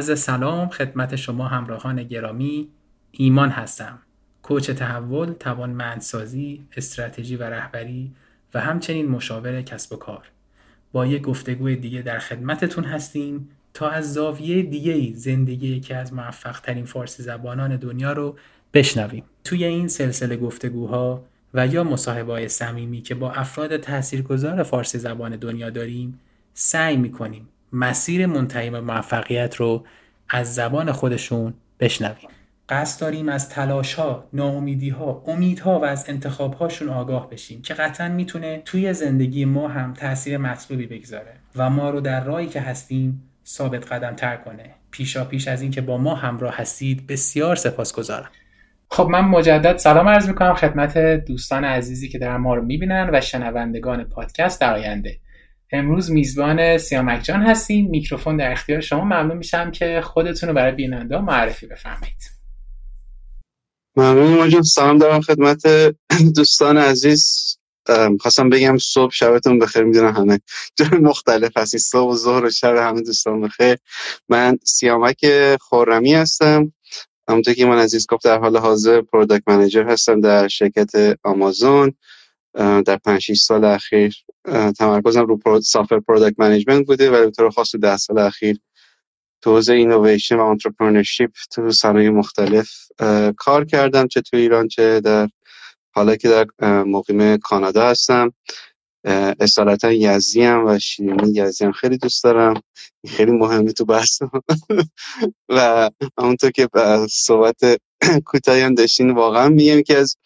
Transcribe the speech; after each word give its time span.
عرض 0.00 0.20
سلام 0.20 0.68
خدمت 0.68 1.16
شما 1.16 1.48
همراهان 1.48 2.02
گرامی. 2.02 2.68
ایمان 3.10 3.48
هستم. 3.48 3.98
کوچ 4.42 4.70
تحول 4.70 5.32
توانمندسازی 5.32 6.66
استراتژی 6.76 7.36
و 7.36 7.42
رهبری 7.42 8.12
و 8.54 8.60
همچنین 8.60 9.08
مشاور 9.08 9.62
کسب 9.62 9.92
و 9.92 9.96
کار. 9.96 10.30
با 10.92 11.06
یک 11.06 11.22
گفتگوی 11.22 11.76
دیگه 11.76 12.02
در 12.02 12.18
خدمتتون 12.18 12.84
هستیم 12.84 13.48
تا 13.74 13.88
از 13.88 14.12
زاویه 14.12 14.62
دیگه 14.62 15.16
زندگی 15.16 15.68
یکی 15.68 15.94
از 15.94 16.14
موفق 16.14 16.60
ترین 16.60 16.84
فارسی 16.84 17.22
زبانان 17.22 17.76
دنیا 17.76 18.12
رو 18.12 18.36
بشنویم. 18.74 19.24
توی 19.44 19.64
این 19.64 19.88
سلسله 19.88 20.36
گفتگوها 20.36 21.24
و 21.54 21.66
یا 21.66 21.84
مصاحبه 21.84 22.32
های 22.32 22.48
صمیمی 22.48 23.02
که 23.02 23.14
با 23.14 23.32
افراد 23.32 23.76
تاثیرگذار 23.76 24.62
فارسی 24.62 24.98
زبان 24.98 25.36
دنیا 25.36 25.70
داریم 25.70 26.20
سعی 26.54 26.96
می‌کنیم 26.96 27.48
مسیر 27.72 28.26
منتهی 28.26 28.70
به 28.70 28.80
موفقیت 28.80 29.56
رو 29.56 29.84
از 30.28 30.54
زبان 30.54 30.92
خودشون 30.92 31.54
بشنویم. 31.80 32.28
قصد 32.70 33.00
داریم 33.00 33.28
از 33.28 33.48
تلاش 33.48 33.94
ها، 33.94 34.28
ناامیدی 34.32 34.88
ها، 34.88 35.24
امیدها 35.26 35.80
و 35.80 35.84
از 35.84 36.08
انتخاب 36.08 36.54
هاشون 36.54 36.88
آگاه 36.88 37.30
بشیم 37.30 37.62
که 37.62 37.74
قطعا 37.74 38.08
می‌تونه 38.08 38.62
توی 38.64 38.92
زندگی 38.92 39.44
ما 39.44 39.68
هم 39.68 39.94
تاثیر 39.94 40.38
مطلوبی 40.38 40.86
بگذاره 40.86 41.32
و 41.56 41.70
ما 41.70 41.90
رو 41.90 42.00
در 42.00 42.24
راهی 42.24 42.46
که 42.46 42.60
هستیم 42.60 43.22
ثابت 43.46 43.92
قدم 43.92 44.14
تر 44.14 44.36
کنه. 44.36 44.70
پیشا 44.90 45.24
پیش 45.24 45.48
از 45.48 45.62
اینکه 45.62 45.80
با 45.80 45.98
ما 45.98 46.14
همراه 46.14 46.56
هستید 46.56 47.06
بسیار 47.06 47.56
سپاسگزارم. 47.56 48.30
خب 48.90 49.08
من 49.10 49.20
مجدد 49.20 49.76
سلام 49.76 50.08
عرض 50.08 50.28
می‌کنم 50.28 50.54
خدمت 50.54 50.98
دوستان 50.98 51.64
عزیزی 51.64 52.08
که 52.08 52.18
در 52.18 52.36
ما 52.36 52.54
رو 52.54 52.62
می‌بینن 52.62 53.10
و 53.12 53.20
شنوندگان 53.20 54.04
پادکست 54.04 54.60
در 54.60 54.74
آینده. 54.74 55.18
امروز 55.72 56.10
میزبان 56.10 56.78
سیامک 56.78 57.22
جان 57.22 57.42
هستیم. 57.42 57.90
میکروفون 57.90 58.36
در 58.36 58.52
اختیار 58.52 58.80
شما 58.80 59.04
ممنون 59.04 59.36
میشم 59.36 59.70
که 59.70 60.00
خودتون 60.00 60.48
رو 60.48 60.54
برای 60.54 60.72
بیننده 60.72 61.18
معرفی 61.18 61.66
بفرمایید. 61.66 62.39
ممنون 63.96 64.36
ماجون 64.36 64.62
سلام 64.62 64.98
دارم 64.98 65.20
خدمت 65.20 65.62
دوستان 66.36 66.78
عزیز. 66.78 67.56
خواستم 68.20 68.48
بگم 68.48 68.78
صبح 68.78 69.12
شبتون 69.12 69.58
بخیر 69.58 69.84
می‌دونم 69.84 70.16
همه 70.16 70.40
جای 70.76 70.98
مختلف 70.98 71.56
هستی 71.56 71.78
صبح 71.78 72.12
و 72.12 72.16
ظهر 72.16 72.44
و 72.44 72.50
شب 72.50 72.76
همه 72.76 73.02
دوستان 73.02 73.40
بخیر. 73.40 73.76
من 74.28 74.58
سیامک 74.64 75.26
خرمی 75.60 76.14
هستم. 76.14 76.72
همونطور 77.28 77.54
که 77.54 77.66
من 77.66 77.78
عزیز 77.78 78.06
گفت 78.06 78.24
در 78.24 78.38
حال 78.38 78.56
حاضر 78.56 79.00
product 79.00 79.48
manager 79.48 79.88
هستم 79.88 80.20
در 80.20 80.48
شرکت 80.48 81.18
آمازون. 81.24 81.92
در 82.54 82.96
5 83.04 83.32
سال 83.32 83.64
اخیر 83.64 84.14
تمرکزم 84.78 85.26
رو 85.26 85.60
software 85.60 86.00
product 86.00 86.40
management 86.40 86.86
بوده 86.86 87.10
و 87.10 87.24
به 87.24 87.30
طور 87.30 87.50
خاص 87.50 87.76
در 87.76 87.96
سال 87.96 88.18
اخیر 88.18 88.60
تو 89.42 89.50
حوزه 89.50 89.72
اینویشن 89.72 90.36
و 90.36 90.44
entrepreneurship 90.44 91.30
تو 91.50 91.70
صنایع 91.70 92.10
مختلف 92.10 92.70
کار 93.36 93.64
کردم 93.64 94.06
چه 94.08 94.20
تو 94.20 94.36
ایران 94.36 94.68
چه 94.68 95.00
در 95.00 95.28
حالا 95.94 96.16
که 96.16 96.28
در 96.28 96.46
مقیم 96.84 97.36
کانادا 97.36 97.88
هستم. 97.88 98.32
اصالتا 99.40 99.92
یزدی 99.92 100.42
هم 100.42 100.66
و 100.66 100.78
شیرینی 100.78 101.32
یزدی 101.34 101.64
هم 101.64 101.72
خیلی 101.72 101.98
دوست 101.98 102.24
دارم. 102.24 102.62
خیلی 103.08 103.32
مهمه 103.32 103.72
تو 103.72 103.84
بحث. 103.84 104.22
و 105.48 105.90
همونطور 106.18 106.50
که 106.50 106.68
صحبت 107.10 107.56
کوتاهی 108.24 108.60
هم 108.60 108.74
داشتین 108.74 109.10
واقعا 109.10 109.48
میگم 109.48 109.82
که 109.82 109.98
از 109.98 110.16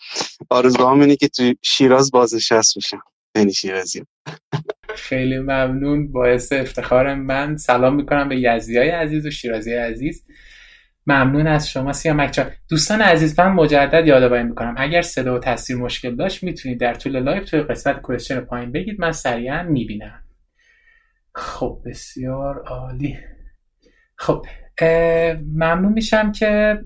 آرزوهام 0.50 1.00
اینه 1.00 1.16
که 1.16 1.28
تو 1.28 1.52
شیراز 1.62 2.10
بازنشست 2.10 2.78
بشم. 2.78 3.02
یعنی 3.36 3.52
شیرازی 3.52 4.02
خیلی 4.94 5.38
ممنون. 5.38 6.12
باعث 6.12 6.52
افتخار 6.52 7.14
من. 7.14 7.56
سلام 7.56 7.94
می‌کنم 7.96 8.28
به 8.28 8.40
یزدی 8.40 8.78
های 8.78 8.90
عزیز 8.90 9.26
و 9.26 9.30
شیرازی 9.30 9.74
عزیز. 9.74 10.26
ممنون 11.06 11.46
از 11.46 11.70
شما. 11.70 11.92
سیامک 11.92 12.32
جان 12.32 12.50
دوستان 12.68 13.00
عزیز 13.00 13.40
من 13.40 13.48
مجدد 13.48 14.06
یادآوری 14.06 14.42
می‌کنم. 14.42 14.74
اگر 14.78 15.02
صدا 15.02 15.36
و 15.36 15.38
تصویر 15.38 15.78
مشکل 15.78 16.16
داشت 16.16 16.42
می‌تونید 16.42 16.80
در 16.80 16.94
طول 16.94 17.20
live 17.20 17.44
توی 17.44 17.60
قسمت 17.60 18.00
question 18.00 18.40
پایین 18.40 18.72
بگید. 18.72 19.00
من 19.00 19.12
سریعا 19.12 19.62
می‌بینم. 19.62 20.20
خب 21.34 21.82
بسیار 21.86 22.62
عالی. 22.66 23.18
خب 24.16 24.46
ممنون 25.54 25.92
میشم 25.92 26.32
که 26.32 26.80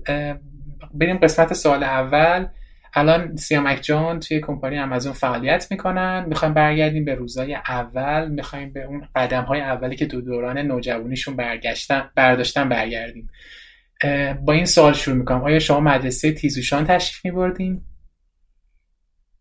بریم 0.93 1.17
قسمت 1.17 1.53
سوال 1.53 1.83
اول. 1.83 2.47
الان 2.93 3.35
سیامک 3.35 3.79
جان 3.81 4.19
توی 4.19 4.39
کمپانی 4.39 4.79
آمازون 4.79 5.13
فعالیت 5.13 5.67
می‌کنن. 5.71 6.25
می‌خوایم 6.27 6.53
برگردیم 6.53 7.05
به 7.05 7.15
روزای 7.15 7.55
اول. 7.55 8.29
می‌خوایم 8.29 8.73
به 8.73 8.83
اون 8.83 9.07
قدم 9.15 9.43
های 9.43 9.61
اولی 9.61 9.95
که 9.95 10.05
دو 10.05 10.21
دوران 10.21 10.57
نوجوانیشون 10.57 11.35
برگشتن 11.35 12.09
برداشتن 12.15 12.69
برگردیم. 12.69 13.29
با 14.45 14.53
این 14.53 14.65
سوال 14.65 14.93
شروع 14.93 15.17
می‌کنم. 15.17 15.43
آیا 15.43 15.59
شما 15.59 15.79
مدرسه 15.79 16.31
تیزوشان 16.31 16.85
تشریف 16.85 17.25
میبردین؟ 17.25 17.81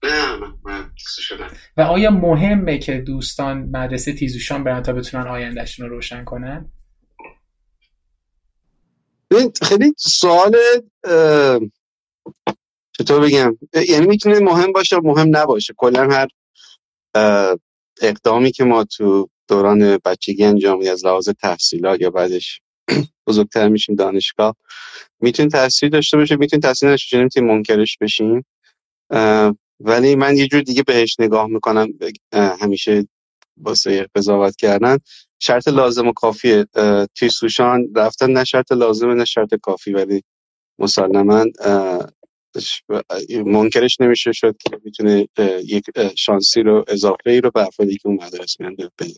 نه 0.03 0.37
من 0.65 0.91
و 1.77 1.81
آیا 1.81 2.11
مهمه 2.11 2.79
که 2.79 2.99
دوستان 3.01 3.59
مدرسه 3.59 4.13
تیزوشان 4.13 4.65
برن 4.65 4.83
تا 4.83 4.93
بتونن 4.93 5.27
آیندهشون 5.27 5.89
رو 5.89 5.95
روشن 5.95 6.25
کنن؟ 6.25 6.73
خیلی 9.63 9.95
سوال 9.97 10.57
چطور 13.01 13.21
بگم؟ 13.21 13.59
یعنی 13.89 14.07
می‌تونه 14.07 14.41
مهم 14.41 14.73
باشه 14.73 14.97
مهم 14.97 15.37
نباشه. 15.37 15.75
کلا 15.77 16.09
هر 16.11 16.29
اقدامی 18.03 18.53
که 18.53 18.65
ما 18.65 18.85
تو 18.85 19.29
دوران 19.49 19.99
بچگی 20.05 20.45
انجام 20.45 20.81
از 20.93 21.07
لحاظ 21.07 21.29
تحصیلات 21.29 22.01
یا 22.01 22.11
بعدش 22.11 22.61
بزرگتر 23.27 23.69
میشیم 23.69 23.95
دانشگاه 23.95 24.57
می‌تونه 25.21 25.49
تاثیر 25.49 25.89
داشته 25.89 26.17
باشه 26.17 26.37
می‌تونه 26.37 26.61
تاثیر 26.61 26.91
باشه 26.91 27.19
نمی‌تونیم 27.19 27.51
منکرش 27.55 27.99
بشیم. 28.01 28.45
ولی 29.81 30.15
من 30.17 30.37
یه 30.37 30.49
جور 30.49 30.61
دیگه 30.61 30.83
بهش 30.83 31.17
نگاه 31.21 31.47
می‌کنم 31.47 31.89
همیشه 32.33 33.09
واسه 33.57 34.07
قضاوت 34.15 34.57
کردن. 34.57 34.99
شرط 35.41 35.69
لازم 35.69 36.09
و 36.09 36.13
کافیه. 36.13 36.67
توی 37.15 37.29
سوشان 37.29 37.87
رفتن 37.97 38.31
نه 38.31 38.45
شرط 38.45 38.73
لازمه 38.73 39.15
نه 39.15 39.25
شرط 39.25 39.55
کافی 39.55 39.93
ولی 39.93 40.23
مسلما 40.79 41.45
منکرش 43.47 44.01
نمیشه 44.01 44.33
شد 44.33 44.57
که 44.59 44.81
می‌تونه 44.85 45.29
یک 45.65 45.85
شانسی 46.17 46.63
رو 46.63 46.85
اضافه 46.89 47.31
ای 47.31 47.41
رو 47.41 47.51
به 47.51 47.61
افرادی 47.67 47.95
که 47.97 48.09
اون 48.09 48.17
مدرسه 48.17 48.57
میان 48.61 48.77
بده. 48.77 49.15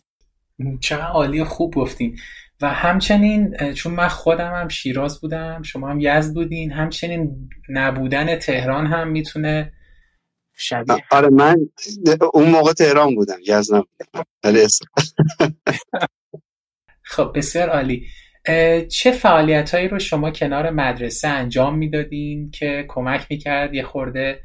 چقدر 0.80 1.06
عالی 1.06 1.44
خوب 1.44 1.74
گفتین. 1.74 2.18
و 2.62 2.68
همچنین 2.68 3.72
چون 3.72 3.94
من 3.94 4.08
خودم 4.08 4.54
هم 4.54 4.68
شیراز 4.68 5.20
بودم 5.20 5.62
شما 5.62 5.90
هم 5.90 6.00
یزد 6.00 6.34
بودین 6.34 6.72
همچنین 6.72 7.50
نبودن 7.68 8.38
تهران 8.38 8.86
هم 8.86 9.08
می‌تونه 9.08 9.72
شبیه 10.56 11.04
آره 11.10 11.28
من 11.28 11.56
اون 12.34 12.50
موقع 12.50 12.72
تهران 12.72 13.14
بودم 13.14 13.38
یزد 13.46 13.74
نبودم 13.74 14.68
خب 17.02 17.32
بسیار 17.34 17.68
عالی. 17.68 18.06
چه 18.88 19.12
فعالیت 19.12 19.74
هایی 19.74 19.88
رو 19.88 19.98
شما 19.98 20.30
کنار 20.30 20.70
مدرسه 20.70 21.28
انجام 21.28 21.78
می‌دادین 21.78 22.50
که 22.50 22.84
کمک 22.88 23.26
می‌کرد 23.30 23.74
یه 23.74 23.82
خورده 23.82 24.40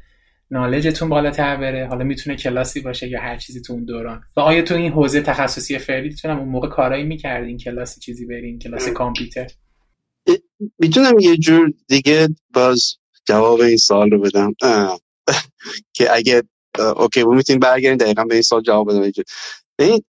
نالجتون 0.50 1.08
بالاتر 1.08 1.56
بره؟ 1.56 1.86
حالا 1.86 2.04
می‌تونه 2.04 2.36
کلاسی 2.36 2.80
باشه 2.80 3.08
یا 3.08 3.20
هر 3.20 3.36
چیزی 3.36 3.60
تو 3.60 3.72
اون 3.72 3.84
دوران؟ 3.84 4.22
و 4.36 4.40
آیا 4.40 4.62
تو 4.62 4.74
این 4.74 4.92
حوزه 4.92 5.20
تخصصی 5.20 5.78
فعلیتون 5.78 6.30
اون 6.30 6.48
موقع 6.48 6.68
کارایی 6.68 7.04
می‌کردین؟ 7.04 7.58
کلاسی 7.58 8.00
چیزی 8.00 8.26
برین؟ 8.26 8.58
کلاس 8.58 8.88
کامپیوتر؟ 8.88 9.46
می‌تونم 10.78 11.18
یه 11.18 11.36
جور 11.36 11.72
دیگه 11.88 12.28
باز 12.54 12.96
جواب 13.28 13.60
این 13.60 13.76
سوال 13.76 14.10
رو 14.10 14.20
بدم. 14.20 14.54
که 15.96 16.14
اگه 16.14 16.42
okay 16.96 17.24
بود 17.24 17.36
می‌تونیم 17.36 17.60
برگردیم 17.60 17.96
دقیقا 17.96 18.24
به 18.24 18.34
این 18.34 18.42
سوال 18.42 18.62
جواب 18.62 18.90
بدم 18.90 19.12
این 19.78 20.02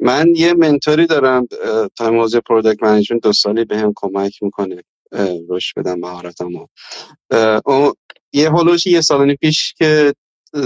من 0.00 0.34
یه 0.34 0.54
mentor 0.54 0.99
ی 0.99 1.06
دارم 1.06 1.46
تا 1.96 2.10
موضوع 2.10 2.40
product 2.40 2.82
management 2.82 3.22
دو 3.22 3.32
سالی 3.32 3.64
به 3.64 3.78
هم 3.78 3.92
کمک 3.96 4.42
می‌کنه 4.42 4.82
رشد 5.48 5.72
بدم 5.76 5.98
مهارتمو. 5.98 6.66
یه 8.32 8.50
هلوش 8.52 8.86
یه 8.86 9.00
سالانی 9.00 9.34
پیش 9.36 9.74
که 9.74 10.14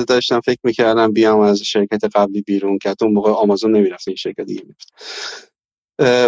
داشتم 0.09 0.41
فکر 0.41 0.59
می‌کردم 0.65 1.13
بیام 1.13 1.41
از 1.41 1.63
شرکت 1.63 2.05
قبلی 2.17 2.43
بیرون 2.43 2.79
که 2.79 2.95
اون 3.03 3.13
موقع 3.13 3.31
آمازون 3.31 3.77
نمی‌رفت 3.77 4.09
این 4.09 4.17
شرکت 4.17 4.41
دیگه 4.41 4.63
می‌رفت. 4.63 4.93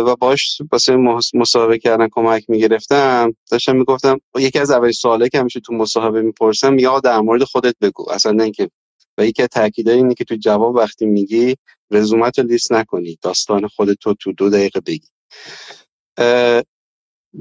و 0.07 0.17
باش 0.17 0.63
واسه 0.73 0.97
مصاحبه 1.35 1.79
کردن 1.79 2.09
کمک 2.13 2.45
می‌گرفتم. 2.49 3.35
داشتم 3.51 3.77
می‌گفتم 3.77 4.21
یکی 4.39 4.59
از 4.59 4.71
اولین 4.71 4.93
سواله 4.93 5.29
که 5.29 5.39
همیشه 5.39 5.61
تو 5.61 5.75
مصاحبه 5.75 6.23
می‌پرسم 6.23 6.79
یا 6.79 7.01
در 7.01 7.21
مورد 7.21 7.45
خودت 7.45 7.75
بگو. 7.81 8.11
اصلا 8.11 8.33
نه 8.33 8.43
اینکه 8.43 8.69
و 9.19 9.27
یکی 9.27 9.43
از 9.43 9.49
تاکیدهای 9.49 9.97
اینه 9.97 10.15
که 10.15 10.25
تو 10.25 10.37
جواب 10.37 10.75
وقتی 10.75 11.07
میگی 11.07 11.57
رزومت 11.91 12.39
رو 12.39 12.47
لیست 12.47 12.73
نکنی 12.73 13.19
داستان 13.23 13.69
خودتو 13.69 14.15
تو 14.15 14.33
دو 14.33 14.51
دقیقه 14.51 14.81
بگی. 14.81 15.09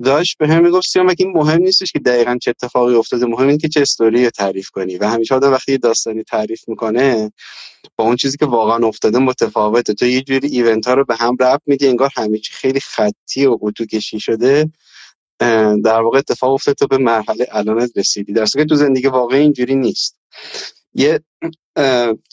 داشت 0.04 0.38
به 0.38 0.48
هم 0.48 0.64
می‌گفت 0.64 0.88
سیامک 0.88 1.16
این 1.20 1.32
مهم 1.32 1.62
نیستش 1.62 1.92
که 1.92 2.00
دقیقا 2.00 2.38
چه 2.42 2.50
اتفاقی 2.52 2.96
افتاده؟ 2.96 3.26
مهم 3.26 3.48
اینه 3.48 3.58
که 3.58 3.68
چه 3.70 3.82
استوری 3.82 4.30
تعریف 4.30 4.70
کنی. 4.70 4.98
و 4.98 5.08
همیشه 5.08 5.36
آدم 5.36 5.52
وقتی 5.52 5.78
داستانی 5.78 6.24
تعریف 6.24 6.70
می‌کنه 6.70 7.32
با 7.96 8.06
اون 8.06 8.16
چیزی 8.16 8.38
که 8.38 8.46
واقعا 8.46 8.88
افتاده 8.88 9.20
متفاوته. 9.20 9.94
تو 9.94 10.06
یه 10.06 10.22
جوری 10.22 10.48
event 10.48 10.88
ها 10.88 10.94
رو 10.94 11.06
به 11.06 11.16
هم 11.16 11.38
ربط 11.40 11.62
میدی 11.66 11.88
انگار 11.88 12.10
همه 12.16 12.38
چی 12.38 12.54
خیلی 12.54 12.80
خطی 12.80 13.46
و 13.46 13.58
اتو 13.62 13.86
کشی 13.86 14.20
شده 14.20 14.70
در 15.84 16.02
واقع 16.02 16.18
اتفاق 16.18 16.54
افتاده 16.54 16.76
تو 16.76 16.88
به 16.88 16.98
مرحله 16.98 17.48
الان 17.52 17.90
رسیدی. 17.96 18.34
در 18.34 18.46
که 18.46 18.66
تو 18.66 18.76
زندگی 18.76 19.08
واقعی 19.08 19.42
اینجوری 19.42 19.76
نیست. 19.76 20.18
یه 20.94 21.20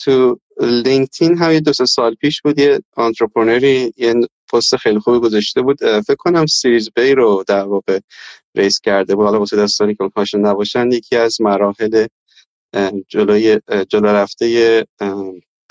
تو 0.04 0.40
LinkedIn 0.60 1.38
هم 1.38 1.52
یه 1.52 1.60
دو 1.60 1.72
سال 1.72 2.14
پیش 2.14 2.42
بود 2.42 2.58
یه 2.58 2.80
entrepreneur 2.96 3.85
ی 3.85 3.92
یه 3.96 4.14
پست 4.52 4.76
خیلی 4.76 4.98
خوبی 4.98 5.18
گذاشته 5.18 5.62
بود. 5.62 5.78
فکر 5.78 6.16
کنم 6.18 6.46
series 6.46 6.90
B 6.96 7.14
رو 7.14 7.44
در 7.48 7.64
واقع 7.64 7.98
raise 8.56 8.80
کرده 8.80 9.14
بود. 9.14 9.24
حالا 9.24 9.38
واسه 9.38 9.56
دوستانی 9.56 9.94
که 9.94 10.10
نباشن 10.34 10.92
یکی 10.92 11.16
از 11.16 11.40
مراحل 11.40 12.06
جلوی 13.08 13.60
جلو 13.88 14.06
رفته 14.06 14.86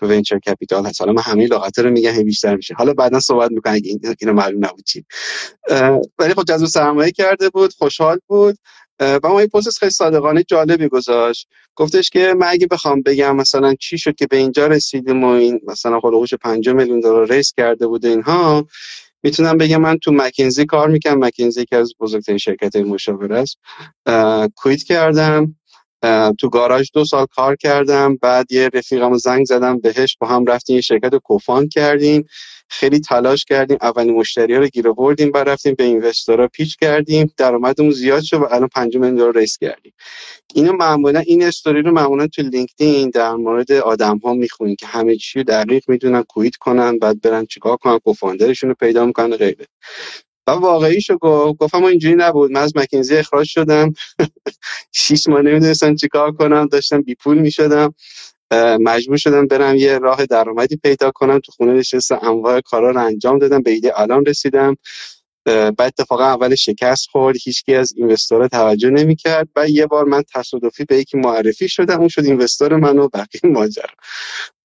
venture 0.02 0.40
capital 0.40 0.86
هست. 0.86 1.02
حالا 1.02 1.14
من 1.14 1.22
همین 1.22 1.48
لغت 1.48 1.80
رو 1.80 1.90
میگم 1.90 2.24
بیشتر 2.24 2.56
میشه. 2.56 2.74
حالا 2.74 2.94
بعدا 2.94 3.20
صحبت 3.20 3.52
می‌کنم 3.52 3.74
اگه 3.74 4.00
اینو 4.22 4.34
معلوم 4.34 4.66
نبود 4.66 4.84
چی. 4.86 5.06
ولی 6.20 6.34
خب 6.34 6.44
جذب 6.48 6.66
سرمایه 6.66 7.12
کرده 7.12 7.50
بود 7.50 7.74
خوشحال 7.74 8.20
بود. 8.28 8.58
و 9.00 9.20
ما 9.24 9.40
این 9.40 9.50
پست 9.50 9.80
خیلی 9.80 9.92
صادقانه 9.92 10.44
جالبی 10.44 10.88
گذاشت. 10.88 11.48
گفتش 11.76 12.10
که 12.10 12.34
من 12.38 12.48
اگه 12.50 12.68
بخوام 12.68 13.02
بگم 13.02 13.36
مثلا 13.36 13.76
چی 13.80 13.98
شد 13.98 14.16
که 14.16 14.28
به 14.28 14.38
اینجا 14.38 14.68
رسیدیم 14.68 15.24
و 15.24 15.28
این 15.28 15.62
مثلا 15.68 16.00
خلوش 16.00 16.34
5 16.34 16.70
میلیون 16.70 17.00
دلار 17.00 17.34
raise 17.34 17.54
کرده 17.58 17.88
بود 17.88 18.06
اینها 18.06 18.68
می‌تونم 19.24 19.58
بگم 19.58 19.82
من 19.82 19.98
تو 19.98 20.12
مکینزی 20.12 20.66
کار 20.66 20.88
می‌کنم 20.90 21.26
مکینزی 21.26 21.66
که 21.66 21.76
از 21.76 21.94
بزرگترین 22.00 22.38
شرکت 22.38 22.76
مشاوره 22.76 23.40
است. 23.40 23.58
quit 24.56 24.84
کردم. 24.84 25.56
تو 26.40 26.50
گاراژ 26.50 26.90
دو 26.94 27.06
سال 27.06 27.26
کار 27.36 27.56
کردم. 27.56 28.16
بعد 28.16 28.52
یه 28.52 28.70
رفیقم 28.74 29.18
زنگ 29.18 29.46
زدم 29.46 29.80
بهش 29.80 30.18
با 30.20 30.28
هم 30.28 30.46
رفتیم 30.46 30.76
یه 30.76 30.82
شرکت 30.82 31.14
رو 31.14 31.20
co-found 31.20 31.68
کردیم. 31.70 32.26
خیلی 32.70 33.00
تلاش 33.00 33.46
کردیم 33.46 33.78
اولین 33.82 34.14
مشتری 34.16 34.54
ها 34.54 34.60
رو 34.60 34.68
گیر 34.68 34.92
آوردیم 34.92 35.32
بعد 35.32 35.50
رفتیم 35.50 35.76
به 35.76 35.84
investor 35.84 36.48
ها 36.48 36.53
pitch 36.53 36.78
کردیم 36.78 37.34
درآمدمون 37.38 37.92
زیاد 37.92 38.24
شد 38.24 38.38
و 38.38 38.48
الان 38.52 38.68
5 38.68 38.96
میلیون 38.98 39.16
دلار 39.16 39.38
raise 39.38 39.58
کردیم. 39.58 39.94
اینو 40.56 40.74
معمولا 40.74 41.20
این 41.20 41.44
استوری 41.44 41.82
رو 41.82 41.92
معمولا 41.92 42.28
تو 42.28 42.42
لینکدین 42.42 43.10
در 43.10 43.34
مورد 43.36 43.72
آدم 43.72 44.18
ها 44.18 44.34
می‌خونین 44.34 44.76
که 44.76 44.88
همه 44.88 45.16
چی 45.16 45.44
دقیق 45.44 45.84
می‌دونن 45.90 46.24
quit 46.24 46.56
کنن 46.56 47.00
بعد 47.00 47.22
برن 47.22 47.46
چیکار 47.46 47.78
کنن 47.78 48.00
co-founder 48.00 48.50
شون 48.50 48.70
رو 48.70 48.76
پیدا 48.80 49.06
می‌کنن 49.06 49.38
غیره. 49.38 49.66
و 50.48 50.52
واقعیشو 50.52 51.18
گفت 51.18 51.58
گفتم 51.60 51.84
اینجوری 51.84 52.16
نبود. 52.16 52.52
من 52.52 52.62
از 52.62 52.78
مکنزی 52.78 53.18
اخراج 53.18 53.48
شدم. 53.48 53.94
شیش 54.94 55.28
ماه 55.28 55.42
نمی‌دونستم 55.42 55.96
چیکار 55.96 56.32
کنم 56.32 56.68
داشتم 56.68 57.02
بی 57.02 57.16
پول 57.16 57.38
می‌شدم. 57.38 57.94
مجبور 58.80 59.18
شدم 59.18 59.48
برم 59.48 59.76
یه 59.76 59.98
راه 59.98 60.26
درآمدی 60.26 60.78
پیدا 60.78 61.12
کنم. 61.12 61.40
تو 61.40 61.52
خونه 61.52 61.74
نشستم 61.74 62.20
انواع 62.22 62.62
کارا 62.62 62.92
رو 62.92 63.06
انجام 63.06 63.40
دادم 63.40 63.62
به 63.62 63.72
ایده 63.72 64.00
الان 64.00 64.26
رسیدم. 64.26 64.76
بعد 65.46 65.82
اتفاقا 65.82 66.24
اول 66.24 66.56
شکست 66.56 67.10
خورد 67.10 67.38
هیچکی 67.44 67.76
از 67.76 67.94
اینوستورها 67.98 68.48
توجه 68.48 68.90
نمی‌کرد. 68.90 69.48
و 69.56 69.70
یه 69.70 69.86
بار 69.86 70.06
من 70.06 70.24
تصادفی 70.34 70.86
به 70.86 70.98
یکی 70.98 71.18
معرفی 71.18 71.70
شدم 71.70 72.00
اون 72.00 72.08
شد 72.08 72.26
اینوستور 72.26 72.76
منو 72.76 73.04
و 73.04 73.08
بقیه 73.14 73.52
ماجرا. 73.52 73.94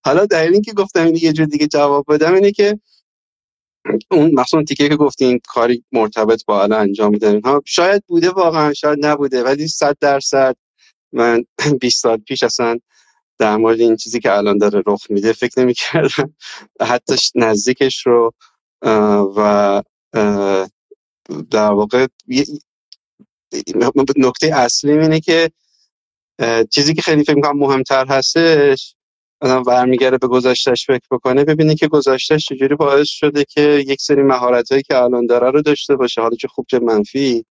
حالا 0.05 0.26
در 0.26 0.52
که 0.52 0.73
گفتم 0.73 1.05
این 1.05 1.17
یه 1.17 1.32
جور 1.32 1.46
دیگه 1.46 1.67
جواب 1.67 2.05
بدم 2.08 2.34
اینه 2.34 2.52
که 2.52 2.79
اون 4.11 4.31
مثلا 4.34 4.64
تیکه 4.64 4.88
که 4.88 4.96
گفتین 4.96 5.40
کاری 5.49 5.84
مرتبط 5.93 6.44
با 6.44 6.62
الان 6.62 6.81
انجام 6.81 7.11
میدن 7.11 7.40
ها 7.40 7.62
شاید 7.67 8.05
بوده 8.06 8.31
واقعا 8.31 8.73
شاید 8.73 9.06
نبوده 9.06 9.43
ولی 9.43 9.69
صد 9.69 9.96
درصد 10.00 10.56
من 11.12 11.44
20 11.81 12.02
سال 12.02 12.17
پیش 12.17 12.43
اصلا 12.43 12.79
در 13.38 13.56
مورد 13.56 13.81
این 13.81 13.96
چیزی 13.96 14.20
که 14.20 14.32
الان 14.37 14.58
داره 14.58 14.82
رخ 14.87 15.11
میده 15.11 15.32
فکر 15.32 15.61
نمی‌کردم. 15.61 16.34
حتی 16.81 17.14
نزدیکش 17.34 18.06
رو 18.06 18.32
و 19.37 19.82
در 21.50 21.70
واقع 21.70 22.06
نکته 24.17 24.46
اصلی 24.56 24.93
اینه 24.93 25.20
که 25.20 25.50
چیزی 26.70 26.94
که 26.94 27.02
خیلی 27.02 27.25
فکر 27.25 27.34
می‌کنم 27.34 27.58
مهمتر 27.58 28.06
هستش 28.06 28.94
آدم 29.40 29.62
برمیگرده 29.62 30.19
به 30.19 30.26
گذشته‌ش 30.26 30.86
فکر 30.87 31.06
بکنه 31.11 31.44
ببینه 31.44 31.75
که 31.75 31.88
گذشته‌ش 31.88 32.46
چجوری 32.46 32.75
باعث 32.75 33.08
شده 33.08 33.44
که 33.44 33.84
یک 33.87 34.00
سری 34.00 34.23
مهارت 34.23 34.73
هایی 34.73 34.82
که 34.82 34.99
الان 34.99 35.26
داره 35.26 35.50
رو 35.50 35.62
داشته 35.62 35.96
باشه 35.96 36.20
حالا 36.20 36.37
چه 36.37 36.49
خوب 36.49 36.67
چه 36.70 36.79
منفی 36.79 37.44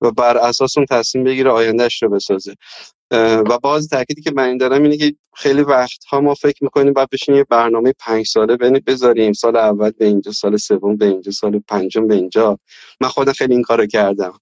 و 0.00 0.10
بر 0.10 0.36
اساس 0.36 0.76
اون 0.76 0.86
تصمیم 0.90 1.24
بگیره 1.24 1.50
آیندهش 1.50 2.02
رو 2.02 2.08
بسازه. 2.08 2.54
و 3.10 3.58
باز 3.62 3.88
تاکیدی 3.88 4.22
که 4.22 4.30
من 4.30 4.56
دارم 4.56 4.82
اینه 4.82 4.96
که 4.96 5.14
خیلی 5.34 5.62
وقت 5.62 6.04
ها 6.04 6.20
ما 6.20 6.34
فکر 6.34 6.64
می‌کنیم 6.64 6.92
باید 6.92 7.08
بشینیم 7.12 7.34
یه 7.34 7.44
برنامه 7.44 7.92
پنج 7.98 8.26
ساله 8.26 8.56
بذاریم. 8.56 9.32
سال 9.32 9.56
اول 9.56 9.90
به 9.90 10.04
اینجا 10.04 10.32
سال 10.32 10.56
سوم 10.56 10.96
به 10.96 11.06
اینجا 11.06 11.32
سال 11.32 11.58
پنجم 11.68 12.06
به 12.06 12.14
اینجا. 12.14 12.58
من 13.00 13.08
خودم 13.08 13.32
خیلی 13.32 13.52
این 13.52 13.62
کارو 13.62 13.86
کردم. 13.86 14.32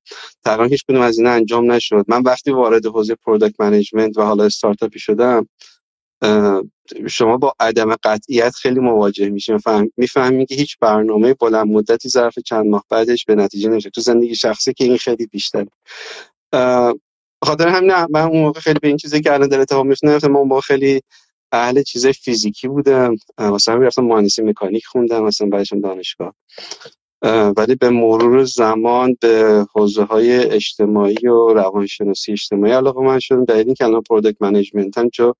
تقریبا 0.44 0.64
هیچ 0.64 0.84
کدوم 0.84 1.00
از 1.00 1.18
اینا 1.18 1.30
انجام 1.30 1.72
نشد. 1.72 2.04
من 2.08 2.22
وقتی 2.22 2.50
وارد 2.50 2.86
حوزه 2.86 3.14
product 3.14 3.60
management 3.60 4.18
و 4.18 4.22
حالا 4.22 4.44
استارتاپی 4.44 4.98
شدم 4.98 5.48
شما 7.08 7.36
با 7.36 7.54
عدم 7.60 7.94
قطعیت 7.94 8.54
خیلی 8.54 8.80
مواجه 8.80 9.28
میشین 9.28 9.58
می‌فهمی 9.96 10.46
که 10.46 10.54
هیچ 10.54 10.78
برنامه 10.80 11.34
بلند 11.34 11.66
مدتی 11.66 12.08
ظرف 12.08 12.38
چند 12.38 12.66
ماه 12.66 12.84
بعدش 12.90 13.24
به 13.24 13.34
نتیجه 13.34 13.68
نمیشه 13.68 13.90
تو 13.90 14.00
زندگی 14.00 14.34
شخصی 14.34 14.72
که 14.72 14.84
این 14.84 14.96
خیلی 14.96 15.26
بیشتر 15.26 15.66
خاطر 17.46 17.68
همین 17.68 17.92
من 18.10 18.20
اون 18.20 18.42
موقع 18.42 18.60
خیلی 18.60 18.78
به 18.78 18.88
این 18.88 18.96
چیزی 18.96 19.20
که 19.20 19.32
الان 19.32 19.48
در 19.48 19.60
اتفاق 19.60 19.84
میفته 19.84 20.28
من 20.28 20.36
اون 20.36 20.60
خیلی 20.60 21.00
اهل 21.52 21.82
چیزای 21.82 22.12
فیزیکی 22.12 22.68
بودم. 22.68 23.14
مثلا 23.38 23.74
رفتم 23.74 24.04
مهندسی 24.04 24.42
مکانیک 24.42 24.86
خوندم 24.86 25.24
مثلا 25.24 25.48
بعدشم 25.48 25.80
دانشگاه. 25.80 26.34
ولی 27.56 27.74
به 27.74 27.90
مرور 27.90 28.44
زمان 28.44 29.16
به 29.20 29.66
حوزه 29.74 30.04
های 30.04 30.44
اجتماعی 30.44 31.28
و 31.28 31.54
روانشناسی 31.54 32.32
اجتماعی 32.32 32.72
علاقه 32.72 33.00
من 33.00 33.18
شدم. 33.18 33.44
در 33.44 33.54
این 33.54 33.74
که 33.74 33.84
الان 33.84 34.02
پرودکت 34.02 34.42
منیجمنت 34.42 34.98
هم 34.98 35.10
چون 35.10 35.34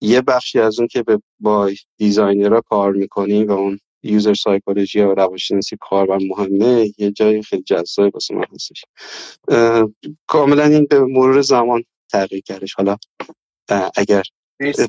یه 0.00 0.20
بخشی 0.20 0.60
از 0.60 0.78
اون 0.78 0.88
که 0.88 1.04
با 1.40 1.70
دیزاینرها 1.96 2.60
کار 2.60 2.92
می‌کنیم 2.92 3.48
و 3.48 3.52
اون 3.52 3.78
یوزر 4.02 4.34
سایکولوژی 4.34 5.00
و 5.00 5.14
روانشناسی 5.14 5.76
کاربر 5.80 6.18
مهمه 6.28 6.92
یه 6.98 7.10
جای 7.10 7.42
خیلی 7.42 7.62
جذاب 7.62 8.14
واسه 8.14 8.34
من 8.34 8.44
هستش. 8.54 8.84
کاملا 10.26 10.64
این 10.64 10.86
به 10.90 11.00
مرور 11.00 11.40
زمان 11.40 11.84
تغییر 12.12 12.42
کردش. 12.42 12.74
حالا 12.74 12.96
اگر 13.96 14.22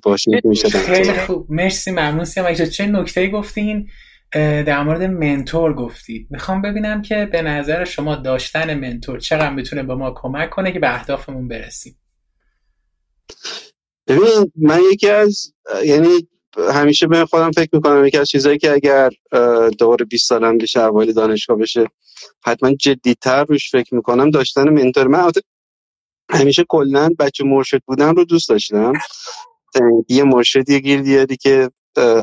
باشه 0.03 0.41
میشه 0.43 0.69
خیلی 0.69 1.13
خوب. 1.13 1.51
مرسی 1.51 1.91
ممنون 1.91 2.25
سیام 2.25 2.53
چه 2.53 2.85
نکته 2.85 3.29
گفتین؟ 3.29 3.89
در 4.33 4.83
مورد 4.83 5.01
منتور 5.01 5.73
گفتی 5.73 6.27
می‌خوام 6.29 6.61
ببینم 6.61 7.01
که 7.01 7.29
به 7.31 7.41
نظر 7.41 7.85
شما 7.85 8.15
داشتن 8.15 8.79
منتور 8.79 9.19
چقدر 9.19 9.53
می‌تونه 9.53 9.83
به 9.83 9.95
ما 9.95 10.13
کمک 10.15 10.49
کنه 10.49 10.71
که 10.71 10.79
به 10.79 10.93
اهدافمون 10.95 11.47
برسیم؟ 11.47 11.99
ببین 14.07 14.51
من 14.55 14.79
یکی 14.91 15.09
از 15.09 15.53
یعنی 15.85 16.27
همیشه 16.73 17.07
به 17.07 17.25
خودم 17.25 17.51
فکر 17.51 17.69
می‌کنم 17.73 18.05
یکی 18.05 18.17
از 18.17 18.29
چیزایی 18.29 18.57
که 18.57 18.71
اگر 18.71 19.09
دوباره 19.79 20.05
20 20.05 20.29
سالم 20.29 20.57
بشه 20.57 20.79
اولی 20.79 21.13
دانشگاه 21.13 21.57
بشه 21.57 21.87
حتما 22.45 22.73
جدیتر 22.73 23.43
روش 23.43 23.71
فکر 23.71 23.95
می‌کنم 23.95 24.29
داشتن 24.29 24.69
منتور. 24.69 25.07
من 25.07 25.31
همیشه 26.31 26.65
کلا 26.69 27.09
بچه 27.19 27.43
مرشد 27.43 27.81
بودن 27.87 28.15
رو 28.15 28.25
دوست 28.25 28.49
داشتم. 28.49 28.93
یه 30.09 30.23
مرشدی 30.23 30.81
گیر 30.81 31.01
دیاری 31.01 31.37
که 31.37 31.69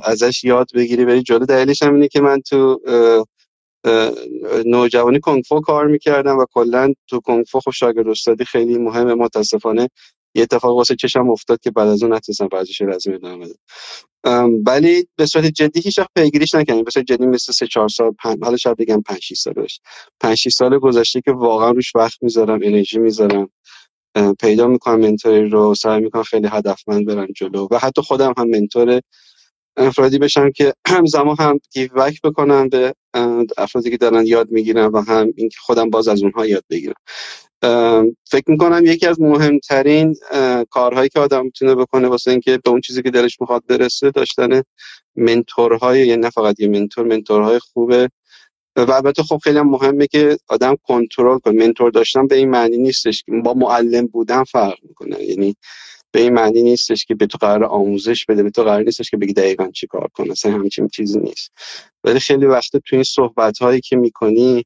ازش 0.05 0.45
یاد 0.45 0.67
بگیری 0.75 1.05
بری 1.05 1.23
جلو. 1.23 1.47
دلیلش 1.47 1.83
هم 1.83 1.95
اینه 1.95 2.09
که 2.09 2.21
من 2.21 2.41
تو 2.41 2.81
نوجوانی 4.67 5.21
کنگفو 5.21 5.61
کار 5.61 5.87
می‌کردم 5.87 6.39
و 6.39 6.45
کلا 6.53 6.93
تو 7.09 7.21
کنگفو 7.21 7.61
خب 7.61 7.71
شاگرد 7.71 8.09
استادی 8.09 8.45
خیلی 8.45 8.79
مهمه 8.79 9.15
متاسفانه 9.15 9.89
یه 10.37 10.43
اتفاق 10.43 10.77
واسه 10.77 10.97
چشم 10.97 11.31
افتاد 11.31 11.61
که 11.61 11.71
بعد 11.71 11.89
از 11.89 12.03
اون 12.03 12.13
نتونستم 12.13 12.49
ورزش 12.53 12.81
رزمی 12.83 13.15
ادامه 13.15 13.47
بدم. 13.47 14.51
ولی 14.67 15.09
به 15.17 15.27
صورت 15.27 15.47
جدی 15.47 15.81
هیچ 15.81 15.99
وقت 15.99 16.11
پیگیریش 16.17 16.55
نکردم. 16.55 16.83
به 16.83 16.91
صورت 16.91 17.07
جدی 17.07 17.27
مثل 17.27 17.53
سه 17.53 17.67
چهار 17.67 17.89
سال 17.89 18.11
پن... 18.11 18.39
حالا 18.43 18.57
شاید 18.57 18.77
بگم 18.77 19.03
5 19.03 19.19
6 19.23 19.39
سال 19.39 19.55
باشه 19.55 19.81
5 20.21 20.37
6 20.39 20.53
سال 20.55 20.79
گذشته 20.79 21.21
که 21.21 21.33
واقعا 21.33 21.71
روش 21.71 21.97
وقت 21.97 22.23
می‌ذارم 22.23 22.61
انرژی 22.63 22.99
می‌ذارم. 22.99 23.51
پیدا 24.41 24.67
می‌کنم 24.67 25.01
منتوری 25.01 25.49
رو 25.49 25.75
سعی 25.75 26.01
می‌کنم 26.01 26.23
خیلی 26.23 26.49
هدفمند 26.49 27.07
برم 27.07 27.27
جلو. 27.37 27.69
و 27.71 27.79
حتی 27.79 28.03
خودم 28.03 28.35
هم 28.39 28.49
منتور 28.49 29.01
افرادی 29.77 30.19
بشم 30.19 30.51
که 30.51 30.75
همزمان 30.87 31.37
هم 31.39 31.61
گیو 31.73 31.89
بک 31.89 32.23
بکنم 32.23 32.69
به 32.69 32.95
افرادی 33.59 33.91
که 33.91 33.97
دارن 33.97 34.27
یاد 34.27 34.51
می‌گیرن 34.51 34.87
و 34.87 35.01
هم 35.01 35.33
اینکه 35.37 35.57
خودم 35.61 35.91
باز 35.91 36.09
از 36.09 36.23
اونها 36.23 36.47
یاد 36.47 36.65
بگیرم. 36.71 36.95
فکر 38.31 38.45
می‌کنم 38.47 38.87
یکی 38.87 39.07
از 39.07 39.21
مهمترین 39.21 40.17
کارهایی 40.71 41.09
که 41.09 41.21
آدم 41.21 41.45
می‌تونه 41.45 41.75
بکنه 41.75 42.09
واسه 42.09 42.31
اینکه 42.31 42.59
به 42.65 42.71
اون 42.71 42.81
چیزی 42.81 43.03
که 43.03 43.11
دلش 43.11 43.41
می‌خواد 43.41 43.67
برسه 43.67 44.11
داشتن 44.11 44.63
منتورهای 45.17 46.07
یعنی 46.07 46.23
نه 46.23 46.31
فقط 46.31 46.61
یه 46.61 46.69
منتور 46.69 47.07
منتورهای 47.07 47.59
خوبه 47.59 48.09
و 48.77 48.93
البته 48.93 49.23
خب 49.23 49.37
خیلی 49.45 49.59
هم 49.59 49.71
مهمه 49.71 50.07
که 50.07 50.37
آدم 50.49 50.77
کنترل 50.83 51.39
کنه. 51.39 51.67
منتور 51.67 51.91
داشتن 51.91 52.27
به 52.27 52.37
این 52.37 52.51
معنی 52.51 52.77
نیستش. 52.77 53.23
که 53.23 53.33
با 53.45 53.55
معلم 53.55 54.07
بودن 54.07 54.45
فرق 54.45 54.79
می‌کنه. 54.83 55.23
یعنی 55.23 55.57
به 56.17 56.23
این 56.23 56.33
معنی 56.33 56.63
نیستش 56.63 57.05
که 57.05 57.15
به 57.15 57.27
تو 57.27 57.39
قرار 57.39 57.65
آموزش 57.65 58.25
بده 58.27 58.43
به 58.43 58.51
تو 58.51 58.65
قرار 58.65 58.83
نیستش 58.83 59.11
که 59.11 59.17
بگی 59.17 59.33
دقیقا 59.33 59.71
چی 59.71 59.87
کار 59.87 60.09
کنه 60.15 60.33
اصلا 60.33 60.53
همچین 60.53 60.89
چیزی 60.89 61.19
نیست. 61.21 61.51
ولی 62.05 62.21
خیلی 62.21 62.47
وقت 62.47 62.77
تو 62.77 62.97
این 62.97 63.03
صحبت 63.03 63.59
هایی 63.59 63.81
که 63.81 63.97
می‌کنی 63.97 64.65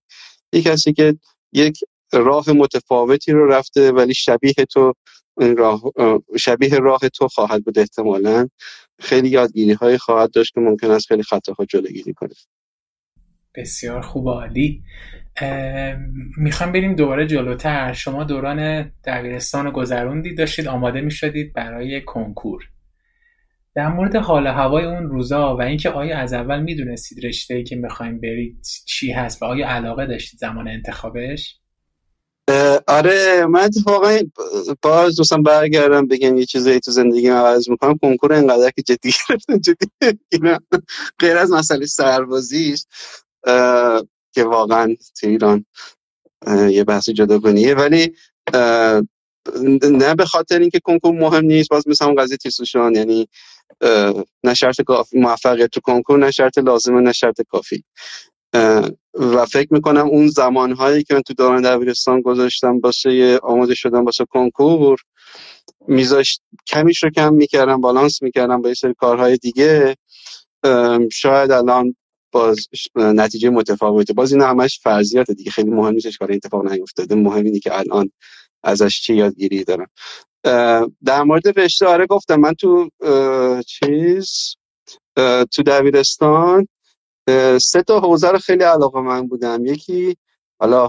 یک 0.52 0.64
کسی 0.64 0.92
که 0.92 1.19
یک 1.52 1.78
راه 2.12 2.50
متفاوتی 2.50 3.33
رو 3.33 3.47
رفته 3.52 3.92
ولی 3.92 4.14
شبیه 4.14 4.52
تو 4.52 4.92
راه 5.40 5.83
شبیه 6.38 6.78
راه 6.78 7.00
تو 7.00 7.28
خواهد 7.28 7.64
بود 7.64 7.78
احتمالا 7.78 8.49
خیلی 9.00 9.28
یادگیری 9.28 9.73
های 9.73 9.99
خواهد 9.99 10.30
داشت 10.30 10.54
که 10.54 10.61
ممکن 10.61 10.90
است 10.90 11.07
خیلی 11.07 11.23
خطاها 11.23 11.64
جلوگیری 11.64 12.14
کنه. 12.14 12.35
بسیار 13.54 14.00
خوب 14.00 14.28
عالی. 14.28 14.83
می‌خوام 16.37 16.73
بریم 16.73 16.95
دوباره 16.95 17.26
جلوتر. 17.26 17.92
شما 17.92 18.25
دوران 18.25 18.92
دبیرستان 19.04 19.71
گذروندید 19.71 20.38
داشتید 20.38 20.69
آماده 20.69 21.00
می‌شدید 21.00 21.52
برای 21.52 22.00
کنکور. 22.00 22.62
در 23.75 23.88
مورد 23.88 24.16
حال 24.16 24.47
هوای 24.47 24.85
اون 24.85 25.09
روزا 25.09 25.57
و 25.57 25.62
اینکه 25.62 25.90
آیا 25.90 26.19
از 26.19 26.33
اول 26.33 26.62
می‌دونستید 26.62 27.26
رشته 27.26 27.54
ای 27.54 27.64
که 27.64 27.76
می‌خوایم 27.76 28.21
برید 28.21 28.66
چی 28.87 29.12
هست 29.12 29.42
و 29.42 29.45
آیا 29.45 29.69
علاقه 29.69 30.07
داشتید 30.07 30.40
زمان 30.40 30.69
انتخابش؟ 30.69 31.57
آره 32.87 33.47
من 33.47 33.61
اتفاقا 33.61 34.19
باز 34.83 35.16
دوستم 35.16 35.42
برگردم 35.42 36.07
بگم 36.07 36.38
یه 36.38 36.45
چیزایی 36.45 36.80
تو 36.80 36.90
زندگی 36.90 37.28
عوض 37.28 37.71
می‌کنم. 37.71 37.99
کنکور 37.99 38.33
انقدر 38.33 38.71
که 38.76 38.83
جدی 38.83 39.12
گرفتم 39.28 39.59
جدی 39.59 39.87
غیر 41.19 41.37
از 41.37 41.50
مسئله 41.50 41.87
سربازیش. 41.87 42.85
که 44.32 44.44
واقعا 44.44 44.97
تو 45.20 45.26
ایران 45.26 45.64
یه 46.70 46.85
بحث 46.85 47.09
جداگانیه 47.09 47.75
ولی 47.75 48.14
نه 49.82 50.14
به 50.14 50.25
خاطر 50.25 50.59
اینکه 50.59 50.80
کنکور 50.80 51.12
مهم 51.14 51.44
نیست 51.44 51.68
باز 51.68 51.88
مثل 51.88 52.04
اون 52.04 52.14
قضیه 52.14 52.37
تیسوشان 52.37 52.94
یعنی 52.94 53.28
نه 54.44 54.54
شرط 54.54 54.80
کافی 54.80 55.18
موفقیت 55.18 55.70
تو 55.70 55.80
کنکور 55.80 56.18
نه 56.18 56.30
شرط 56.30 56.59
لازمه 56.59 57.00
نه 57.00 57.12
شرط 57.12 57.40
کافی. 57.42 57.85
و 59.14 59.47
فکر 59.47 59.68
می‌کنم 59.70 60.06
اون 60.06 60.28
زمانهایی 60.28 61.02
که 61.02 61.14
من 61.14 61.23
تو 61.23 61.35
دوران 61.35 61.62
دبیرستان 61.62 62.20
گذاشتم 62.20 62.78
واسه 62.78 63.38
آماده 63.42 63.75
شدم 63.75 64.04
واسه 64.04 64.25
کنکور 64.25 65.00
میذاشت 65.88 66.42
کمیش 66.66 67.04
رو 67.04 67.11
کم 67.11 67.35
می‌کردم 67.35 67.80
بالانس 67.80 68.23
می‌کردم 68.23 68.62
با 68.62 68.68
یه 68.68 68.75
سری 68.75 68.94
کارهای 68.94 69.37
دیگه. 69.37 69.97
شاید 71.12 71.50
الان 71.50 71.97
باز 72.32 72.68
نتیجه 72.94 73.50
متفاوته. 73.50 74.12
باز 74.12 74.32
این 74.32 74.42
همش 74.42 74.80
فرضیات 74.82 75.30
دیگه. 75.30 75.50
خیلی 75.50 75.70
مهم 75.70 75.94
نیستش 75.94 76.18
کار 76.18 76.32
اتفاق 76.32 76.72
نیفتاده. 76.72 77.14
مهم 77.14 77.44
اینه 77.44 77.58
که 77.58 77.78
الان 77.78 78.10
ازش 78.62 79.00
چی 79.00 79.14
یادگیری 79.14 79.64
دارم. 79.64 79.90
در 81.04 81.22
مورد 81.22 81.58
رشته 81.58 81.87
آره 81.87 82.06
گفتم 82.06 82.37
من 82.37 82.54
تو 82.54 82.90
چیز 83.66 84.56
تو 85.50 85.62
دبیرستان 85.66 86.68
سه 87.60 87.82
تا 87.87 88.00
حوزه 88.00 88.28
رو 88.28 88.38
خیلی 88.38 88.64
علاقه 88.64 89.00
من 89.00 89.26
بودم. 89.26 89.66
یکی 89.66 90.16
حالا 90.60 90.88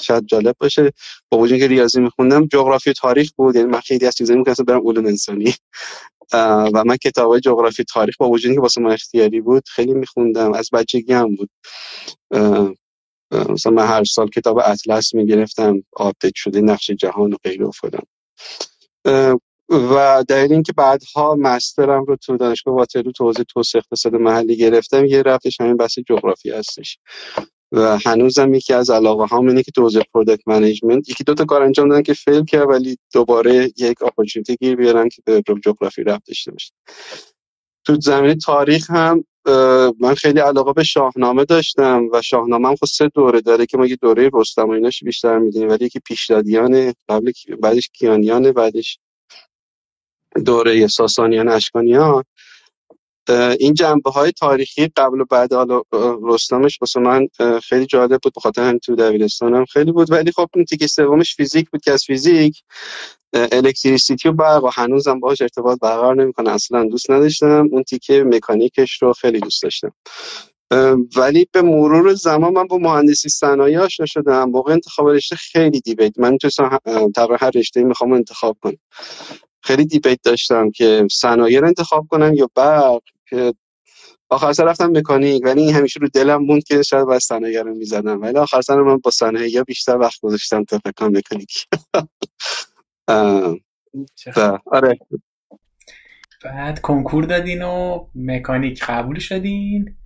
شاید 0.00 0.26
جالب 0.26 0.56
باشه 0.58 0.92
با 1.28 1.38
وجود 1.38 1.58
که 1.58 1.66
ریاضی 1.66 2.00
میخوندم 2.00 2.46
جغرافی 2.46 2.92
تاریخ 2.92 3.30
بود. 3.36 3.56
یعنی 3.56 3.68
من 3.68 3.80
خیلی 3.80 4.06
از 4.06 4.14
چیزایی 4.14 4.38
می‌کنم 4.38 4.54
برم 4.66 4.88
علوم 4.88 5.06
انسانی. 5.06 5.54
و 6.74 6.84
من 6.86 6.96
کتاب 6.96 7.38
جغرافی 7.38 7.84
تاریخ 7.84 8.16
با 8.18 8.28
وجودی 8.30 8.54
که 8.54 8.60
واسه 8.60 8.80
من 8.80 8.92
اختیاری 8.92 9.40
بود 9.40 9.68
خیلی 9.68 9.94
میخوندم. 9.94 10.52
از 10.52 10.70
بچگی 10.72 11.12
هم 11.12 11.36
بود 11.36 11.50
مثلا 13.50 13.72
من 13.72 13.86
هر 13.86 14.04
سال 14.04 14.28
کتاب 14.28 14.58
اطلس 14.58 15.14
می‌گرفتم 15.14 15.84
آپدیت 15.92 16.32
شده 16.36 16.60
نقش 16.60 16.90
جهان 16.90 17.32
و 17.32 17.36
غیره 17.44 17.66
افتادم 17.66 18.06
و 19.70 20.24
دلیل 20.28 20.52
اینکه 20.52 20.72
بعدها 20.72 21.36
master 21.40 21.95
م 21.95 22.04
رو 22.04 22.16
تو 22.16 22.36
دانشگاه 22.36 22.74
واترلو 22.74 23.12
تو 23.12 23.24
حوزه 23.24 23.44
توسعه 23.44 23.78
اقتصاد 23.78 24.14
محلی 24.14 24.56
گرفتم 24.56 25.04
یه 25.04 25.22
ربطش 25.22 25.60
همین 25.60 25.76
بحث 25.76 25.98
جغرافی 25.98 26.50
هستش. 26.50 26.98
و 27.72 27.98
هنوزم 28.06 28.54
یکی 28.54 28.72
از 28.72 28.90
علاقه‌هام 28.90 29.48
اینه 29.48 29.62
که 29.62 29.72
تو 29.72 29.82
حوزه 29.82 30.02
product 30.14 30.48
management 30.48 31.08
یکی 31.08 31.24
دو 31.24 31.34
تا 31.34 31.44
کار 31.44 31.62
انجام 31.62 31.88
دادن 31.88 32.02
که 32.02 32.14
fail 32.14 32.44
کرد 32.44 32.68
ولی 32.68 32.98
دوباره 33.14 33.72
یک 33.76 34.02
opportunity 34.02 34.56
گیر 34.56 34.76
بیارن 34.76 35.08
که 35.08 35.22
به 35.24 35.42
جغرافی 35.64 36.04
ربط 36.04 36.26
داشته 36.26 36.50
باشه. 36.52 36.72
تو 37.84 38.00
زمینه 38.00 38.34
تاریخ 38.34 38.90
هم 38.90 39.24
من 40.00 40.14
خیلی 40.16 40.40
علاقه 40.40 40.72
به 40.72 40.84
شاهنامه 40.84 41.44
داشتم 41.44 42.08
و 42.12 42.22
شاهنامه 42.22 42.68
هم 42.68 42.76
خب 42.76 42.88
سه 42.88 43.08
دوره 43.08 43.40
داره 43.40 43.66
که 43.66 43.78
ما 43.78 43.86
یه 43.86 43.96
دوره 43.96 44.30
رستم 44.32 44.68
و 44.68 44.70
ایناش 44.70 45.04
بیشتر 45.04 45.38
می‌دونیم 45.38 45.68
ولی 45.68 45.84
یکی 45.84 46.00
پیشدادیانه 46.00 46.94
قبل 47.08 47.32
بعدش 47.62 47.90
کیانیانه 47.92 48.52
بعدش 48.52 48.98
دوره 50.44 50.86
ساسانیان 50.86 51.48
اشکانیان. 51.48 52.24
این 53.30 53.74
جنبه 53.74 54.10
های 54.10 54.32
تاریخی 54.32 54.86
قبل 54.96 55.20
و 55.20 55.24
بعد 55.30 55.52
حالا 55.52 55.82
رستمش 56.22 56.78
واسه 56.80 57.00
من 57.00 57.28
خیلی 57.62 57.86
جالب 57.86 58.20
بود 58.22 58.32
بخاطر 58.36 58.68
هم 58.68 58.78
تو 58.78 58.94
دبیرستانم 58.94 59.64
خیلی 59.64 59.92
بود. 59.92 60.10
ولی 60.10 60.32
خب 60.32 60.48
این 60.54 60.64
تیکه 60.64 60.86
سومش 60.86 61.34
فیزیک 61.34 61.70
بود 61.70 61.82
که 61.82 61.92
از 61.92 62.04
فیزیک 62.04 62.62
الکتریسیتی 63.34 64.28
و 64.28 64.32
برق 64.32 64.64
و 64.64 64.70
هنوزم 64.72 65.20
باهاش 65.20 65.42
ارتباط 65.42 65.78
برقرار 65.78 66.14
نمی‌کنه. 66.14 66.50
اصلا 66.50 66.84
دوست 66.84 67.10
نداشتم. 67.10 67.68
اون 67.72 67.82
تیکه 67.82 68.24
مکانیکش 68.24 69.02
رو 69.02 69.12
خیلی 69.12 69.40
دوست 69.40 69.62
داشتم. 69.62 69.92
ولی 71.16 71.48
به 71.52 71.62
مرور 71.62 72.14
زمان 72.14 72.52
من 72.52 72.66
با 72.66 72.78
مهندسی 72.78 73.28
صنایع 73.28 73.80
آشنا 73.80 74.06
شدم. 74.06 74.50
موقع 74.50 74.72
انتخاب 74.72 75.08
رشته 75.08 75.36
خیلی 75.36 75.80
دیبیت. 75.80 76.18
من 76.18 76.32
می‌تونستم 76.32 76.78
تقریبا 77.14 77.36
هر 77.40 77.50
رشته 77.54 77.84
می‌خوام 77.84 78.12
انتخاب 78.12 78.56
کنم. 78.62 78.78
خیلی 79.62 79.86
دیبیت 79.86 80.18
داشتم 80.22 80.70
که 80.70 81.06
صنایع 81.12 81.60
رو 81.60 81.66
انتخاب 81.66 82.06
کنم 82.10 82.34
یا 82.34 82.50
برق 82.54 83.02
که 83.28 83.54
آخر 84.32 84.52
سر 84.52 84.64
رفتم 84.64 84.90
مکانیک 84.90 85.42
ولی 85.44 85.60
این 85.62 85.74
همیشه 85.74 86.00
رو 86.00 86.08
دلم 86.08 86.44
موند 86.44 86.64
که 86.64 86.82
شاید 86.82 87.04
باید 87.04 87.20
صنایع 87.20 87.62
رو 87.62 87.74
می‌زدم. 87.74 88.20
ولی 88.20 88.38
آخر 88.38 88.60
سر 88.60 88.76
من 88.76 88.96
با 88.96 89.10
صنایع 89.10 89.62
بیشتر 89.62 89.96
وقت 89.96 90.20
گذاشتم 90.20 90.64
تا 90.64 90.78
فکر 90.78 91.08
مکانیک. 91.08 91.66
آره. 94.66 94.98
بعد 96.44 96.80
کنکور 96.80 97.24
دادین 97.24 97.62
و 97.62 98.06
مکانیک 98.14 98.84
قبول 98.84 99.18
شدین. 99.18 99.96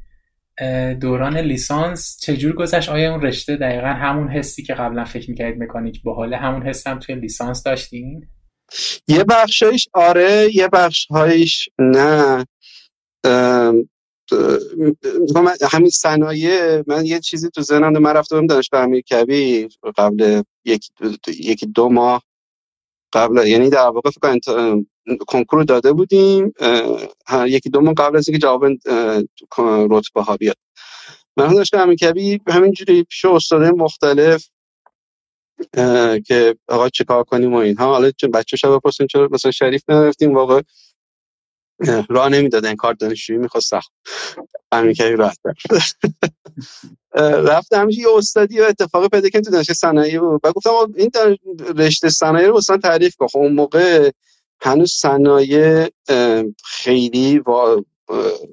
دوران 1.01 1.37
لیسانس 1.37 2.19
چجور 2.21 2.53
گذشت؟ 2.53 2.89
آیا 2.89 3.13
اون 3.13 3.23
رشته 3.23 3.57
دقیقا 3.57 3.87
همون 3.87 4.29
حسی 4.29 4.63
که 4.63 4.75
قبلا 4.75 5.05
فکر 5.05 5.31
می‌کردید 5.31 5.63
مکانیک 5.63 6.03
باحاله؟ 6.03 6.37
همون 6.37 6.63
حس 6.63 6.87
هم 6.87 6.99
توی 6.99 7.15
لیسانس 7.15 7.63
داشتین؟ 7.63 8.29
یه 9.09 9.25
بخشش 9.25 9.89
آره 9.95 10.51
یه 10.55 10.69
بخشهایش 10.69 11.69
نه. 11.79 12.47
همین 15.73 15.91
صنایع 15.91 16.83
من 16.87 17.07
یه 17.07 17.21
چیزی 17.21 17.51
تو 17.51 17.63
ذهنم 17.63 17.99
من 17.99 18.13
رفته 18.13 18.35
بودم 18.35 18.47
دانشگاه 18.47 18.83
امیرکبیر 18.83 19.69
قبل 19.97 20.43
یکی 20.65 20.91
دو, 21.01 21.33
یکی 21.33 21.67
دو 21.67 21.89
ماه 21.89 22.23
قبل 23.13 23.47
یعنی 23.47 23.71
در 23.71 23.89
واقع 23.89 24.11
فکر 24.11 24.41
کنکور 25.29 25.65
داده 25.65 25.93
بودیم 25.93 26.53
یکی 27.47 27.71
دو 27.71 27.81
ماه 27.81 27.95
قبل 27.95 28.17
از 28.17 28.29
اینکه 28.29 28.43
جواب 28.47 28.65
رتبه 29.91 30.23
ها 30.23 30.37
بیاد. 30.37 30.57
من 31.37 31.55
دانشگاه 31.55 31.83
امیرکبیر 31.83 32.41
همینجوری 32.49 33.03
پیش 33.05 33.25
استادای 33.25 33.71
مختلف 33.71 34.49
که 36.27 36.57
آقا 36.69 36.89
چیکار 36.89 37.25
کنیم 37.25 37.55
و 37.55 37.57
اینها. 37.57 37.87
حالا 37.87 38.11
بچه 38.35 38.57
شب 38.57 38.69
بپرسین 38.77 39.07
چرا 39.07 39.29
مثلا 39.31 39.51
شریف 39.51 39.83
نرفتیم. 39.89 40.35
واقع 40.35 40.63
راه 42.09 42.29
نمی‌دادن 42.29 42.75
کار 42.75 42.95
دانشجویی 42.95 43.39
می‌خواست 43.39 43.71
سخت. 43.71 43.93
امیرکبی 44.73 45.17
راحت 45.17 45.39
رفت 47.15 47.73
همیشه 47.73 48.01
یه 48.01 48.07
استادی 48.17 48.61
و 48.61 48.63
اتفاقی 48.63 49.09
پیدا 49.09 49.29
کردم 49.29 49.45
تو 49.45 49.51
دانشگاه 49.51 49.75
صنایع 49.75 50.21
بود 50.21 50.41
و 50.45 50.53
گفتم 50.53 50.71
این 50.97 51.11
رشته 51.77 52.09
صنایع 52.09 52.49
رو 52.49 52.57
اصلا 52.57 52.77
تعریف 52.77 53.17
کن. 53.17 53.27
خب 53.27 53.39
اون 53.39 53.53
موقع 53.53 54.11
هنوز 54.61 54.93
صنایع 54.93 55.89
خیلی 56.65 57.43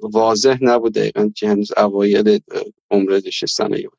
واضح 0.02 0.58
نبود 0.60 0.94
دقیقا 0.94 1.30
که 1.36 1.48
هنوز 1.48 1.72
اوایل 1.76 2.40
عمر 2.90 3.10
رشته 3.10 3.46
صنایع 3.46 3.88
بود. 3.88 3.98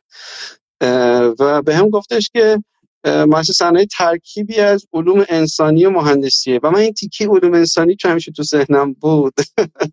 و 1.39 1.62
به 1.62 1.75
هم 1.75 1.89
گفتش 1.89 2.29
که 2.33 2.63
مؤسسه 3.05 3.53
صنایع 3.53 3.85
ترکیبی 3.85 4.55
از 4.59 4.85
علوم 4.93 5.25
انسانی 5.29 5.85
و 5.85 5.89
مهندسیه. 5.89 6.59
و 6.63 6.71
من 6.71 6.79
این 6.79 6.93
تیکی 6.93 7.25
علوم 7.25 7.53
انسانی 7.53 7.95
چون 7.95 8.12
همیشه 8.12 8.31
تو 8.31 8.43
ذهنم 8.43 8.93
بود 8.93 9.33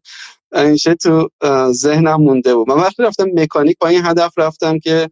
همیشه 0.54 0.94
تو 0.94 1.28
ذهنم 1.72 2.16
مونده 2.22 2.54
بود. 2.54 2.68
من 2.68 2.76
وقتی 2.76 3.02
رفتم 3.02 3.26
مکانیک 3.34 3.76
با 3.80 3.88
این 3.88 4.06
هدف 4.06 4.38
رفتم 4.38 4.78
که 4.78 5.10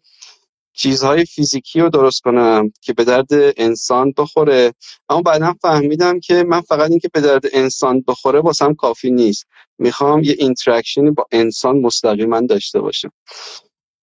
چیزهای 0.75 1.25
فیزیکی 1.25 1.81
رو 1.81 1.89
درست 1.89 2.23
کنم 2.23 2.73
که 2.81 2.93
به 2.93 3.05
درد 3.05 3.29
انسان 3.57 4.13
بخوره. 4.17 4.73
اما 5.09 5.23
بعدا 5.23 5.55
فهمیدم 5.63 6.21
که 6.21 6.45
من 6.49 6.61
فقط 6.61 6.91
اینکه 6.91 7.09
به 7.13 7.21
درد 7.21 7.45
انسان 7.53 8.05
بخوره 8.09 8.41
واسم 8.41 8.75
کافی 8.75 9.11
نیست. 9.11 9.47
می‌خوام 9.79 10.23
یه 10.25 10.37
interaction 10.39 11.05
ی 11.05 11.11
با 11.11 11.27
انسان 11.33 11.81
مستقیما 11.81 12.41
داشته 12.41 12.81
باشم. 12.81 13.11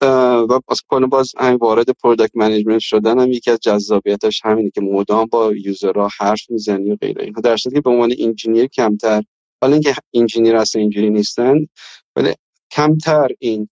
و 0.01 0.60
کنه 0.88 1.08
باز 1.08 1.32
همین 1.38 1.56
وارد 1.56 1.89
product 1.89 2.32
management 2.36 2.80
شدن 2.80 3.20
هم 3.20 3.32
یکی 3.32 3.51
از 3.51 3.60
جذابیتش 3.62 4.42
همینه 4.46 4.70
که 4.70 4.82
مدام 4.82 5.25
با 5.25 5.54
user 5.54 5.98
ها 5.98 6.10
حرف 6.20 6.50
می‌زنی 6.50 6.92
و 6.92 6.96
غیره 6.96 7.24
اینها. 7.24 7.42
در 7.42 7.56
که 7.56 7.82
به 7.82 7.89
عنوان 7.89 8.13
engineer 8.20 8.68
کمتر 8.68 9.24
حالا 9.62 9.74
اینکه 9.74 9.96
engineer 10.13 10.56
اصلا 10.56 10.82
اینجوری 10.82 11.10
نیستن 11.10 11.68
ولی 12.16 12.34
کمتر 12.72 13.27
این 13.39 13.70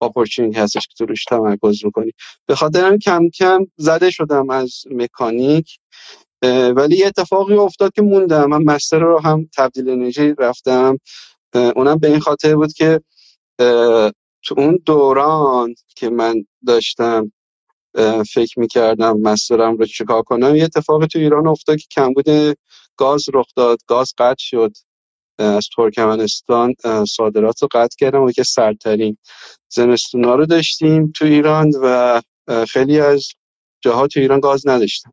opportunity 0.00 0.58
هستش 0.58 0.86
که 0.86 0.94
تو 0.98 1.06
روش 1.06 1.24
تمرکز 1.24 1.84
می‌کنی 1.84 2.12
به 2.46 2.54
خاطر 2.54 2.96
کم 2.96 3.28
کم 3.28 3.66
زده 3.76 4.10
شدم 4.10 4.50
از 4.50 4.82
مکانیک 4.90 5.78
ولی 6.76 6.96
یه 6.96 7.06
اتفاقی 7.06 7.54
افتاد 7.54 7.92
که 7.92 8.02
موندم. 8.02 8.44
من 8.44 8.62
مستر 8.62 8.98
رو 8.98 9.20
هم 9.20 9.48
تبدیل 9.56 9.88
انرژی 9.88 10.34
رفتم. 10.38 10.98
اونم 11.54 11.98
به 11.98 12.08
این 12.08 12.20
خاطر 12.20 12.56
بود 12.56 12.72
که 12.72 13.00
تو 14.44 14.54
اون 14.58 14.78
دوران 14.86 15.74
که 15.96 16.10
من 16.10 16.44
داشتم 16.66 17.32
فکر 18.34 18.60
می‌کردم 18.60 19.20
مسترم 19.20 19.76
رو 19.76 19.86
چیکار 19.86 20.22
کنم 20.22 20.56
یه 20.56 20.64
اتفاقی 20.64 21.06
تو 21.06 21.18
ایران 21.18 21.46
افتاد 21.46 21.76
که 21.76 21.86
کمبود 21.90 22.56
گاز 22.96 23.24
رخ 23.34 23.46
داد 23.56 23.78
گاز 23.86 24.14
قطع 24.18 24.34
شد. 24.38 24.72
از 25.38 25.68
ترکمنستان 25.76 26.74
صادرات 27.08 27.62
رو 27.62 27.68
قطع 27.72 27.96
کردم 27.98 28.22
و 28.22 28.32
که 28.32 28.42
سرترین 28.42 29.16
زمستونا 29.68 30.34
رو 30.34 30.46
داشتیم 30.46 31.12
تو 31.16 31.24
ایران 31.24 31.70
و 31.82 32.22
خیلی 32.68 33.00
از 33.00 33.28
جاها 33.80 34.06
تو 34.06 34.20
ایران 34.20 34.40
گاز 34.40 34.66
نداشتم. 34.68 35.12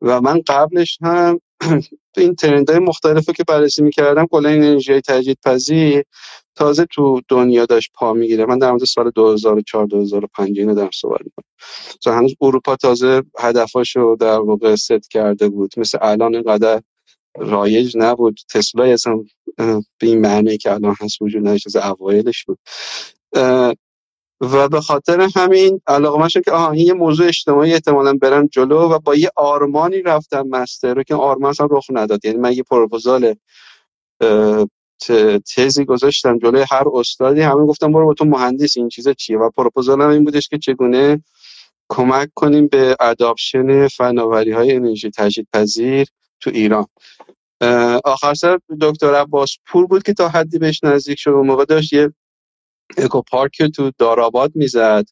و 0.00 0.20
من 0.20 0.40
قبلش 0.48 0.98
هم 1.02 1.40
این 2.16 2.34
ترند 2.34 2.70
مختلفی 2.70 3.32
که 3.32 3.44
بررسی 3.44 3.82
می‌کردم 3.82 4.26
کلا 4.26 4.48
انرژی 4.48 5.00
تجدید 5.00 5.38
پذیر 5.44 6.04
تازه 6.54 6.84
تو 6.84 7.20
دنیا 7.28 7.66
داشت 7.66 7.90
پا 7.94 8.12
می‌گیره. 8.12 8.46
من 8.46 8.58
در 8.58 8.70
مورد 8.70 8.84
سال 8.84 9.10
2004 9.10 9.86
2005 9.86 10.58
اینو 10.58 10.74
دارم 10.74 10.90
صحبت 10.94 11.20
می‌کنم. 11.24 11.44
هنوز 12.18 12.34
اروپا 12.40 12.76
تازه 12.76 13.22
هدفاشو 13.38 14.16
در 14.20 14.38
واقع 14.40 14.74
ست 14.74 15.10
کرده 15.10 15.48
بود. 15.48 15.70
مثل 15.76 15.98
الان 16.02 16.34
اینقدر 16.34 16.82
رایج 17.38 17.96
نبود. 17.96 18.40
تسلا 18.50 18.84
اصلا 18.84 19.24
به 19.98 20.06
این 20.06 20.20
معنی 20.20 20.56
که 20.56 20.72
الان 20.72 20.94
هست 21.00 21.22
وجود 21.22 21.46
نداشت 21.46 21.66
از 21.66 21.76
اوایلش 21.76 22.44
بود. 22.44 22.58
و 24.40 24.68
به 24.68 24.80
خاطر 24.80 25.28
همین 25.36 25.80
علاقه 25.86 26.18
من 26.20 26.28
که 26.28 26.52
آها 26.52 26.70
این 26.70 26.86
یه 26.86 26.92
موضوع 26.92 27.26
اجتماعی 27.26 27.72
احتمالا 27.72 28.12
برم 28.12 28.46
جلو 28.46 28.78
و 28.78 28.98
با 28.98 29.14
یه 29.14 29.30
آرمانی 29.36 30.02
رفتم 30.02 30.46
مستر 30.48 30.94
رو 30.94 31.02
که 31.02 31.14
آرمان 31.14 31.50
اصلا 31.50 31.68
رخ 31.70 31.84
نداد. 31.90 32.24
یعنی 32.24 32.38
من 32.38 32.52
یه 32.52 32.62
پروپوزال 32.62 33.34
تزی 35.56 35.84
گذاشتم 35.84 36.38
جلوی 36.38 36.64
هر 36.70 36.84
استادی. 36.94 37.40
همه 37.40 37.66
گفتم 37.66 37.92
برو 37.92 38.06
با 38.06 38.14
تو 38.14 38.24
مهندس 38.24 38.76
این 38.76 38.88
چیزا 38.88 39.12
چیه؟ 39.12 39.38
و 39.38 39.50
پروپوزال 39.50 40.02
هم 40.02 40.08
این 40.08 40.24
بودش 40.24 40.48
که 40.48 40.58
چگونه 40.58 41.22
کمک 41.88 42.28
کنیم 42.34 42.66
به 42.66 42.96
اداپشن 43.00 43.88
فناوری 43.88 44.52
های 44.52 44.72
انرژی 44.72 45.10
تجدید 45.10 45.48
پذیر 45.52 46.08
تو 46.40 46.50
ایران. 46.50 46.86
آخر 48.04 48.34
سر 48.34 48.58
دکتر 48.80 49.14
عباس 49.14 49.56
پور 49.66 49.86
بود 49.86 50.02
که 50.02 50.12
تا 50.12 50.28
حدی 50.28 50.58
بهش 50.58 50.80
نزدیک 50.84 51.18
شد. 51.18 51.30
و 51.30 51.42
موقع 51.42 51.64
داشت 51.64 51.92
یه 51.92 52.12
اکو 52.98 53.22
پارک 53.22 53.62
تو 53.62 53.90
داراباد 53.98 54.52
می‌زد. 54.54 55.04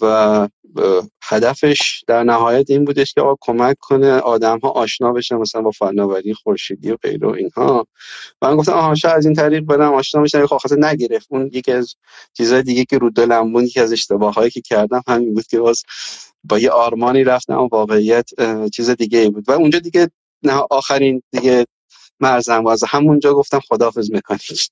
و 0.00 0.48
هدفش 1.22 2.04
در 2.06 2.22
نهایت 2.22 2.70
این 2.70 2.84
بودش 2.84 3.14
که 3.14 3.20
آقا 3.20 3.34
کمک 3.40 3.76
کنه 3.80 4.12
آدم 4.12 4.58
ها 4.58 4.68
آشنا 4.68 5.12
بشن 5.12 5.36
مثلا 5.36 5.62
با 5.62 5.70
فناوری 5.70 6.34
خورشیدی 6.34 6.90
و 6.90 6.96
غیر 6.96 7.26
و 7.26 7.28
اینها. 7.28 7.86
من 8.42 8.56
گفتم 8.56 8.72
آها 8.72 8.94
شاید 8.94 9.16
از 9.16 9.26
این 9.26 9.34
طریق 9.34 9.60
برم 9.60 9.94
آشنا 9.94 10.22
بشن 10.22 10.46
خب 10.46 10.58
نگرفت. 10.78 11.26
اون 11.30 11.50
یکی 11.52 11.72
از 11.72 11.94
چیزهای 12.32 12.62
دیگه 12.62 12.84
که 12.84 12.98
رو 12.98 13.10
دلم 13.10 13.52
بود 13.52 13.64
یکی 13.64 13.80
از 13.80 13.92
اشتباهایی 13.92 14.50
که 14.50 14.60
کردم 14.60 15.02
همین 15.08 15.34
بود 15.34 15.46
که 15.46 15.58
باز 15.60 15.82
با 16.44 16.58
یه 16.58 16.70
آرمانی 16.70 17.24
رفتم 17.24 17.58
و 17.58 17.68
واقعیت 17.72 18.30
چیز 18.74 18.90
دیگه 18.90 19.30
بود. 19.30 19.48
و 19.48 19.52
اونجا 19.52 19.78
دیگه 19.78 20.10
نه 20.42 20.62
آخرین 20.70 21.22
دیگه 21.32 21.66
مرزم 22.20 22.64
واز 22.64 22.84
همونجا 22.88 23.34
گفتم 23.34 23.60
خداحافظ 23.60 24.10
مکانیک. 24.12 24.70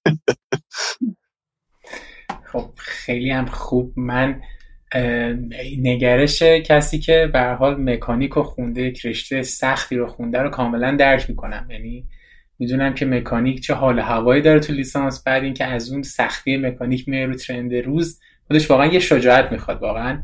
خب 2.52 2.70
خیلی 2.76 3.30
هم 3.30 3.46
خوب. 3.46 3.92
من 3.96 4.42
نگرش 5.78 6.42
کسی 6.42 6.98
که 6.98 7.30
به 7.32 7.40
حال 7.40 7.80
مکانیک 7.80 8.32
رو 8.32 8.42
خونده 8.42 8.92
رشته 9.04 9.42
سختی 9.42 9.96
رو 9.96 10.06
خونده 10.06 10.38
رو 10.38 10.50
کاملا 10.50 10.96
درک 10.96 11.30
می‌کنم. 11.30 11.66
یعنی 11.70 12.04
می‌دونم 12.58 12.94
که 12.94 13.06
مکانیک 13.06 13.60
چه 13.60 13.74
حال 13.74 13.98
هوایی 13.98 14.42
داره 14.42 14.60
تو 14.60 14.72
لیسانس 14.72 15.22
بعد 15.24 15.42
اینکه 15.42 15.64
از 15.64 15.92
اون 15.92 16.02
سختی 16.02 16.56
مکانیک 16.56 17.08
میره 17.08 17.26
رو 17.26 17.34
ترند 17.34 17.74
روز 17.74 18.20
خودش 18.46 18.70
واقعا 18.70 18.86
یه 18.86 18.98
شجاعت 18.98 19.52
می‌خواد 19.52 19.82
واقعا. 19.82 20.22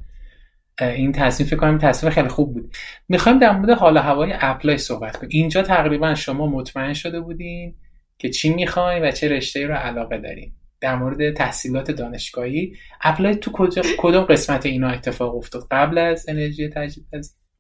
این 0.81 1.13
تصمیم 1.13 1.49
فکر 1.49 1.57
کنم 1.57 1.79
تصمیم 1.79 2.13
خیلی 2.13 2.29
خوب 2.29 2.55
بود. 2.55 2.75
می‌خوایم 3.09 3.39
در 3.39 3.53
مورد 3.53 3.71
حال 3.71 3.99
هوای 3.99 4.35
apply 4.41 4.79
صحبت 4.79 5.17
کنیم. 5.17 5.31
اینجا 5.33 5.63
تقریبا 5.63 6.15
شما 6.15 6.47
مطمئن 6.47 6.93
شده 6.93 7.21
بودین 7.21 7.75
که 8.19 8.31
چی 8.31 8.55
می‌خواین 8.55 9.05
و 9.05 9.11
چه 9.11 9.29
رشته 9.29 9.67
رو 9.67 9.75
علاقه 9.75 10.19
دارین. 10.19 10.53
در 10.83 10.97
مورد 10.97 11.35
تحصیلات 11.35 11.90
دانشگاهی. 11.90 12.77
apply 13.01 13.37
تو 13.37 13.51
کدوم 13.99 14.25
قسمت 14.25 14.66
اینا 14.66 14.88
اتفاق 14.88 15.37
افتاد؟ 15.37 15.66
قبل 15.71 15.99
از 15.99 16.29
انرژی 16.29 16.68
تجدید 16.68 17.07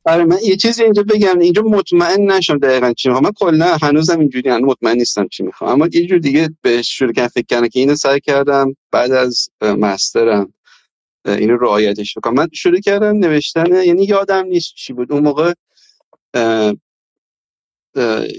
آره 0.04 0.24
من 0.24 0.36
یه 0.44 0.56
چیزی 0.56 0.82
اینجا 0.82 1.02
بگم. 1.02 1.38
اینجا 1.38 1.62
مطمئن 1.62 2.30
نشدم 2.30 2.58
دقیقا 2.58 2.92
چی 2.92 3.08
می‌خوام. 3.08 3.24
من 3.24 3.32
کلا 3.36 3.76
هنوزم 3.82 4.18
اینجوری 4.20 4.50
هنوز 4.50 4.68
مطمئن 4.68 4.96
نیستم 4.96 5.28
چی 5.28 5.42
می‌خوام. 5.42 5.70
اما 5.70 5.88
یه 5.92 6.06
جور 6.06 6.18
دیگه 6.18 6.48
به 6.62 6.82
شروع 6.82 7.12
کردم 7.12 7.28
فکر 7.28 7.46
کردم 7.48 7.68
که 7.68 7.80
اینو 7.80 7.94
سعی 7.94 8.20
کردم. 8.20 8.76
بعد 8.90 9.12
از 9.12 9.50
master 9.62 10.41
م 10.41 10.54
اینو 11.26 11.56
رعایتش 11.56 12.18
بکنم. 12.18 12.34
من 12.34 12.48
شروع 12.52 12.80
کردم 12.80 13.16
نوشتن 13.16 13.84
یعنی 13.84 14.04
یادم 14.04 14.46
نیست 14.46 14.74
چی 14.74 14.92
بود. 14.92 15.12
اون 15.12 15.22
موقع 15.22 15.52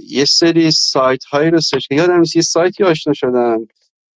یه 0.10 0.26
سری 0.26 0.72
سایت 0.72 1.24
هایی 1.24 1.50
رو 1.50 1.62
search 1.62 1.86
یادم 1.92 2.20
نیست 2.20 2.36
یه 2.36 2.42
سایتی 2.42 2.84
آشنا 2.84 3.14
شدم. 3.14 3.68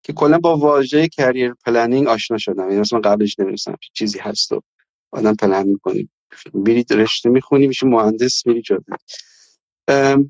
که 0.03 0.13
کلا 0.13 0.37
با 0.37 0.57
واژه 0.57 1.07
career 1.07 1.53
planning 1.65 2.07
آشنا 2.07 2.37
شدم. 2.37 2.69
یعنی 2.69 2.79
مثلا 2.79 2.99
قبلش 2.99 3.39
نمی‌دونستم 3.39 3.75
چیزی 3.93 4.19
هست 4.19 4.51
و 4.51 4.61
آدم 5.11 5.35
پلن 5.35 5.67
می‌کنی 5.67 6.09
میری 6.53 6.85
رشته 6.91 7.29
می‌خونی 7.29 7.67
میشه 7.67 7.87
مهندس 7.87 8.47
میری 8.47 8.61
جا. 8.61 8.79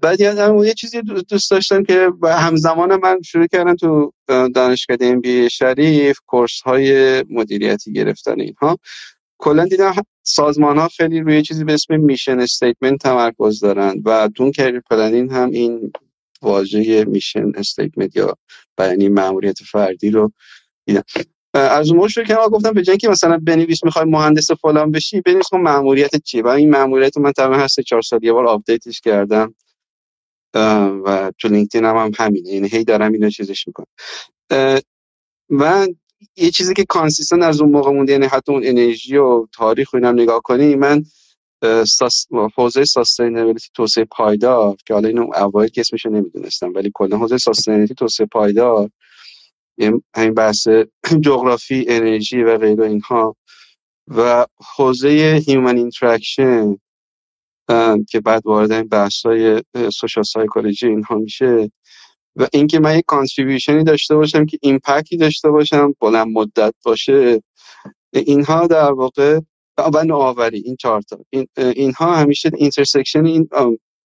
بعد 0.01 0.21
یادم 0.21 0.63
یه 0.63 0.73
چیزی 0.73 1.01
دوست 1.01 1.51
داشتم 1.51 1.83
که 1.83 2.09
همزمان 2.23 2.95
من 2.95 3.21
شروع 3.21 3.47
کردم 3.47 3.75
تو 3.75 4.13
دانشگاه 4.27 4.97
MBA 5.01 5.49
شریف 5.49 6.19
course 6.25 6.61
های 6.61 7.23
مدیریتی 7.29 7.93
گرفتن 7.93 8.41
اینها. 8.41 8.77
کلا 9.37 9.65
دیدم 9.65 9.95
سازمان 10.23 10.77
ها 10.77 10.87
خیلی 10.87 11.19
روی 11.19 11.41
چیزی 11.41 11.63
به 11.63 11.73
اسم 11.73 11.99
mission 11.99 12.39
statement 12.39 13.01
تمرکز 13.01 13.59
دارن 13.59 14.01
و 14.05 14.29
تو 14.35 14.51
career 14.51 14.79
planning 14.79 15.31
هم 15.31 15.49
این 15.49 15.91
واژه 16.41 17.05
mission 17.05 17.51
statement 17.55 18.15
یا 18.15 18.37
بیانیه 18.77 19.09
ماموریت 19.09 19.63
فردی 19.63 20.09
رو 20.09 20.31
دیدم. 20.85 21.03
از 21.53 21.91
اون 21.91 22.07
شروع 22.07 22.25
کردم 22.25 22.47
گفتم 22.47 22.71
به 22.71 22.81
جای 22.81 22.97
مثلا 23.09 23.37
بنویس 23.43 23.83
می‌خوای 23.83 24.05
مهندس 24.05 24.51
فلان 24.51 24.91
بشی 24.91 25.21
بنویس 25.21 25.47
که 25.47 25.61
ماموریتت 25.61 26.23
چیه؟ 26.23 26.43
و 26.43 26.47
این 26.47 26.69
ماموریت 26.69 27.17
من 27.17 27.31
تقریبا 27.31 27.57
هست 27.57 27.79
چهار 27.79 28.01
سال 28.01 28.23
یه 28.23 28.33
بار 28.33 28.47
update 28.47 28.88
ش 28.88 29.01
کردم. 29.01 29.55
و 31.05 31.31
تو 31.39 31.47
لینکدین 31.47 31.85
هم, 31.85 31.97
هم 31.97 32.11
همینه 32.17 32.49
یعنی 32.49 32.67
هی 32.67 32.83
دارم 32.83 33.13
اینو 33.13 33.29
چیزش 33.29 33.67
می‌کنم. 33.67 33.87
و 35.49 35.87
یه 36.35 36.51
چیزی 36.51 36.73
که 36.73 36.85
consistent 36.85 37.43
از 37.43 37.61
اون 37.61 37.71
موقع 37.71 37.91
مونده 37.91 38.11
یعنی 38.11 38.25
حتی 38.25 38.51
اون 38.51 38.61
انرژی 38.65 39.17
و 39.17 39.45
تاریخ 39.53 39.93
و 39.93 39.95
اینم 39.95 40.19
نگاه 40.19 40.41
کنی 40.41 40.75
من 40.75 41.03
حوزه 42.55 42.85
sustainability 42.85 43.67
توسعه 43.73 44.05
پایدار 44.05 44.75
که 44.85 44.93
حالا 44.93 45.07
اینو 45.07 45.31
اوایل 45.35 45.69
که 45.69 45.81
اسمش 45.81 46.05
نمی‌دونستم 46.05 46.73
ولی 46.73 46.91
کلا 46.93 47.17
حوزه 47.17 47.37
sustainability 47.37 47.95
توسعه 47.95 48.25
پایدار 48.25 48.89
همین 50.15 50.33
بحث 50.33 50.67
جغرافی 51.25 51.85
انرژی 51.87 52.43
و 52.43 52.57
غیره 52.57 52.85
اینها. 52.85 53.35
و 54.07 54.45
حوزه 54.75 55.41
human 55.47 55.77
interaction 55.77 56.77
که 58.09 58.19
بعد 58.25 58.41
وارد 58.45 58.71
این 58.71 58.87
بحث 58.87 59.25
های 59.25 59.63
social 59.93 60.23
psychology 60.23 60.87
اینها 60.87 61.15
میشه. 61.15 61.71
و 62.35 62.47
اینکه 62.53 62.79
من 62.79 62.97
یک 62.97 63.05
contribution 63.07 63.77
ی 63.77 63.83
داشته 63.83 64.15
باشم 64.15 64.45
که 64.45 64.57
impact 64.61 65.09
ی 65.09 65.17
داشته 65.17 65.49
باشم 65.49 65.93
بلند 66.01 66.27
مدت 66.27 66.73
باشه 66.85 67.41
اینها 68.13 68.67
در 68.67 68.91
واقع 68.91 69.39
و 69.77 70.03
نوآوری 70.03 70.59
این 70.59 70.75
چهار 70.75 71.01
تا. 71.01 71.19
این 71.29 71.47
اینها 71.57 72.15
همیشه 72.15 72.51
intersection 72.57 73.25
این 73.25 73.49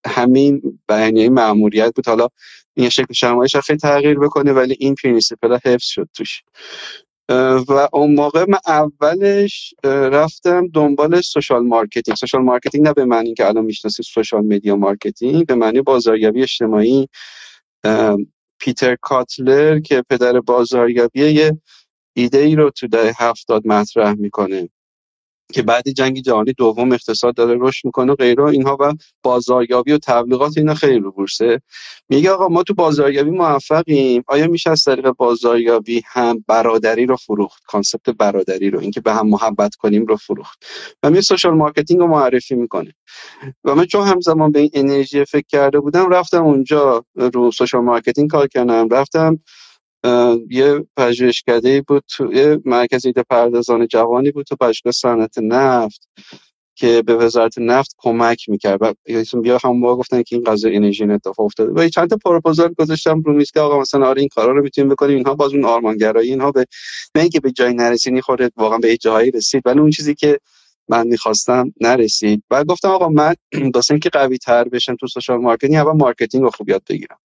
همین 0.07 0.81
بیانیه 0.89 1.29
ماموریت 1.29 1.93
بود. 1.95 2.09
حالا 2.09 2.29
این 2.75 2.89
شکل 2.89 3.13
شمایلش 3.15 3.57
خیلی 3.57 3.79
تغییر 3.79 4.19
بکنه 4.19 4.53
ولی 4.53 4.77
این 4.81 4.95
principle 4.95 5.59
حفظ 5.65 5.87
شد 5.87 6.09
توش. 6.15 6.43
و 7.69 7.89
اون 7.93 8.15
موقع 8.15 8.45
من 8.49 8.59
اولش 8.67 9.75
رفتم 9.85 10.69
دنبال 10.75 11.21
social 11.21 11.67
marketing 11.67 12.17
social 12.17 12.43
marketing 12.43 12.87
نه 12.87 12.93
به 12.93 13.05
معنی 13.05 13.35
که 13.35 13.47
الان 13.47 13.65
می‌شناسید 13.65 14.05
social 14.05 14.45
media 14.45 14.77
marketing 14.77 15.47
به 15.47 15.55
معنی 15.55 15.83
بازاریابی 15.83 16.43
اجتماعی. 16.43 17.09
پیتر 18.59 18.97
کاتلر 19.01 19.81
که 19.81 20.03
پدر 20.11 20.41
بازاریابی 20.41 21.21
یه 21.31 21.59
ایده 22.17 22.39
ای 22.39 22.57
رو 22.57 22.71
تو 22.71 22.87
دهه 22.89 23.13
هفتاد 23.19 23.67
مطرح 23.67 24.15
می‌کنه. 24.15 24.69
که 25.53 25.63
بعد 25.63 25.89
جنگ 25.89 26.21
جهانی 26.21 26.53
دوم 26.53 26.93
اقتصاد 26.93 27.35
داره 27.35 27.57
رشد 27.61 27.85
می‌کنه 27.85 28.13
و 28.13 28.15
غیره 28.15 28.45
اینها 28.45 28.77
و 28.81 28.93
بازاریابی 29.23 29.93
و 29.93 29.99
تبلیغات 29.99 30.59
اینا 30.59 30.75
خیلی 30.75 30.99
رو 30.99 31.13
بورسه. 31.13 31.61
میگه 32.09 32.31
آقا 32.31 32.49
ما 32.49 32.63
تو 32.63 32.75
بازاریابی 32.75 33.31
موفقیم. 33.31 34.25
آیا 34.27 34.47
میشه 34.47 34.71
از 34.71 34.85
طریق 34.85 35.11
بازاریابی 35.11 36.03
هم 36.07 36.45
برادری 36.47 37.07
رو 37.07 37.17
فروخت؟ 37.17 37.63
concept 37.67 38.11
برادری 38.11 38.71
رو 38.71 38.81
اینکه 38.81 39.01
به 39.01 39.15
هم 39.15 39.29
محبت 39.29 39.75
کنیم 39.75 40.07
رو 40.07 40.17
فروخت. 40.17 40.65
و 41.03 41.11
میاد 41.11 41.23
social 41.23 41.55
marketing 41.55 42.01
رو 42.01 42.07
معرفی 42.07 42.55
می‌کنه. 42.55 42.95
و 43.65 43.75
من 43.75 43.85
چون 43.85 44.07
همزمان 44.07 44.53
به 44.53 44.61
این 44.61 44.71
انرژی 44.75 45.25
فکر 45.25 45.47
کرده 45.49 45.81
بودم 45.81 46.11
رفتم 46.11 46.45
اونجا 46.45 47.05
رو 47.15 47.51
social 47.51 47.81
marketing 47.81 48.31
کار 48.31 48.47
کردم. 48.47 48.89
رفتم 48.89 49.39
یه 50.51 50.87
پژوهشکده 50.97 51.83
بود 51.83 52.05
تو 52.09 52.33
یه 52.35 52.59
مرکز 52.65 53.07
ایده 53.07 53.23
پردازان 53.31 53.87
جوانی 53.87 54.31
بود 54.31 54.47
تو 54.47 54.57
پژوهشگاه 54.57 54.93
صنعت 54.93 55.39
نفت 55.39 56.09
که 56.77 57.03
به 57.07 57.17
وزارت 57.17 57.59
نفت 57.59 57.95
کمک 57.99 58.49
می‌کرد. 58.49 58.79
و 58.83 58.95
بیا 59.43 59.59
هم 59.65 59.81
با 59.81 59.97
گفتن 59.97 60.23
که 60.23 60.37
این 60.37 60.45
قضیه 60.45 60.77
انرژی 60.77 61.05
اتفاق 61.05 61.41
افتاده. 61.47 61.73
و 61.73 61.89
چند 61.89 62.11
تا 62.11 62.17
پروپوزال 62.25 62.75
گذاشتم 62.79 63.23
رو 63.23 63.33
میز 63.33 63.51
که 63.51 63.61
آقا 63.61 63.81
مثلا 63.81 64.07
آره 64.07 64.21
این 64.21 64.29
کارا 64.29 64.53
رو 64.53 64.63
می‌تونیم 64.63 64.91
بکنیم. 64.91 65.17
اینها 65.17 65.35
باز 65.35 65.55
اون 65.55 65.65
آرمانگرایی 65.65 66.31
اینها 66.31 66.53
به 66.53 66.67
نه 67.15 67.23
اینکه 67.23 67.41
به 67.41 67.53
جایی 67.53 67.75
نرسید 67.75 68.21
خب 68.21 68.53
واقعا 68.57 68.79
به 68.79 68.97
جایی 68.97 69.31
رسید 69.31 69.63
ولی 69.67 69.81
اون 69.81 69.91
چیزی 69.91 70.15
که 70.15 70.39
من 70.89 71.07
می‌خواستم 71.07 71.73
نرسید. 71.81 72.43
و 72.51 72.65
گفتم 72.65 72.89
آقا 72.89 73.09
من 73.09 73.35
واسه 73.75 73.95
اینکه 73.95 74.11
قوی 74.11 74.39
تر 74.39 74.65
بشم 74.65 74.97
تو 74.97 75.07
social 75.07 75.39
marketing 75.39 75.75
اول 75.77 75.93
marketing 75.93 76.45
رو 76.45 76.51
خوب 76.51 76.69
یاد 76.69 76.83
بگیرم. 76.91 77.19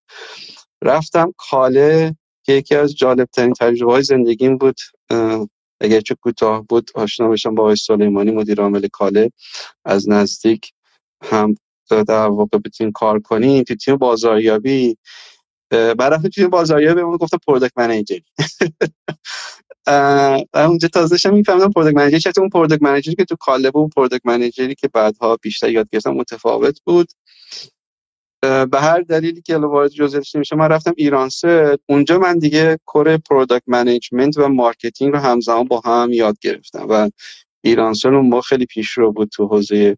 رفتم 0.83 1.33
کاله 1.37 2.15
که 2.47 2.53
یکی 2.53 2.75
از 2.75 2.95
جالب 2.95 3.27
ترین 3.33 3.53
تجربه 3.53 3.91
های 3.91 4.03
زندگیم 4.03 4.57
بود. 4.57 4.79
اگر 5.81 6.01
چه 6.01 6.15
کوتاه 6.15 6.65
بود 6.69 6.91
آشنا 6.95 7.29
بشم 7.29 7.55
با 7.55 7.63
آقای 7.63 7.75
سلیمانی 7.75 8.31
مدیر 8.31 8.61
عامل 8.61 8.87
کاله. 8.87 9.31
از 9.85 10.09
نزدیک 10.09 10.71
هم 11.23 11.55
در 11.89 12.27
واقع 12.27 12.57
بتونیم 12.65 12.91
کار 12.91 13.19
کنیم 13.19 13.63
تو 13.63 13.75
تیم 13.75 13.95
بازاریابی. 13.95 14.97
برای 15.69 16.29
تیم 16.35 16.49
بازاریابی 16.49 16.95
بهمون 16.95 17.17
گفت 17.17 17.35
product 17.47 17.77
manager 17.77 18.19
اونجا 20.53 20.87
تازه 20.93 21.17
شم 21.17 21.33
میفهمیدم 21.33 21.71
product 21.71 21.97
manager 21.97 22.17
چیه 22.17 22.31
اون 22.37 22.49
product 22.49 22.83
manager 22.83 23.11
ی 23.11 23.15
که 23.15 23.25
تو 23.25 23.35
کاله 23.39 23.71
بود 23.71 23.93
product 23.95 24.25
manager 24.25 24.69
ی 24.69 24.75
که 24.75 24.87
بعدها 24.87 25.37
بیشتر 25.37 25.69
یاد 25.69 25.89
گرفتم 25.91 26.11
متفاوت 26.11 26.79
بود. 26.85 27.07
به 28.41 28.79
هر 28.79 29.01
دلیلی 29.01 29.41
که 29.41 29.57
وارد 29.57 29.91
جزئیاتش 29.91 30.35
نمیشه 30.35 30.55
من 30.55 30.69
رفتم 30.69 30.93
ایرانسل 30.97 31.45
اونجا 31.89 32.19
من 32.19 32.39
دیگه 32.39 32.79
core 32.85 33.17
product 33.17 33.63
management 33.67 34.37
و 34.37 34.47
marketing 34.47 35.13
رو 35.13 35.19
همزمان 35.19 35.63
با 35.63 35.81
هم 35.85 36.09
یاد 36.13 36.37
گرفتم 36.41 36.85
و 36.89 37.09
ایرانسل 37.63 38.05
ما 38.05 38.41
خیلی 38.41 38.65
پیشرو 38.65 39.11
بود 39.11 39.29
تو 39.29 39.47
حوزه 39.47 39.97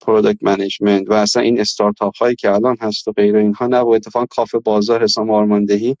product 0.00 0.38
management 0.42 1.10
و 1.10 1.12
اصلا 1.12 1.42
این 1.42 1.60
استارتاپ 1.60 2.16
هایی 2.16 2.36
که 2.36 2.52
الان 2.52 2.76
هست 2.80 3.08
و 3.08 3.12
غیر 3.12 3.36
اینها 3.36 3.66
نه 3.66 3.80
و 3.80 3.98
کافه 4.30 4.58
بازار 4.58 5.02
حسام 5.02 5.30
آرمندهی 5.30 5.96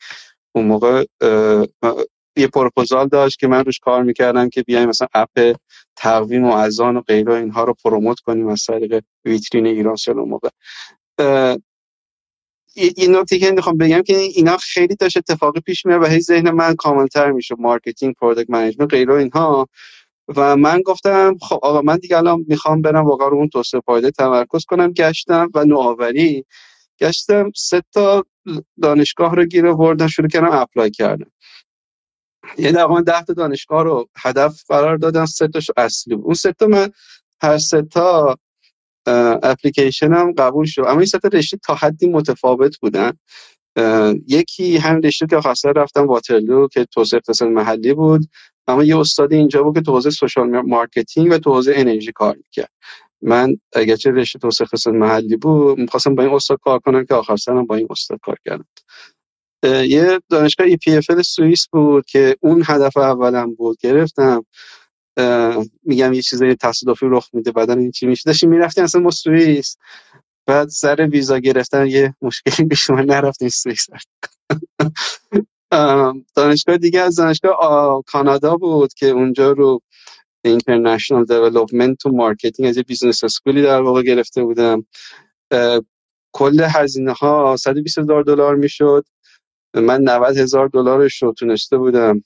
اون 0.54 0.66
موقع 0.66 1.04
یه 2.36 2.46
پروپوزال 2.48 3.08
داشت 3.08 3.38
که 3.38 3.46
من 3.46 3.64
روش 3.64 3.78
کار 3.78 4.02
می‌کردم 4.02 4.48
که 4.48 4.62
بیایم 4.62 4.88
مثلا 4.88 5.08
اپ 5.14 5.56
تقویم 5.96 6.44
و 6.44 6.52
اذان 6.52 6.96
و 6.96 7.00
غیره 7.00 7.34
اینها 7.34 7.64
رو 7.64 7.74
promote 7.84 8.20
کنیم 8.20 8.48
از 8.48 8.64
طریق 8.64 9.02
ویترین 9.24 9.66
ایرانسل 9.66 9.96
اون 10.06 10.28
موقع. 10.28 10.48
این 12.76 13.16
نکته 13.16 13.38
که 13.38 13.50
می‌خوام 13.50 13.76
بگم 13.76 14.02
که 14.02 14.16
اینا 14.16 14.56
خیلی 14.56 14.96
داشت 14.96 15.16
اتفاقی 15.16 15.60
پیش 15.60 15.86
میاد 15.86 16.02
و 16.02 16.06
هی 16.06 16.20
ذهن 16.20 16.50
من 16.50 16.74
کاملتر 16.74 17.32
میشه 17.32 17.54
marketing 17.58 18.14
product 18.14 18.50
management 18.50 18.90
غیره 18.90 19.14
اینها. 19.14 19.68
و 20.36 20.56
من 20.56 20.82
گفتم 20.82 21.36
خب 21.42 21.58
آقا 21.62 21.82
من 21.82 21.96
دیگه 21.96 22.16
الان 22.16 22.44
می‌خوام 22.48 22.82
برم 22.82 23.06
واقعا 23.06 23.28
رو 23.28 23.36
اون 23.36 23.48
توسعه 23.48 23.80
پایدار 23.80 24.10
تمرکز 24.10 24.64
کنم. 24.64 24.92
گشتم 24.92 25.50
و 25.54 25.64
نوآوری. 25.64 26.44
گشتم 27.00 27.50
سه 27.56 27.82
تا 27.92 28.24
دانشگاه 28.82 29.36
رو 29.36 29.44
گیر 29.44 29.66
آوردم 29.66 30.06
شروع 30.06 30.28
کردم 30.28 30.50
apply 30.52 30.90
کردم 30.90 31.32
یه 32.58 32.72
دقیقا 32.72 33.00
ده 33.00 33.22
تا 33.22 33.32
دانشگاه 33.32 33.84
رو 33.84 34.08
هدف 34.16 34.64
قرار 34.68 34.96
دادم 34.96 35.26
سه 35.26 35.48
تاشو 35.48 35.72
اصلی 35.76 36.16
بود. 36.16 36.24
اون 36.24 36.34
سه 36.34 36.52
تا 36.52 36.66
من 36.66 36.90
هر 37.42 37.58
سه 37.58 37.82
تا 37.82 38.36
اپلیکیشن 39.42 40.12
هم 40.12 40.32
قبول 40.32 40.66
شد. 40.66 40.82
اما 40.82 40.98
این 40.98 41.04
سه 41.06 41.18
رشته 41.32 41.56
تا 41.56 41.74
حدی 41.74 42.06
متفاوت 42.06 42.78
بودن. 42.78 43.12
یکی 44.28 44.76
همین 44.76 45.02
رشته 45.02 45.26
که 45.26 45.40
خلاصه 45.40 45.68
رفتم 45.68 46.06
واترلو 46.06 46.68
که 46.68 46.84
توسعه 46.84 47.16
اقتصاد 47.16 47.48
محلی 47.48 47.94
بود. 47.94 48.28
اما 48.68 48.84
یه 48.84 48.98
استاد 48.98 49.32
اینجا 49.32 49.62
بود 49.62 49.74
که 49.74 49.80
تو 49.80 49.92
حوزه 49.92 50.10
social 50.10 50.60
marketing 50.60 51.32
و 51.32 51.38
تو 51.38 51.54
حوزه 51.54 51.72
انرژی 51.76 52.12
کار 52.12 52.36
می‌کرد. 52.36 52.70
من 53.22 53.56
اگرچه 53.72 54.10
رشته 54.10 54.38
توسعه 54.38 54.64
اقتصاد 54.64 54.94
محلی 54.94 55.36
بود 55.36 55.78
می‌خواستم 55.78 56.14
با 56.14 56.22
این 56.22 56.32
استاد 56.34 56.58
کار 56.62 56.78
کنم 56.78 57.04
که 57.04 57.14
آخر 57.14 57.36
سرم 57.36 57.66
با 57.66 57.74
این 57.74 57.86
استاد 57.90 58.18
کار 58.22 58.36
کردم. 58.44 58.66
یه 59.88 60.20
دانشگاه 60.30 60.66
EPFL 60.68 61.22
سوئیس 61.22 61.66
بود 61.72 62.06
که 62.06 62.36
اون 62.40 62.62
هدف 62.66 62.96
اولم 62.96 63.54
بود. 63.54 63.78
گرفتم. 63.80 64.44
میگم 65.82 66.12
یه 66.12 66.22
چیزای 66.22 66.54
تصادفی 66.54 67.06
رخ 67.08 67.28
میده 67.32 67.52
بعدا 67.52 67.74
این 67.74 67.90
چی 67.90 68.06
میشه. 68.06 68.22
داشتیم 68.26 68.50
می‌رفتیم 68.50 68.84
اصلا 68.84 69.00
ما 69.00 69.10
سوئیس. 69.10 69.76
بعد 70.46 70.68
سر 70.68 71.08
ویزا 71.12 71.38
گرفتن 71.38 71.86
یه 71.86 72.14
مشکلی 72.22 72.68
پیش 72.68 72.90
من 72.90 73.04
نرفتیم 73.04 73.48
سوئیس. 73.48 73.86
دانشگاه 76.34 76.76
دیگه 76.76 77.00
از 77.00 77.16
دانشگاه 77.16 78.02
کانادا 78.06 78.56
بود 78.56 78.94
که 78.94 79.06
اونجا 79.06 79.52
رو 79.52 79.80
international 80.44 81.24
development 81.24 81.98
تو 81.98 82.10
marketing 82.10 82.68
از 82.68 82.76
یه 82.76 82.82
business 82.82 83.24
school 83.24 83.57
ی 83.57 83.62
در 83.62 83.80
واقع 83.80 84.02
گرفته 84.02 84.44
بودم. 84.44 84.86
کل 86.32 86.66
هزینه 86.68 87.12
ها 87.12 87.56
120 87.56 87.98
هزار 87.98 88.22
دلار 88.22 88.56
می‌شد. 88.56 89.04
من 89.74 90.02
90 90.02 90.36
هزار 90.36 90.68
دلارش 90.68 91.22
رو 91.22 91.32
تونسته 91.32 91.78
بودم. 91.78 92.24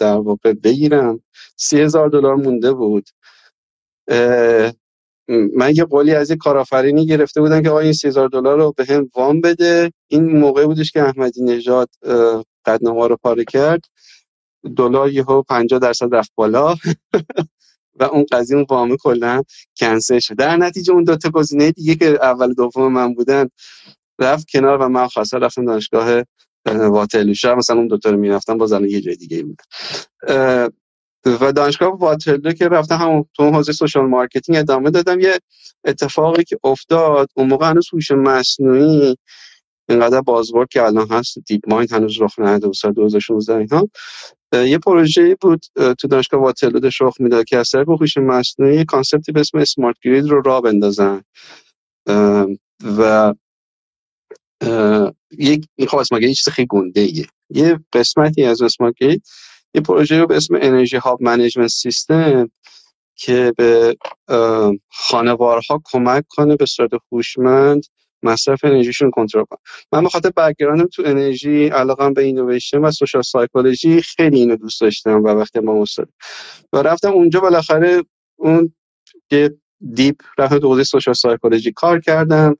در 0.00 0.16
واقع 0.16 0.52
بگیرم. 0.52 1.22
سی 1.56 1.80
هزار 1.80 2.08
دلار 2.08 2.34
مونده 2.34 2.72
بود. 2.72 3.08
من 5.56 5.72
یه 5.74 5.84
قولی 5.84 6.14
از 6.14 6.30
یه 6.30 6.36
کارآفرینی 6.36 7.06
گرفته 7.06 7.40
بودم 7.40 7.62
که 7.62 7.70
آقا 7.70 7.78
این 7.78 7.92
سی 7.92 8.08
هزار 8.08 8.28
دلار 8.28 8.58
رو 8.58 8.72
بهم 8.76 9.10
وام 9.14 9.40
بده. 9.40 9.92
این 10.08 10.38
موقع 10.38 10.66
بودش 10.66 10.92
که 10.92 11.02
احمدی 11.02 11.42
نژاد 11.42 11.88
قطعنامه 12.66 13.06
رو 13.06 13.16
پاره 13.16 13.44
کرد. 13.44 13.80
دلار 14.76 15.10
یهو 15.10 15.42
50 15.42 15.78
درصد 15.78 16.14
رفت 16.14 16.32
بالا. 16.34 16.74
و 18.00 18.04
اون 18.04 18.26
قضیه 18.32 18.56
اون 18.56 18.66
وامه 18.70 18.96
کلا 18.96 19.42
کنسل 19.76 20.18
شد. 20.18 20.34
در 20.34 20.56
نتیجه 20.56 20.92
اون 20.92 21.04
دو 21.04 21.16
تا 21.16 21.30
گزینه 21.30 21.70
دیگه 21.70 21.94
که 21.94 22.06
اول 22.22 22.54
دوم 22.54 22.92
من 22.92 23.14
بودن 23.14 23.48
رفت 24.20 24.50
کنار 24.50 24.78
و 24.78 24.88
من 24.88 25.08
خلاصه 25.08 25.38
رفتم 25.38 25.64
دانشگاه 25.64 26.22
واترلو 26.66 27.34
شهر 27.34 27.54
مثلا 27.54 27.76
اون 27.76 27.86
دوتا 27.86 28.10
رو 28.10 28.16
می‌رفتم 28.16 28.58
باز 28.58 28.72
الان 28.72 28.88
یه 28.88 29.00
جای 29.00 29.16
دیگه 29.16 29.42
بود 29.42 29.62
و 31.26 31.52
دانشگاه 31.52 31.98
واترلو 31.98 32.52
که 32.52 32.68
رفتم 32.68 32.96
همون 32.96 33.24
تو 33.34 33.50
حوزه 33.50 33.72
social 33.72 34.06
marketing 34.06 34.58
ادامه 34.58 34.90
دادم 34.90 35.20
یه 35.20 35.38
اتفاقی 35.84 36.44
که 36.44 36.58
افتاد 36.64 37.28
اون 37.34 37.48
موقع 37.48 37.70
هنوز 37.70 37.88
هوش 37.92 38.10
مصنوعی 38.10 39.16
اینقدر 39.88 40.20
buzzword 40.20 40.68
که 40.68 40.82
الان 40.82 41.08
هست 41.10 41.38
DeepMind 41.46 41.92
هنوز 41.92 42.22
رخ 42.22 42.34
نداده 42.38 42.66
بود 42.66 42.76
سال 42.76 42.92
2016 42.92 43.56
اینها 43.56 43.88
یه 44.52 44.78
پروژه 44.78 45.36
بود 45.40 45.60
تو 45.98 46.08
دانشگاه 46.08 46.40
واترلو 46.40 46.80
داشت 46.80 47.02
رخ 47.02 47.14
می‌داد 47.20 47.44
که 47.44 47.56
از 47.58 47.70
طریق 47.70 47.88
هوش 47.88 48.16
مصنوعی 48.16 48.84
concept 48.84 49.26
ی 49.26 49.32
به 49.32 49.40
اسم 49.40 49.58
smart 49.58 49.96
grid 50.02 50.24
رو 50.24 50.42
راه 50.42 50.62
بندازن. 50.62 51.22
و 52.98 53.34
یک 55.38 55.68
این 55.76 55.88
یه 56.20 56.34
چیز 56.34 56.48
خیلی 56.48 56.68
گنده 56.70 57.00
ایه. 57.00 57.26
یه 57.50 57.80
قسمتی 57.92 58.44
از 58.44 58.62
smart 58.62 58.94
یه 59.02 59.80
پروژه 59.84 60.18
رو 60.18 60.26
به 60.26 60.36
اسم 60.36 60.54
Energy 60.54 60.96
Hub 60.96 61.22
Management 61.22 61.68
System 61.68 62.50
که 63.14 63.52
به 63.56 63.96
خانوارها 64.90 65.82
کمک 65.84 66.24
کنه 66.28 66.56
به 66.56 66.66
صورت 66.66 66.90
هوشمند 67.12 67.82
مصرف 68.22 68.64
انرژیشون 68.64 69.10
کنترل 69.10 69.44
کنه 69.44 69.58
من 69.92 70.02
به 70.02 70.08
خاطر 70.08 70.30
background 70.36 70.81
م 70.81 70.86
تو 70.86 71.02
انرژی 71.06 71.66
علاقم 71.66 72.14
به 72.14 72.22
اینویشن 72.22 72.78
و 72.78 72.90
social 72.90 73.22
psychology 73.22 74.02
خیلی 74.02 74.38
اینو 74.38 74.56
دوست 74.56 74.80
داشتم 74.80 75.22
و 75.24 75.28
وقتی 75.28 75.60
ما 75.60 75.82
استاد 75.82 76.08
و 76.72 76.78
رفتم 76.78 77.12
اونجا 77.12 77.40
بالاخره 77.40 78.02
اون 78.36 78.72
deep 79.94 80.16
رفتم 80.38 80.58
تو 80.58 80.84
social 80.84 81.14
psychology 81.14 81.72
کار 81.72 82.00
کردم 82.00 82.56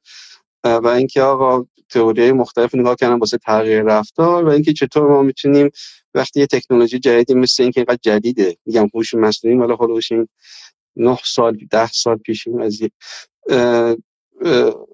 و 0.64 0.86
اینکه 0.86 1.22
آقا 1.22 1.66
تئوری 1.90 2.33
مختلف 2.33 2.74
نگاه 2.74 2.94
کردن 2.94 3.18
واسه 3.18 3.38
تغییر 3.38 3.83
رفتار 3.83 4.44
و 4.44 4.48
اینکه 4.48 4.72
چطور 4.72 5.09
ما 5.09 5.22
می‌تونیم 5.22 5.70
وقتی 6.14 6.40
یه 6.40 6.46
تکنولوژی 6.46 6.98
جدیدی 6.98 7.35
مثل 7.35 7.62
اینکه 7.62 7.81
اینقدر 7.81 7.98
جدیده 8.03 8.57
میگم 8.66 8.88
هوش 8.94 9.14
مصنوعی 9.14 9.57
مال 9.57 9.76
خودش 9.76 10.12
این 10.12 10.29
9 10.96 11.18
سال 11.24 11.59
ده 11.70 11.87
سال 11.87 12.16
پیش 12.16 12.48
قضیه 12.48 12.90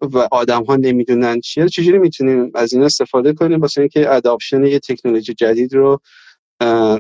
و 0.03 0.29
آدم 0.31 0.65
ها 0.65 0.77
نمی‌دونن 0.77 1.41
چیه 1.41 1.69
چجوری 1.69 1.99
می‌تونیم 1.99 2.51
از 2.55 2.73
این 2.73 2.83
استفاده 2.83 3.33
کنیم 3.33 3.61
واسه 3.61 3.81
اینکه 3.81 4.13
adoption 4.13 4.65
یه 4.65 4.79
تکنولوژی 4.79 5.35
جدید 5.35 5.75
رو 5.75 6.01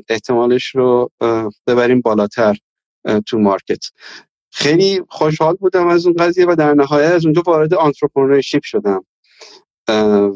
احتمالش 0.09 0.67
رو 0.67 1.11
ببریم 1.67 2.01
بالاتر 2.01 2.57
تو 3.27 3.39
market. 3.38 3.85
خیلی 4.53 5.03
خوشحال 5.09 5.55
بودم 5.55 5.87
از 5.89 6.07
اون 6.07 6.17
قضیه 6.19 6.47
و 6.47 6.55
در 6.55 6.75
نهایت 6.75 7.13
از 7.13 7.25
اونجا 7.25 7.43
وارد 7.47 7.75
entrepreneurship 7.75 8.62
شدم. 8.65 9.05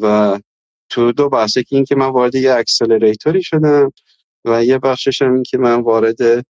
و 0.03 0.39
تو 0.89 1.13
دو 1.13 1.29
بحثه 1.29 1.63
که 1.63 1.77
این 1.77 1.85
که 1.85 1.95
من 1.95 2.07
وارد 2.07 2.35
یه 2.35 2.55
accelerator 2.55 3.36
ی 3.36 3.43
شدم 3.43 3.93
و 4.45 4.65
یه 4.65 4.79
بخشش 4.79 5.23
هم 5.23 5.35
این 5.35 5.43
که 5.43 5.59
من 5.59 5.81
وارد 5.81 6.47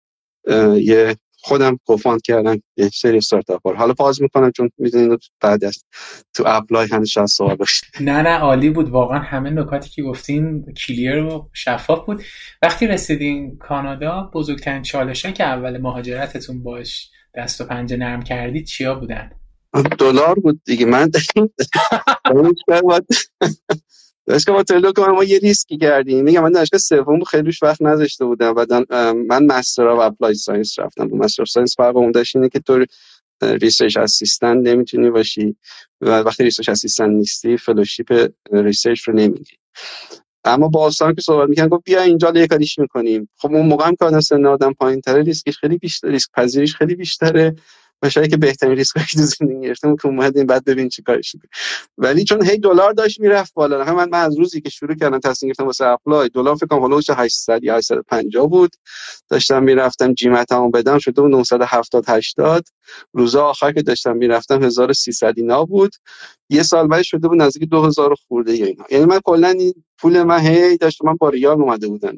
یه 0.76 1.16
خودم 1.46 1.80
کوفاند 1.86 2.22
کردم 2.22 2.62
یه 2.78 2.90
سری 2.90 3.18
استارتاپ 3.18 3.78
حالا 3.78 3.94
پاز 3.94 4.22
می‌کنم 4.22 4.52
چون 4.52 4.70
می‌دونید 4.78 5.20
بعد 5.42 5.64
از 5.64 5.84
تو 6.34 6.44
اپلای 6.48 6.88
هنوز 6.92 7.08
شاید 7.08 7.28
سوال 7.28 7.58
نه 8.00 8.22
نه 8.22 8.30
عالی 8.30 8.70
بود. 8.70 8.90
واقعا 8.90 9.20
همه 9.20 9.50
نکاتی 9.50 9.90
که 9.90 10.04
گفتین 10.04 10.74
کلیر 10.74 11.24
و 11.24 11.50
شفاف 11.54 12.06
بود. 12.06 12.24
وقتی 12.62 12.88
رسیدین 12.88 13.58
کانادا 13.58 14.32
بزرگترین 14.34 14.82
چالشه 14.82 15.32
که 15.32 15.44
اول 15.44 15.78
مهاجرتتون 15.78 16.64
باش 16.64 17.10
دست 17.36 17.62
و 17.62 17.66
پنجه 17.66 17.98
نرم 17.98 18.22
کردید 18.22 18.66
چیا 18.66 18.96
بودن؟ 18.96 19.32
دلار 19.84 20.36
بود 20.36 20.62
دیگه. 20.66 20.86
من 20.86 21.10
دانشگاه 21.10 22.82
با 22.82 23.02
که 24.96 25.02
ما 25.02 25.24
یه 25.24 25.40
ریسکی 25.40 25.78
کردیم. 25.78 26.24
میگم 26.24 26.44
من 26.44 26.52
دانشگاه 26.52 26.80
سوم 26.80 27.24
خیلی 27.24 27.52
وقت 27.62 27.82
نذاشته 27.82 28.26
بودم 28.26 28.54
و 28.58 28.66
من 29.14 29.46
Master 29.46 29.88
of 29.88 30.00
Applied 30.00 30.34
Science 30.34 30.80
رفتم. 30.80 31.12
و 31.12 31.16
Master 31.16 31.46
Science 31.46 31.76
فرق 31.76 31.98
اون 31.98 32.12
داشت 32.12 32.36
اینه 32.36 32.50
که 32.50 32.60
تو 32.60 32.86
research 33.42 33.98
assistant 33.98 34.68
نمی‌تونی 34.68 35.10
باشی 35.10 35.56
و 36.02 36.20
وقتی 36.20 36.44
research 36.44 36.70
assistant 36.70 37.10
نیستی 37.10 37.58
fellowship 37.58 38.32
research 38.52 39.02
رو 39.02 39.14
نمیگیری 39.14 39.56
اما 40.46 40.68
با 40.68 40.82
آسان 40.82 41.16
که 41.16 41.22
صحبت 41.22 41.50
می‌کنن 41.50 41.68
گفت 41.68 41.84
بیا 41.84 42.02
اینجا 42.02 42.32
یه 42.36 42.48
کاریش 42.48 42.80
می‌کنیم. 42.80 43.30
خب 43.38 43.52
اون 43.52 43.66
موقع 43.66 43.88
هم 43.88 43.96
که 43.96 44.06
آدم 44.06 44.20
سن 44.20 44.46
آدم 44.46 44.74
پایین 44.74 45.02
تره 45.02 45.22
ریسکش 45.22 45.58
خیلی 45.58 45.78
بیشتر 45.78 46.08
ریسک 46.08 46.30
پذیریش 46.34 46.76
خیلی 46.76 46.96
بیشتره. 46.96 47.56
و 48.02 48.10
شاید 48.10 48.30
که 48.30 48.38
بهترین 48.38 48.76
ریسک 48.76 48.94
که 48.98 49.18
تو 49.18 49.24
زندگی 49.24 49.62
گرفتم 49.68 49.96
که 49.96 50.08
اومدیم 50.08 50.46
بعد 50.46 50.66
ببین 50.66 50.90
چی 50.90 51.02
کارش 51.02 51.36
ولی 51.98 52.24
چون 52.24 52.46
هی 52.46 52.58
دلار 52.58 52.94
داشت 52.94 53.20
می‌رفت 53.20 53.54
بالا. 53.54 53.94
من, 53.94 54.10
من 54.10 54.20
از 54.20 54.38
روزی 54.38 54.62
که 54.62 54.70
شروع 54.70 54.96
کردم 54.96 55.20
تصمیم 55.20 55.50
گرفتم 55.50 55.66
واسه 55.66 55.86
اپلای 55.86 56.30
دلار 56.30 56.56
فکر 56.56 56.66
کنم 56.66 56.84
حدود 56.84 57.04
800 57.10 57.64
یا 57.64 57.76
850 57.78 58.50
بود. 58.50 58.72
داشتم 59.30 59.64
می‌رفتم 59.64 60.14
جیمتمو 60.14 60.72
بدم 60.72 60.98
شده 60.98 61.22
بود 61.22 61.32
970 61.32 62.06
80 62.08 62.66
روزا 63.14 63.46
آخر 63.46 63.72
که 63.72 63.82
داشتم 63.82 64.18
می‌رفتم 64.18 64.64
1300 64.64 65.34
اینا 65.38 65.66
بود. 65.66 65.96
یه 66.50 66.64
سال 66.64 66.88
بعد 66.88 67.02
شده 67.02 67.28
بود 67.28 67.42
نزدیک 67.42 67.70
2000 67.70 68.16
خورده 68.28 68.56
یا 68.56 68.66
اینا. 68.66 68.86
یعنی 68.92 69.06
من 69.06 69.20
کلا 69.26 69.48
این 69.48 69.74
پول 69.98 70.24
من 70.24 70.40
هی 70.40 70.78
داشت 70.78 71.06
من 71.06 71.16
با 71.16 71.30
ریال 71.30 71.62
اومده 71.62 71.88
بودم. 71.88 72.18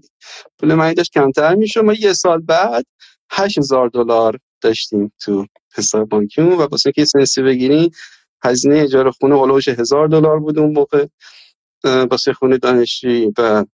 پول 0.60 0.74
من 0.74 0.94
داشت 0.94 1.14
کمتر 1.14 1.56
می‌شد. 1.56 1.80
ما 1.80 1.94
یه 1.94 2.14
سال 2.14 2.42
بعد 2.42 2.86
8000 3.32 3.90
دلار 3.90 4.38
داشتیم 4.62 5.12
تو 5.20 5.46
حساب 5.76 6.10
بانکیمون 6.10 6.54
و 6.54 6.62
واسه 6.62 6.92
که 6.92 7.06
سنسی 7.06 7.42
بگیریم 7.42 7.92
هزینه 8.44 8.78
اجاره 8.78 9.12
خونه 9.12 9.40
هلوش 9.40 9.68
هزار 9.68 10.08
دلار 10.08 10.40
بود 10.40 10.60
اون 10.60 10.74
موقع 10.74 11.08
واسه 11.84 12.34
خونه 12.34 12.58
دانشجویی 12.58 13.34
و 13.38 13.66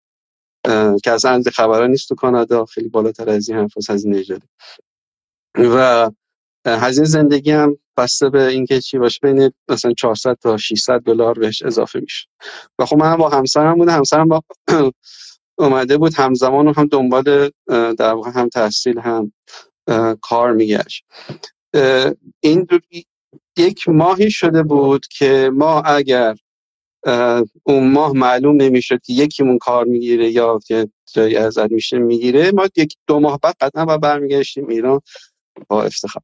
که 1.03 1.11
از 1.11 1.25
اند 1.25 1.45
نیست 1.89 2.09
تو 2.09 2.15
کانادا 2.15 2.65
خیلی 2.65 2.89
بالاتر 2.89 3.29
از 3.29 3.49
این 3.49 3.57
حرف 3.57 3.89
هزینه 3.89 4.17
اجاره. 4.17 4.41
و 5.57 6.09
هزینه 6.65 7.07
زندگی 7.07 7.51
هم 7.51 7.77
بسته 7.97 8.29
به 8.29 8.47
اینکه 8.47 8.81
چی 8.81 8.97
باشه 8.97 9.19
بین 9.21 9.51
مثلا 9.69 9.93
400 9.93 10.37
تا 10.41 10.57
600 10.57 10.99
دلار 10.99 11.33
بهش 11.33 11.61
اضافه 11.61 11.99
میشه. 11.99 12.27
و 12.79 12.85
خب 12.85 12.97
من 12.97 13.17
با 13.17 13.29
همسرم 13.29 13.77
بوده 13.77 13.91
همسرم 13.91 14.27
با 14.27 14.43
اومده 15.59 15.97
بود 15.97 16.13
همزمان 16.13 16.67
هم 16.67 16.87
دنبال 16.87 17.51
در 17.97 18.13
واقع 18.13 18.31
هم 18.31 18.49
تحصیل 18.49 18.99
هم 18.99 19.33
کار 20.21 20.53
میگشت. 20.53 21.05
این 22.39 22.67
یک 23.57 23.89
ماهی 23.89 24.31
شده 24.31 24.63
بود 24.63 25.07
که 25.07 25.51
ما 25.53 25.81
اگر 25.81 26.35
اون 27.63 27.91
ماه 27.91 28.13
معلوم 28.13 28.61
نمی‌شد 28.61 29.01
که 29.01 29.13
یکیمون 29.13 29.57
کار 29.57 29.85
می‌گیره 29.85 30.31
یا 30.31 30.59
که 30.67 30.87
جایی 31.13 31.35
ازت 31.35 31.71
میشه 31.71 31.97
می‌گیره 31.97 32.51
ما 32.51 32.67
یک 32.75 32.95
دو 33.07 33.19
ماه 33.19 33.39
بعد 33.43 33.55
قطعا 33.61 33.85
با 33.85 33.97
برمیگشتیم 33.97 34.67
ایران 34.67 35.01
با 35.67 35.83
افتخار. 35.83 36.23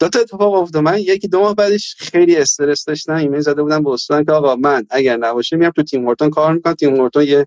دو 0.00 0.08
تا 0.08 0.20
اتفاق 0.20 0.54
افتاد. 0.54 0.82
من 0.82 0.98
یکی 0.98 1.28
دو 1.28 1.40
ماه 1.40 1.54
بعدش 1.54 1.94
خیلی 1.98 2.36
استرس 2.36 2.84
داشتم. 2.84 3.14
ایمیل 3.14 3.40
زده 3.40 3.62
بودم 3.62 3.82
به 3.82 3.90
استاد 3.90 4.26
که 4.26 4.32
آقا 4.32 4.56
من 4.56 4.86
اگر 4.90 5.16
نباشه 5.16 5.56
میام 5.56 5.70
تو 5.70 5.82
تیم 5.82 6.02
مورتون 6.02 6.30
کار 6.30 6.52
می‌کنم. 6.52 6.74
تیم 6.74 6.94
مورتون 6.94 7.24
یه 7.24 7.46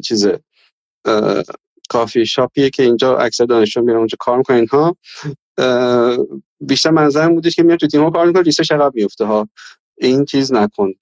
چیزه 0.00 0.40
کافی 1.88 2.26
شاپیه 2.26 2.70
که 2.70 2.82
اینجا 2.82 3.16
اکثر 3.16 3.44
دانشجو 3.44 3.82
میرن 3.82 3.96
اونجا 3.96 4.16
کار 4.20 4.38
می‌کنن 4.38 4.56
اینها. 4.56 4.96
بیشتر 6.60 6.90
منظرم 6.90 7.34
بودش 7.34 7.56
که 7.56 7.62
میاد 7.62 7.78
تو 7.78 7.86
تیم 7.86 8.10
کار 8.10 8.26
می‌کنه 8.26 8.42
ریسش 8.42 8.72
عقب 8.72 8.94
میفته 8.94 9.24
ها. 9.24 9.48
این 10.00 10.24
چیز 10.24 10.52
نکن 10.52 10.92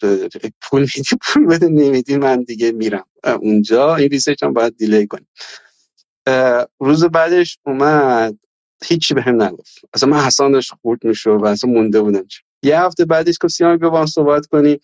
پول 0.62 0.80
میدی 0.80 1.16
پول 1.22 1.46
بده 1.46 1.68
نمیدی 1.68 2.16
من 2.16 2.42
دیگه 2.42 2.72
میرم. 2.72 3.04
اونجا 3.40 3.96
این 3.96 4.08
ریسرچ 4.08 4.42
هم 4.42 4.52
باید 4.52 4.76
دیلی 4.76 5.06
کنیم 5.06 5.28
روز 6.80 7.04
بعدش 7.04 7.58
اومد 7.66 8.38
هیچی 8.84 9.14
به 9.14 9.22
هم 9.22 9.42
نگفت. 9.42 9.78
اصلا 9.94 10.08
من 10.08 10.20
حسان 10.20 10.52
داشت 10.52 10.72
خورد 10.82 11.04
میشو 11.04 11.30
و 11.30 11.46
اصلا 11.46 11.70
مونده 11.70 12.00
بودم. 12.00 12.26
یه 12.62 12.80
هفته 12.80 13.04
بعدش 13.04 13.34
گفت 13.40 13.54
سیان 13.54 13.76
بیا 13.76 13.90
با 13.90 14.06
صحبت 14.06 14.46
کنی. 14.46 14.80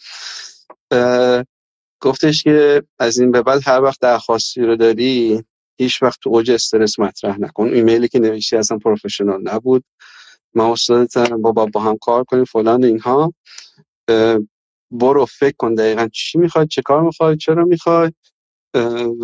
گفتش 2.01 2.43
که 2.43 2.83
از 2.99 3.19
این 3.19 3.31
به 3.31 3.43
بعد 3.43 3.61
هر 3.65 3.83
وقت 3.83 4.01
درخواستی 4.01 4.63
رو 4.63 4.77
داری 4.77 5.45
هیچ 5.81 6.03
وقت 6.03 6.21
تو 6.23 6.31
اوج 6.31 6.51
استرس 6.51 6.99
مطرح 6.99 7.41
نکن. 7.41 7.69
ایمیلی 7.69 8.09
که 8.09 8.19
نوشتی 8.19 8.57
اصلا 8.57 8.79
پروفشنال 8.79 9.41
نبود. 9.43 9.85
ما 10.55 10.73
استادتم 10.73 11.43
با 11.43 11.53
با 11.53 11.81
هم 11.81 11.97
کار 11.97 12.25
کنیم 12.25 12.45
فلان 12.45 12.85
اینها. 12.85 13.35
برو 14.91 15.27
فکر 15.27 15.55
کن 15.59 15.75
دقیقا 15.75 16.09
چی 16.13 16.39
می‌خوای 16.39 16.67
چه 16.67 16.83
کار 16.83 17.03
می‌خوای 17.03 17.37
چرا 17.37 17.65
می‌خوای 17.65 18.11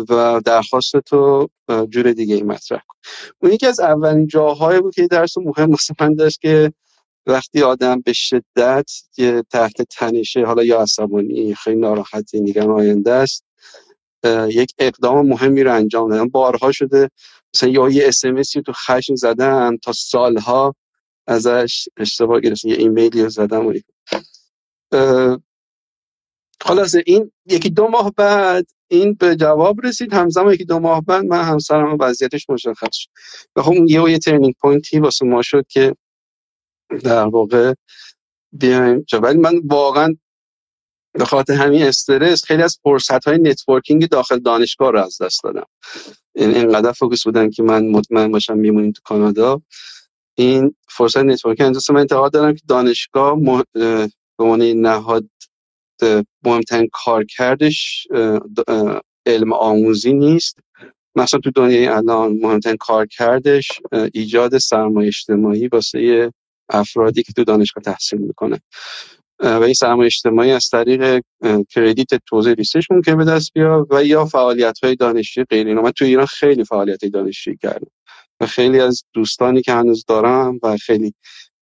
و 0.09 0.41
درخواست 0.45 0.97
تو 0.97 1.47
جور 1.89 2.11
دیگه 2.11 2.35
ای 2.35 2.43
مطرح 2.43 2.79
کن. 2.87 2.97
اون 3.39 3.51
یکی 3.51 3.65
از 3.65 3.79
اولین 3.79 4.27
جاهایی 4.27 4.81
بود 4.81 4.95
که 4.95 5.07
درس 5.07 5.37
مهم 5.37 5.71
واسه 5.71 5.95
من 5.99 6.15
داشت 6.15 6.41
که 6.41 6.73
وقتی 7.27 7.63
آدم 7.63 8.01
به 8.01 8.13
شدت 8.13 8.91
تحت 9.49 9.81
تنشه 9.81 10.45
حالا 10.45 10.63
یا 10.63 10.81
عصبانی 10.81 11.55
خیلی 11.55 11.79
ناراحتی 11.79 12.41
نگران 12.41 12.69
آینده 12.71 13.11
است 13.11 13.43
یک 14.49 14.73
اقدام 14.77 15.27
مهمی 15.27 15.63
رو 15.63 15.73
انجام 15.73 16.09
دادن. 16.09 16.27
بارها 16.27 16.71
شده 16.71 17.09
مثلا 17.55 17.69
یا 17.69 17.89
یه 17.89 18.07
SMS 18.07 18.47
ی 18.47 18.61
تو 18.61 18.73
خشم 18.73 19.15
زدن 19.15 19.77
تا 19.77 19.91
سالها 19.91 20.75
ازش 21.27 21.87
اشتباه 21.97 22.39
گرفتن 22.39 22.69
یه 22.69 22.75
ایمیلی 22.75 23.23
رو 23.23 23.29
زدم 23.29 23.67
و 23.67 23.73
خلاصه 26.61 27.03
این 27.05 27.31
یکی 27.45 27.69
دو 27.69 27.87
ماه 27.87 28.11
بعد 28.17 28.67
این 28.87 29.13
به 29.13 29.35
جواب 29.35 29.85
رسید. 29.85 30.13
همزمان 30.13 30.53
یکی 30.53 30.65
دو 30.65 30.79
ماه 30.79 31.01
بعد 31.01 31.25
من 31.25 31.43
همسرم 31.43 31.97
وضعیتش 31.99 32.49
مشخص 32.49 32.95
شد. 32.95 33.09
و 33.55 33.61
خب 33.61 33.73
یه 33.73 34.11
یه 34.11 34.19
turning 34.19 34.55
point 34.61 34.93
ی 34.93 34.99
واسه 34.99 35.25
ما 35.25 35.41
شد 35.41 35.65
که 35.67 35.95
در 37.03 37.25
واقع 37.25 37.73
بیایم 38.51 39.05
ولی 39.21 39.39
من 39.39 39.61
واقعا 39.65 40.15
به 41.13 41.25
خاطر 41.25 41.53
همین 41.53 41.83
استرس 41.83 42.45
خیلی 42.45 42.63
از 42.63 42.79
فرصت 42.83 43.27
های 43.27 43.37
networking 43.37 44.09
داخل 44.09 44.39
دانشگاه 44.39 44.91
رو 44.91 44.99
از 44.99 45.21
دست 45.21 45.43
دادم. 45.43 45.65
این 46.35 46.55
اینقدر 46.55 46.91
focus 46.91 47.23
بودن 47.23 47.49
که 47.49 47.63
من 47.63 47.87
مطمئن 47.87 48.31
باشم 48.31 48.57
میمونیم 48.57 48.91
تو 48.91 49.01
کانادا. 49.03 49.61
این 50.37 50.75
فرصت 50.89 51.17
networking. 51.17 51.67
اینجاست 51.67 51.91
من 51.91 51.99
انتقاد 51.99 52.33
دارم 52.33 52.55
که 52.55 52.61
دانشگاه 52.67 53.39
به 53.73 54.07
عنوان 54.39 54.61
نهاد 54.61 55.29
مهمترین 56.45 56.89
کار 56.93 57.25
کردش 57.25 58.07
علم 59.25 59.53
آموزی 59.53 60.13
نیست. 60.13 60.59
مثلا 61.15 61.39
تو 61.39 61.51
دنیای 61.55 61.87
الان 61.87 62.39
مهمترین 62.41 62.77
کار 62.77 63.05
کردش 63.05 63.67
ایجاد 64.13 64.57
سرمایه 64.57 65.07
اجتماعی 65.07 65.67
واسه 65.67 66.31
افرادی 66.69 67.23
که 67.23 67.33
تو 67.33 67.43
دانشگاه 67.43 67.83
تحصیل 67.83 68.19
می‌کنه 68.19 68.61
و 69.39 69.63
این 69.63 69.73
سرمایه 69.73 70.05
اجتماعی 70.05 70.51
از 70.51 70.69
طریق 70.69 71.21
کردیت 71.69 72.09
توزیع 72.25 72.53
ریسش 72.53 72.91
ممکن 72.91 73.17
به 73.17 73.25
دست 73.25 73.53
بیاد 73.53 73.87
و 73.89 74.03
یا 74.03 74.25
فعالیت 74.25 74.79
های 74.83 74.95
دانشجویی 74.95 75.45
غیر 75.49 75.73
من 75.73 75.91
تو 75.91 76.05
ایران 76.05 76.25
خیلی 76.25 76.63
فعالیت 76.63 77.05
دانشجویی 77.05 77.57
کردم 77.57 77.91
و 78.39 78.45
خیلی 78.45 78.79
از 78.79 79.03
دوستانی 79.13 79.61
که 79.61 79.73
هنوز 79.73 80.05
دارم 80.07 80.59
و 80.63 80.77
خیلی 80.77 81.13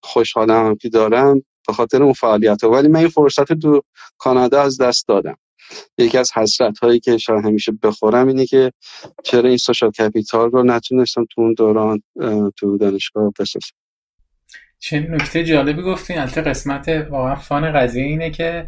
خوشحالم 0.03 0.75
که 0.75 0.89
دارم 0.89 1.43
به 1.67 1.73
خاطر 1.73 2.03
اون 2.03 2.13
فعالیت 2.13 2.63
ها 2.63 2.69
ولی 2.69 2.87
من 2.87 2.99
این 2.99 3.09
فرصت 3.09 3.53
تو 3.53 3.81
کانادا 4.17 4.61
از 4.61 4.81
دست 4.81 5.07
دادم. 5.07 5.37
یکی 5.97 6.17
از 6.17 6.31
حسرت 6.33 6.79
هایی 6.79 6.99
که 6.99 7.17
شاید 7.17 7.45
همیشه 7.45 7.71
بخورم 7.83 8.27
اینه 8.27 8.45
که 8.45 8.71
چرا 9.23 9.49
این 9.49 9.57
social 9.57 9.91
capital 9.91 10.51
رو 10.51 10.63
نتونستم 10.63 11.25
تو 11.31 11.41
اون 11.41 11.53
دوران 11.53 12.01
تو 12.57 12.77
دانشگاه 12.77 13.31
بسازم 13.39 13.87
چه 14.79 14.99
نکته 14.99 15.43
جالبی 15.43 15.81
گفتین 15.81 16.19
البته 16.19 16.41
قسمت 16.41 16.89
واقعا 17.09 17.35
fun 17.36 17.71
قضیه 17.71 18.03
اینه 18.03 18.29
که 18.29 18.67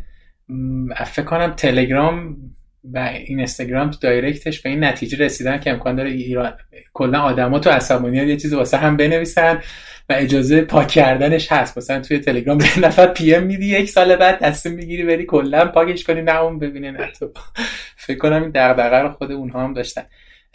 فکر 1.06 1.26
کنم 1.26 1.54
تلگرام 1.54 2.38
و 2.84 2.98
این 2.98 3.40
اینستاگرام 3.40 3.92
تو 3.92 3.98
direct 4.02 4.47
ش 4.47 4.62
به 4.62 4.70
این 4.70 4.84
نتیجه 4.84 5.18
رسیدن 5.26 5.60
که 5.60 5.72
امکان 5.72 5.96
داره 5.96 6.10
ایران 6.10 6.54
کلا 6.94 7.20
آدما 7.20 7.60
تو 7.60 7.70
عصبانیت 7.70 8.28
یه 8.28 8.38
چیزی 8.38 8.56
واسه 8.56 8.78
هم 8.78 8.98
بنویسن 8.98 9.62
و 10.10 10.14
اجازه 10.14 10.62
پاک 10.62 10.88
کردنش 10.88 11.52
هست. 11.52 11.78
مثلا 11.78 12.02
توی 12.02 12.20
تلگرام 12.20 12.58
یه 12.58 12.80
نفر 12.80 13.08
PM 13.08 13.44
میدی 13.44 13.66
یک 13.66 13.90
سال 13.90 14.16
بعد 14.16 14.40
تصمیم 14.40 14.76
می‌گیری 14.76 15.04
بری 15.04 15.26
کلا 15.26 15.66
پاکش 15.66 16.04
کنی 16.04 16.22
نه 16.22 16.42
اون 16.42 16.60
ببینه 16.60 16.92
نه 16.92 17.12
تو. 17.20 17.32
فکر 18.06 18.18
کنم 18.18 18.42
این 18.42 18.52
دغدغه 18.56 18.98
رو 18.98 19.10
خود 19.10 19.32
اونها 19.32 19.64
هم 19.64 19.74
داشتن. 19.74 20.04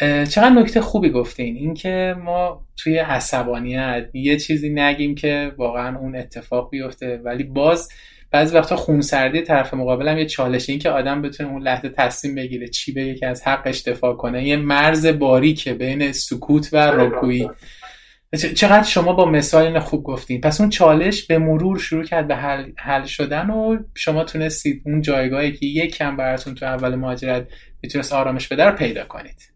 چقدر 0.00 0.50
نکته 0.50 0.80
خوبی 0.80 1.10
گفتین. 1.10 1.56
اینکه 1.56 2.16
ما 2.24 2.66
توی 2.76 2.98
عصبانیت 2.98 4.08
یه 4.14 4.36
چیزی 4.36 4.70
نگیم 4.70 5.14
که 5.14 5.52
واقعا 5.56 5.98
اون 5.98 6.16
اتفاق 6.16 6.70
بیفته. 6.70 7.20
ولی 7.24 7.44
باز 7.44 7.88
بعضی 8.30 8.56
وقتا 8.56 8.76
خونسردی 8.76 9.40
طرف 9.40 9.74
مقابل 9.74 10.08
هم 10.08 10.18
یه 10.18 10.26
چالشه. 10.26 10.72
این 10.72 10.80
که 10.80 10.90
آدم 10.90 11.22
بتونه 11.22 11.50
اون 11.50 11.62
لحظه 11.62 11.88
تصمیم 11.88 12.34
بگیره 12.34 12.68
چی 12.68 12.92
بگه 12.92 13.14
که 13.14 13.26
از 13.26 13.46
حقش 13.46 13.82
دفاع 13.82 14.14
کنه. 14.16 14.48
یه 14.48 14.56
مرز 14.56 15.06
باریکه 15.06 15.74
بین 15.74 16.12
سکوت 16.12 16.68
و 16.72 16.76
رکویی 16.76 17.50
چقدر 18.54 18.82
شما 18.82 19.12
با 19.12 19.24
مثال 19.24 19.78
خوب 19.78 20.04
گفتین. 20.04 20.40
پس 20.40 20.60
اون 20.60 20.70
چالش 20.70 21.26
به 21.26 21.38
مرور 21.38 21.78
شروع 21.78 22.04
کرد 22.04 22.28
به 22.28 22.36
حل, 22.36 22.70
حل 22.78 23.04
شدن 23.04 23.50
و 23.50 23.78
شما 23.94 24.24
تونستید 24.24 24.82
اون 24.86 25.02
جایگاهی 25.02 25.52
که 25.52 25.66
یک 25.66 25.96
کم 25.96 26.16
براتون 26.16 26.54
تو 26.54 26.66
اول 26.66 26.94
مهاجرت 26.94 27.46
می‌تونست 27.82 28.12
آرامش 28.12 28.48
بده 28.48 28.64
رو 28.64 28.72
پیدا 28.72 29.04
کنید. 29.04 29.53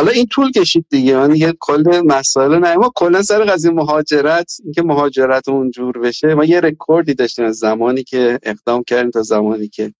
حالا 0.00 0.12
این 0.12 0.26
طول 0.26 0.50
کشید 0.50 0.86
دیگه. 0.90 1.16
من 1.16 1.32
دیگه 1.32 1.54
کل 1.60 2.02
مسائل 2.06 2.58
نه. 2.58 2.76
ما 2.76 2.92
کلا 2.94 3.22
سر 3.22 3.44
قضیه 3.44 3.70
مهاجرت 3.70 4.52
اینکه 4.64 4.82
مهاجرت 4.82 5.48
اونجور 5.48 5.98
بشه 5.98 6.34
ما 6.34 6.44
یه 6.44 6.60
رکوردی 6.60 7.14
داشتیم 7.14 7.44
از 7.44 7.56
زمانی 7.56 8.02
که 8.04 8.38
اقدام 8.42 8.82
کردیم 8.82 9.10
تا 9.10 9.22
زمانی 9.22 9.68
که 9.68 9.94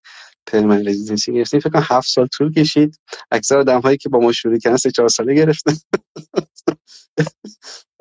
permanent 0.46 0.88
residency 0.88 1.32
گرفتیم. 1.32 1.60
فکر 1.60 1.70
کنم 1.70 1.86
هفت 1.88 2.08
سال 2.08 2.26
طول 2.26 2.52
کشید. 2.52 3.00
اکثر 3.30 3.58
آدم 3.58 3.80
هایی 3.80 3.96
که 3.96 4.08
با 4.08 4.18
ما 4.18 4.32
شروع 4.32 4.58
کردن 4.58 4.76
سه 4.76 4.90
چهار 4.90 5.08
ساله 5.08 5.34
گرفتن. 5.34 5.76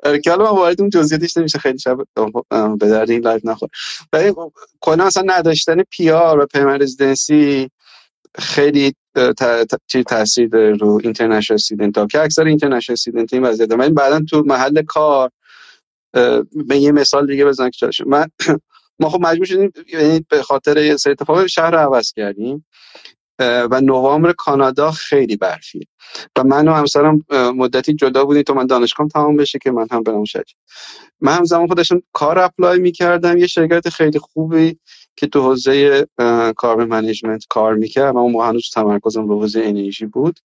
که 0.24 0.30
حالا 0.30 0.52
من 0.52 0.58
وارد 0.58 0.80
اون 0.80 0.90
جزئیاتش 0.90 1.36
نمیشه. 1.36 1.58
خیلی 1.58 1.78
شاید 1.78 1.98
به 2.78 2.88
درد 2.88 3.10
این 3.10 3.22
live 3.22 3.44
نخور. 3.44 3.68
ولی 4.12 4.32
کلا 4.80 5.04
اصلا 5.04 5.24
نداشتن 5.26 5.82
پی 5.82 6.10
آر 6.10 6.38
و 6.38 6.46
پرمن 6.46 6.82
رزیدنسی 6.82 7.70
خیلی 8.38 8.94
چی 9.86 10.04
تاثیر 10.04 10.48
داره 10.48 10.76
رو 10.76 11.00
اینترنشنال 11.04 11.54
استودنت 11.54 11.98
ها؟ 11.98 12.06
که 12.06 12.20
اکثر 12.20 12.44
اینترنشنال 12.44 12.92
استودنت 12.92 13.32
این 13.32 13.42
وضعیت 13.42 13.72
من 13.72 13.94
بعدا 13.94 14.20
تو 14.30 14.42
محل 14.46 14.82
کار 14.82 15.30
به 16.68 16.78
یه 16.78 16.92
مثال 16.92 17.26
دیگه 17.26 17.44
بزنم 17.44 17.70
که 17.70 17.90
من 18.06 18.26
ما 19.00 19.08
خب 19.10 19.20
مجبور 19.20 19.46
شدیم 19.46 19.72
یعنی 19.92 20.26
به 20.28 20.42
خاطر 20.42 20.78
یه 20.78 20.96
سری 20.96 21.12
اتفاق 21.12 21.46
شهر 21.46 21.70
رو 21.70 21.78
عوض 21.78 22.12
کردیم. 22.12 22.66
و 23.40 23.80
نوامبر 23.80 24.32
کانادا 24.32 24.90
خیلی 24.90 25.36
برفیه 25.36 25.86
و 26.38 26.44
من 26.44 26.68
و 26.68 26.72
همسرم 26.72 27.24
مدتی 27.30 27.94
جدا 27.94 28.24
بودیم 28.24 28.42
تا 28.42 28.54
من 28.54 28.66
دانشگاه 28.66 29.08
تمام 29.08 29.36
بشه 29.36 29.58
که 29.58 29.70
من 29.70 29.86
هم 29.90 30.02
برم 30.02 30.24
شد 30.24 30.44
من 31.20 31.32
هم 31.32 31.44
زمان 31.44 31.66
خودشون 31.66 32.02
کار 32.12 32.38
apply 32.38 32.78
می‌کردم 32.78 33.38
یه 33.38 33.46
شرکت 33.46 33.88
خیلی 33.88 34.18
خوبی 34.18 34.78
که 35.16 35.26
تو 35.26 35.42
حوزه 35.42 36.06
carbon 36.56 36.84
management 36.84 37.44
کار 37.50 37.74
می‌کرد. 37.74 38.16
اون 38.16 38.34
هنوز 38.34 38.70
تمرکزم 38.74 39.28
به 39.28 39.34
حوزه 39.34 39.60
انرژی 39.64 40.06
بود. 40.06 40.40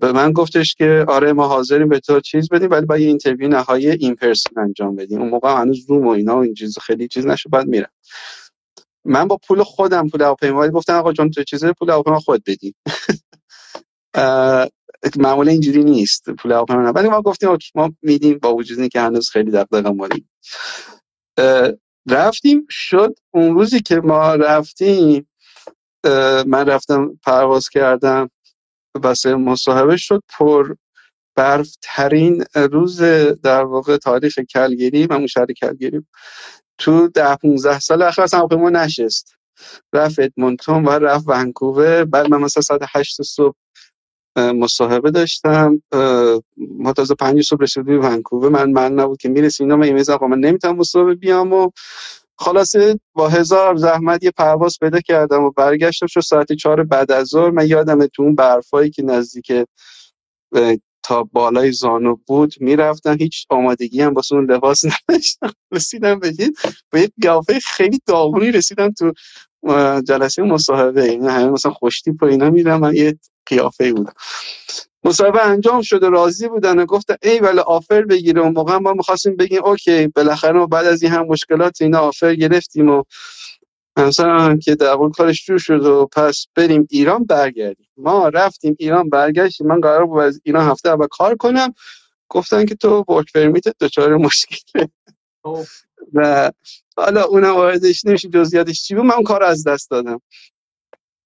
به 0.00 0.12
من 0.14 0.32
گفتش 0.32 0.74
که 0.74 1.04
آره 1.08 1.32
ما 1.32 1.48
حاضریم 1.48 1.88
به 1.88 2.00
تو 2.00 2.20
چیز 2.20 2.48
بدیم 2.48 2.70
ولی 2.70 2.86
باید 2.86 3.02
یه 3.02 3.08
interview 3.08 3.48
نهایی 3.48 3.90
in 3.90 4.14
person 4.14 4.60
انجام 4.60 4.96
بدیم. 4.96 5.20
اون 5.20 5.30
موقع 5.30 5.60
هنوز 5.60 5.90
روم 5.90 6.06
و 6.06 6.10
اینا 6.10 6.36
و 6.36 6.38
این 6.38 6.54
چیز 6.54 6.78
خیلی 6.78 7.08
چیز 7.08 7.26
نشد 7.26 7.50
بعد 7.50 7.66
میرم 7.66 7.90
من 9.04 9.28
با 9.28 9.38
پول 9.48 9.62
خودم 9.62 10.08
پول 10.08 10.22
هواپیما 10.22 10.68
گفتم 10.68 10.94
آقا 10.94 11.12
جون 11.12 11.30
تو 11.30 11.44
چیز 11.44 11.64
پول 11.64 11.90
هواپیما 11.90 12.20
خود 12.20 12.44
بدی. 12.46 12.74
معمولا 15.16 15.52
اینجوری 15.52 15.84
نیست. 15.84 16.30
پول 16.30 16.52
هواپیما 16.52 16.92
ولی 16.92 17.08
ما 17.08 17.22
گفتیم 17.22 17.48
اوکی 17.48 17.70
ما 17.74 17.92
میدیم. 18.02 18.38
با 18.38 18.54
وجود 18.54 18.88
که 18.88 19.00
هنوز 19.00 19.30
خیلی 19.30 19.50
دغدغه 19.50 19.90
مالی 19.90 20.26
رفتیم. 22.10 22.66
شد 22.70 23.14
اون 23.34 23.54
روزی 23.54 23.80
که 23.80 23.96
ما 23.96 24.34
رفتیم 24.34 25.28
من 26.46 26.66
رفتم 26.66 27.20
پرواز 27.24 27.68
کردم. 27.68 28.30
واسه 29.04 29.34
مصاحبه 29.34 29.96
شد. 29.96 30.22
پر 30.28 30.74
برف 31.36 31.76
ترین 31.82 32.44
روز 32.56 33.02
در 33.42 33.64
واقع 33.64 33.96
تاریخ 33.96 34.38
کلگیری. 34.38 35.06
من 35.10 35.26
شهر 35.26 35.46
کلگیری 35.46 36.00
تو 36.78 37.08
ده 37.08 37.36
15 37.36 37.78
سال 37.78 38.02
اخیر 38.02 38.24
اصلا 38.24 38.46
ما 38.52 38.70
نشست. 38.70 39.34
رفت 39.92 40.18
ادمونتون 40.18 40.84
و 40.84 40.90
رفت 40.90 41.24
ونکوور. 41.28 42.04
بعد 42.04 42.30
من 42.30 42.40
مثلا 42.40 42.62
ساعت 42.62 42.80
هشت 42.94 43.22
صبح 43.22 43.56
مصاحبه 44.36 45.10
داشتم. 45.10 45.82
ما 46.56 46.92
تازه 46.96 47.14
پنج 47.14 47.42
صبح 47.42 47.62
رسیدیم 47.62 48.00
ونکوور. 48.04 48.48
من 48.48 48.70
من 48.70 48.92
نبود 48.92 49.18
که 49.18 49.28
می‌رسیم 49.28 49.66
اینا 49.66 49.76
من 49.76 49.86
ایمیز 49.86 50.10
آقا 50.10 50.26
من 50.26 50.38
نمی‌تونم 50.38 50.76
مصاحبه 50.76 51.14
بیام 51.14 51.52
و 51.52 51.70
خلاصه 52.38 53.00
با 53.14 53.28
هزار 53.28 53.76
زحمت 53.76 54.24
یه 54.24 54.30
پرواز 54.30 54.78
پیدا 54.80 55.00
کردم 55.00 55.42
و 55.42 55.50
برگشتم. 55.50 56.06
شد 56.06 56.20
ساعت 56.20 56.52
چهار 56.52 56.84
بعد 56.84 57.12
از 57.12 57.26
ظهر. 57.26 57.50
من 57.50 57.66
یادم 57.66 58.06
تو 58.06 58.22
اون 58.22 58.34
برفایی 58.34 58.90
که 58.90 59.02
نزدیک 59.02 59.52
تا 61.04 61.22
بالای 61.32 61.72
زانو 61.72 62.16
بود 62.26 62.54
می‌رفتم. 62.60 63.16
هیچ 63.20 63.46
آمادگی 63.50 64.02
هم 64.02 64.14
واسه 64.14 64.34
اون 64.34 64.50
لباس 64.50 64.82
نداشتم. 65.10 65.52
رسیدم 65.72 66.18
به 66.18 66.32
با 66.92 66.98
یه 66.98 67.10
قیافه 67.22 67.60
خیلی 67.60 68.00
داغونی 68.06 68.50
رسیدم 68.52 68.90
تو 68.92 69.12
جلسه 70.08 70.42
مصاحبه. 70.42 71.04
این 71.04 71.28
همه 71.28 71.48
مثلا 71.50 71.72
خوشتی 71.72 72.10
و 72.22 72.24
اینا 72.24 72.50
میرم. 72.50 72.80
من 72.80 72.94
یه 72.94 73.18
قیافه 73.46 73.92
بودم. 73.92 74.12
مصاحبه 75.04 75.46
انجام 75.46 75.82
شده 75.82 76.08
راضی 76.08 76.48
بودن 76.48 76.78
و 76.78 76.86
گفتن 76.86 77.16
ای 77.22 77.38
ولی 77.38 77.58
آفر 77.58 78.02
بگیره. 78.02 78.40
اون 78.42 78.52
موقع 78.52 78.76
ما 78.76 78.92
می‌خواستیم 78.92 79.36
بگیم 79.36 79.64
اوکی 79.64 80.08
بالاخره 80.08 80.52
ما 80.52 80.66
بعد 80.66 80.86
از 80.86 81.02
این 81.02 81.12
هم 81.12 81.26
مشکلات 81.26 81.82
اینا 81.82 81.98
آفر 81.98 82.34
گرفتیم 82.34 82.90
و 82.90 83.02
مثلا 83.96 84.56
که 84.56 84.74
در 84.74 84.96
کارش 85.14 85.46
جور 85.46 85.58
شد 85.58 85.84
و 85.84 86.06
پس 86.06 86.46
بریم 86.54 86.86
ایران 86.90 87.24
برگردیم. 87.24 87.88
ما 87.96 88.28
رفتیم 88.28 88.76
ایران 88.78 89.08
برگشتیم. 89.08 89.66
من 89.66 89.80
قرار 89.80 90.06
بود 90.06 90.22
از 90.22 90.40
ایران 90.44 90.70
هفته 90.70 90.88
اول 90.88 91.06
کار 91.06 91.36
کنم. 91.36 91.74
گفتن 92.28 92.64
که 92.64 92.74
تو 92.74 93.04
ورک 93.08 93.32
پرمیت 93.32 93.64
دچار 93.80 94.16
مشکله. 94.16 94.88
خب. 95.42 95.58
و 96.14 96.50
حالا 96.96 97.24
اونم 97.24 97.54
واردش 97.54 98.04
نمیشه 98.04 98.28
جزئیاتش 98.28 98.82
چی 98.82 98.94
بود؟ 98.94 99.04
من 99.04 99.22
کار 99.22 99.42
از 99.42 99.64
دست 99.64 99.90
دادم. 99.90 100.20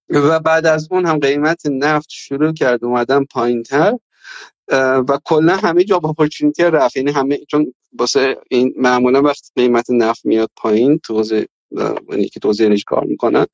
و 0.08 0.40
بعد 0.40 0.66
از 0.66 0.88
اون 0.90 1.06
هم 1.06 1.18
قیمت 1.18 1.66
نفت 1.66 2.08
شروع 2.10 2.52
کرد 2.52 2.84
اومدن 2.84 3.24
پایین 3.24 3.62
تر. 3.62 3.98
و 5.08 5.18
کلا 5.24 5.56
همه 5.56 5.84
جاب 5.84 6.06
اپورتونتی 6.06 6.62
رفت. 6.62 6.96
یعنی 6.96 7.10
همه 7.10 7.38
چون 7.48 7.74
واسه 7.98 8.36
این 8.50 8.74
معمولا 8.76 9.22
وقت 9.22 9.52
قیمت 9.56 9.90
نفت 9.90 10.26
میاد 10.26 10.50
پایین 10.56 10.98
تو 10.98 11.14
یعنی 12.10 12.28
که 12.28 12.40
توضیح 12.40 12.76
کار 12.86 13.04
می‌کنن. 13.04 13.46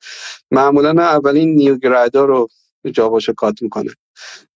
معمولا 0.51 0.91
اولین 1.03 1.55
نیوگرادا 1.55 2.25
رو 2.25 2.49
جاباشو 2.93 3.33
کات 3.33 3.63
می‌کنن 3.63 3.95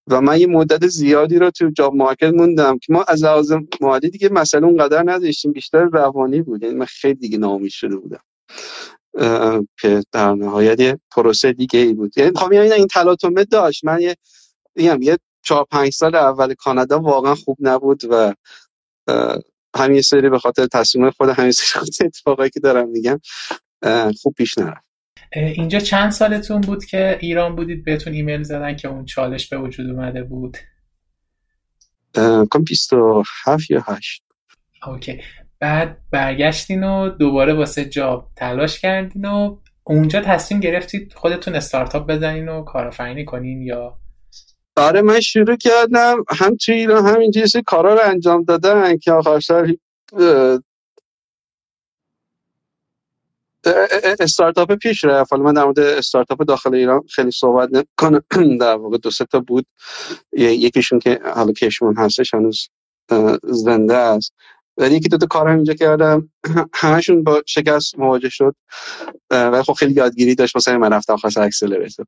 و 0.07 0.21
من 0.21 0.41
یه 0.41 0.47
مدت 0.47 0.87
زیادی 0.87 1.39
رو 1.39 1.51
تو 1.51 1.71
جاب 1.71 1.95
مارکت 1.95 2.33
موندم 2.35 2.79
که 2.79 2.93
ما 2.93 3.05
از 3.09 3.25
لحاظ 3.25 3.53
مالی 3.81 4.11
دیگه 4.11 4.29
مسئله 4.29 4.67
اونقدر 4.67 5.03
نداشتیم 5.07 5.53
بیشتر 5.53 5.85
روانی 5.85 6.43
بود. 6.43 6.63
یعنی 6.63 6.75
من 6.75 6.87
خیلی 6.87 7.15
دیگه 7.15 7.39
ناامید 7.39 7.71
شده 7.71 7.97
بودم. 7.97 8.23
که 9.81 10.03
در 10.13 10.35
نهایت 10.35 10.81
یه 10.81 11.01
پروسه 11.11 11.53
دیگه 11.53 11.81
ای 11.81 11.93
بود. 11.95 12.19
یعنی 12.19 12.31
خب 12.37 12.53
این 12.53 12.87
تلاطمه 12.87 13.45
داشت. 13.45 13.85
من 13.85 14.01
یه 14.01 14.17
یه 14.77 15.19
چهار 15.43 15.67
پنج 15.71 15.93
سال 15.93 16.15
اول 16.15 16.55
کانادا 16.55 17.01
واقعا 17.01 17.35
خوب 17.35 17.57
نبود 17.61 18.03
و 18.11 18.35
همین 19.79 20.03
سری 20.03 20.31
به 20.31 20.39
خاطر 20.39 20.67
تصمیم 20.67 21.11
خود 21.11 21.29
همین 21.29 21.51
سری 21.51 21.81
اتفاقایی 22.07 22.51
که 22.51 22.61
دارم 22.61 22.89
میگم 22.89 23.21
خوب 24.23 24.35
پیش 24.35 24.59
نرفت. 24.59 24.89
اینجا 25.33 25.81
چند 25.81 26.11
سالتون 26.11 26.61
بود 26.61 26.85
که 26.85 27.19
ایران 27.21 27.57
بودید؟ 27.57 27.85
بهتون 27.85 28.13
ایمیل 28.13 28.43
زدن 28.43 28.77
که 28.77 28.89
اون 28.89 29.05
چالش 29.05 29.49
به 29.49 29.59
وجود 29.59 29.91
اومده 29.91 30.23
بود. 30.23 30.57
کم 32.51 32.65
27 32.67 33.71
یا 33.71 33.85
8 33.87 34.23
okay. 34.87 35.21
بعد 35.61 35.99
برگشتین 36.11 36.85
و 36.85 37.09
دوباره 37.09 37.55
واسه 37.55 37.85
job 37.85 38.31
تلاش 38.37 38.81
کردین 38.81 39.25
و 39.25 39.57
اونجا 39.85 40.21
تصمیم 40.21 40.61
گرفتید 40.61 41.13
خودتون 41.13 41.55
استارتاپ 41.55 42.11
بزنین 42.11 42.49
و 42.49 42.65
کارآفرینی 42.65 43.25
کنین 43.25 43.63
یا 43.63 44.01
آره 44.79 45.03
من 45.03 45.21
شروع 45.21 45.57
کردم 45.57 46.25
هم 46.29 46.57
توی 46.57 46.75
ایران 46.75 47.07
هم 47.07 47.19
اینجا 47.21 47.41
یه 47.55 47.63
کارا 47.67 47.95
رو 47.95 48.01
انجام 48.05 48.45
دادن 48.45 48.99
که 48.99 49.13
آخرسر 49.13 49.75
استارتاپ 54.21 54.73
پیش 54.75 55.05
رفت. 55.05 55.33
حالا 55.33 55.45
من 55.45 55.55
در 55.55 55.65
مورد 55.65 55.79
استارتاپ 55.79 56.43
داخل 56.43 56.75
ایران 56.75 57.03
خیلی 57.11 57.31
صحبت 57.31 57.69
نکنم 57.73 58.23
در 58.61 58.77
واقع 58.77 58.99
دو 58.99 59.11
سه 59.11 59.25
تا 59.25 59.41
بود. 59.41 59.67
یکیشون 60.33 60.99
که 60.99 61.21
حالا 61.35 61.53
کشمون 61.53 61.97
هستش 61.97 62.35
هنوز 62.35 62.69
زنده 63.45 63.95
است. 63.97 64.35
ولی 64.79 64.97
یکی 64.97 65.09
دو 65.09 65.19
تا 65.19 65.27
کار 65.27 65.49
هم 65.49 65.57
اینجا 65.57 65.75
کردم. 65.75 66.31
همشون 66.75 67.25
با 67.25 67.43
شکست 67.47 67.99
مواجه 67.99 68.29
شد. 68.29 68.55
ولی 69.31 69.63
خب 69.63 69.73
خیلی 69.73 69.95
یادگیری 69.95 70.35
داشت 70.35 70.57
مثلا 70.57 70.79
من 70.79 70.93
رفتم 70.93 71.17
خواست 71.17 71.39
accelerator 71.39 72.07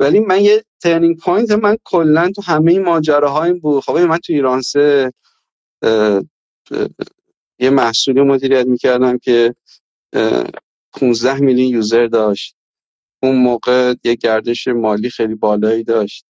ولی 0.00 0.20
من 0.20 0.40
یه 0.40 0.64
turning 0.82 1.16
point 1.18 1.50
من 1.50 1.76
کلا 1.84 2.30
تو 2.36 2.42
همه 2.42 2.72
این 2.72 3.58
بود. 3.58 3.84
خب 3.84 3.98
من 3.98 4.18
تو 4.18 4.32
ایران 4.32 4.62
سه 4.62 5.12
یه 7.58 7.70
محصولی 7.70 8.20
مدیریت 8.22 8.66
می‌کردم 8.66 9.18
که 9.18 9.54
15 10.92 11.34
میلیون 11.40 11.68
یوزر 11.68 12.06
داشت. 12.06 12.56
اون 13.22 13.36
موقع 13.36 13.94
یه 14.04 14.14
گردش 14.14 14.68
مالی 14.68 15.10
خیلی 15.10 15.34
بالایی 15.34 15.84
داشت. 15.84 16.24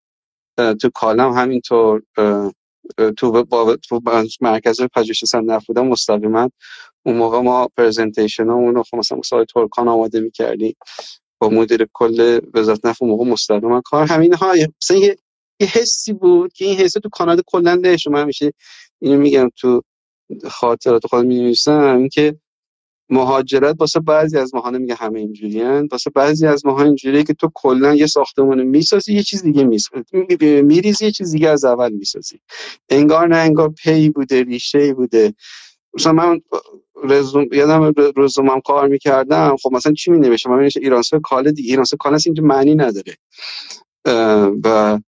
تو 0.57 0.91
کالم 0.95 1.33
همینطور 1.33 2.03
تو 3.17 3.45
با 3.45 3.77
تو 3.77 4.01
مرکز 4.41 4.81
پژوهش 4.95 5.25
صنعت 5.25 5.67
بودم 5.67 5.87
مستقیما 5.87 6.51
اون 7.07 7.17
موقع 7.17 7.41
ما 7.41 7.69
پرزنتیشن 7.77 8.51
اون 8.51 8.75
رو 8.75 8.83
خب 8.83 8.97
مثلا 8.97 9.23
سایت 9.25 9.49
ترکان 9.55 9.89
آماده 9.89 10.21
می‌کردیم. 10.21 10.75
با 11.41 11.49
مدیر 11.49 11.87
کل 11.93 12.41
وزارت 12.55 12.87
نفت 12.87 13.03
اون 13.03 13.11
موقع 13.11 13.25
مستقیما 13.25 13.81
کار 13.85 14.07
همین 14.07 14.35
ها 14.35 14.55
مثلا 14.83 14.97
یه, 14.97 15.17
حسی 15.75 16.13
بود 16.13 16.53
که 16.53 16.65
این 16.65 16.79
حس 16.79 16.93
تو 16.93 17.09
کانادا 17.13 17.43
کلا 17.47 17.75
لهش 17.75 18.07
من 18.07 18.25
میشه 18.25 18.53
اینو 19.03 19.19
میگم 19.19 19.51
تو 19.57 19.83
خاطرات 20.51 21.07
خودم 21.07 21.27
می 21.27 21.41
نویسم 21.41 22.09
که 22.09 22.37
مهاجرت 23.11 23.77
واسه 23.81 24.01
بعضی 24.01 24.39
از 24.39 24.55
ماها 24.55 24.71
نمیگه 24.71 24.95
همه 24.95 25.21
اینجوریان 25.21 25.89
واسه 25.93 26.11
بعضی 26.11 26.47
از 26.47 26.67
ماها 26.67 26.83
اینجوریه 26.83 27.23
که 27.23 27.35
تو 27.35 27.51
کلا 27.55 27.95
یه 27.95 28.07
ساختمان 28.07 28.63
می‌سازی 28.63 29.15
یه 29.15 29.23
چیز 29.23 29.43
دیگه 29.43 29.65
می‌سازی 29.65 30.63
میریزی 30.63 31.05
یه 31.05 31.11
چیز 31.11 31.33
دیگه 31.33 31.49
از 31.49 31.65
اول 31.65 31.93
می‌سازی. 31.93 32.41
انگار 32.89 33.29
نه 33.29 33.37
انگار 33.37 33.69
پی 33.69 34.11
بوده 34.11 34.43
ریشه 34.43 34.95
بوده. 34.95 35.35
مثلا 35.95 36.13
من 36.13 36.41
رزوم 37.05 37.47
یادم 37.53 37.95
رزومم 38.17 38.61
کار 38.61 38.89
می‌کردم. 38.89 39.57
خب 39.63 39.73
مثلا 39.73 39.93
چی 39.93 40.11
می 40.11 40.19
نوشتم 40.19 40.51
من 40.51 40.69
ایرانسه 40.77 41.21
کال 41.21 41.51
دیگه. 41.51 41.71
ایرانسه 41.71 41.97
کال 41.97 42.15
هست 42.15 42.27
اینجا 42.27 42.43
معنی 42.43 42.75
نداره. 42.75 43.17
و 44.65 44.99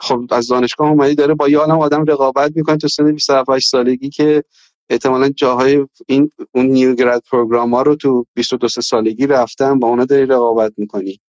خب 0.00 0.20
از 0.30 0.46
دانشگاه 0.46 0.90
اومدی 0.90 1.14
داره 1.14 1.34
با 1.34 1.48
یه 1.48 1.58
آدم 1.58 2.04
رقابت 2.04 2.52
می‌کنه 2.56 2.76
تو 2.76 2.88
سن 2.88 3.12
27 3.12 3.58
سالگی 3.58 4.10
که 4.10 4.44
احتمالا 4.90 5.28
جاهای 5.28 5.86
این 6.06 6.30
اون 6.52 6.66
new 6.66 6.94
grad 6.94 7.22
program 7.30 7.74
ها 7.74 7.82
رو 7.82 7.96
تو 7.96 8.26
22 8.34 8.68
سالگی 8.68 9.26
رفتن 9.26 9.78
با 9.78 9.88
اونا 9.88 10.04
داری 10.04 10.26
رقابت 10.26 10.72
می‌کنی. 10.76 11.20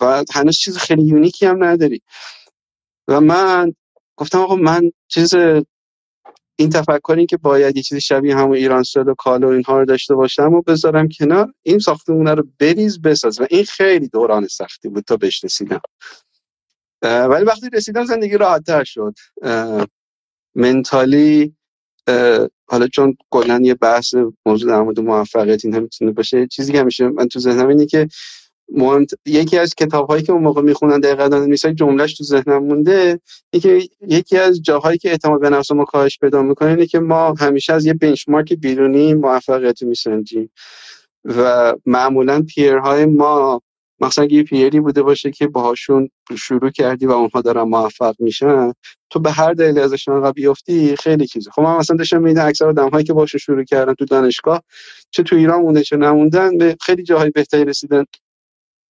و 0.00 0.24
هنوز 0.34 0.56
چیز 0.56 0.76
خیلی 0.76 1.02
unique 1.02 1.40
ی 1.40 1.46
هم 1.46 1.64
نداری. 1.64 2.02
و 3.08 3.20
من 3.20 3.74
گفتم 4.16 4.38
آقا 4.38 4.56
من 4.56 4.90
چیز 5.08 5.34
این 6.58 6.70
تفکری 6.70 7.26
که 7.26 7.36
باید 7.36 7.76
یه 7.76 7.82
چیزی 7.82 8.00
شبیه 8.00 8.36
همون 8.36 8.56
ایران 8.56 8.82
سل 8.82 9.08
و 9.08 9.14
کال 9.14 9.44
و 9.44 9.48
اینها 9.48 9.78
رو 9.78 9.84
داشته 9.84 10.14
باشم 10.14 10.54
و 10.54 10.62
بذارم 10.62 11.08
کنار 11.08 11.52
این 11.62 11.78
ساختمونه 11.78 12.34
رو 12.34 12.44
بریز 12.58 13.00
بساز. 13.00 13.40
و 13.40 13.46
این 13.50 13.64
خیلی 13.64 14.08
دوران 14.08 14.46
سختی 14.46 14.88
بود 14.88 15.04
تا 15.04 15.16
بهش 15.16 15.44
رسیدم. 15.44 15.80
ولی 17.02 17.44
وقتی 17.44 17.68
رسیدم 17.72 18.04
زندگی 18.04 18.36
راحت 18.36 18.84
شد. 18.84 19.14
منتالی 20.54 21.56
حالا 22.66 22.86
چون 22.92 23.16
کلا 23.30 23.60
یه 23.62 23.74
بحث 23.74 24.14
موضوع 24.46 24.70
در 24.70 24.82
مورد 24.82 25.00
موفقیت 25.00 25.64
این 25.64 25.74
هم 25.74 25.82
می‌تونه 25.82 26.12
باشه 26.12 26.46
چیزی 26.46 26.72
که 26.72 26.80
همیشه 26.80 27.08
من 27.08 27.28
تو 27.28 27.40
ذهنم 27.40 27.68
اینه 27.68 27.86
که 27.86 28.08
مهمت... 28.72 29.10
یکی 29.26 29.58
از 29.58 29.74
کتاب 29.74 30.08
هایی 30.08 30.22
که 30.22 30.32
اون 30.32 30.42
موقع 30.42 30.62
می‌خونن 30.62 31.00
دقیقا 31.00 31.38
نیست 31.38 31.66
جملهش 31.66 32.14
تو 32.14 32.24
ذهنم 32.24 32.64
مونده 32.64 33.20
اینکه 33.50 33.88
یکی 34.08 34.38
از 34.38 34.62
جاهایی 34.62 34.98
که 34.98 35.10
اعتماد 35.10 35.40
به 35.40 35.50
نفس 35.50 35.72
ما 35.72 35.84
کاهش 35.84 36.18
پیدا 36.18 36.42
می‌کنه 36.42 36.68
اینه 36.68 36.86
که 36.86 36.98
ما 36.98 37.34
همیشه 37.40 37.72
از 37.72 37.86
یه 37.86 37.94
بنچمارک 37.94 38.52
بیرونی 38.52 39.14
موفقیت 39.14 39.82
میسنجیم 39.82 40.50
و 41.24 41.74
معمولا 41.86 42.42
پیرهای 42.42 43.06
ما 43.06 43.62
مثلا 44.00 44.24
یه 44.24 44.42
پیری 44.42 44.80
بوده 44.80 45.02
باشه 45.02 45.30
که 45.30 45.46
باهاشون 45.46 46.08
شروع 46.38 46.70
کردی 46.70 47.06
و 47.06 47.10
اونها 47.10 47.40
دارن 47.40 47.62
موفق 47.62 48.14
میشن 48.18 48.72
تو 49.10 49.20
به 49.20 49.30
هر 49.30 49.52
دلیل 49.52 49.78
ازشون 49.78 50.16
عقب 50.16 50.34
بیفتی 50.34 50.96
خیلی 50.96 51.26
چیزه. 51.26 51.50
خب 51.50 51.62
من 51.62 51.76
مثلا 51.76 51.96
داشتم 51.96 52.22
میدن 52.22 52.46
اکثر 52.46 52.66
آدم 52.66 52.88
هایی 52.88 53.04
که 53.04 53.12
باشون 53.12 53.38
شروع 53.38 53.64
کردن 53.64 53.94
تو 53.94 54.04
دانشگاه 54.04 54.62
چه 55.10 55.22
تو 55.22 55.36
ایران 55.36 55.60
مونده 55.60 55.82
چه 55.82 55.96
نموندن 55.96 56.58
به 56.58 56.76
خیلی 56.80 57.02
جاهای 57.02 57.30
بهتری 57.30 57.64
رسیدن. 57.64 58.04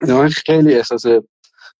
من 0.08 0.28
خیلی 0.28 0.74
احساس 0.74 1.04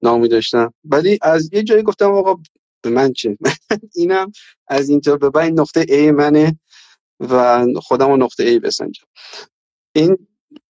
نامی 0.03 0.29
داشتم. 0.29 0.75
ولی 0.85 1.19
از 1.23 1.51
یه 1.53 1.63
جایی 1.63 1.83
گفتم 1.83 2.11
آقا 2.11 2.37
به 2.83 2.91
من 2.91 3.13
چه؟ 3.13 3.39
اینم 3.97 4.33
از 4.69 4.89
اینجا 4.89 5.17
به 5.17 5.31
بعد 5.31 5.61
نقطه 5.61 5.83
A 5.83 6.13
منه 6.13 6.59
و 7.21 7.67
خودم 7.77 8.23
نقطه 8.23 8.59
A 8.59 8.61
بسنجم. 8.61 9.07
این 9.93 10.19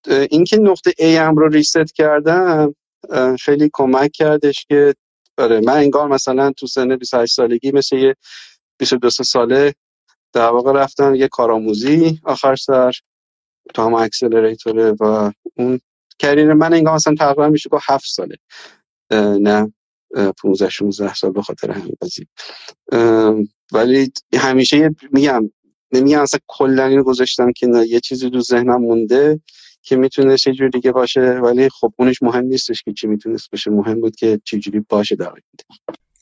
اینکه 0.07 0.57
نقطه 0.57 0.91
A 0.91 1.03
هم 1.03 1.35
رو 1.35 1.49
ریست 1.49 1.93
کردم 1.95 2.75
خیلی 3.39 3.69
کمک 3.73 4.11
کردش 4.11 4.65
که 4.65 4.95
آره 5.37 5.59
من 5.59 5.77
انگار 5.77 6.07
مثلا 6.07 6.51
تو 6.51 6.67
سن 6.67 6.95
28 6.95 7.35
سالگی 7.35 7.71
مثل 7.71 7.95
یه 7.95 8.15
22 8.77 9.09
ساله 9.09 9.73
در 10.33 10.49
واقع 10.49 10.71
رفتم 10.71 11.15
یه 11.15 11.27
کارآموزی 11.27 12.19
آخر 12.23 12.55
سر 12.55 12.91
تو 13.73 13.81
هم 13.81 13.93
اکسلریتوره 13.93 14.91
و 14.91 15.31
اون 15.57 15.79
کریر 16.19 16.53
من 16.53 16.73
انگار 16.73 16.93
مثلا 16.93 17.15
تقریبا 17.15 17.49
میشه 17.49 17.69
که 17.69 17.77
7 17.81 18.05
ساله. 18.07 18.35
نه 19.39 19.73
15 20.41 20.69
16 20.69 21.13
سال 21.13 21.31
به 21.31 21.41
خاطر 21.41 21.71
همین 21.71 21.95
قضیه. 22.01 22.27
ولی 23.71 24.11
همیشه 24.33 24.95
میگم 25.11 25.51
نمیگم 25.91 26.21
اصلا 26.21 26.39
کلا 26.47 26.85
اینو 26.85 27.03
گذاشتم 27.03 27.51
که 27.51 27.67
یه 27.87 27.99
چیزی 27.99 28.29
تو 28.29 28.41
ذهنم 28.41 28.81
مونده. 28.81 29.41
که 29.87 29.95
می‌تونست 29.95 30.47
یه 30.47 30.53
جور 30.53 30.69
دیگه 30.69 30.91
باشه 30.91 31.21
ولی 31.21 31.69
خب 31.69 31.93
اونش 31.97 32.23
مهم 32.23 32.45
نیستش 32.45 32.83
که 32.83 32.93
چی 32.93 33.07
می‌تونست 33.07 33.51
باشه. 33.51 33.71
مهم 33.71 34.01
بود 34.01 34.15
که 34.15 34.39
چه 34.43 34.59
جوری 34.59 34.85
باشه 34.89 35.15
در 35.15 35.31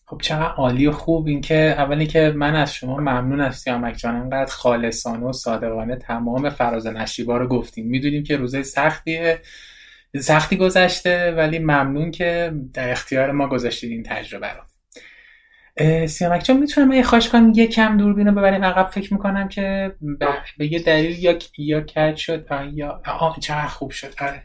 خب 0.06 0.22
چقدر 0.22 0.52
عالی 0.52 0.88
و 0.88 0.92
خوب 0.92 1.28
این 1.28 1.42
که 1.42 1.56
اولی 1.56 2.08
که 2.08 2.34
من 2.36 2.56
از 2.56 2.74
شما 2.74 2.98
ممنون 2.98 3.42
از 3.42 3.56
سیامک 3.56 3.98
جان. 3.98 4.16
انقدر 4.16 4.52
خالصانه 4.52 5.26
و 5.26 5.34
صادقانه 5.34 5.96
تمام 5.96 6.50
فراز 6.50 6.88
نشیبا 6.88 7.38
رو 7.38 7.48
گفتیم 7.48 7.88
می‌دونیم 7.88 8.24
که 8.24 8.38
روزه 8.38 8.64
سختیه. 8.64 9.42
سختی 10.22 10.58
گذشته 10.58 11.32
ولی 11.32 11.60
ممنون 11.60 12.12
که 12.12 12.54
در 12.74 12.92
اختیار 12.92 13.32
ما 13.32 13.48
گذاشتید 13.48 13.92
این 13.92 14.04
تجربه 14.04 14.54
رو. 14.54 14.62
سیامک 16.08 16.44
جان 16.44 16.58
می‌تونم 16.58 16.92
یه 16.92 17.04
خواهش 17.04 17.30
کنم 17.30 17.52
یه 17.56 17.68
کم 17.68 17.98
دوربین 17.98 18.28
رو 18.28 18.34
ببریم؟ 18.34 18.64
عقب 18.64 18.90
فکر 18.90 19.14
می‌کنم 19.14 19.48
که 19.48 19.96
به 20.58 20.74
یه 20.74 20.80
دلیل 20.80 21.24
یا 21.24 21.38
یا 21.58 21.82
کج 21.82 22.16
شد 22.16 22.48
یا 22.74 23.02
آه 23.08 23.38
چقدر 23.40 23.68
خوب 23.68 23.92
شد 23.92 24.14
آره. 24.22 24.44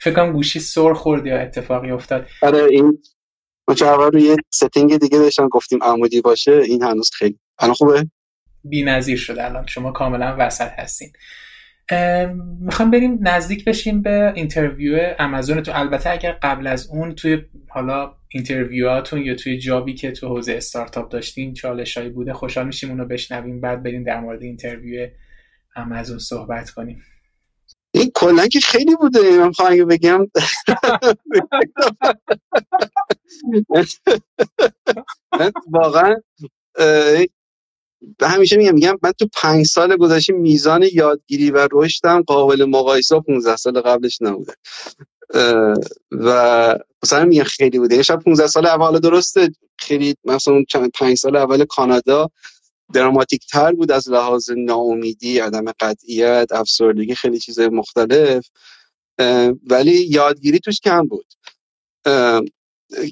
فکر 0.00 0.14
کنم 0.14 0.32
گوشی 0.32 0.60
سر 0.60 0.92
خورد 0.92 1.26
یا 1.26 1.38
اتفاقی 1.38 1.90
افتاد. 1.90 2.26
آره 2.42 2.64
این 2.64 2.98
مجرد 3.68 4.14
رو 4.14 4.18
یه 4.18 4.36
setting 4.54 4.96
دیگه 4.96 5.18
داشتم 5.18 5.48
گفتیم 5.48 5.82
عمودی 5.82 6.20
باشه 6.20 6.52
این 6.52 6.82
هنوز 6.82 7.10
خیلی 7.14 7.38
الان 7.58 7.74
خوبه؟ 7.74 8.10
بی 8.64 8.82
نظیر 8.82 9.18
شد 9.18 9.38
الان 9.38 9.66
شما 9.66 9.92
کاملا 9.92 10.36
وسط 10.38 10.70
هستین. 10.78 11.12
می‌خوام 12.60 12.90
بریم 12.90 13.18
نزدیک 13.22 13.64
بشیم 13.64 14.02
به 14.02 14.32
interview 14.36 15.14
امازون 15.18 15.62
تو. 15.62 15.72
البته 15.74 16.10
اگر 16.10 16.32
قبل 16.32 16.66
از 16.66 16.88
اون 16.90 17.14
توی 17.14 17.42
حالا 17.68 18.14
interview 18.28 18.93
هاتون 18.93 19.22
یا 19.22 19.34
توی 19.34 19.58
job 19.58 19.85
ی 19.85 19.94
که 19.94 20.10
تو 20.10 20.28
حوزه 20.28 20.52
استارتاپ 20.52 21.08
داشتین 21.08 21.54
چالشایی 21.54 22.08
بوده 22.08 22.32
خوشحال 22.32 22.66
میشیم 22.66 22.90
اونو 22.90 23.04
بشنویم 23.04 23.60
بعد 23.60 23.82
بریم 23.82 24.04
در 24.04 24.20
مورد 24.20 24.42
interview 24.42 25.08
امازون 25.76 26.18
صحبت 26.18 26.70
کنیم. 26.70 27.02
این 27.94 28.10
کلا 28.14 28.46
که 28.46 28.60
خیلی 28.60 28.96
بوده 28.96 29.38
من 29.38 29.52
خواهم 29.52 29.84
بگم. 29.84 30.26
واقعا 35.70 36.14
همیشه 38.22 38.56
میگم 38.56 38.74
میگم 38.74 38.98
من 39.02 39.12
تو 39.12 39.28
پنج 39.42 39.66
سال 39.66 39.96
گذشته 39.96 40.32
میزان 40.32 40.84
یادگیری 40.92 41.50
و 41.50 41.68
رشدم 41.72 42.22
قابل 42.22 42.64
مقایسه 42.64 43.20
15 43.20 43.56
سال 43.56 43.80
قبلش 43.80 44.22
نبوده. 44.22 44.54
و 46.12 46.78
مثلا 47.02 47.24
میگم 47.24 47.42
خیلی 47.42 47.78
بوده. 47.78 48.02
شب 48.02 48.18
15 48.18 48.46
سال 48.46 48.66
اول 48.66 48.98
درسته. 48.98 49.50
خیلی 49.78 50.14
مثلا 50.24 50.64
چند 50.68 50.90
پنج 50.90 51.16
سال 51.18 51.36
اول 51.36 51.64
کانادا 51.64 52.30
دراماتیک 52.92 53.46
تر 53.46 53.72
بود 53.72 53.92
از 53.92 54.10
لحاظ 54.10 54.50
ناامیدی 54.56 55.38
عدم 55.38 55.72
قطعیت 55.80 56.48
افسردگی 56.52 57.14
خیلی 57.14 57.38
چیز 57.38 57.60
مختلف. 57.60 58.46
ولی 59.70 60.06
یادگیری 60.10 60.58
توش 60.58 60.80
کم 60.80 61.08
بود. 61.08 61.26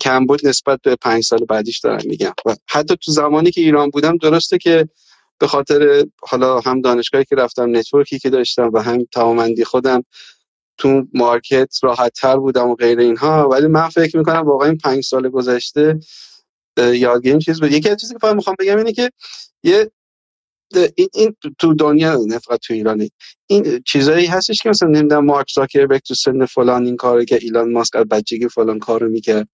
کم 0.00 0.26
بود 0.26 0.46
نسبت 0.46 0.80
به 0.82 0.96
پنج 0.96 1.24
سال 1.24 1.44
بعدیش 1.44 1.78
دارم 1.78 2.02
میگم. 2.06 2.32
و 2.46 2.56
حتی 2.68 2.96
تو 2.96 3.12
زمانی 3.12 3.50
که 3.50 3.60
ایران 3.60 3.90
بودم 3.90 4.16
درسته 4.16 4.58
که 4.58 4.88
به 5.38 5.46
خاطر 5.46 6.06
حالا 6.20 6.60
هم 6.60 6.80
دانشگاهی 6.80 7.24
که 7.24 7.36
رفتم 7.36 7.76
نتورکی 7.76 8.18
که 8.18 8.30
داشتم 8.30 8.70
و 8.72 8.78
هم 8.78 9.04
توامندی 9.12 9.64
خودم 9.64 10.04
تو 10.78 11.02
مارکت 11.14 11.78
راحت 11.82 12.12
تر 12.12 12.36
بودم 12.36 12.68
و 12.68 12.74
غیر 12.74 12.98
اینها 12.98 13.48
ولی 13.48 13.66
من 13.66 13.88
فکر 13.88 14.16
می‌کنم 14.16 14.42
واقعا 14.48 14.68
این 14.68 14.78
پنج 14.78 15.04
سال 15.04 15.28
گذشته 15.28 15.98
یادگیری 16.78 17.38
چیز 17.38 17.60
بود. 17.60 17.72
یکی 17.72 17.88
از 17.88 17.96
چیزی 17.96 18.12
که 18.14 18.18
فقط 18.18 18.34
می‌خوام 18.34 18.56
بگم 18.58 18.76
اینه 18.76 18.92
که 18.92 19.10
یه 19.62 19.90
این, 20.96 21.08
این 21.14 21.36
تو 21.58 21.74
دنیا 21.74 22.18
نه 22.26 22.38
فقط 22.38 22.60
تو 22.60 22.74
ایرانی 22.74 23.10
این 23.46 23.82
چیزایی 23.86 24.26
هستش 24.26 24.62
که 24.62 24.68
مثلا 24.68 24.88
نمی‌دونم 24.88 25.24
مارک 25.24 25.46
زاکربرگ 25.54 26.00
تو 26.00 26.14
سن 26.14 26.46
فلان 26.46 26.86
این 26.86 26.96
کارو 26.96 27.24
که 27.24 27.38
ایلان 27.42 27.72
ماسک 27.72 27.96
از 27.96 28.06
بچگی 28.08 28.48
فلان 28.48 28.78
کارو 28.78 29.08
می‌کرد. 29.08 29.48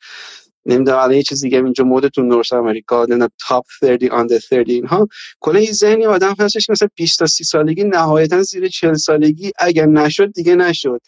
نمی‌دونم 0.66 0.98
الان 0.98 1.12
یه 1.12 1.22
چیز 1.22 1.42
دیگه 1.42 1.58
اینجا 1.58 1.84
مود 1.84 2.08
تو 2.08 2.22
نورس 2.22 2.52
امریکا 2.52 3.04
نه 3.04 3.28
تاپ 3.48 3.64
30 3.80 4.08
آن 4.08 4.28
30 4.28 4.56
اینها. 4.66 5.08
کلا 5.40 5.58
این 5.58 5.72
ذهنی 5.72 6.06
آدم 6.06 6.34
هستش 6.38 6.70
مثلا 6.70 6.88
20 6.94 7.18
تا 7.18 7.26
30 7.26 7.44
سالگی 7.44 7.84
نهایتا 7.84 8.42
زیر 8.42 8.68
40 8.68 8.94
سالگی 8.94 9.52
اگر 9.58 9.86
نشد 9.86 10.32
دیگه 10.32 10.54
نشد. 10.56 11.00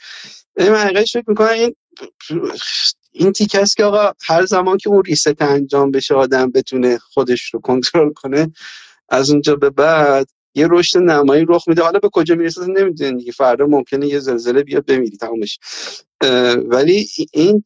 من 0.57 0.75
حقیقتش 0.77 1.13
فکر 1.13 1.25
می‌کنم 1.29 1.49
این 1.49 1.75
این 3.13 3.33
تیکه 3.33 3.61
است 3.61 3.77
که 3.77 3.85
آقا 3.85 4.13
هر 4.27 4.47
زمان 4.47 4.79
که 4.79 4.89
اون 4.89 5.03
ریست 5.05 5.43
انجام 5.43 5.91
بشه 5.91 6.15
آدم 6.15 6.51
بتونه 6.51 6.99
خودش 6.99 7.55
رو 7.55 7.61
کنترل 7.61 8.13
کنه 8.13 8.53
از 9.13 9.31
اونجا 9.31 9.57
به 9.57 9.71
بعد 9.71 10.29
یه 10.57 10.69
رشد 10.73 10.99
نمایی 10.99 11.47
رخ 11.51 11.69
میده. 11.69 11.83
حالا 11.83 12.01
به 12.01 12.11
کجا 12.15 12.37
می‌رسه 12.37 12.67
نمی‌دونی 12.67 13.19
دیگه. 13.19 13.33
فردا 13.33 13.67
ممکنه 13.67 14.09
یه 14.09 14.21
زلزله 14.21 14.65
بیاد 14.65 14.87
بمیری. 14.87 15.19
تمامش. 15.19 15.61
ولی 16.71 17.09
این 17.35 17.65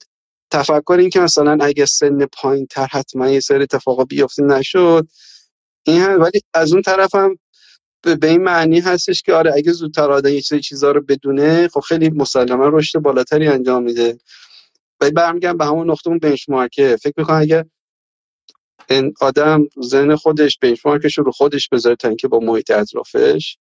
تفکر 0.53 0.97
این 1.01 1.11
که 1.11 1.20
مثلا 1.20 1.59
اگه 1.66 1.86
سن 1.86 2.26
پایین 2.26 2.66
تر 2.70 2.88
حتما 2.92 3.30
یه 3.30 3.40
سری 3.40 3.64
اتفاقا 3.64 4.05
بیفته 4.05 4.44
نشد 4.44 5.09
این 5.86 6.03
هم 6.03 6.22
ولی 6.22 6.42
از 6.55 6.72
اون 6.74 6.82
طرف 6.82 7.16
هم 7.16 7.38
به 8.05 8.28
این 8.30 8.42
معنی 8.42 8.80
هستش 8.80 9.22
که 9.22 9.34
آره 9.34 9.55
اگه 9.57 9.72
زودتر 9.72 10.12
آدم 10.12 10.30
یه 10.30 10.42
سری 10.42 10.61
چیزا 10.61 10.92
رو 10.92 11.03
بدونه 11.03 11.68
خب 11.68 11.80
خیلی 11.80 12.11
مسلما 12.11 12.68
رشد 12.68 13.01
بالاتری 13.01 13.49
انجام 13.49 13.84
میده. 13.84 14.18
ولی 15.01 15.11
برمیگردم 15.12 15.59
به 15.59 15.66
همون 15.66 15.90
نقطه 15.90 16.11
اون 16.11 16.18
بنچمارکه 16.18 16.97
فکر 17.03 17.14
می‌کنم 17.18 17.40
اگه 17.40 17.64
این 18.91 19.14
آدم 19.20 19.68
ذهن 19.84 20.16
خودش 20.16 20.59
بنچمارکش 20.59 21.18
رو 21.18 21.32
خودش 21.32 21.68
بذاره 21.68 21.97
تا 21.97 22.09
اینکه 22.09 22.28
با 22.28 22.39
محیط 22.39 22.70
اطرافش 22.70 23.59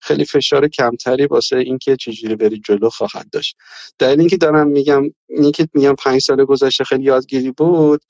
خیلی 0.00 0.24
فشار 0.24 0.68
کمتری 0.68 1.26
واسه 1.26 1.56
اینکه 1.56 1.96
چجوری 1.96 2.36
بری 2.36 2.60
جلو 2.64 2.88
خواهد 2.90 3.30
داشت. 3.32 3.56
دلیل 3.98 4.20
اینکه 4.20 4.36
دارم 4.36 4.68
میگم 4.68 5.02
اینکه 5.28 5.68
میگم 5.74 5.94
پنج 5.94 6.20
سال 6.20 6.44
گذشته 6.44 6.84
خیلی 6.84 7.04
یادگیری 7.04 7.50
بود 7.50 8.02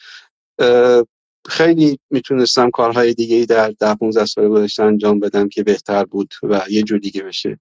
خیلی 1.48 1.98
می‌تونستم 2.10 2.70
کارهای 2.70 3.14
دیگه 3.14 3.36
ای 3.36 3.46
در 3.46 3.70
ده 3.70 3.94
15 3.94 4.24
سال 4.24 4.48
گذشته 4.48 4.82
انجام 4.82 5.20
بدم 5.20 5.48
که 5.48 5.62
بهتر 5.62 6.04
بود 6.04 6.34
و 6.42 6.62
یه 6.70 6.82
جور 6.82 6.98
دیگه 6.98 7.22
بشه. 7.22 7.58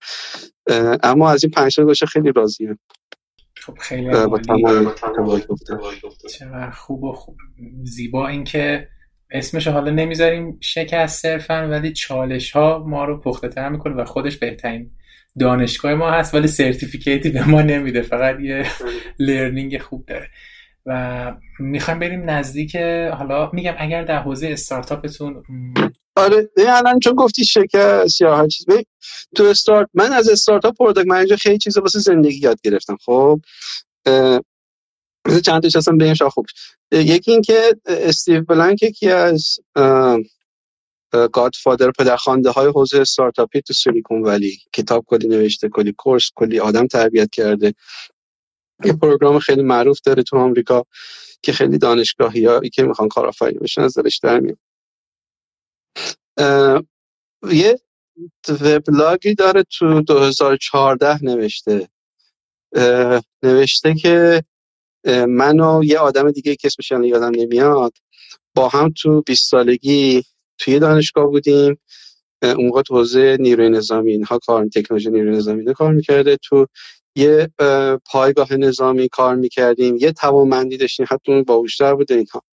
اما 1.04 1.32
از 1.32 1.44
این 1.44 1.52
پنج 1.52 1.72
سال 1.72 1.86
گذشته 1.86 2.06
خیلی 2.06 2.32
راضیم. 2.32 2.80
خب 3.56 3.78
خیلی 3.78 4.10
چقدر 6.30 6.72
خوب 6.72 7.04
و 7.04 7.14
خوب. 7.14 7.36
زیبا 7.84 8.28
اینکه 8.28 8.88
اسمش 9.32 9.68
حالا 9.68 9.92
نمی‌ذاریم 9.92 10.58
شکست 10.62 11.22
صرفا 11.22 11.68
ولی 11.70 11.94
چالش 11.94 12.52
ها 12.52 12.84
ما 12.88 13.06
رو 13.06 13.22
پخته 13.22 13.48
تر 13.48 13.70
می‌کنه 13.70 13.96
و 13.96 14.06
خودش 14.06 14.38
بهترین 14.38 14.92
دانشگاه 15.40 15.94
ما 15.94 16.12
هست 16.12 16.34
ولی 16.36 16.48
سرتیفیکیتی 16.48 17.30
به 17.30 17.44
ما 17.44 17.62
نمیده. 17.62 18.02
فقط 18.02 18.40
یه 18.40 18.66
learning 19.20 19.78
خوب 19.78 20.06
داره. 20.06 20.30
و 20.86 21.34
می‌خوایم 21.60 22.00
بریم 22.00 22.30
نزدیک 22.30 22.76
حالا 23.14 23.50
میگم 23.54 23.74
اگر 23.78 24.04
در 24.04 24.20
حوزه 24.20 24.48
استارتاپتون 24.48 25.44
آره 26.16 26.50
الان 26.70 27.00
چون 27.00 27.16
گفتی 27.16 27.46
شکست 27.46 28.22
یا 28.22 28.38
هر 28.38 28.48
چیز 28.48 28.66
تو 29.36 29.44
استارت 29.44 29.90
من 29.94 30.14
از 30.14 30.30
استارتاپ 30.30 30.78
product 30.78 31.08
manager 31.08 31.36
خیلی 31.36 31.58
چیزا 31.58 31.82
واسه 31.82 32.00
زندگی 32.00 32.38
یاد 32.38 32.62
گرفتم 32.64 32.98
خب؟ 33.06 33.40
چند 35.46 35.62
تاش 35.62 35.76
اصلا 35.76 35.96
بگم 35.96 36.30
خوب 36.30 36.46
یکی 36.92 37.32
اینکه 37.32 37.76
استیو 37.86 38.42
بلانک 38.42 38.84
یکی 38.84 39.10
از 39.10 39.60
godfather 41.34 41.92
پدرخوانده 41.92 42.50
های 42.50 42.68
حوزه 42.68 43.00
استارتاپی 43.02 43.62
تو 43.62 43.74
سیلیکون 43.74 44.22
ولی. 44.22 44.58
کتاب 44.74 45.06
کلی 45.08 45.28
نوشته 45.28 45.70
کلی 45.70 45.94
course 45.98 46.32
کلی 46.36 46.60
آدم 46.60 46.88
تربیت 46.88 47.30
کرده. 47.32 47.74
یه 48.86 48.94
پروگرام 48.94 49.40
خیلی 49.40 49.64
معروف 49.64 50.00
داره 50.02 50.24
تو 50.24 50.38
آمریکا 50.38 50.84
که 51.42 51.52
خیلی 51.52 51.78
دانشگاهی 51.78 52.46
ها 52.46 52.60
که 52.60 52.84
می‌خوان 52.84 53.08
کارآفرین 53.10 53.60
بشن 53.60 53.82
از 53.82 53.98
دلش 53.98 54.18
در 54.18 54.40
میاد. 54.40 54.58
یه 57.52 57.80
وبلاگی 58.62 59.36
داره 59.36 59.64
تو 59.64 60.02
2014 60.02 61.24
نوشته. 61.24 61.90
نوشته 63.44 63.94
که 63.94 64.44
من 65.28 65.60
و 65.60 65.84
یه 65.84 66.00
آدم 66.00 66.32
دیگه 66.32 66.56
که 66.56 66.68
اسمش 66.68 66.92
یادم 66.92 67.32
نمیاد 67.36 67.94
با 68.56 68.68
هم 68.68 68.94
تو 68.98 69.22
20 69.22 69.50
سالگی 69.50 70.24
توی 70.58 70.80
دانشگاه 70.80 71.26
بودیم. 71.26 71.80
اون 72.44 72.82
تو 72.82 72.96
حوزه 72.96 73.38
نیروی 73.40 73.70
نظامی 73.70 74.12
اینها 74.12 74.38
کار 74.38 74.66
تکنولوژی 74.66 75.10
نیروی 75.10 75.38
نظامی 75.38 75.74
کار 75.74 75.94
می‌کرده. 75.94 76.38
تو 76.44 76.68
یه 77.16 77.50
پایگاه 78.06 78.54
نظامی 78.54 79.10
کار 79.10 79.36
می‌کردیم 79.36 79.96
یه 79.96 80.12
توانمندی 80.12 80.78
داشتیم 80.78 81.06
حتی 81.10 81.32
اون 81.32 81.44
باوشتر 81.44 81.96
بوده 81.96 82.16
اینها. 82.16 82.44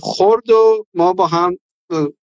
خورد 0.00 0.50
و 0.50 0.84
ما 0.94 1.12
با 1.12 1.26
هم 1.26 1.58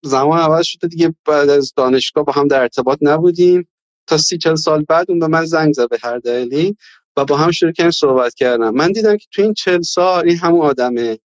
زمان 0.04 0.40
عوض 0.40 0.66
شده 0.66 0.88
دیگه 0.88 1.16
بعد 1.26 1.50
از 1.50 1.74
دانشگاه 1.76 2.24
با 2.24 2.34
هم 2.34 2.48
در 2.48 2.62
ارتباط 2.62 2.98
نبودیم. 3.02 3.68
تا 4.08 4.18
سی 4.18 4.38
چل 4.38 4.56
سال 4.56 4.86
بعد 4.90 5.12
اون 5.12 5.20
به 5.20 5.28
من 5.28 5.46
زنگ 5.46 5.74
زد 5.74 5.90
به 5.90 5.98
هر 6.04 6.18
دلیلی. 6.18 6.78
و 7.18 7.26
با 7.26 7.38
هم 7.38 7.52
شروع 7.52 7.72
کردیم 7.72 7.92
صحبت 7.92 8.34
کردم 8.36 8.70
من 8.70 8.92
دیدم 8.92 9.18
که 9.18 9.26
تو 9.32 9.42
این 9.42 9.54
چل 9.54 9.82
سال 9.82 10.28
این 10.28 10.38
همون 10.38 10.62
آدمه 10.62 11.20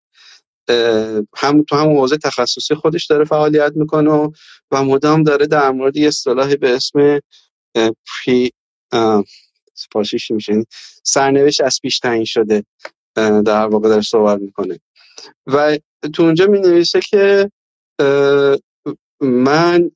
هم 1.38 1.64
تو 1.64 1.76
همون 1.76 1.98
حوزه 1.98 2.18
تخصصی 2.18 2.76
خودش 2.76 3.06
داره 3.06 3.26
فعالیت 3.26 3.72
می‌کنه 3.76 4.32
و 4.72 4.84
مدام 4.84 5.24
داره 5.24 5.48
در 5.48 5.72
مورد 5.72 5.98
یه 5.98 6.08
اصطلاحی 6.08 6.56
به 6.56 6.76
اسم 6.76 7.20
پری 7.76 8.52
سپاسیش 9.74 10.32
میشه؟ 10.32 10.66
سرنوشت 11.04 11.62
از 11.62 11.80
پیش 11.82 12.00
تعیین 12.00 12.26
شده 12.26 12.64
در 13.16 13.68
واقع 13.68 13.90
داره 13.90 14.02
صحبت 14.02 14.40
می‌کنه. 14.40 14.80
و 15.48 15.78
تو 16.14 16.24
اونجا 16.24 16.48
می 16.48 16.60
نویسه 16.60 17.00
که 17.00 17.52
من 19.22 19.92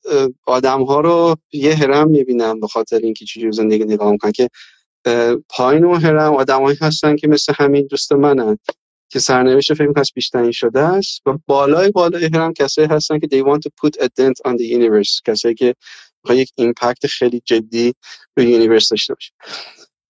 آدم 0.47 0.83
ها 0.83 0.99
رو 0.99 1.35
یه 1.53 1.75
هرم 1.75 2.09
می‌بینم 2.09 2.59
به 2.59 2.67
خاطر 2.67 2.97
اینکه 2.97 3.25
چجوری 3.25 3.51
زندگی 3.51 3.83
نگاه 3.83 4.11
می‌کنن 4.11 4.31
که 4.31 4.49
پایین 5.49 5.85
اون 5.85 6.01
هرم 6.01 6.35
آدمایی 6.35 6.77
هستن 6.81 7.15
که 7.15 7.27
مثل 7.27 7.53
همین 7.57 7.87
دوست 7.87 8.11
منن 8.11 8.57
که 9.09 9.19
سرنوشت 9.19 9.73
فکر 9.73 9.93
کنم 9.93 10.03
بیشترین 10.15 10.51
شده 10.51 10.79
است 10.79 11.21
و 11.25 11.37
بالای 11.47 11.91
بالای 11.91 12.29
هرم 12.33 12.53
کسایی 12.53 12.87
هستن 12.87 13.19
که 13.19 13.27
they 13.27 13.45
want 13.45 13.59
to 13.59 13.69
put 13.83 14.03
a 14.03 14.05
dent 14.05 14.51
on 14.51 14.57
the 14.57 14.65
universe 14.77 15.21
کسایی 15.25 15.55
که 15.55 15.75
یک 16.29 16.51
impact 16.55 17.07
خیلی 17.07 17.41
جدی 17.45 17.93
روی 18.37 18.51
universe 18.51 18.89
داشته 18.89 19.13
باشه 19.13 19.31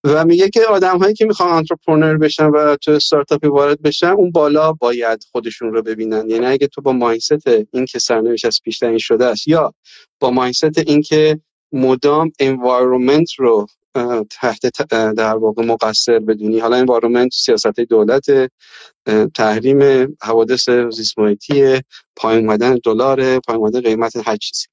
و 0.04 0.26
میگه 0.26 0.50
که 0.50 0.62
آدم 0.66 0.98
هایی 0.98 1.14
که 1.14 1.26
می‌خوان 1.26 1.50
entrepreneur 1.49 2.18
بشن 2.18 2.46
و 2.46 2.76
تو 2.76 2.91
استارتاپی 2.91 3.48
وارد 3.48 3.82
بشن 3.82 4.08
اون 4.08 4.32
بالا 4.32 4.74
باید 4.74 5.24
خودشون 5.32 5.74
رو 5.74 5.82
ببینن. 5.82 6.30
یعنی 6.30 6.46
اگه 6.46 6.68
تو 6.68 6.82
با 6.82 6.91
mindset 6.91 7.47
این 7.48 7.86
که 7.86 8.00
سرنوشت 8.00 8.46
از 8.46 8.60
پیش 8.64 8.80
شده 8.98 9.26
است 9.26 9.48
یا 9.48 9.74
با 10.20 10.32
mindset 10.32 10.78
این 10.78 11.02
که 11.02 11.39
مدام 11.72 12.32
environment 12.39 13.34
رو 13.38 13.68
تحت 14.30 14.91
در 14.91 15.36
واقع 15.36 15.66
مقصر 15.66 16.20
بدونی. 16.20 16.60
حالا 16.60 16.78
environment 16.78 17.34
سیاست 17.34 17.80
دولت 17.80 18.52
تحریم 19.34 20.08
حوادث 20.22 20.70
زیست 20.70 21.16
پایین 22.16 22.46
اومدن 22.46 22.80
دلار 22.84 23.39
پایین 23.39 23.62
اومدن 23.62 23.82
قیمت 23.82 24.28
هر 24.28 24.38
چیزی. 24.38 24.66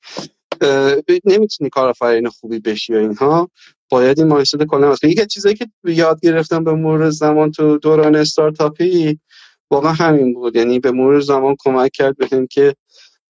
نمی‌تونی 1.25 1.71
کارآفرین 1.71 2.29
خوبی 2.29 2.59
بشی 2.59 2.95
و 2.95 2.97
اینها. 2.97 3.51
باید 3.91 4.18
این 4.18 4.29
مایندست 4.29 4.62
کلا 4.62 4.95
یکی 5.03 5.27
چیزایی 5.27 5.55
که 5.55 5.66
یاد 5.85 6.21
گرفتم 6.21 6.64
به 6.64 6.73
مرور 6.73 7.11
زمان 7.11 7.51
تو 7.51 7.79
دوران 7.79 8.16
استارتاپی 8.16 9.21
واقعا 9.71 9.93
همین 9.93 10.35
بود. 10.35 10.57
یعنی 10.57 10.79
به 10.79 10.91
مرور 10.91 11.21
زمان 11.21 11.57
کمک 11.59 11.91
کرد 11.95 12.16
بهم 12.16 12.47
که 12.47 12.75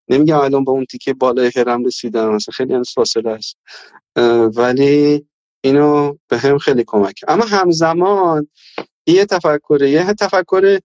نمیگم 0.08 0.38
الان 0.38 0.64
با 0.64 0.72
اون 0.72 0.84
تیکه 0.84 1.14
بالای 1.14 1.50
هرم 1.56 1.84
رسیدم 1.84 2.34
مثلا 2.34 2.52
خیلی 2.52 2.82
فاصله 2.94 3.30
است. 3.30 3.56
ولی 4.56 5.26
اینو 5.60 6.16
به 6.28 6.38
هم 6.38 6.58
خیلی 6.58 6.84
کمک 6.86 7.20
اما 7.28 7.44
همزمان 7.44 8.48
یه 9.06 9.24
تفکره 9.24 9.90
یه 9.90 10.14
تفکر 10.14 10.78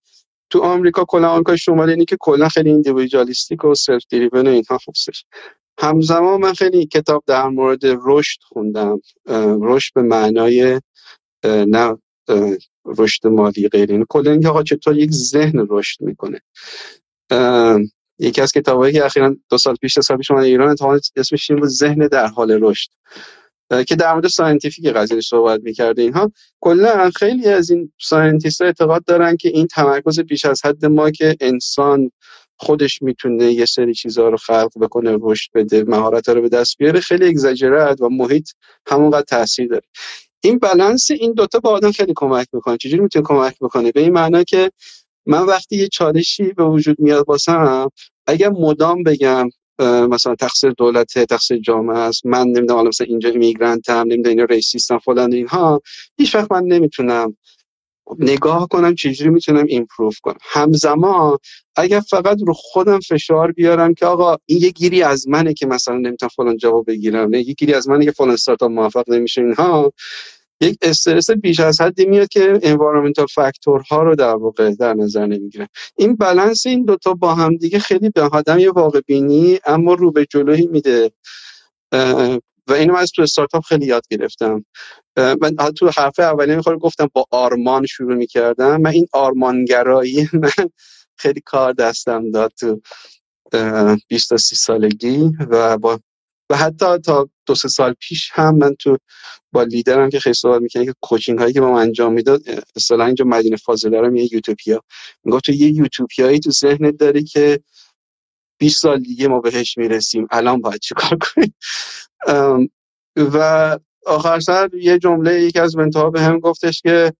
تو 0.49 0.59
آمریکا 0.59 1.05
کلا 1.07 1.29
آمریکا 1.29 1.55
شمالی 1.55 1.91
اینی 1.91 2.05
که 2.05 2.17
کلا 2.19 2.49
خیلی 2.49 2.69
individualistic 2.69 3.65
و 3.65 3.75
self-driven 3.75 4.47
و 4.47 4.49
اینها 4.49 4.79
هستش. 4.89 5.25
همزمان 5.79 6.41
من 6.41 6.53
خیلی 6.53 6.85
کتاب 6.85 7.23
در 7.27 7.47
مورد 7.47 7.81
رشد 7.83 8.39
خوندم. 8.43 9.01
رشد 9.61 9.93
به 9.93 10.01
معنای 10.01 10.81
نه 11.43 11.97
رشد 12.85 13.27
مالی 13.27 13.69
غیر. 13.69 13.91
این 13.91 14.05
کلا 14.09 14.31
اینکه 14.31 14.47
آقا 14.47 14.63
چطور 14.63 14.97
یک 14.97 15.11
ذهن 15.11 15.67
رشد 15.69 16.01
می‌کنه. 16.01 16.41
یکی 18.19 18.41
از 18.41 18.51
کتابایی 18.51 18.93
که 18.93 19.05
اخیرا 19.05 19.35
دو 19.49 19.57
سال 19.57 19.75
پیش 19.75 19.99
سال 19.99 20.17
پیش 20.17 20.31
من 20.31 20.37
ایران 20.37 20.75
اسمش 21.15 21.51
این 21.51 21.59
بود 21.59 21.69
ذهن 21.69 22.07
در 22.07 22.27
حال 22.27 22.59
رشد. 22.61 22.89
که 23.87 23.95
در 23.95 24.13
مورد 24.13 24.27
scientific 24.27 24.87
قضیه 24.87 25.21
صحبت 25.21 25.61
می‌کرده 25.63 26.01
اینها. 26.01 26.31
کلا 26.59 27.11
خیلی 27.15 27.47
از 27.47 27.69
این 27.69 27.91
scientist 28.01 28.61
اعتقاد 28.61 29.03
دارن 29.05 29.37
که 29.37 29.49
این 29.49 29.67
تمرکز 29.67 30.19
بیش 30.19 30.45
از 30.45 30.65
حد 30.65 30.85
ما 30.85 31.11
که 31.11 31.35
انسان 31.39 32.11
خودش 32.57 33.01
می‌تونه 33.01 33.51
یه 33.51 33.65
سری 33.65 33.93
چیزها 33.93 34.29
رو 34.29 34.37
خلق 34.37 34.71
بکنه 34.81 35.17
رشد 35.21 35.49
بده 35.53 35.83
مهارت 35.83 36.29
رو 36.29 36.41
به 36.41 36.49
دست 36.49 36.77
بیاره 36.77 36.99
خیلی 36.99 37.27
exaggerated 37.27 38.01
و 38.01 38.09
محیط 38.09 38.49
همونقدر 38.87 39.21
تاثیر 39.21 39.67
داره. 39.67 39.83
این 40.43 40.59
بالانس 40.59 41.11
این 41.11 41.33
دوتا 41.33 41.59
با 41.59 41.69
آدم 41.69 41.91
خیلی 41.91 42.13
کمک 42.15 42.47
می‌کنه. 42.53 42.77
چجوری 42.77 43.03
می‌تونه 43.03 43.25
کمک 43.25 43.55
بکنه؟ 43.61 43.91
به 43.91 44.01
این 44.01 44.13
معنا 44.13 44.43
که 44.43 44.71
من 45.25 45.43
وقتی 45.43 45.75
یه 45.75 45.87
چالشی 45.87 46.43
به 46.43 46.63
وجود 46.63 46.99
میاد 46.99 47.25
واسم 47.25 47.89
اگر 48.27 48.49
مدام 48.49 49.03
بگم 49.03 49.49
مثلا 49.79 50.35
تقصیر 50.35 50.71
دولت 50.71 51.19
تقصیر 51.19 51.57
جامعه 51.57 51.97
است. 51.97 52.25
من 52.25 52.47
نمی‌دونم 52.47 52.75
حالا 52.75 52.87
مثلا 52.89 53.07
اینجا 53.07 53.29
immigrant 53.29 53.89
هم 53.89 54.07
نمی‌دونم 54.07 54.29
اینا 54.29 54.43
racist 54.43 54.90
ن 54.90 54.97
فلان 54.97 55.33
اینها. 55.33 55.81
هیچ 56.17 56.35
وقت 56.35 56.51
من 56.51 56.63
نمی‌تونم 56.63 57.37
نگاه 58.19 58.67
کنم 58.67 58.95
چجوری 58.95 59.29
می‌تونم 59.29 59.65
improve 59.67 60.11
کنم. 60.23 60.37
همزمان 60.41 61.37
اگر 61.75 61.99
فقط 61.99 62.37
رو 62.47 62.53
خودم 62.53 62.99
فشار 62.99 63.51
بیارم 63.51 63.93
که 63.93 64.05
آقا 64.05 64.37
این 64.45 64.59
یه 64.61 64.69
گیری 64.69 65.03
از 65.03 65.27
منه 65.27 65.53
که 65.53 65.65
مثلا 65.67 65.97
نمی‌تونم 65.97 66.29
فلان 66.35 66.57
جواب 66.57 66.85
بگیرم 66.87 67.29
نه 67.29 67.47
یه 67.47 67.53
گیری 67.53 67.73
از 67.73 67.89
منه 67.89 68.05
که 68.05 68.11
فلان 68.11 68.31
استارتاپ 68.31 68.71
موفق 68.71 69.09
نمیشه 69.09 69.41
اینها. 69.41 69.91
یک 70.61 70.77
استرس 70.81 71.31
بیش 71.31 71.59
از 71.59 71.81
حدی 71.81 72.05
میاد 72.05 72.27
که 72.27 72.59
environmental 72.63 73.25
factor 73.25 73.92
ها 73.92 74.03
رو 74.03 74.15
در 74.15 74.35
واقع 74.35 74.75
در 74.75 74.93
نظر 74.93 75.25
نمی‌گیره 75.25 75.69
این 75.95 76.15
بالانس 76.15 76.65
این 76.65 76.85
دوتا 76.85 77.13
با 77.13 77.35
هم 77.35 77.57
دیگه 77.57 77.79
خیلی 77.79 78.09
به 78.09 78.21
آدم 78.21 78.59
یه 78.59 78.71
واقع 78.71 79.01
بینی 79.07 79.59
اما 79.65 79.93
رو 79.93 80.11
به 80.11 80.25
جلوی 80.25 80.67
میده. 80.67 81.11
و 82.67 82.73
اینو 82.73 82.93
من 82.93 82.99
از 82.99 83.11
تو 83.11 83.21
استارتاپ 83.21 83.63
خیلی 83.63 83.85
یاد 83.85 84.03
گرفتم. 84.09 84.65
من 85.17 85.71
تو 85.77 85.91
حرف 85.97 86.19
اولی 86.19 86.55
می‌خوام 86.55 86.77
گفتم 86.77 87.09
با 87.13 87.25
آرمان 87.31 87.85
شروع 87.85 88.15
می‌کردم. 88.15 88.81
من 88.81 88.91
این 88.91 89.07
آرمانگرایی 89.13 90.29
من 90.33 90.69
خیلی 91.17 91.41
کار 91.45 91.73
دستم 91.73 92.31
داد 92.31 92.53
تو 92.59 92.81
20 94.07 94.29
تا 94.29 94.37
30 94.37 94.55
سالگی 94.55 95.31
و 95.49 95.77
با 95.77 95.99
و 96.49 96.57
حتی 96.57 96.97
تا 96.97 97.29
دو 97.45 97.55
سه 97.55 97.67
سال 97.67 97.93
پیش 97.99 98.29
هم 98.33 98.55
من 98.55 98.75
تو 98.79 98.97
با 99.51 99.63
لیدرم 99.63 100.09
که 100.09 100.19
خیلی 100.19 100.33
صحبت 100.33 100.61
می‌کنه 100.61 100.85
که 100.85 100.93
کوچینگ 101.01 101.39
هایی 101.39 101.53
که 101.53 101.61
ما 101.61 101.81
انجام 101.81 102.13
می‌داد 102.13 102.41
اصلا 102.75 103.05
اینجا 103.05 103.25
مدینه 103.25 103.55
فاضله 103.57 104.01
رو 104.01 104.15
یه 104.17 104.33
یوتوپیا. 104.33 104.81
می‌گفت 105.23 105.45
تو 105.45 105.51
یه 105.51 105.71
یوتوپیایی 105.71 106.39
تو 106.39 106.51
ذهنت 106.51 106.97
داری 106.97 107.23
که 107.23 107.59
20 108.59 108.81
سال 108.81 108.99
دیگه 108.99 109.27
ما 109.27 109.39
بهش 109.39 109.77
می‌رسیم. 109.77 110.27
الان 110.31 110.61
باید 110.61 110.79
چیکار 110.79 111.17
کنیم؟ 111.21 111.55
و 113.17 113.79
آخر 114.05 114.39
سر 114.39 114.69
یه 114.73 114.99
جمله 114.99 115.41
یکی 115.41 115.59
از 115.59 115.75
منتها 115.77 116.09
به 116.09 116.21
هم 116.21 116.39
گفتش 116.39 116.81
که 116.81 117.13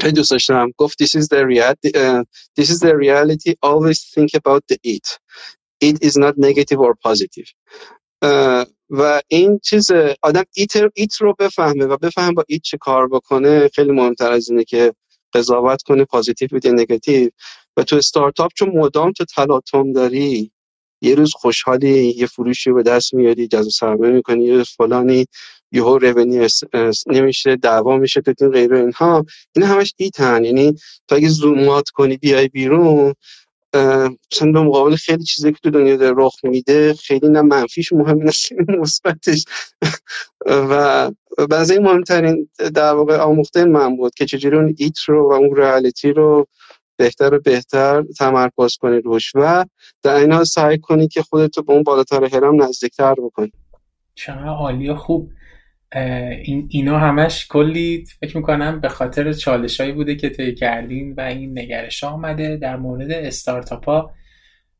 خیلی 0.00 0.12
دوست 0.12 0.30
داشتم. 0.30 0.70
گفت 0.78 1.02
this 1.02 1.20
is 1.20 1.24
the 1.26 1.44
reality 1.46 1.90
this 2.60 2.70
is 2.70 2.80
the 2.80 2.94
reality. 2.96 3.52
Always 3.62 4.00
think 4.14 4.30
about 4.34 4.62
the 4.68 4.78
it. 4.84 5.18
It 5.82 5.96
is 6.04 6.14
not 6.16 6.34
negative 6.38 6.80
or 6.80 6.94
positive. 7.06 7.48
و 8.90 9.22
این 9.28 9.60
چیز 9.62 9.90
آدم 10.22 10.44
ایت, 10.54 10.72
ایت 10.94 11.16
رو 11.16 11.34
بفهمه 11.38 11.84
و 11.84 11.96
بفهمه 11.96 12.32
با 12.32 12.44
ایت 12.48 12.62
چه 12.62 12.78
کار 12.78 13.08
بکنه. 13.08 13.68
خیلی 13.74 13.92
مهمتر 13.92 14.32
از 14.32 14.50
اینه 14.50 14.64
که 14.64 14.92
قضاوت 15.34 15.82
کنه 15.82 16.04
پازیتیو 16.04 16.48
یا 16.64 16.72
نگاتیو 16.72 17.30
و 17.76 17.82
تو 17.82 17.96
استارتاپ 17.96 18.50
چون 18.54 18.68
مدام 18.68 19.12
تو 19.12 19.24
تلاطم 19.24 19.92
داری 19.92 20.52
یه 21.00 21.14
روز 21.14 21.32
خوشحالی 21.34 22.14
یه 22.16 22.26
فروشی 22.26 22.72
به 22.72 22.82
دست 22.82 23.14
میاری 23.14 23.46
جذب 23.48 23.70
سرمایه 23.70 24.12
می‌کنی 24.12 24.44
یه 24.44 24.62
فلانی 24.62 25.26
یهو 25.72 25.98
رونی 25.98 26.48
نمیشه 27.06 27.56
دعوا 27.56 27.96
میشه 27.96 28.20
تو 28.20 28.50
غیره 28.50 28.80
اینها. 28.80 29.24
این 29.56 29.64
همش 29.64 29.94
ایتن. 29.96 30.44
یعنی 30.44 30.74
تو 31.08 31.14
اگه 31.14 31.28
زومات 31.28 31.88
کنی 31.88 32.16
بیای 32.16 32.48
بیرون 32.48 33.14
مثلا 33.74 34.52
به 34.52 34.60
مقابل 34.60 34.96
خیلی 34.96 35.24
چیزی 35.24 35.52
که 35.52 35.58
تو 35.62 35.70
دنیا 35.70 35.96
داره 35.96 36.14
رخ 36.16 36.34
میده 36.44 36.94
خیلی 36.94 37.28
نه 37.28 37.42
منفیش 37.42 37.92
مهم 37.92 38.22
نیست 38.22 38.52
مثبتش. 38.68 39.44
و 40.70 41.10
بعضی 41.50 41.78
مهمترین 41.78 42.48
در 42.74 42.92
واقع 42.92 43.16
آموخته 43.16 43.64
من 43.64 43.96
بود 43.96 44.14
که 44.14 44.26
چجوری 44.26 44.56
اون 44.56 44.74
ایت 44.78 44.98
رو 44.98 45.30
و 45.30 45.32
اون 45.32 45.56
رئالیتی 45.56 46.12
رو 46.12 46.46
بهتر 46.96 47.34
و 47.34 47.40
بهتر 47.40 48.02
تمرکز 48.18 48.76
کنی 48.76 49.00
روش 49.00 49.32
و 49.34 49.64
در 50.02 50.14
این 50.14 50.44
سعی 50.44 50.78
کنی 50.78 51.08
که 51.08 51.22
خودتو 51.22 51.62
به 51.62 51.72
اون 51.72 51.82
بالاتر 51.82 52.24
هرم 52.24 52.62
نزدیکتر 52.62 53.14
بکنی. 53.14 53.52
چقدر 54.14 54.48
عالی 54.48 54.94
خوب. 54.94 55.30
این 56.44 56.68
اینا 56.70 56.98
همش 56.98 57.46
کلی 57.48 58.04
فکر 58.20 58.36
می‌کنم 58.36 58.80
به 58.80 58.88
خاطر 58.88 59.32
چالشایی 59.32 59.92
بوده 59.92 60.16
که 60.16 60.30
طی 60.30 60.54
کردین 60.54 61.14
و 61.14 61.20
این 61.20 61.58
نگرش 61.58 62.04
آمده 62.04 62.56
در 62.56 62.76
مورد 62.76 63.10
استارتاپ 63.10 63.84
ها 63.84 64.14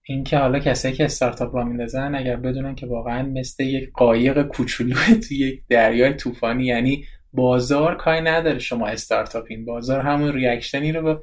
اینکه 0.03 0.39
حالا 0.39 0.59
کسایی 0.59 0.95
که 0.95 1.05
استارتاپ 1.05 1.55
را 1.55 1.65
میندازن 1.65 2.15
اگر 2.15 2.37
بدونن 2.37 2.75
که 2.75 2.87
واقعا 2.87 3.23
مثل 3.23 3.65
یک 3.65 3.91
قایق 3.95 4.43
کوچولو 4.43 4.95
تو 5.29 5.35
یک 5.35 5.63
دریای 5.69 6.15
طوفانی 6.15 6.67
یعنی 6.67 7.05
بازار 7.33 7.97
کاری 7.97 8.21
نداره 8.21 8.59
شما 8.59 8.87
استارتاپین. 8.87 9.65
بازار 9.65 10.01
همون 10.01 10.33
ریاکشنی 10.33 10.93
رو 10.93 11.23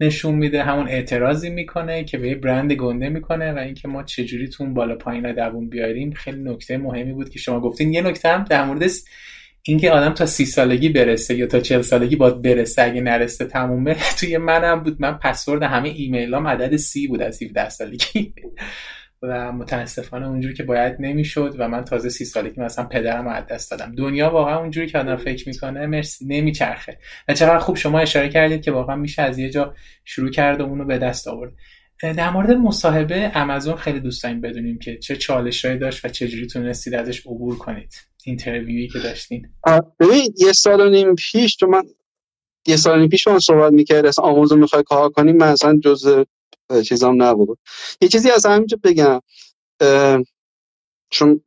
نشون 0.00 0.34
میده 0.34 0.62
همون 0.62 0.88
اعتراضی 0.88 1.50
می‌کنه 1.50 2.04
که 2.04 2.18
به 2.18 2.34
برند 2.34 2.72
گنده 2.72 3.08
می‌کنه 3.08 3.52
و 3.52 3.58
اینکه 3.58 3.88
ما 3.88 4.02
چجوری 4.02 4.48
تو 4.48 4.66
بالا 4.66 4.94
پایین 4.96 5.32
دووم 5.32 5.68
بیاریم. 5.68 6.12
خیلی 6.12 6.42
نکته 6.44 6.78
مهمی 6.78 7.12
بود 7.12 7.28
که 7.28 7.38
شما 7.38 7.60
گفتین. 7.60 7.92
یه 7.92 8.02
نکته 8.02 8.28
هم 8.28 8.44
در 8.44 8.64
مورد 8.64 8.90
اینکه 9.66 9.90
آدم 9.90 10.12
تا 10.14 10.26
سی 10.26 10.46
سالگی 10.46 10.88
برسه 10.88 11.34
یا 11.34 11.46
تا 11.46 11.60
چل 11.60 11.82
سالگی 11.82 12.16
باید 12.16 12.42
برسه 12.42 12.82
اگه 12.82 13.00
نرسته 13.00 13.44
تمومه 13.44 13.96
توی 14.20 14.36
منم 14.36 14.82
بود. 14.82 14.96
من 15.00 15.12
پسورد 15.12 15.62
همه 15.62 15.88
ایمیلام 15.88 16.46
عدد 16.46 16.76
سی 16.76 17.06
بود 17.08 17.22
از 17.22 17.42
17 17.42 17.68
سالگی. 17.68 18.34
و 19.28 19.52
متاسفانه 19.52 20.28
اونجوری 20.28 20.54
که 20.54 20.62
باید 20.62 20.96
نمی‌شد 21.00 21.54
و 21.58 21.68
من 21.68 21.84
تازه 21.84 22.08
سی 22.08 22.24
سالگی 22.24 22.60
مثلا 22.60 22.84
پدرم 22.84 23.26
از 23.26 23.46
دست 23.46 23.70
دادم. 23.70 23.94
دنیا 23.94 24.30
واقعا 24.30 24.58
اونجوری 24.58 24.86
که 24.86 24.98
آدم 24.98 25.16
فکر 25.16 25.48
می‌کنه 25.48 25.86
مرسی 25.86 26.26
نمیچرخه. 26.26 26.98
و 27.28 27.34
چقدر 27.34 27.58
خوب 27.58 27.76
شما 27.76 27.98
اشاره 27.98 28.28
کردید 28.28 28.62
که 28.62 28.72
واقعا 28.72 28.96
میشه 28.96 29.22
از 29.22 29.38
یه 29.38 29.50
جا 29.50 29.74
شروع 30.04 30.30
کرد 30.30 30.60
و 30.60 30.64
اونو 30.64 30.84
به 30.84 30.98
دست 30.98 31.28
آورد. 31.28 31.52
در 32.02 32.30
مورد 32.30 32.50
مصاحبه 32.50 33.30
امازون 33.34 33.76
خیلی 33.76 34.00
دوست 34.00 34.22
داریم 34.22 34.40
بدونیم 34.40 34.78
که 34.78 34.98
چه 34.98 35.16
چالشهایی 35.16 35.78
داشت 35.78 36.04
و 36.04 36.08
چجوری 36.08 36.46
تونستید 36.46 36.94
ازش 36.94 37.26
عبور 37.26 37.58
کنید. 37.58 37.94
اینترویویی 38.24 38.88
که 38.88 38.98
داشتین. 38.98 39.48
ببین 40.00 40.34
یه 40.38 40.52
سال 40.52 40.80
و 40.80 40.90
نیم 40.90 41.14
پیش 41.14 41.56
تو 41.56 41.66
من 41.66 41.82
یه 42.66 42.76
سال 42.76 42.98
و 42.98 43.00
نیم 43.00 43.08
پیش 43.08 43.28
من 43.28 43.38
صحبت 43.38 43.72
می‌کرد 43.72 44.06
اصلا 44.06 44.24
آموزو 44.24 44.56
می‌خوای 44.56 44.82
کار 44.86 45.10
کنیم 45.10 45.36
من 45.36 45.48
اصلا 45.48 45.80
جز 45.84 46.24
چیزام 46.88 47.22
نبود. 47.22 47.58
یه 48.00 48.08
چیزی 48.08 48.30
از 48.30 48.46
همینجا 48.46 48.78
بگم. 48.82 49.20
چون 51.10 51.40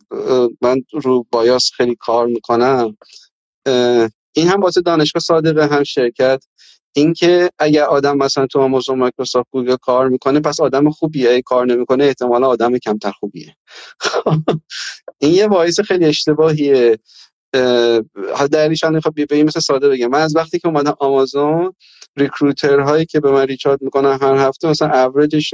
من 0.62 0.82
رو 0.94 1.26
بایاس 1.32 1.72
خیلی 1.72 1.96
کار 2.00 2.28
می‌کنم. 2.28 2.98
این 4.36 4.48
هم 4.48 4.62
واسه 4.62 4.82
دانشگاه 4.82 5.22
صادقه 5.22 5.68
هم 5.68 5.84
شرکت. 5.84 6.44
اینکه 6.96 7.50
اگر 7.60 7.84
آدم 7.84 8.18
مثلا 8.18 8.48
تو 8.48 8.60
آمازون 8.60 9.00
مایکروسافت 9.00 9.48
گوگل 9.52 9.76
کار 9.76 10.10
می‌کنه 10.10 10.40
پس 10.40 10.60
آدم 10.60 10.90
خوبیه. 10.90 11.42
کار 11.42 11.66
نمی‌کنه 11.66 12.04
احتمالا 12.04 12.48
آدم 12.48 12.78
کمتر 12.78 13.12
خوبیه. 13.12 13.56
این 15.20 15.34
یه 15.34 15.48
bias 15.48 15.80
خیلی 15.80 16.06
اشتباهیه. 16.06 17.00
دلیلش 18.52 18.84
هم 18.84 19.00
خب 19.00 19.28
یه 19.30 19.44
مثال 19.44 19.60
ساده 19.60 19.90
بگم. 19.90 20.08
من 20.08 20.22
از 20.22 20.36
وقتی 20.36 20.60
که 20.60 20.68
اومدم 20.68 20.96
آمازون 21.00 21.74
recruiter 22.18 22.80
هایی 22.80 23.06
که 23.06 23.20
به 23.20 23.32
من 23.32 23.48
reach 23.48 23.69
out 23.69 23.82
می‌کنن 23.82 24.18
هر 24.22 24.36
هفته 24.36 24.70
مثلا 24.70 25.04
اوریجش 25.04 25.54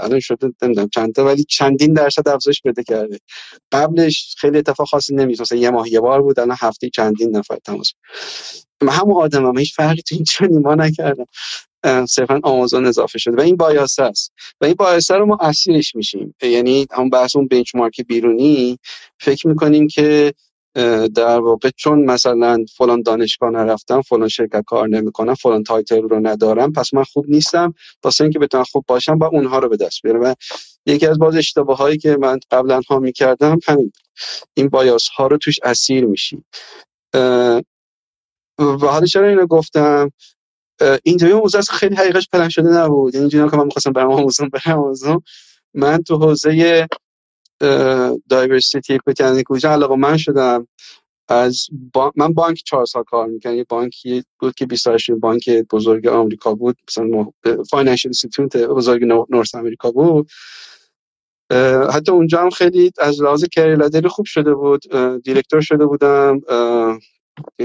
الان 0.00 0.20
شده 0.20 0.52
نمی‌دونم 0.62 0.88
چند 0.88 1.14
تا 1.14 1.24
ولی 1.24 1.44
چندین 1.44 1.92
درصد 1.92 2.28
افزایش 2.28 2.62
پیدا 2.64 2.82
کرده. 2.82 3.18
قبلش 3.72 4.34
خیلی 4.38 4.58
اتفاق 4.58 4.88
خاصی 4.88 5.14
نمیشه 5.14 5.42
مثلا 5.42 5.58
یه 5.58 5.70
ماه 5.70 5.92
یه 5.92 6.00
بار 6.00 6.22
بود 6.22 6.40
الان 6.40 6.56
هفته 6.60 6.90
چندین 6.90 7.36
نفر 7.36 7.56
تماس. 7.64 7.92
همون 8.88 9.22
آدم 9.22 9.46
هم 9.46 9.58
هیچ 9.58 9.74
فرقی 9.76 10.02
تو 10.02 10.14
این 10.14 10.24
چند 10.24 10.58
ماه 10.58 10.74
نکردم 10.74 11.26
صرفا 12.08 12.40
آمازون 12.42 12.86
اضافه 12.86 13.18
شده. 13.18 13.36
و 13.36 13.40
این 13.40 13.56
bias 13.56 13.93
ه 13.93 14.02
است. 14.02 14.32
و 14.60 14.64
این 14.64 14.74
bias 14.74 15.06
ه 15.06 15.14
رو 15.14 15.26
ما 15.26 15.38
اسیرش 15.40 15.94
میشیم. 15.94 16.34
یعنی 16.42 16.86
هم 16.90 17.10
بحث 17.10 17.36
اون 17.36 17.48
benchmark 17.48 18.00
بیرونی 18.00 18.78
فکر 19.20 19.48
می‌کنیم 19.48 19.88
که 19.88 20.34
در 21.14 21.40
واقع 21.40 21.70
چون 21.76 22.04
مثلا 22.04 22.64
فلان 22.76 23.02
دانشگاه 23.02 23.50
نرفتم 23.50 24.02
فلان 24.02 24.28
شرکت 24.28 24.64
کار 24.66 24.88
نمی‌کنم 24.88 25.34
فلان 25.34 25.62
title 25.62 26.02
رو 26.02 26.26
ندارم 26.26 26.72
پس 26.72 26.94
من 26.94 27.02
خوب 27.04 27.24
نیستم. 27.28 27.74
واسه 28.04 28.24
اینکه 28.24 28.38
بتونم 28.38 28.64
خوب 28.64 28.84
باشم 28.88 29.18
باید 29.18 29.26
اونها 29.26 29.58
رو 29.58 29.68
به 29.68 29.76
دست 29.76 30.02
بیارم. 30.02 30.20
و 30.20 30.34
یکی 30.86 31.06
از 31.06 31.18
باز 31.18 31.36
اشتباه 31.36 31.78
هایی 31.78 31.98
که 31.98 32.16
من 32.20 32.38
قبلا 32.50 32.80
ها 32.88 32.98
می‌کردم 32.98 33.58
همین 33.68 33.92
این 34.54 34.68
bias 34.68 35.08
ها 35.08 35.26
رو 35.26 35.38
توش 35.38 35.60
اسیر 35.62 36.04
میشی. 36.04 36.44
و 38.58 38.76
حالا 38.80 39.06
چرا 39.06 39.28
اینو 39.28 39.46
گفتم؟ 39.46 40.10
interview 41.04 41.38
موضوع 41.38 41.60
خیلی 41.60 41.94
حقیقتش 41.94 42.28
پلن 42.32 42.48
شده 42.48 42.68
نبود. 42.68 43.14
یعنی 43.14 43.28
که 43.28 43.36
من 43.36 43.64
می‌خواستم 43.64 43.92
برم 43.92 44.10
آمازون 44.10 44.48
برم 44.48 44.78
آمازون 44.78 45.22
من 45.74 46.02
تو 46.02 46.18
حوزه 46.18 46.86
diversity 48.28 48.94
equity 48.94 49.24
inclusion 49.24 49.68
علاقه‌مند 49.68 50.16
شدم. 50.16 50.68
از 51.28 51.66
با... 51.92 52.12
من 52.16 52.32
بانک 52.32 52.62
چهار 52.64 52.86
سال 52.86 53.02
کار 53.02 53.26
می‌کنم 53.26 53.54
یه 53.54 53.66
بانکی 53.68 54.24
بود 54.38 54.54
که 54.54 54.66
28 54.66 55.10
بانک 55.10 55.50
بزرگ 55.50 56.06
آمریکا 56.06 56.54
بود. 56.54 56.76
مثلا 56.88 57.26
financial 57.70 58.08
institute 58.08 58.56
بزرگ 58.56 59.04
North 59.04 59.54
America 59.54 59.90
بود. 59.90 60.30
حتی 61.92 62.12
اونجا 62.12 62.42
هم 62.42 62.50
خیلی 62.50 62.90
از 62.98 63.22
لحاظ 63.22 63.44
career 63.44 64.08
خوب 64.08 64.26
شده 64.26 64.54
بود. 64.54 64.82
director 65.24 65.60
شده 65.60 65.86
بودم. 65.86 66.40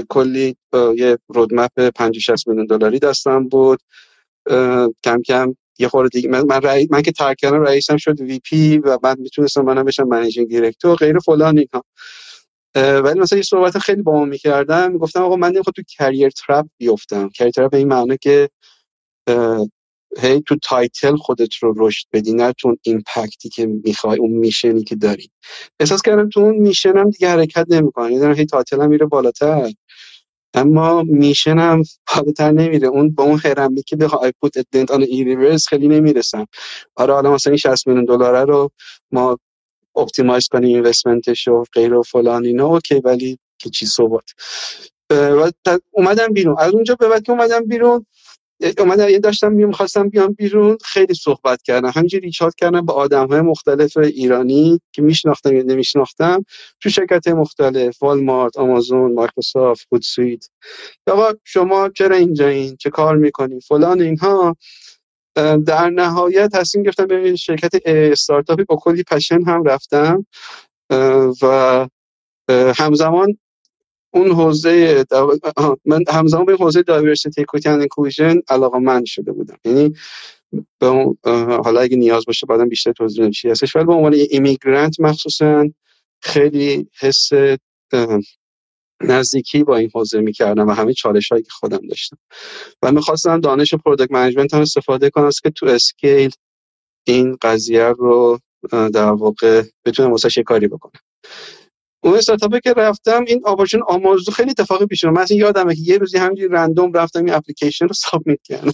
کلی 0.08 0.56
یه 0.96 1.18
roadmap 1.28 1.88
50 1.88 2.20
60 2.20 2.48
میلیون 2.48 2.66
دلاری 2.66 2.98
دستم 2.98 3.48
بود. 3.48 3.80
کم 5.04 5.22
کم 5.26 5.54
یه 5.78 5.88
خورده 5.88 6.08
دیگه. 6.08 6.28
من 6.28 6.42
من, 6.48 6.60
من 6.90 7.02
که 7.02 7.12
ترک 7.12 7.44
رئیسم 7.44 7.96
شد 7.96 8.20
VP 8.20 8.78
و 8.78 8.98
بعد 8.98 9.18
می‌تونستم 9.18 9.62
منم 9.62 9.84
بشم 9.84 10.02
managing 10.04 10.48
director 10.48 10.96
غیره 10.96 11.18
فلان 11.18 11.58
اینا 11.58 11.84
ولی 13.00 13.20
مثلا 13.20 13.36
یه 13.38 13.42
صحبت 13.42 13.78
خیلی 13.78 14.02
با 14.02 14.12
ما 14.12 14.24
می‌کردم. 14.24 14.92
می‌گفتم 14.92 15.22
آقا 15.22 15.36
من 15.36 15.48
نمی‌خوام 15.52 15.72
تو 15.76 15.82
career 15.98 16.30
trap 16.30 16.66
بیفتم. 16.78 17.28
career 17.28 17.50
trap 17.50 17.70
به 17.70 17.78
این 17.78 17.88
معنی 17.88 18.16
که 18.22 18.48
هی 20.18 20.42
تو 20.42 20.56
title 20.62 21.16
خودت 21.16 21.54
رو 21.56 21.74
رشد 21.78 22.06
بدی 22.12 22.32
نه 22.34 22.52
تو 22.52 22.76
impact 22.82 23.39
ی 23.39 23.48
که 23.48 23.66
می‌خوای 23.66 24.18
اون 24.18 24.30
mission 24.30 24.77
ی 24.77 24.84
که 24.84 24.96
داری. 24.96 25.30
احساس 25.80 26.02
کردم 26.02 26.28
تو 26.28 26.40
اون 26.40 26.56
میشنم 26.56 27.10
دیگه 27.10 27.28
حرکت 27.30 27.66
نمی‌کنه 27.70 28.14
یعنی 28.14 28.38
هی 28.38 28.46
title 28.46 28.82
هم 28.82 28.88
میره 28.90 29.06
بالاتر. 29.06 29.72
اما 30.54 31.02
میشنم 31.02 31.82
بالاتر 32.16 32.52
نمیره. 32.52 32.88
اون 32.88 33.10
با 33.10 33.24
اون 33.24 33.40
هرمی 33.44 33.82
که 33.82 33.96
به 33.96 34.06
I 34.06 34.32
put 34.40 34.58
a 34.72 34.76
dent 34.76 34.90
on 34.90 35.02
universe 35.02 35.68
خیلی 35.68 35.88
نمی‌رسم 35.88 36.46
آره 36.96 37.14
حالا 37.14 37.34
مثلا 37.34 37.50
این 37.50 37.58
60 37.58 37.86
میلیون 37.86 38.04
دلار 38.04 38.46
رو 38.46 38.70
ما 39.12 39.38
optimize 39.96 40.48
کنیم 40.48 40.76
investment 40.76 41.36
ش 41.36 41.48
و 41.48 41.64
غیره 41.72 41.94
و 41.94 42.02
فلان 42.02 42.44
اینا 42.44 42.66
اوکی 42.66 43.00
ولی 43.04 43.38
که 43.58 43.70
چی 43.70 43.86
صحبت 43.86 44.24
اومدم 45.90 46.28
بیرون. 46.32 46.56
از 46.58 46.72
اونجا 46.74 46.94
به 46.94 47.20
که 47.20 47.32
اومدم 47.32 47.66
بیرون 47.66 48.06
اومدم 48.78 49.08
یه 49.08 49.18
داشتم 49.18 49.52
میام 49.52 49.72
خواستم 49.72 50.08
بیام 50.08 50.32
بیرون. 50.32 50.78
خیلی 50.84 51.14
صحبت 51.14 51.62
کردم. 51.62 51.92
همینجوری 51.94 52.26
ریچارد 52.26 52.54
کردم 52.54 52.80
با 52.80 52.94
آدم 52.94 53.26
های 53.26 53.40
مختلف 53.40 53.96
ایرانی 53.96 54.80
که 54.92 55.02
میشناختم 55.02 55.56
یا 55.56 55.62
نمیشناختم. 55.62 56.44
تو 56.80 56.90
شرکت 56.90 57.28
مختلف 57.28 58.02
والمارت 58.02 58.56
آمازون 58.58 59.14
مایکروسافت 59.14 59.86
فود 59.90 60.04
آقا 61.06 61.32
شما 61.44 61.88
چرا 61.88 62.16
اینجایین 62.16 62.76
چه 62.76 62.90
کار 62.90 63.16
می‌کنین 63.16 63.60
فلان 63.60 64.00
اینها. 64.00 64.56
در 65.66 65.90
نهایت 65.90 66.50
تصمیم 66.52 66.84
گرفتم 66.84 67.06
به 67.06 67.36
شرکت 67.36 67.70
استارتاپی 67.84 68.64
با 68.64 68.76
کلی 68.76 69.02
پشن 69.02 69.42
هم 69.42 69.64
رفتم. 69.64 70.26
و 71.42 71.88
همزمان 72.76 73.38
اون 74.10 74.30
حوزه 74.30 75.04
من 75.84 76.04
همزمان 76.08 76.44
به 76.44 76.56
حوزه 76.56 76.82
diversity 76.82 77.44
and 77.66 77.78
inclusion 77.80 78.40
علاقه‌مند 78.48 79.04
شده 79.04 79.32
بودم. 79.32 79.56
یعنی 79.64 79.94
به 80.78 81.14
حالا 81.64 81.80
اگه 81.80 81.96
نیاز 81.96 82.24
باشه 82.26 82.46
بعدم 82.46 82.68
بیشتر 82.68 82.92
توضیح 82.92 83.30
چی 83.30 83.50
هستش. 83.50 83.76
ولی 83.76 83.84
به 83.84 83.92
عنوان 83.92 84.14
immigrant 84.14 85.00
مخصوصا 85.00 85.68
خیلی 86.22 86.88
حس 87.00 87.30
نزدیکی 89.02 89.64
با 89.64 89.76
این 89.76 89.90
حوزه 89.94 90.20
می‌کردم 90.20 90.68
و 90.68 90.72
همه 90.72 90.92
چالش 90.92 91.32
هایی 91.32 91.42
که 91.42 91.50
خودم 91.50 91.86
داشتم. 91.88 92.18
و 92.82 92.92
می‌خواستم 92.92 93.40
دانش 93.40 93.74
product 93.74 94.12
management 94.12 94.54
هم 94.54 94.60
استفاده 94.60 95.10
کنم 95.10 95.30
که 95.42 95.50
تو 95.50 95.66
scale 95.66 96.30
این 97.06 97.36
قضیه 97.42 97.84
رو 97.84 98.38
در 98.70 99.10
واقع 99.10 99.62
بتونم 99.84 100.10
واسه 100.10 100.42
کاری 100.42 100.68
بکنم. 100.68 101.00
اون 102.02 102.14
استارتاپی 102.14 102.60
که 102.60 102.72
رفتم 102.72 103.24
این 103.26 103.42
آپورچون 103.44 103.82
آمازون 103.88 104.34
خیلی 104.34 104.50
اتفاقی 104.50 104.86
پیش 104.86 105.04
اومد. 105.04 105.22
مثلا 105.22 105.36
یادمه 105.36 105.74
که 105.74 105.80
یه 105.84 105.98
روزی 105.98 106.18
همینجوری 106.18 106.48
رندوم 106.48 106.92
رفتم 106.92 107.24
این 107.24 107.34
اپلیکیشن 107.34 107.88
رو 107.88 107.94
سابمیت 107.94 108.40
کردم. 108.44 108.72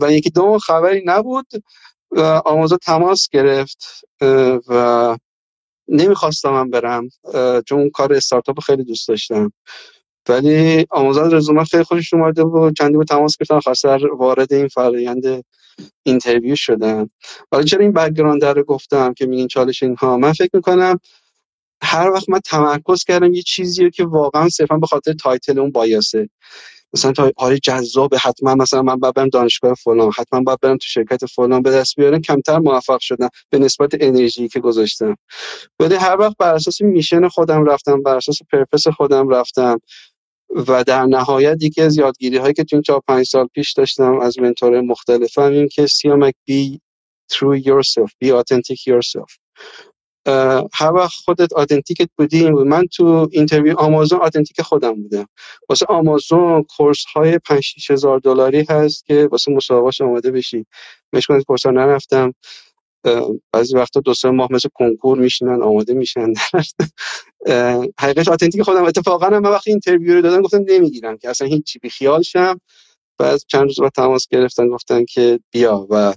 و 0.00 0.12
یکی 0.12 0.30
دو 0.30 0.58
خبری 0.58 1.02
نبود. 1.06 1.46
آمازون 2.44 2.78
تماس 2.78 3.28
گرفت. 3.32 4.04
و 4.68 5.16
نمی‌خواستم 5.88 6.50
من 6.50 6.70
برم 6.70 7.08
چون 7.66 7.90
کار 7.90 8.12
استارتاپ 8.12 8.60
خیلی 8.60 8.84
دوست 8.84 9.08
داشتم. 9.08 9.52
ولی 10.28 10.86
آموزان 10.90 11.34
رزومه 11.34 11.64
خیلی 11.64 11.84
خوشش 11.84 12.14
اومده 12.14 12.42
و 12.42 12.70
چندی 12.70 12.96
با 12.96 13.04
تماس 13.04 13.36
گرفتن 13.36 13.60
خواستر 13.60 14.06
وارد 14.06 14.52
این 14.52 14.68
فرآیند 14.68 15.44
interview 16.02 16.56
شدن 16.56 17.10
ولی 17.52 17.64
چرا 17.64 17.80
این 17.80 17.92
background 17.92 18.44
رو 18.44 18.62
گفتم 18.62 19.14
که 19.14 19.26
میگین 19.26 19.48
چالش 19.48 19.82
اینها؟ 19.82 20.16
من 20.16 20.32
فکر 20.32 20.50
می‌کنم 20.52 21.00
هر 21.82 22.10
وقت 22.10 22.28
من 22.28 22.40
تمرکز 22.44 23.04
کردم 23.04 23.32
یه 23.32 23.42
چیزی 23.42 23.90
که 23.90 24.04
واقعا 24.04 24.48
صرفا 24.48 24.76
به 24.76 24.86
خاطر 24.86 25.12
title 25.12 25.58
اون 25.58 25.70
bias 25.70 26.09
ه. 26.09 26.28
مثلا 26.94 27.12
تا 27.12 27.32
آره 27.36 27.58
جذاب 27.58 28.14
حتما 28.14 28.54
مثلا 28.54 28.82
من 28.82 28.96
باید 28.96 29.14
برم 29.14 29.28
دانشگاه 29.28 29.74
فلان 29.74 30.10
حتما 30.18 30.40
باید 30.40 30.60
برم 30.60 30.76
تو 30.76 30.86
شرکت 30.86 31.26
فلان 31.26 31.62
به 31.62 31.70
دست 31.70 31.96
بیارم 31.96 32.20
کمتر 32.20 32.58
موفق 32.58 33.00
شدم 33.00 33.28
به 33.50 33.58
نسبت 33.58 33.90
انرژی 34.00 34.48
که 34.48 34.60
گذاشتم. 34.60 35.16
ولی 35.80 35.94
هر 35.94 36.16
وقت 36.20 36.36
بر 36.38 36.54
اساس 36.54 36.80
mission 36.80 37.28
خودم 37.28 37.64
رفتم 37.64 38.02
بر 38.02 38.16
اساس 38.16 38.38
purpose 38.52 38.88
خودم 38.88 39.28
رفتم 39.28 39.80
و 40.68 40.84
در 40.84 41.06
نهایت 41.06 41.58
یکی 41.62 41.82
از 41.82 41.96
یادگیری 41.98 42.36
هایی 42.36 42.54
که 42.54 42.64
تو 42.64 42.76
این 42.76 42.82
4 42.82 43.00
5 43.08 43.26
سال 43.26 43.46
پیش 43.46 43.72
داشتم 43.72 44.20
از 44.20 44.38
mentor 44.38 44.80
مختلفم 44.80 45.52
این 45.52 45.68
که 45.68 45.86
سیامک 45.86 46.34
be 46.44 46.80
true 47.32 47.58
yourself 47.58 48.10
be 48.24 48.30
authentic 48.32 48.86
yourself. 48.86 49.38
هر 50.74 50.92
وقت 50.94 51.12
خودت 51.24 51.52
authentic 51.52 52.02
ت 52.02 52.08
بودی 52.18 52.50
من 52.50 52.86
تو 52.86 53.28
interview 53.32 53.78
آمازون 53.78 54.20
authentic 54.20 54.62
خودم 54.62 55.02
بودم. 55.02 55.26
واسه 55.68 55.86
آمازون 55.86 56.62
course 56.76 57.04
های 57.04 57.38
5 57.38 57.74
هزار 57.90 58.18
دلاری 58.18 58.66
هست 58.68 59.06
که 59.06 59.28
واسه 59.32 59.52
مصاحبه 59.52 60.04
آماده 60.04 60.30
بشی. 60.30 60.66
مشکل 61.12 61.42
course 61.42 61.66
ها 61.66 61.72
نرفتم. 61.72 62.34
بعضی 63.52 63.76
وقتا 63.76 64.00
دو 64.00 64.14
سه 64.14 64.30
ماه 64.30 64.48
مثل 64.52 64.68
کنکور 64.74 65.18
میشینن 65.18 65.62
آماده 65.62 65.94
میشن. 65.94 66.32
حقیقت 68.00 68.28
authentic 68.28 68.62
خودم. 68.62 68.84
اتفاقا 68.84 69.30
من 69.30 69.42
وقتی 69.42 69.70
interview 69.70 70.14
رو 70.14 70.22
دادم 70.22 70.42
گفتم 70.42 70.64
نمی‌گیرم 70.68 71.18
که 71.18 71.30
اصلا 71.30 71.48
هیچ 71.48 71.64
چی 71.64 71.78
بیخیال 71.78 72.22
شم 72.22 72.60
بعد 73.18 73.40
چند 73.48 73.62
روز 73.62 73.80
بعد 73.80 73.92
تماس 73.92 74.28
گرفتن 74.28 74.68
گفتن 74.68 75.04
که 75.04 75.40
بیا 75.50 75.86
و 75.90 76.14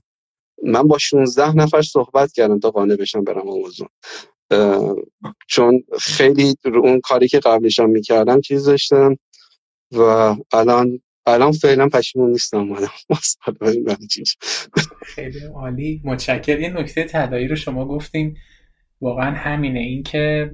من 0.64 0.84
با 0.84 0.97
16 0.97 1.55
نفر 1.55 1.82
صحبت 1.82 2.34
کردم 2.34 2.59
تا 2.59 2.72
قانع 2.72 2.95
بشم 2.95 3.24
برم 3.24 3.49
آمازون 3.49 3.88
چون 5.47 5.84
خیلی 5.99 6.55
رو 6.64 6.86
اون 6.86 7.01
کاری 7.01 7.28
که 7.28 7.39
قبلشم 7.39 7.89
می‌کردم 7.89 8.41
چیز 8.41 8.66
داشتم 8.66 9.18
و 9.91 10.36
الان 10.53 10.99
الان 11.26 11.51
فعلا 11.51 11.89
پشیمون 11.89 12.32
نیستم 12.32 12.57
اومدم. 12.57 12.91
خیلی 15.16 15.45
عالی. 15.45 16.01
متشکر 16.03 16.59
یه 16.59 16.70
نکته 16.70 17.03
تدایی 17.03 17.47
رو 17.47 17.55
شما 17.55 17.88
گفتیم 17.88 18.36
واقعا 19.01 19.32
همینه. 19.32 19.80
اینکه 19.80 20.51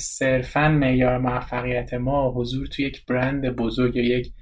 صرفا 0.00 0.68
معیار 0.68 1.18
موفقیت 1.18 1.94
ما 1.94 2.32
حضور 2.36 2.66
تو 2.66 2.82
یک 2.82 3.06
برند 3.06 3.56
بزرگ 3.56 3.96
یا 3.96 4.18
یک 4.18 4.32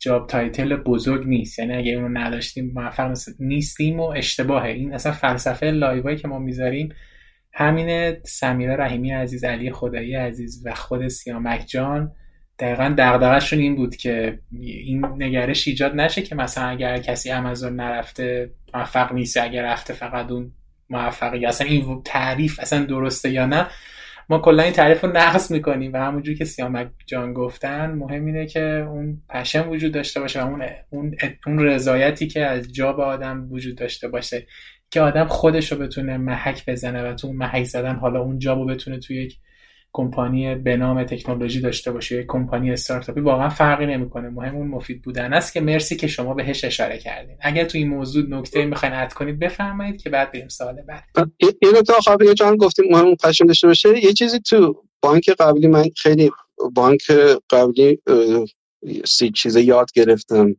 job 0.00 0.26
title 0.26 0.76
بزرگ 0.76 1.26
نیست. 1.26 1.58
یعنی 1.58 1.76
اگه 1.76 1.92
اونو 1.92 2.18
نداشتیم 2.18 2.72
موفق 2.74 3.16
نیستیم 3.38 4.00
و 4.00 4.02
اشتباهه. 4.02 4.68
این 4.68 4.94
اصلا 4.94 5.12
فلسفه 5.12 5.66
live 5.66 5.95
هایی 5.95 6.16
که 6.16 6.28
ما 6.28 6.38
می‌ذاریم 6.38 6.94
همینه 7.52 8.20
سمیرا 8.24 8.74
رحیمی 8.74 9.10
عزیز 9.10 9.44
علی 9.44 9.72
خدایی 9.72 10.14
عزیز 10.14 10.62
و 10.66 10.74
خود 10.74 11.08
سیامک 11.08 11.64
جان. 11.66 12.12
دقیقا 12.58 12.94
دغدغشون 12.98 13.58
این 13.58 13.76
بود 13.76 13.96
که 13.96 14.38
این 14.50 15.06
نگرش 15.06 15.68
ایجاد 15.68 15.94
نشه 15.94 16.22
که 16.22 16.34
مثلا 16.34 16.64
اگر 16.64 16.98
کسی 16.98 17.30
آمازون 17.30 17.76
نرفته 17.76 18.50
موفق 18.74 19.12
نیست. 19.12 19.36
اگر 19.36 19.62
رفته 19.62 19.92
فقط 19.92 20.30
اون 20.30 20.52
موفقی. 20.90 21.46
اصلا 21.46 21.66
این 21.66 22.02
تعریف 22.04 22.60
اصلا 22.60 22.84
درسته 22.84 23.30
یا 23.30 23.46
نه؟ 23.46 23.66
ما 24.30 24.38
کلا 24.38 24.62
این 24.62 24.72
تعریف 24.72 25.04
رو 25.04 25.12
نقض 25.12 25.50
می‌کنیم 25.50 25.92
و 25.92 25.96
همونجور 25.96 26.34
که 26.34 26.44
سیامک 26.44 26.90
جان 27.06 27.32
گفتن 27.32 27.90
مهم 27.90 28.26
اینه 28.26 28.46
که 28.46 28.62
اون 28.62 29.22
passion 29.28 29.68
وجود 29.68 29.92
داشته 29.92 30.20
باشه 30.20 30.42
و 30.42 30.46
اون 30.46 30.62
اون, 30.90 31.14
اون 31.46 31.58
رضایتی 31.58 32.26
که 32.26 32.46
از 32.46 32.72
جا 32.72 32.92
به 32.92 33.02
آدم 33.02 33.52
وجود 33.52 33.76
داشته 33.76 34.08
باشه 34.08 34.46
که 34.90 35.00
آدم 35.00 35.26
خودش 35.26 35.72
رو 35.72 35.78
بتونه 35.78 36.16
محک 36.16 36.70
بزنه 36.70 37.10
و 37.10 37.14
تو 37.14 37.26
اون 37.26 37.36
محک 37.36 37.64
زدن 37.64 37.96
حالا 37.96 38.20
اون 38.20 38.38
جا 38.38 38.54
رو 38.54 38.66
بتونه 38.66 38.98
توی 38.98 39.24
یک 39.24 39.38
کمپانی 39.92 40.54
به 40.54 40.76
نام 40.76 41.04
تکنولوژی 41.04 41.60
داشته 41.60 41.92
باشه 41.92 42.20
یک 42.20 42.26
کمپانی 42.28 42.72
استارتاپی 42.72 43.20
واقعا 43.20 43.48
فرقی 43.48 43.86
نمی‌کنه. 43.86 44.28
مهم 44.28 44.56
اون 44.56 44.68
مفید 44.68 45.02
بودن 45.02 45.32
است 45.32 45.52
که 45.52 45.60
مرسی 45.60 45.96
که 45.96 46.06
شما 46.06 46.34
بهش 46.34 46.64
اشاره 46.64 46.98
کردین. 46.98 47.36
اگر 47.40 47.64
تو 47.64 47.78
این 47.78 47.88
موضوع 47.88 48.26
نکته 48.28 48.66
می‌خواین 48.66 48.94
اد 48.94 49.12
کنید 49.12 49.38
بفرمایید 49.38 50.02
که 50.02 50.10
بعد 50.10 50.32
بریم 50.32 50.48
سوال 50.48 50.82
بعد. 50.88 51.04
این 51.38 51.72
تا 51.86 52.00
خب 52.00 52.22
یه 52.22 52.34
جان 52.34 52.56
گفتیم 52.56 52.84
مهم 52.90 53.16
پشن 53.16 53.46
داشته 53.46 53.66
باشه. 53.66 54.04
یه 54.04 54.12
چیزی 54.12 54.40
تو 54.40 54.84
بانک 55.02 55.30
قبلی 55.30 55.66
من 55.66 55.84
خیلی 55.96 56.30
بانک 56.74 57.10
قبلی 57.50 57.98
سی 59.04 59.30
چیز 59.30 59.56
یاد 59.56 59.92
گرفتم 59.94 60.56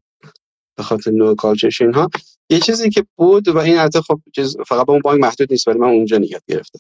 به 0.78 0.84
خاطر 0.84 1.12
نو 1.12 1.36
کالچرش 1.36 1.82
اینها. 1.82 2.10
یه 2.50 2.60
چیزی 2.60 2.90
که 2.90 3.06
بود 3.16 3.48
و 3.48 3.58
این 3.58 3.78
حتی 3.78 4.00
خب 4.02 4.20
فقط 4.68 4.86
به 4.86 4.92
اون 4.92 5.02
بانک 5.02 5.22
محدود 5.22 5.52
نیست 5.52 5.68
ولی 5.68 5.80
من 5.80 5.88
اونجا 5.88 6.18
نیت 6.18 6.44
گرفتم. 6.48 6.80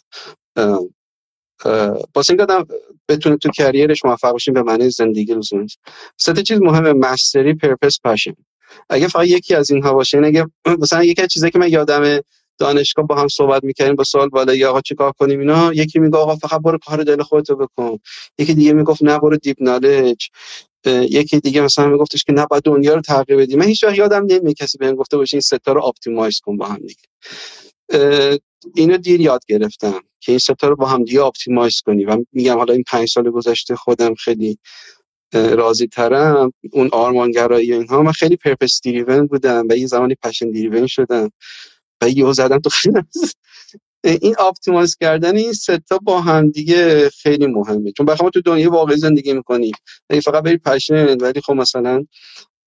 با 2.14 2.24
اینکه 2.30 2.43
آدم 2.43 2.68
بتونه 3.09 3.38
تو 3.38 3.49
کریرش 3.49 4.05
موفق 4.05 4.32
باشیم 4.32 4.53
به 4.53 4.64
معنی 4.64 4.89
زندگی 4.89 5.34
لزوما 5.34 5.66
سه 6.18 6.34
چیز 6.43 6.62
مهمه 6.62 6.93
مستری 6.93 7.53
پرپس 7.53 7.99
پاشن 8.03 8.34
اگه 8.89 9.07
فقط 9.07 9.28
یکی 9.28 9.55
از 9.55 9.72
اینها 9.72 9.93
باشه 9.93 10.18
این 10.18 10.26
اگه 10.28 10.47
مثلا 10.80 11.03
یکی 11.03 11.22
از 11.22 11.28
چیزایی 11.28 11.51
که 11.51 11.59
من 11.59 11.70
یادم 11.70 12.22
دانشگاه 12.59 13.07
با 13.07 13.16
هم 13.16 13.28
صحبت 13.28 13.64
می‌کردیم 13.64 13.95
با 13.95 14.03
سوال 14.03 14.30
بالا 14.30 14.55
یا 14.55 14.70
آقا 14.70 14.82
چیکار 14.82 15.12
کنیم 15.12 15.39
اینا 15.39 15.74
یکی 15.74 15.99
میگه 15.99 16.18
آقا 16.18 16.36
فقط 16.36 16.62
برو 16.62 16.78
کار 16.88 17.03
دل 17.03 17.22
خودتو 17.24 17.55
بکن. 17.55 17.97
یکی 18.39 18.53
دیگه 18.53 18.74
می‌گفت 18.74 19.03
نه 19.03 19.20
برو 19.20 19.38
deep 19.38 19.57
knowledge 19.62 20.30
یکی 20.88 21.39
دیگه 21.39 21.62
مثلا 21.62 21.88
میگفتش 21.88 22.24
که 22.24 22.34
نه 22.34 22.45
باید 22.45 22.64
دنیا 22.64 22.95
رو 22.95 23.01
تغییر 23.01 23.39
بدی 23.39 23.55
من 23.55 23.66
هیچ 23.66 23.84
وقت 23.84 23.97
یادم 23.97 24.26
نمیاد 24.26 24.53
کسی 24.55 24.78
بهم 24.78 24.95
گفته 24.95 25.18
باشه 25.18 25.36
این 25.36 25.41
سه 25.41 25.63
تا 25.63 25.74
رو 25.74 25.86
optimize 25.86 26.39
کن 26.39 26.57
با 26.57 26.66
هم 26.68 26.78
دیگه. 26.78 28.39
اینو 28.76 28.97
دیر 28.97 29.22
یاد 29.22 29.41
گرفتم 29.47 30.01
که 30.20 30.32
این 30.32 30.39
سه 30.39 30.58
تا 30.58 30.68
رو 30.68 30.76
با 30.76 30.86
هم 30.86 31.03
دیگه 31.03 31.24
optimize 31.24 31.82
کنی. 31.86 32.05
و 32.05 32.18
میگم 32.32 32.57
حالا 32.57 32.74
این 32.74 32.84
پنج 32.88 33.09
سال 33.09 33.32
گذشته 33.32 33.76
خودم 33.76 34.14
خیلی 34.14 34.57
راضی 35.34 35.88
ترم. 35.88 36.53
اون 36.72 36.89
آرمانگرایی 36.91 37.74
و 37.74 37.76
اینها 37.76 38.01
من 38.01 38.12
خیلی 38.12 38.36
purpose 38.36 38.80
driven 38.84 39.28
بودم 39.28 39.68
و 39.70 39.78
یه 39.78 39.88
زمانی 39.88 40.16
passion 40.16 40.51
driven 40.51 40.88
شدم. 40.88 41.32
و 42.01 42.09
یهو 42.09 42.34
زدم 42.34 42.59
تو 42.59 42.70
خیلی 42.70 43.01
این 44.03 44.36
optimize 44.39 44.95
کردن 44.95 45.38
این 45.38 45.53
ستا 45.53 45.97
با 45.97 46.22
هم 46.22 46.49
دیگه 46.49 47.09
خیلی 47.09 47.47
مهمه. 47.47 47.91
چون 47.91 48.05
بخاطر 48.05 48.30
تو 48.30 48.41
دنیا 48.41 48.72
واقعی 48.72 48.97
زندگی 48.97 49.34
می‌کنی 49.34 49.72
اگه 50.09 50.22
فقط 50.22 50.43
بری 50.43 50.57
passion 50.57 51.18
ولی 51.18 51.41
خب 51.41 51.53
مثلا 51.53 52.05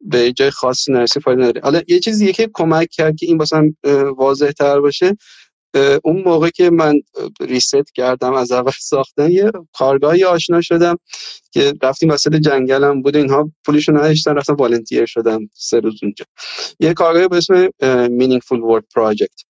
به 0.01 0.33
جای 0.33 0.51
خاصی 0.51 0.93
نرسی 0.93 1.21
فایده 1.21 1.43
نداره. 1.43 1.61
حالا 1.61 1.83
یه 1.89 2.01
چیزی 2.01 2.33
که 2.33 2.51
کمک 2.55 2.89
کرد 2.91 3.17
که 3.17 3.27
این 3.27 3.37
مثلا 3.37 3.73
واضح 4.17 4.51
تر 4.51 4.81
باشه 4.81 5.17
اون 6.05 6.23
موقع 6.23 6.51
که 6.51 6.71
من 6.71 7.01
reset 7.41 7.93
کردم 7.95 8.33
از 8.33 8.53
اول 8.53 8.73
ساختن 8.81 9.31
یه 9.31 9.51
کارگاهی 9.73 10.25
آشنا 10.25 10.61
شدم 10.61 10.97
که 11.51 11.75
رفتیم 11.83 12.11
وسط 12.11 12.35
جنگلم 12.35 13.03
بود. 13.03 13.17
اینها 13.17 13.51
پولشو 13.65 13.93
نداشتم 13.93 14.35
رفتم 14.35 14.55
volunteer 14.55 15.07
شدم 15.07 15.51
سه 15.53 15.81
روز 15.81 16.01
اونجا. 16.03 16.25
یه 16.81 16.95
کارگاهی 16.95 17.29
به 17.29 17.37
اسم 17.37 17.67
Meaningful 18.07 18.59
Work 18.59 18.85
Project 18.99 19.45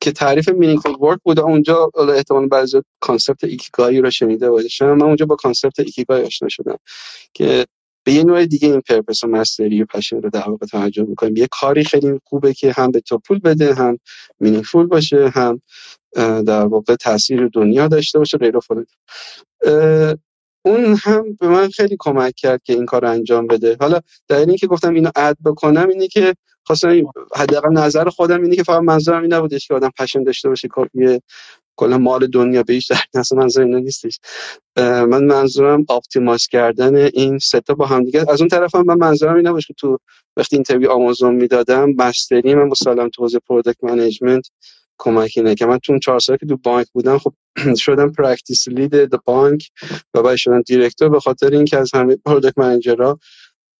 که 0.00 0.12
تعریف 0.12 0.48
meaningful 0.48 0.94
work 0.94 1.18
بود. 1.24 1.40
اونجا 1.40 1.90
احتمال 2.14 2.48
بعضی 2.48 2.82
concept 3.00 3.44
ikigai 3.44 3.86
یی 3.86 4.00
رو 4.00 4.10
شنیده 4.10 4.50
باشم. 4.50 4.92
من 4.94 5.02
اونجا 5.02 5.26
با 5.26 5.36
concept 5.36 5.80
ikigai 5.80 6.24
آشنا 6.24 6.48
شدم 6.48 6.76
که 7.34 7.66
به 8.04 8.12
یه 8.12 8.24
نوع 8.24 8.46
دیگه 8.46 8.68
این 8.68 8.80
purpose 8.80 9.24
و 9.24 9.26
mastery 9.26 9.82
و 9.82 9.86
passion 9.86 10.22
رو 10.22 10.30
در 10.30 10.48
واقع 10.48 10.66
توجه 10.66 11.02
می‌کنیم. 11.02 11.36
یه 11.36 11.48
کاری 11.50 11.84
خیلی 11.84 12.20
خوبه 12.24 12.54
که 12.54 12.72
هم 12.72 12.90
به 12.90 13.00
تو 13.00 13.18
پول 13.18 13.38
بده 13.38 13.74
هم 13.74 13.98
meaningful 14.40 14.86
باشه 14.86 15.28
هم 15.28 15.60
در 16.42 16.66
واقع 16.66 16.96
تاثیر 16.96 17.48
دنیا 17.48 17.88
داشته 17.88 18.18
باشه 18.18 18.38
غیر 18.38 18.58
فلان 18.60 18.86
اون 20.66 20.96
هم 21.02 21.36
به 21.40 21.48
من 21.48 21.68
خیلی 21.68 21.96
کمک 21.98 22.34
کرد 22.36 22.62
که 22.62 22.72
این 22.72 22.86
کار 22.86 23.02
رو 23.02 23.10
انجام 23.10 23.46
بده. 23.46 23.76
حالا 23.80 24.00
در 24.28 24.36
این 24.36 24.56
که 24.56 24.66
گفتم 24.66 24.94
اینو 24.94 25.10
add 25.16 25.36
بکنم 25.44 25.88
اینه 25.88 26.08
که 26.08 26.34
خواستم 26.66 27.02
حداقل 27.36 27.72
نظر 27.72 28.08
خودم 28.08 28.42
اینه 28.42 28.56
که 28.56 28.62
فقط 28.62 28.82
منظورم 28.82 29.22
این 29.22 29.32
نبودش 29.32 29.68
که 29.68 29.74
آدم 29.74 29.90
passion 29.98 30.22
داشته 30.22 30.48
باشه 30.48 30.68
یه 30.94 31.20
کلا 31.76 31.98
مال 31.98 32.26
دنیا 32.26 32.62
به 32.62 32.72
هیچ 32.74 32.92
اصلا 33.14 33.38
منظور 33.38 33.64
اینا 33.64 33.78
نیستش. 33.78 34.20
من 34.78 35.24
منظورم 35.24 35.86
optimize 35.90 36.46
کردن 36.46 36.96
این 36.96 37.38
ستا 37.38 37.74
با 37.74 37.86
هم 37.86 38.04
دیگه 38.04 38.24
از 38.30 38.40
اون 38.40 38.48
طرف 38.48 38.74
هم 38.74 38.86
من 38.86 38.98
منظورم 38.98 39.36
این 39.36 39.46
نباشه 39.46 39.66
که 39.66 39.74
تو 39.74 39.98
وقتی 40.36 40.56
interview 40.56 40.90
آمازون 40.90 41.34
می‌دادم 41.34 41.90
mastery 41.98 42.54
من 42.54 42.64
مسلم 42.68 43.08
تو 43.08 43.22
حوزه 43.22 43.38
product 43.38 43.84
management 43.84 44.48
کمکی 44.98 45.42
نه 45.42 45.54
که 45.54 45.66
من 45.66 45.78
تو 45.78 45.92
اون 45.92 46.00
چهار 46.00 46.20
سال 46.20 46.36
که 46.36 46.46
تو 46.46 46.56
بانک 46.56 46.88
بودم 46.92 47.18
خب 47.18 47.34
شدم 47.84 48.12
practice 48.12 48.68
lead 48.68 49.10
بانک 49.24 49.68
و 50.14 50.22
بعد 50.22 50.36
شدم 50.36 50.62
director 50.62 51.08
به 51.08 51.20
خاطر 51.20 51.50
اینکه 51.50 51.78
از 51.78 51.90
همه 51.94 52.16
product 52.16 52.58
manager 52.58 53.12
ها 53.12 53.20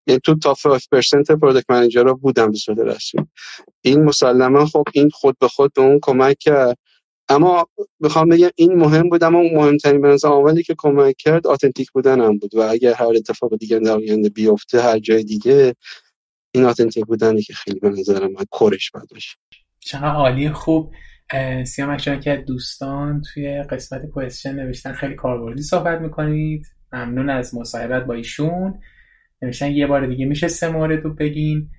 یعنی 0.09 0.21
تو 0.25 0.37
top 0.39 0.55
5% 0.55 1.31
product 1.31 1.71
manager 1.71 2.09
ها 2.09 2.15
بودم 2.15 2.51
به 2.51 2.59
صورت 2.59 2.79
رسمی. 2.79 3.27
این 3.83 4.05
مسلما 4.05 4.67
خب 4.67 4.85
این 4.95 5.11
خود 5.11 5.37
به 5.41 5.49
خود 5.49 5.73
به 5.75 5.83
اون 5.83 5.99
کمک 6.03 6.39
کرد. 6.41 6.79
اما 7.29 7.67
بخوام 8.03 8.29
بگم 8.29 8.51
این 8.57 8.75
مهم 8.75 9.09
بود 9.09 9.25
اما 9.25 9.43
مهمترین 9.43 10.01
به 10.01 10.17
عاملی 10.25 10.63
که 10.63 10.75
کمک 10.79 11.17
کرد 11.19 11.47
authentic 11.47 11.91
بودن 11.91 12.21
هم 12.21 12.39
بود 12.39 12.55
و 12.55 12.61
اگر 12.61 12.93
هر 12.93 13.13
اتفاق 13.17 13.57
دیگه 13.57 13.79
در 13.79 13.93
آینده 13.93 14.29
بیفته 14.29 14.83
هر 14.83 14.99
جای 14.99 15.25
دیگه 15.25 15.75
این 16.55 16.65
authentic 16.65 17.05
بودنی 17.05 17.43
که 17.43 17.55
خیلی 17.55 17.81
به 17.81 17.89
نظر 17.89 18.21
من 18.21 18.35
باید 18.35 19.09
باشه. 19.11 19.37
چقدر 19.81 20.15
عالی 20.15 20.51
خوب. 20.51 20.93
سیامک 21.67 22.03
جان 22.03 22.21
که 22.21 22.45
دوستان 22.47 23.23
توی 23.23 23.63
قسمت 23.63 24.07
کوشن 24.07 24.55
نوشتن 24.55 24.93
خیلی 24.93 25.15
کاربردی 25.15 25.63
صحبت 25.63 26.01
می‌کنید. 26.01 26.67
ممنون 26.93 27.31
از 27.31 27.55
مصاحبت 27.55 28.05
با 28.05 28.15
ایشون. 28.15 28.81
نوشتن 29.43 29.71
یه 29.73 29.87
بار 29.87 30.07
دیگه 30.07 30.27
میشه 30.27 30.49
سه 30.49 30.69
مورد 30.69 31.05
رو 31.05 31.15
بگین. 31.15 31.71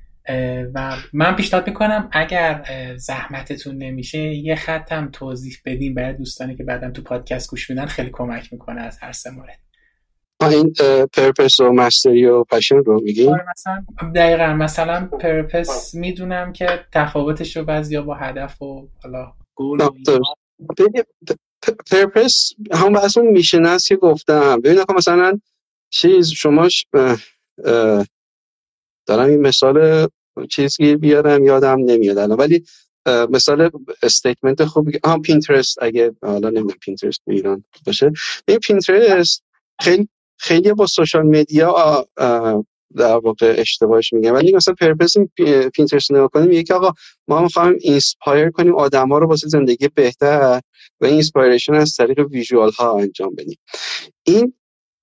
و 0.73 0.97
من 1.13 1.35
پیشنهاد 1.35 1.67
می‌کنم 1.67 2.09
اگر 2.11 2.65
زحمتتون 2.97 3.77
نمیشه 3.77 4.19
یه 4.19 4.55
خطم 4.55 5.09
توضیح 5.13 5.57
بدین 5.65 5.93
برای 5.93 6.13
دوستانی 6.13 6.55
که 6.55 6.63
بعدم 6.63 6.91
تو 6.91 7.01
پادکست 7.01 7.49
گوش 7.49 7.69
میدن 7.69 7.85
خیلی 7.85 8.09
کمک 8.13 8.53
می‌کنه 8.53 8.81
از 8.81 8.97
هر 9.01 9.11
سه 9.11 9.31
مورد. 9.31 9.59
این 10.41 10.73
پرپس 11.13 11.59
و 11.59 11.71
مستری 11.71 12.25
و 12.25 12.43
پشن 12.43 12.75
رو 12.75 13.01
میگیم 13.03 13.29
آره، 13.29 13.45
مثلا 13.51 13.85
دقیقا 14.15 14.53
مثلا 14.53 15.05
پرپس 15.05 15.95
می‌دونم 15.95 16.53
که 16.53 16.67
تفاوتش 16.91 17.57
رو 17.57 17.63
بعضی 17.63 17.99
با 17.99 18.15
هدف 18.15 18.61
و 18.61 18.89
حالا 19.03 19.33
goal 19.55 19.79
purpose 21.91 22.53
هم 22.73 22.93
بحث 22.93 23.17
اون 23.17 23.27
mission 23.27 23.65
هست 23.65 23.87
که 23.87 23.95
گفتم. 23.95 24.61
ببین 24.61 24.83
مثلا 24.95 25.39
چیز 25.89 26.29
شما 26.29 26.67
دارم 29.05 29.29
این 29.29 29.41
مثال 29.41 30.07
چیزی 30.49 30.95
بیارم 30.95 31.43
یادم 31.43 31.79
نمیاد 31.79 32.17
الان. 32.17 32.37
ولی 32.37 32.63
مثال 33.29 33.69
statement 34.03 34.65
خوبی 34.65 34.99
هم 35.05 35.21
پینترست. 35.21 35.77
اگه 35.81 36.15
حالا 36.21 36.49
نمی‌دونم 36.49 36.77
پینترست 36.81 37.21
ایران 37.27 37.63
باشه. 37.85 38.11
این 38.47 38.57
پینترست 38.59 39.43
خیلی 39.81 40.09
خیلی 40.37 40.73
با 40.73 40.87
social 40.87 41.23
media 41.23 42.05
در 42.95 43.17
واقع 43.17 43.55
اشتباهش 43.57 44.13
میگیرن. 44.13 44.33
ولی 44.33 44.53
مثلا 44.53 44.73
purpose 44.73 45.13
پینترست 45.73 46.11
نگاه 46.11 46.27
کنیم 46.27 46.51
یکی 46.51 46.73
آقا 46.73 46.91
ما 47.27 47.41
می‌خوایم 47.41 47.77
inspire 47.81 48.49
کنیم 48.49 48.75
آدم 48.75 49.09
ها 49.09 49.17
رو 49.17 49.27
واسه 49.27 49.47
زندگی 49.47 49.87
بهتر 49.87 50.61
و 51.01 51.05
inspiration 51.05 51.73
از 51.73 51.95
طریق 51.95 52.19
visual 52.19 52.71
ها 52.71 52.99
انجام 52.99 53.35
بدیم. 53.35 53.57
این 54.23 54.53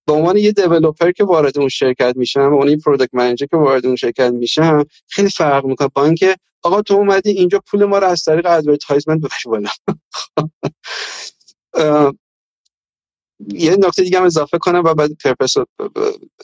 به 0.07 0.13
عنوان 0.13 0.37
یه 0.37 0.53
developer 0.53 1.11
که 1.13 1.25
وارد 1.25 1.59
اون 1.59 1.69
شرکت 1.69 2.17
میشم 2.17 2.41
عنوان 2.41 2.69
یه 2.69 2.77
product 2.77 3.15
manager 3.15 3.47
که 3.47 3.57
وارد 3.57 3.87
اون 3.87 3.97
شرکت 3.97 4.33
میشم 4.33 4.85
خیلی 5.09 5.31
فرق 5.31 5.65
می‌کنه 5.65 5.89
با 5.95 6.05
اینکه 6.05 6.37
آقا 6.63 6.83
تو 6.83 6.95
اومدی 6.95 7.31
اینجا 7.31 7.63
پول 7.67 7.85
ما 7.85 7.99
رو 7.99 8.07
از 8.07 8.23
طریق 8.25 8.47
advertisement 8.47 9.21
ببر 9.21 9.37
بالا. 9.45 9.69
یه 13.55 13.77
نکته 13.77 14.03
دیگه 14.03 14.19
هم 14.19 14.25
اضافه 14.25 14.59
کنم 14.59 14.83
و 14.85 14.95
بعد 14.95 15.11
purpose 15.25 15.55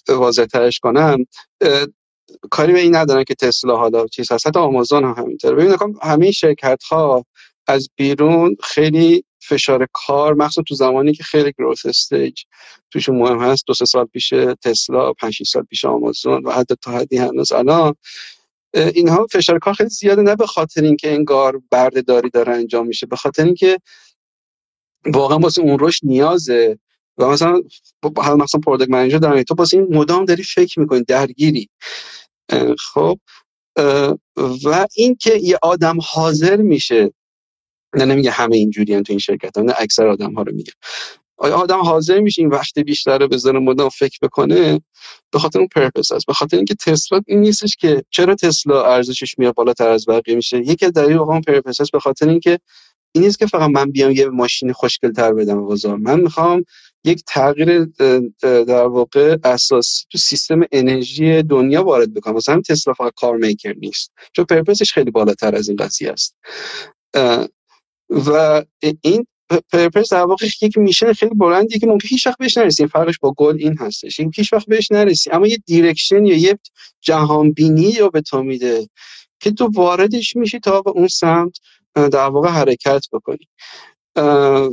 واضح 0.09 0.44
ترش 0.44 0.78
کنم. 0.78 1.26
کاری 2.50 2.72
به 2.72 2.80
این 2.80 2.96
ندارن 2.96 3.24
که 3.24 3.34
تسلا 3.34 3.76
حالا 3.76 4.06
چیز 4.06 4.32
هست. 4.32 4.46
حتی 4.46 4.61
آمازون 4.61 5.04
هم 5.04 5.14
همینطوره. 5.18 5.54
ببینید 5.54 5.78
همه 6.02 6.30
شرکت 6.30 6.82
ها 6.90 7.24
از 7.66 7.88
بیرون 7.96 8.56
خیلی 8.62 9.24
فشار 9.49 9.86
کار 9.92 10.34
مخصوصا 10.34 10.62
تو 10.62 10.74
زمانی 10.74 11.12
که 11.12 11.22
خیلی 11.22 11.53
گروث 11.59 11.86
استیج 11.86 12.42
توشون 12.90 13.18
مهم 13.18 13.38
هست. 13.38 13.64
دو 13.66 13.74
سه 13.74 13.84
سال 13.84 14.05
پیش 14.05 14.28
تسلا 14.62 15.12
پنج 15.12 15.42
سال 15.42 15.62
پیش 15.62 15.84
آمازون 15.84 16.42
و 16.44 16.53
حتی 16.53 16.74
تا 16.82 16.90
حدی 16.90 17.16
هنوز 17.16 17.53
الان. 17.53 17.94
اینها 18.74 19.26
فشار 19.30 19.59
کار 19.59 19.74
خیلی 19.74 19.88
زیاده 19.88 20.22
نه 20.22 20.36
به 20.36 20.46
خاطر 20.46 20.82
اینکه 20.82 21.12
انگار 21.12 21.62
بردهداری 21.70 22.30
داره 22.30 22.55
انجام 22.55 22.86
میشه 22.86 23.07
به 23.07 23.16
خاطر 23.16 23.44
اینکه 23.44 23.78
واقعا 25.07 25.38
واسه 25.38 25.62
اون 25.62 25.76
رشد 25.80 26.01
نیازه. 26.07 26.78
و 27.18 27.28
مثلا 27.28 27.62
حالا 28.16 28.36
مثلا 28.36 28.61
product 28.61 28.90
manager 28.90 29.18
دارن 29.18 29.42
تو 29.42 29.55
واسه 29.55 29.76
این 29.76 29.96
مدام 29.96 30.24
داری 30.24 30.42
فکر 30.42 30.80
می‌کنی 30.80 31.03
درگیری. 31.03 31.68
خب 32.78 33.18
و 34.64 34.86
اینکه 34.94 35.34
یه 35.42 35.59
آدم 35.62 35.99
حاضر 36.03 36.57
میشه 36.57 37.12
نه 37.97 38.05
نمیگه 38.05 38.30
همه 38.30 38.57
اینجوری 38.57 38.95
هم 38.95 39.03
تو 39.03 39.12
این 39.12 39.20
شرکت 39.20 39.57
ها 39.57 39.62
نه 39.62 39.74
اکثر 39.78 40.07
آدم 40.07 40.34
ها 40.34 40.43
رو 40.43 40.53
میگه. 40.55 40.72
آیا 41.36 41.57
آدم 41.57 41.80
حاضر 41.80 42.20
میشه 42.20 42.43
این 42.43 42.51
وقت 42.51 42.78
بیشتر 42.78 43.18
رو 43.18 43.28
بذاره 43.28 43.59
مدام 43.59 43.89
فکر 43.89 44.18
بکنه؟ 44.22 44.80
به 45.32 45.39
خاطر 45.39 45.59
اون 45.59 45.68
purpose 45.74 46.12
است. 46.12 46.26
به 46.26 46.32
خاطر 46.32 46.57
اینکه 46.57 46.74
تسلا 46.74 47.20
این 47.26 47.41
نیستش 47.41 47.76
که 47.76 48.05
چرا 48.11 48.34
تسلا 48.34 48.84
ارزشش 48.84 49.39
میاد 49.39 49.55
بالاتر 49.55 49.89
از 49.89 50.07
بقیه 50.09 50.34
میشه. 50.34 50.59
یکی 50.59 50.91
دلیل 50.91 51.18
اون 51.18 51.41
purpose 51.40 51.80
است 51.80 51.93
به 51.93 52.01
خاطر 52.01 52.28
اینکه 52.28 52.59
این 53.12 53.24
نیست 53.24 53.39
که 53.39 53.47
فقط 53.47 53.70
من 53.70 53.91
بیام 53.91 54.11
یه 54.11 54.26
ماشین 54.26 54.72
خوشگل 54.72 55.12
تر 55.12 55.32
بدم 55.34 55.66
بازار. 55.66 55.97
من 55.97 56.20
می‌خوام 56.20 56.64
یک 57.05 57.22
تغییر 57.26 57.84
در 58.41 58.86
واقع 58.86 59.36
اساسی 59.45 60.05
تو 60.11 60.18
سیستم 60.18 60.61
انرژی 60.72 61.43
دنیا 61.43 61.84
وارد 61.84 62.14
بکنه 62.14 62.34
مثلا 62.34 62.61
تسلا 62.61 62.95
فقط 62.95 63.12
car 63.16 63.36
maker 63.36 63.74
نیست. 63.76 64.12
چون 64.36 64.45
purpose 64.44 64.82
ش 64.82 64.92
خیلی 64.93 65.11
بالاتر 65.11 65.55
از 65.55 65.68
این 65.68 65.76
قضیه 65.76 66.11
است. 66.11 66.36
و 68.11 68.62
این 69.02 69.26
purpose 69.72 70.12
در 70.12 70.22
واقع 70.22 70.46
یک 70.62 70.78
mission 70.78 71.12
خیلی 71.12 71.34
بلندی 71.34 71.78
که 71.78 71.86
ممکن 71.86 72.09
هیچ 72.09 72.26
وقت 72.26 72.38
بهش 72.38 72.56
نرسیم. 72.59 72.86
فرقش 72.86 73.18
با 73.18 73.34
گل 73.36 73.56
این 73.59 73.76
هستش. 73.78 74.20
این 74.20 74.32
هیچ 74.36 74.52
وقت 74.52 74.66
بهش 74.66 74.92
نرسی 74.92 75.30
اما 75.30 75.46
یه 75.46 75.59
direction 75.66 76.26
یا 76.26 76.36
یه 76.36 76.59
جهان 77.00 77.52
بینی 77.52 77.92
رو 77.92 78.11
به 78.11 78.20
تو 78.20 78.42
میده 78.42 78.88
که 79.40 79.50
تو 79.50 79.70
واردش 79.74 80.36
میشی 80.36 80.61
تا 80.61 80.82
به 80.82 80.90
اون 80.90 81.09
سمت 81.09 81.59
در 81.94 82.28
واقع 82.28 82.48
حرکت 82.48 83.06
بکنی. 83.12 83.48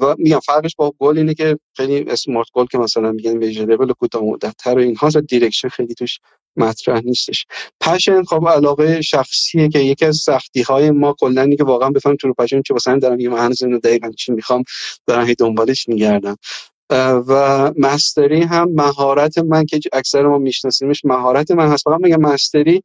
و 0.01 0.15
میگم 0.17 0.39
فرقش 0.39 0.75
با 0.77 0.93
گل 0.99 1.17
اینه 1.17 1.33
که 1.33 1.57
خیلی 1.75 1.99
smart 1.99 2.47
goal 2.53 2.65
که 2.65 2.77
مثلا 2.77 3.11
میگن 3.11 3.38
لول 3.38 3.93
کوتاه 3.93 4.23
مدت‌تر 4.23 4.77
و 4.77 4.81
اینها 4.81 5.09
direction 5.09 5.69
خیلی 5.69 5.93
توش 5.93 6.19
مطرح 6.57 7.01
نیستش. 7.01 7.45
passion 7.81 8.23
خب 8.23 8.47
علاقه 8.47 9.01
شخصیه 9.01 9.69
که 9.69 9.79
یکی 9.79 10.05
از 10.05 10.17
سختی 10.17 10.61
های 10.61 10.91
ما 10.91 11.15
کلا 11.19 11.49
که 11.49 11.63
واقعا 11.63 11.89
بفهم 11.89 12.15
تو 12.15 12.33
passion 12.33 12.61
چه 12.61 12.73
واسه 12.73 12.99
دارم 12.99 13.19
یه 13.19 13.33
هنوز 13.33 13.63
اینو 13.63 13.79
دقیقا 13.79 14.11
چی 14.11 14.31
می‌خوام 14.31 14.63
دارم 15.07 15.27
هی 15.27 15.35
دنبالش 15.35 15.89
میگردم. 15.89 16.37
و 17.27 17.71
mastery 17.77 18.41
هم 18.41 18.69
مهارت 18.71 19.37
من 19.37 19.65
که 19.65 19.79
اکثر 19.93 20.27
ما 20.27 20.37
میشناسیمش 20.37 21.05
مهارت 21.05 21.51
من 21.51 21.71
هست. 21.71 21.83
فقط 21.83 21.99
میگم 21.99 22.21
mastery 22.21 22.81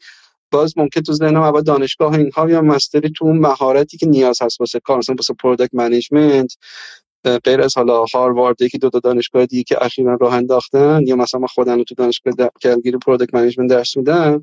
باز 0.50 0.78
ممکن 0.78 1.00
تو 1.00 1.12
ذهنم 1.12 1.42
اول 1.42 1.62
دانشگاه 1.62 2.14
اینها 2.14 2.50
یا 2.50 2.60
mastery 2.62 3.12
تو 3.16 3.24
اون 3.24 3.38
مهارتی 3.38 3.96
که 3.96 4.06
نیاز 4.06 4.42
هست 4.42 4.60
واسه 4.60 4.80
کار 4.80 4.98
مثلا 4.98 5.14
واسه 5.14 5.34
product 5.34 5.74
management 5.74 6.57
غیر 7.24 7.60
از 7.60 7.76
حالا 7.76 8.04
هاروارد 8.14 8.62
یکی 8.62 8.78
دو 8.78 8.90
تا 8.90 8.98
دانشگاه 8.98 9.46
دیگه 9.46 9.62
که 9.62 9.84
اخیرا 9.84 10.18
راه 10.20 10.34
انداختن 10.34 11.02
یا 11.06 11.16
مثلا 11.16 11.40
من 11.40 11.46
خودم 11.46 11.82
تو 11.82 11.94
دانشگاه 11.94 12.34
کلگری 12.62 12.98
product 12.98 13.34
management 13.34 13.70
درس 13.70 13.96
میدم 13.96 14.42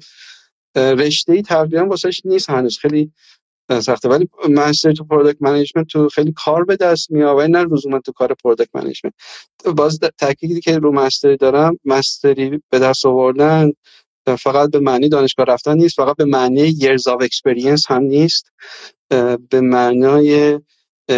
رشته 0.75 1.33
ای 1.33 1.41
تقریبا 1.41 1.85
واسش 1.85 2.21
نیست 2.25 2.49
هنوز. 2.49 2.77
خیلی 2.77 3.11
سخته. 3.69 4.09
ولی 4.09 4.29
mastery 4.49 4.91
تو 4.93 5.03
product 5.03 5.41
management 5.41 5.87
تو 5.87 6.09
خیلی 6.09 6.33
کار 6.35 6.63
به 6.63 6.75
دست 6.75 7.11
میاد 7.11 7.41
نه 7.41 7.63
لزوما 7.63 7.99
تو 7.99 8.11
کار 8.11 8.33
پروداکت 8.33 8.75
منیجمنت 8.75 9.13
باز 9.75 9.99
تاکیدی 10.17 10.61
که 10.61 10.77
رو 10.77 10.91
mastery 10.91 11.37
دارم 11.37 11.79
mastery 11.85 12.61
به 12.69 12.79
دست 12.79 13.05
آوردن 13.05 13.71
فقط 14.39 14.71
به 14.71 14.79
معنی 14.79 15.09
دانشگاه 15.09 15.45
رفتن 15.45 15.77
نیست 15.77 15.95
فقط 15.95 16.15
به 16.15 16.25
معنی 16.25 16.71
years 16.71 17.01
of 17.01 17.25
experience 17.27 17.83
هم 17.87 18.03
نیست 18.03 18.51
به 19.49 19.61
معنای 19.61 20.59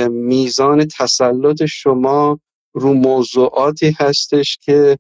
میزان 0.09 0.87
تسلط 0.97 1.65
شما 1.65 2.39
رو 2.73 2.93
موضوعاتی 2.93 3.95
هستش 3.99 4.57
که 4.61 4.97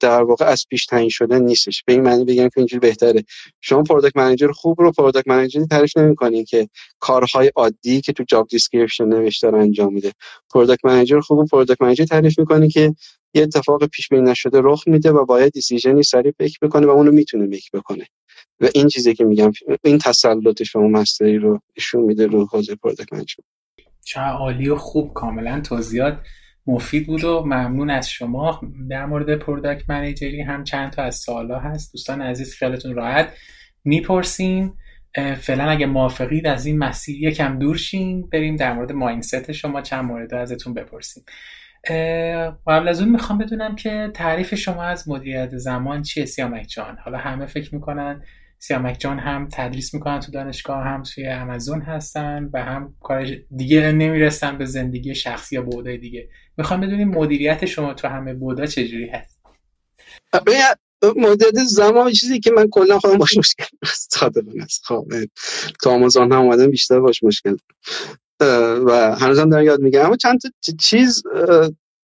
در 0.00 0.22
واقع 0.22 0.44
از 0.44 0.66
پیش 0.70 0.86
تعیین 0.86 1.08
شده 1.08 1.38
نیستش. 1.38 1.82
به 1.86 1.92
این 1.92 2.02
معنی 2.02 2.24
بگم 2.24 2.48
که 2.48 2.58
اینجوری 2.58 2.80
بهتره. 2.80 3.24
شما 3.60 3.82
product 3.82 4.16
manager 4.16 4.50
خوب 4.50 4.80
رو 4.80 4.92
product 4.92 5.28
manager 5.28 5.61
ی 5.61 5.66
تعریف 5.66 5.96
نمی‌کنین 5.96 6.44
که 6.44 6.68
کارهای 7.00 7.52
عادی 7.56 8.00
که 8.00 8.12
تو 8.12 8.24
job 8.28 8.48
description 8.48 9.04
نوشته 9.04 9.50
رو 9.50 9.58
انجام 9.58 9.92
میده. 9.92 10.12
product 10.54 10.84
manager 10.84 11.20
خوب 11.20 11.38
و 11.38 11.44
product 11.44 11.82
manager 11.82 12.04
تعریف 12.04 12.38
می‌کنی 12.38 12.68
که 12.68 12.94
یه 13.34 13.42
اتفاق 13.42 13.86
پیش 13.86 14.08
بینی 14.08 14.30
نشده 14.30 14.60
رخ 14.62 14.88
میده 14.88 15.10
و 15.10 15.24
باید 15.24 15.52
decision 15.52 15.96
ی 15.96 16.02
سریع 16.02 16.32
make 16.38 16.60
بکنه 16.60 16.86
و 16.86 16.90
اونو 16.90 17.12
می‌تونه 17.12 17.46
make 17.46 17.70
بکنه. 17.70 18.06
و 18.60 18.68
این 18.74 18.88
چیزی 18.88 19.14
که 19.14 19.24
میگم 19.24 19.52
این 19.84 19.98
تسلط 19.98 20.62
شما 20.62 20.88
mastery 20.88 21.38
رو 21.38 21.60
نشون 21.78 22.02
میده 22.02 22.26
رو 22.26 22.46
حوزه 22.46 22.74
product 22.74 23.12
management 23.12 23.46
چه 24.04 24.20
عالی 24.20 24.68
و 24.68 24.76
خوب 24.76 25.12
کاملا 25.14 25.60
توضیحات 25.60 26.18
مفید 26.66 27.06
بود 27.06 27.24
و 27.24 27.42
ممنون 27.44 27.90
از 27.90 28.10
شما. 28.10 28.60
در 28.90 29.06
مورد 29.06 29.38
product 29.38 29.90
manager 29.90 30.34
ی 30.34 30.40
هم 30.40 30.64
چند 30.64 30.90
تا 30.90 31.02
از 31.02 31.16
سوالا 31.16 31.58
هست. 31.58 31.92
دوستان 31.92 32.22
عزیز 32.22 32.54
خیالتون 32.54 32.94
راحت 32.94 33.28
می‌پرسیم. 33.84 34.74
فعلا 35.40 35.64
اگه 35.64 35.86
موافقید 35.86 36.46
از 36.46 36.66
این 36.66 36.78
مسیر 36.78 37.22
یکم 37.22 37.58
دور 37.58 37.76
شیم 37.76 38.28
بریم 38.32 38.56
در 38.56 38.72
مورد 38.72 38.92
mindset 38.92 39.52
شما 39.52 39.80
چند 39.80 40.04
مورد 40.04 40.34
ازتون 40.34 40.74
بپرسیم. 40.74 41.24
قبل 42.66 42.88
از 42.88 43.00
اون 43.00 43.10
می‌خوام 43.10 43.38
بدونم 43.38 43.76
که 43.76 44.10
تعریف 44.14 44.54
شما 44.54 44.82
از 44.82 45.08
مدیریت 45.08 45.56
زمان 45.56 46.02
چیه 46.02 46.24
سیامک 46.24 46.66
جان؟ 46.66 46.96
حالا 47.04 47.18
همه 47.18 47.46
فکر 47.46 47.74
می‌کنن 47.74 48.22
سیامک 48.64 48.96
جان 48.98 49.18
هم 49.18 49.48
تدریس 49.52 49.94
می‌کنن 49.94 50.20
تو 50.20 50.32
دانشگاه 50.32 50.84
هم 50.84 51.02
توی 51.02 51.28
آمازون 51.28 51.80
هستن 51.80 52.50
و 52.52 52.62
هم 52.64 52.94
کار 53.00 53.26
دیگه 53.56 53.92
نمی‌رسن 53.92 54.58
به 54.58 54.64
زندگی 54.64 55.14
شخصی 55.14 55.54
یا 55.54 55.62
بودای 55.62 55.98
دیگه. 55.98 56.28
می‌خوام 56.56 56.80
بدونیم 56.80 57.08
مدیریت 57.08 57.66
شما 57.66 57.94
تو 57.94 58.08
همه 58.08 58.34
بودا 58.34 58.66
چجوری 58.66 59.08
هست؟ 59.08 59.40
مدت 61.16 61.64
زمان 61.66 62.12
چیزی 62.12 62.40
که 62.40 62.50
من 62.50 62.68
کلا 62.68 62.98
خودم 62.98 63.18
باش 63.18 63.36
مشکل 63.36 63.64
صادقانه 63.84 64.62
است. 64.62 64.82
خب 64.84 65.06
تو 65.82 65.90
آمازون 65.90 66.32
هم 66.32 66.40
اومدم 66.40 66.70
بیشتر 66.70 67.00
باش 67.00 67.22
مشکل. 67.22 67.56
و 68.86 69.16
هنوزم 69.20 69.50
دارم 69.50 69.64
یاد 69.64 69.80
می‌گیرم. 69.80 70.06
اما 70.06 70.16
چند 70.16 70.40
تا 70.40 70.48
چیز 70.80 71.22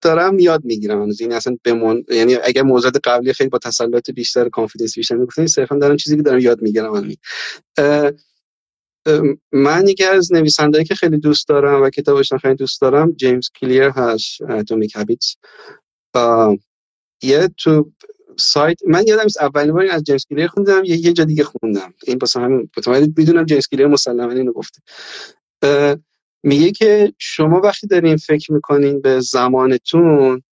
دارم 0.01 0.39
یاد 0.39 0.65
می‌گیرم 0.65 1.03
هنوز. 1.03 1.21
این 1.21 1.33
اصلا 1.33 1.57
بمون 1.65 2.05
یعنی 2.11 2.35
اگر 2.35 2.63
موضوعات 2.63 2.97
قبلی 3.05 3.33
خیلی 3.33 3.51
با 3.51 3.59
تسلط 3.59 4.11
بیشتر 4.11 4.49
کانفیدنس 4.49 4.95
بیشتر 4.95 5.17
می‌گفتن 5.17 5.47
صرفا 5.47 5.79
دارم 5.79 5.97
چیزی 5.97 6.17
که 6.17 6.23
دارم 6.23 6.39
یاد 6.39 6.63
می‌گیرم 6.63 7.13
من 9.53 9.89
یکی 9.89 10.05
از 10.05 10.33
نویسندهایی 10.33 10.85
که 10.85 10.95
خیلی 10.95 11.19
دوست 11.19 11.49
دارم 11.49 11.83
و 11.83 11.91
کتابش 11.91 12.33
خیلی 12.33 12.55
دوست 12.55 12.81
دارم 12.81 13.13
جیمز 13.13 13.49
کلیر 13.61 13.83
هست 13.83 14.43
اتمیک 14.43 14.97
هابیتس. 14.97 15.37
یه 17.23 17.49
تو 17.57 17.93
سایت 18.39 18.79
من 18.87 19.05
یادم 19.07 19.27
اولین 19.41 19.73
بار 19.73 19.87
از 19.91 20.03
جیمز 20.05 20.25
کلیر 20.31 20.47
خوندم 20.47 20.85
یه 20.85 20.97
یه 20.97 21.13
جا 21.13 21.25
دیگه 21.25 21.45
خوندم. 21.45 21.95
این 22.07 22.19
واسه 22.21 22.41
همین 22.41 22.71
می‌دونم 23.17 23.45
جیمز 23.45 23.67
کلیر 23.67 23.87
مسلما 23.87 24.33
اینو 24.33 24.53
گفته. 24.53 24.81
میگه 26.43 26.71
که 26.73 27.13
شما 27.19 27.61
وقتی 27.61 27.87
دارین 27.87 28.17
فکر 28.17 28.53
می‌کنین 28.53 29.01
به 29.01 29.21
زمانتون 29.21 30.43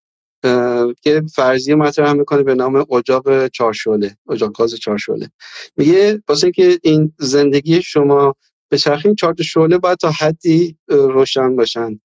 یه 1.05 1.21
فرضیه 1.35 1.75
مطرح 1.75 2.13
می‌کنه 2.13 2.43
به 2.43 2.55
نام 2.55 2.85
اجاق 2.91 3.47
چارشوله 3.47 4.17
اجاق 4.29 4.57
گاز 4.57 4.75
چارشوله 4.75 5.29
میگه 5.77 6.23
واسه 6.27 6.43
اینکه 6.45 6.79
این 6.83 7.13
زندگی 7.19 7.81
شما 7.81 8.35
به 8.69 8.77
چرخین 8.77 9.15
چهار 9.15 9.35
شعله 9.41 9.77
باید 9.77 9.97
تا 9.97 10.11
حدی 10.11 10.77
روشن 10.87 11.55
باشن. 11.55 11.99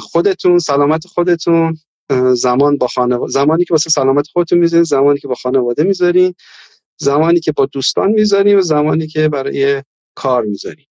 خودتون 0.00 0.58
سلامت 0.58 1.06
خودتون 1.06 1.76
زمان 2.34 2.78
با 2.78 2.86
خانواده 2.86 3.32
زمانی 3.32 3.64
که 3.64 3.74
واسه 3.74 3.90
سلامت 3.90 4.28
خودتون 4.28 4.58
می‌ذارین 4.58 4.84
زمانی 4.84 5.18
که 5.18 5.28
با 5.28 5.34
خانواده 5.34 5.82
می‌ذارین 5.82 6.34
زمانی 7.00 7.40
که 7.40 7.52
با 7.52 7.66
دوستان 7.66 8.10
می‌ذارین 8.10 8.58
و 8.58 8.62
زمانی 8.62 9.06
که 9.06 9.28
برای 9.28 9.82
کار 10.14 10.42
می‌ذارین. 10.42 10.86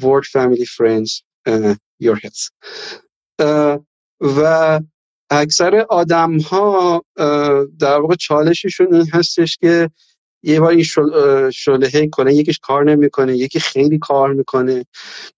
Work 0.00 0.24
family 0.24 0.66
friends. 0.66 1.22
Your 2.02 2.16
health. 2.16 2.48
و 4.20 4.80
اکثر 5.30 5.76
آدم 5.76 6.40
ها 6.40 7.02
در 7.78 8.00
واقع 8.00 8.14
چالششون 8.14 8.94
این 8.94 9.10
هستش 9.12 9.56
که 9.56 9.90
یه 10.44 10.60
بار 10.60 10.70
این 10.70 10.84
شله 11.52 12.08
کنه 12.12 12.34
یکیش 12.34 12.58
کار 12.58 12.84
نمی‌کنه 12.84 13.36
یکی 13.36 13.60
خیلی 13.60 13.98
کار 13.98 14.32
می‌کنه. 14.32 14.84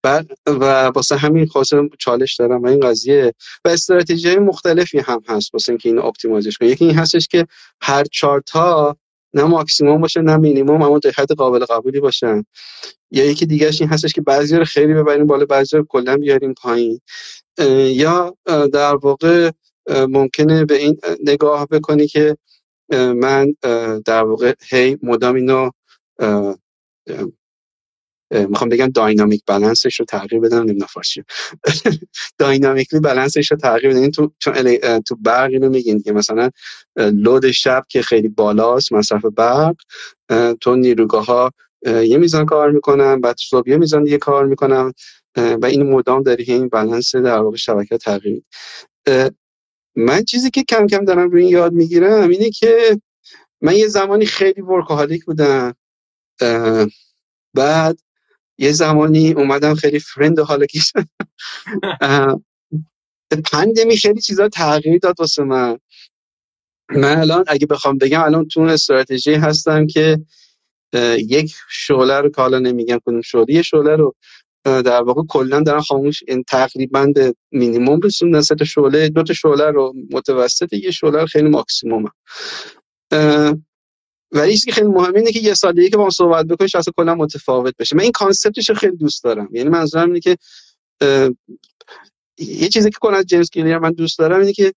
بعد 0.02 0.30
و 0.46 0.84
واسه 0.84 1.16
همین 1.16 1.46
خاصه 1.46 1.88
چالش 1.98 2.36
دارم 2.36 2.62
و 2.62 2.66
این 2.66 2.80
قضیه. 2.80 3.34
و 3.64 3.68
استراتژی 3.68 4.36
مختلفی 4.36 4.98
هم 4.98 5.20
هست 5.28 5.54
واسه 5.54 5.72
اینکه 5.72 5.88
این 5.88 5.98
اپتیمایزش 5.98 6.58
کنه. 6.58 6.68
یکی 6.68 6.84
این 6.84 6.94
هستش 6.94 7.28
که 7.28 7.46
هر 7.82 8.04
چارتا 8.12 8.96
نه 9.34 9.44
ماکسیموم 9.44 10.00
باشه 10.00 10.20
نه 10.20 10.36
مینیموم 10.36 10.82
اما 10.82 10.98
در 10.98 11.10
حد 11.16 11.32
قابل 11.32 11.64
قبولی 11.64 12.00
باشن. 12.00 12.44
یا 13.10 13.24
یکی 13.24 13.46
دیگهش 13.46 13.80
این 13.80 13.90
هستش 13.90 14.12
که 14.12 14.20
بعضی 14.20 14.56
رو 14.56 14.64
خیلی 14.64 14.94
ببریم 14.94 15.26
بالا 15.26 15.44
بعضی 15.44 15.76
رو 15.76 15.84
کلا 15.88 16.16
بیاریم 16.16 16.54
پایین. 16.54 17.00
یا 17.86 18.36
در 18.72 18.96
واقع 18.96 19.50
ممکنه 19.90 20.64
به 20.64 20.74
این 20.76 21.00
نگاه 21.24 21.66
بکنی 21.66 22.06
که 22.06 22.36
من 22.90 23.54
در 24.04 24.24
واقع 24.24 24.54
هی 24.68 24.98
مدام 25.02 25.34
اینو 25.34 25.70
می‌خوام 28.30 28.70
بگم 28.70 28.86
داینامیک 28.86 29.42
بالانسش 29.46 30.00
رو 30.00 30.06
تغییر 30.06 30.40
بدم 30.42 30.58
نمی‌دونم 30.62 30.86
فارسی. 30.86 31.22
داینامیکلی 32.38 33.00
بالانسش 33.00 33.50
رو 33.50 33.56
تغییر 33.56 33.94
بدم. 33.94 34.10
تو 34.10 34.32
تو 35.06 35.16
برق 35.20 35.50
اینو 35.50 35.68
میگین 35.68 36.02
که 36.02 36.12
مثلا 36.12 36.50
لود 36.96 37.50
شب 37.50 37.82
که 37.88 38.02
خیلی 38.02 38.28
بالاست 38.28 38.92
مصرف 38.92 39.24
برق 39.24 39.74
تو 40.60 40.76
نیروگاه 40.76 41.26
ها 41.26 41.50
یه 41.86 42.18
میزان 42.18 42.46
کار 42.46 42.70
می‌کنن 42.70 43.20
بعد 43.20 43.36
صبح 43.38 43.70
یه 43.70 43.76
میزان 43.76 44.04
دیگه 44.04 44.18
کار 44.18 44.46
می‌کنن. 44.46 44.92
و 45.36 45.66
این 45.66 45.82
مدام 45.90 46.22
داری 46.22 46.44
این 46.44 46.68
بالانس 46.68 47.16
در 47.16 47.38
واقع 47.38 47.56
شبکه 47.56 47.98
تغییر 47.98 48.42
من 49.96 50.24
چیزی 50.24 50.50
که 50.50 50.64
کم 50.68 50.86
کم 50.86 51.04
دارم 51.04 51.30
روی 51.30 51.42
این 51.42 51.52
یاد 51.52 51.72
می‌گیرم 51.72 52.28
اینه 52.28 52.50
که 52.50 53.00
من 53.62 53.76
یه 53.76 53.88
زمانی 53.88 54.26
خیلی 54.26 54.60
ورکوهالیک 54.62 55.24
بودم. 55.24 55.74
بعد 57.54 57.98
یه 58.58 58.72
زمانی 58.72 59.32
اومدم 59.32 59.74
خیلی 59.74 59.98
فرند 59.98 60.40
حالا 60.40 60.66
پاندمی 63.52 63.96
خیلی 63.96 64.20
چیزا 64.20 64.48
تغییر 64.48 64.98
داد 64.98 65.14
واسه 65.18 65.44
من. 65.44 65.78
من 66.90 67.18
الان 67.18 67.44
اگه 67.46 67.66
بخوام 67.66 67.98
بگم 67.98 68.22
الان 68.22 68.48
تو 68.48 68.60
استراتژی 68.60 69.34
هستم 69.34 69.86
که 69.86 70.18
یک 71.18 71.54
شعله 71.70 72.20
رو 72.20 72.28
که 72.28 72.42
حالا 72.42 72.58
نمیگم 72.58 72.98
کنیم 73.06 73.20
شعله 73.20 73.46
یه 73.48 73.62
شعله 73.62 73.96
رو 73.96 74.14
در 74.64 75.02
واقع 75.02 75.22
کلا 75.28 75.60
دارن 75.60 75.80
خاموش 75.80 76.22
این 76.28 76.44
تقریبا 76.48 77.06
به 77.14 77.34
مینیمم 77.52 78.00
رسوندن 78.00 78.40
سه 78.40 78.54
تا 78.54 78.64
شعله 78.64 79.08
دو 79.08 79.22
تا 79.22 79.34
شعله 79.34 79.70
رو 79.70 79.94
متوسط 80.10 80.72
یه 80.72 80.90
شعله 80.90 81.20
رو 81.20 81.26
خیلی 81.26 81.48
ماکسیموم 81.48 82.04
ولی 84.32 84.52
چیزی 84.52 84.66
که 84.66 84.72
خیلی 84.72 84.86
مهمه 84.86 85.18
اینه 85.18 85.32
که 85.32 85.40
یه 85.40 85.54
سال 85.54 85.72
دیگه 85.72 85.88
که 85.88 85.96
با 85.96 86.10
صحبت 86.10 86.46
بکنیش 86.46 86.74
اصلا 86.74 86.92
کلا 86.96 87.14
متفاوت 87.14 87.74
بشه. 87.78 87.96
من 87.96 88.02
این 88.02 88.12
concept 88.12 88.56
ش 88.56 88.68
رو 88.68 88.74
خیلی 88.74 88.96
دوست 88.96 89.24
دارم. 89.24 89.48
یعنی 89.52 89.68
منظورم 89.68 90.08
اینه 90.08 90.20
که 90.20 90.36
یه 92.38 92.68
چیزی 92.68 92.90
که 92.90 92.98
کلا 93.00 93.22
جیمز 93.22 93.50
کلیر 93.50 93.78
من 93.78 93.90
دوست 93.90 94.18
دارم 94.18 94.40
اینه 94.40 94.52
که 94.52 94.72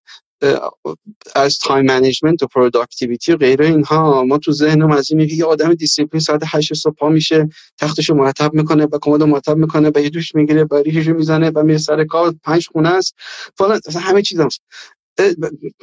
از 1.36 1.60
time 1.60 1.86
management 1.86 2.44
و 2.44 2.48
productivity 2.48 3.32
و 3.32 3.38
غیره 3.38 3.66
اینها 3.66 4.24
ما 4.24 4.38
تو 4.38 4.52
ذهنم 4.52 4.92
از 4.92 5.12
این 5.12 5.20
یه 5.20 5.46
آدم 5.46 5.74
دیسیپلین 5.74 6.22
ساعت 6.22 6.42
8 6.46 6.74
صبح 6.74 6.96
پا 6.96 7.10
میشه 7.10 7.50
تختشو 7.78 8.14
مرتب 8.14 8.54
می‌کنه 8.54 8.86
و 8.86 9.00
کمد 9.02 9.24
مرتب 9.24 9.58
می‌کنه 9.58 9.92
و 9.96 10.00
یه 10.00 10.10
دوش 10.10 10.36
می‌گیره 10.36 10.64
و 10.72 10.76
ریششو 10.76 11.14
می‌زنه 11.14 11.52
و 11.56 11.64
میره 11.64 11.78
سر 11.78 12.04
کار 12.04 12.36
پنج 12.44 12.68
خونه 12.68 12.90
است. 12.90 13.16
فلان 13.58 13.80
همه 14.02 14.22
چیز 14.22 14.40
هم. 14.40 14.50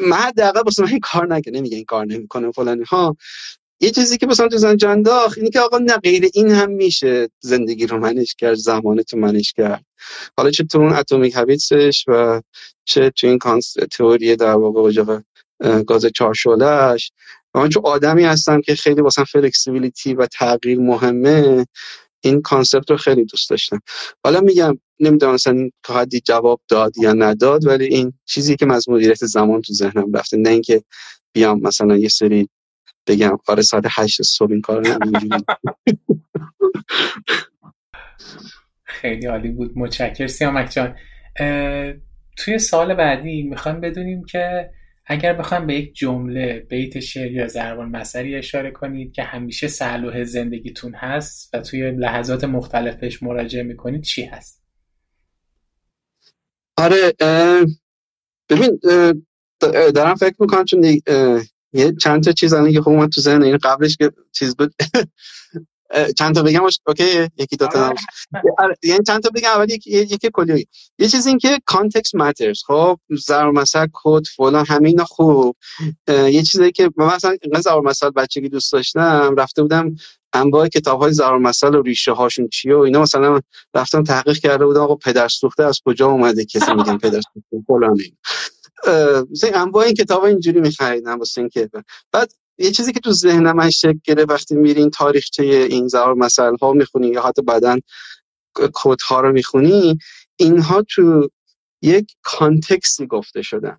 من 0.01 0.17
حداقل 0.17 0.61
واسه 0.61 0.83
من 0.83 0.89
این 0.89 1.01
کار 1.01 1.35
نگه 1.35 1.53
نمیگه 1.53 1.77
این 1.77 1.85
کار 1.85 2.07
نمی‌کنه 2.07 2.53
فلان. 2.53 2.85
ها. 2.85 3.17
یه 3.81 3.91
چیزی 3.91 4.19
که 4.19 4.27
مثلا 4.27 4.49
تو 4.49 4.57
زنجان 4.57 5.03
داخل 5.03 5.41
اینه 5.41 5.51
که 5.51 5.61
آقا 5.61 5.79
نه 5.79 5.97
غیر 5.97 6.29
این 6.35 6.51
هم 6.51 6.71
میشه 6.71 7.29
زندگی 7.41 7.87
رو 7.87 7.99
manage 7.99 8.35
کرد 8.35 8.55
زمان 8.55 9.03
تو 9.03 9.17
manage 9.17 9.53
کرد. 9.53 9.85
حالا 10.37 10.51
چه 10.51 10.65
تو 10.65 10.79
اون 10.79 10.93
Atomic 10.93 11.35
Habits 11.35 11.87
ش 11.87 12.05
و 12.09 12.43
چه 12.85 13.11
تو 13.11 13.27
این 13.27 13.39
تئوری 13.91 14.37
در 14.37 14.55
واقع 14.55 14.81
اجاق 14.81 15.23
گاز 15.87 16.07
چارشعله‌ش 16.07 17.13
و 17.55 17.59
من 17.61 17.69
چون 17.69 17.83
آدمی 17.87 18.25
هستم 18.25 18.61
که 18.61 18.75
خیلی 18.75 19.01
واسه 19.01 19.25
flexibility 19.25 20.15
و 20.15 20.27
تغییر 20.27 20.79
مهمه 20.79 21.67
این 22.25 22.43
concept 22.43 22.91
رو 22.91 22.97
خیلی 22.97 23.25
دوست 23.25 23.51
داشتم. 23.51 23.81
حالا 24.25 24.41
میگم 24.41 24.79
نمی‌دونم 25.01 25.35
مثلا 25.35 25.71
تا 25.83 25.95
حدی 25.95 26.21
جواب 26.21 26.61
داد 26.69 26.99
یا 26.99 27.13
نداد 27.13 27.67
ولی 27.67 27.85
این 27.85 28.13
چیزی 28.25 28.57
که 28.57 28.73
از 28.73 28.89
مدیریت 28.89 29.25
زمان 29.25 29.61
تو 29.61 29.73
ذهنم 29.73 30.13
رفته. 30.13 30.37
نه 30.37 30.51
اینکه 30.51 30.83
بیام 31.33 31.61
مثلا 31.61 31.97
یه 31.97 32.09
سری 32.09 32.49
بگم 33.07 33.39
آره 33.49 33.63
ساعت 33.63 33.85
هشت 33.89 34.23
صبح 34.23 34.51
این 34.51 34.61
کار 34.61 34.83
خیلی 38.85 39.27
عالی 39.27 39.49
بود. 39.49 39.73
متشکر 39.77 40.27
سیامک 40.27 40.71
جان 40.71 40.97
توی 42.37 42.59
سال 42.59 42.95
بعدی 42.95 43.43
می‌خوایم 43.43 43.81
بدونیم 43.81 44.25
که 44.25 44.71
اگر 45.07 45.33
بخوایم 45.33 45.67
به 45.67 45.75
یک 45.75 45.95
جمله 45.95 46.67
بیت 46.71 47.01
شعر 47.01 47.33
یا 47.33 47.49
زربان 47.49 47.89
مثلی 47.89 48.35
اشاره 48.35 48.71
کنید 48.71 49.13
که 49.13 49.23
همیشه 49.23 49.69
سلوه 49.69 50.25
زندگیتون 50.25 50.95
هست 50.95 51.55
و 51.55 51.61
توی 51.61 51.91
لحظات 51.91 52.45
مختلفش 52.45 53.23
مراجعه 53.23 53.63
می‌کنید 53.63 54.03
چی 54.03 54.25
هست؟ 54.25 54.63
آره 56.77 57.13
ببین 58.49 58.81
دارم 59.95 60.15
فکر 60.15 60.37
می‌کنم 60.39 60.65
چون 60.65 60.85
یه 61.73 61.93
چند 62.01 62.23
تا 62.23 62.33
چیز 62.33 62.55
که 62.73 62.81
خب 62.81 62.91
من 62.91 63.11
تو 63.11 63.21
ذهن 63.21 63.43
این 63.43 63.57
قبلش 63.57 63.97
که 63.97 64.11
چیز 64.33 64.57
بود 64.57 64.75
چند 66.19 66.35
تا 66.35 66.43
بگم؟ 66.43 66.61
okay 66.87 67.29
یکی 67.37 67.57
دو 67.57 67.67
تا 67.67 67.95
آره، 68.59 68.77
یعنی 68.83 69.05
چند 69.07 69.23
تا 69.23 69.31
بگم؟ 69.35 69.49
اول 69.49 69.71
یکی 69.71 69.91
یکی 69.91 70.31
کلی 70.33 70.67
یه 70.99 71.09
چیز 71.09 71.27
این 71.27 71.39
که 71.39 71.59
context 71.67 72.15
matters 72.15 72.63
خب 72.67 72.99
ضرب‌المثل 73.27 73.87
quote 73.93 74.23
فلان 74.37 74.67
همه 74.69 74.89
اینا 74.89 75.05
خوب. 75.05 75.57
یه 76.09 76.43
چیزی 76.43 76.73
که 76.73 76.91
مثلا 76.97 77.37
ضرب‌المثل 77.61 78.11
بچگی 78.11 78.49
دوست 78.49 78.73
داشتم 78.73 79.35
رفته 79.39 79.63
بودم 79.63 79.97
انواع 80.33 80.69
کتاب 80.69 81.01
های 81.01 81.13
مثل 81.41 81.75
و 81.75 81.83
ریشه 81.83 82.13
هاشون 82.13 82.49
چیه 82.49 82.77
و 82.77 82.79
اینا. 82.79 83.01
مثلا 83.01 83.41
رفتم 83.75 84.03
تحقیق 84.03 84.39
کرده 84.39 84.67
بودم 84.67 84.81
آقا 84.81 84.95
پدر 84.95 85.29
سوخته 85.29 85.65
از 85.65 85.81
کجا 85.85 86.07
اومده؟ 86.07 86.45
کسی 86.45 86.75
میگن 86.75 86.99
پدر 86.99 87.21
سوخته 87.35 87.65
فلان 87.67 87.99
مثلا 89.31 89.51
انواع 89.55 89.85
این 89.85 89.95
کتاب 89.95 90.25
اینجوری 90.25 90.61
میخریدم 90.61 91.19
واسه 91.19 91.41
اینکه. 91.41 91.71
بعد 92.13 92.33
یه 92.59 92.71
چیزی 92.71 92.93
که 92.93 93.01
تو 93.01 93.13
ذهن 93.13 93.53
من 93.53 93.71
شکل 93.71 93.99
گرفت 94.05 94.31
وقتی 94.31 94.55
میرین 94.55 94.91
تاریخچه 94.91 95.43
این 95.43 95.89
زار 95.89 96.15
مسائل 96.15 96.57
ها 96.63 96.73
می‌خونی 96.73 97.09
یا 97.09 97.23
حتی 97.23 97.43
بعدا 97.43 97.79
کد 98.55 99.01
ها 99.09 99.21
رو 99.21 99.33
می‌خونی 99.33 99.99
اینها 100.37 100.83
تو 100.83 101.29
یک 101.83 102.15
کانتکسی 102.23 103.07
گفته 103.07 103.43
شدن. 103.43 103.79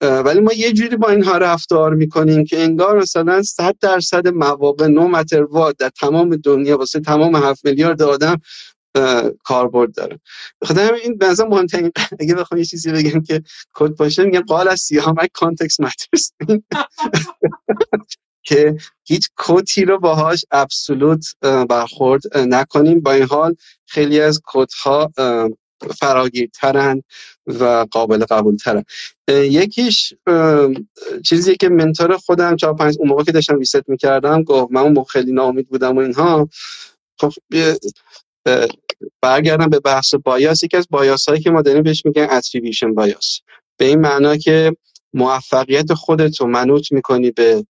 ولی 0.00 0.40
ما 0.40 0.52
یه 0.52 0.72
جوری 0.72 0.96
با 0.96 1.08
اینها 1.08 1.38
رفتار 1.38 1.94
می‌کنیم 1.94 2.44
که 2.44 2.62
انگار 2.62 2.98
مثلا 2.98 3.42
100 3.42 3.76
درصد 3.80 4.28
مواقع 4.28 4.86
نو 4.86 5.08
متر 5.08 5.46
در 5.78 5.88
تمام 6.00 6.36
دنیا 6.36 6.78
واسه 6.78 7.00
تمام 7.00 7.36
7 7.36 7.64
میلیارد 7.64 8.02
آدم 8.02 8.36
کاربرد 9.44 9.94
داره. 9.94 10.20
خدا 10.64 10.94
این 10.94 11.18
به 11.18 11.26
نظر 11.26 11.46
مهمترین 11.48 11.92
اگه 12.20 12.34
بخوام 12.34 12.58
یه 12.58 12.64
چیزی 12.64 12.92
بگم 12.92 13.22
که 13.22 13.42
quote 13.72 13.96
باشه 13.96 14.24
میگم 14.24 14.40
نقل 14.40 14.68
از 14.68 14.80
سیامک 14.80 15.30
context 15.32 15.80
matters 15.80 16.32
که 18.44 18.76
هیچ 19.04 19.28
quote 19.36 19.76
ی 19.76 19.84
رو 19.84 19.98
باهاش 19.98 20.44
absolute 20.50 21.24
برخورد 21.68 22.22
نکنیم. 22.36 23.00
با 23.00 23.12
این 23.12 23.22
حال 23.22 23.56
خیلی 23.86 24.20
از 24.20 24.40
quote 24.44 25.01
ها 25.01 25.12
فراگیرترن 26.00 27.02
و 27.46 27.86
قابل 27.90 28.24
قبول 28.24 28.56
ترن 28.56 28.84
یکیش 29.28 30.14
چیزی 31.24 31.56
که 31.56 31.68
mentor 31.68 32.16
خودم 32.16 32.56
چهار 32.56 32.74
پنج 32.74 32.96
اون 32.98 33.08
موقع 33.08 33.24
که 33.24 33.32
داشتم 33.32 33.58
reset 33.58 33.88
می‌کردم 33.88 34.42
گفت 34.42 34.72
من 34.72 34.80
اون 34.80 35.04
خیلی 35.04 35.32
ناامید 35.32 35.68
بودم 35.68 35.96
و 35.96 36.00
اینها. 36.00 36.48
خب 37.20 37.32
برگردم 39.20 39.66
به 39.66 39.80
بحث 39.80 40.14
بایاس 40.14 40.62
یکی 40.62 40.76
از 40.76 40.86
بایاس 40.90 41.28
هایی 41.28 41.40
که 41.40 41.50
ما 41.50 41.62
داریم 41.62 41.82
بهش 41.82 42.06
میگن 42.06 42.26
اتریبیوشن 42.30 42.94
بایاس 42.94 43.40
به 43.76 43.84
این 43.84 44.00
معنا 44.00 44.36
که 44.36 44.76
موفقیت 45.14 45.94
خودت 45.94 46.40
رو 46.40 46.46
منوط 46.46 46.92
می‌کنی 46.92 47.30
به 47.30 47.64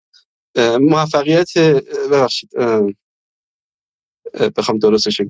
موفقیت 0.81 1.59
ببخشید 2.11 2.51
بخوام 4.57 4.79
درستش 4.79 5.21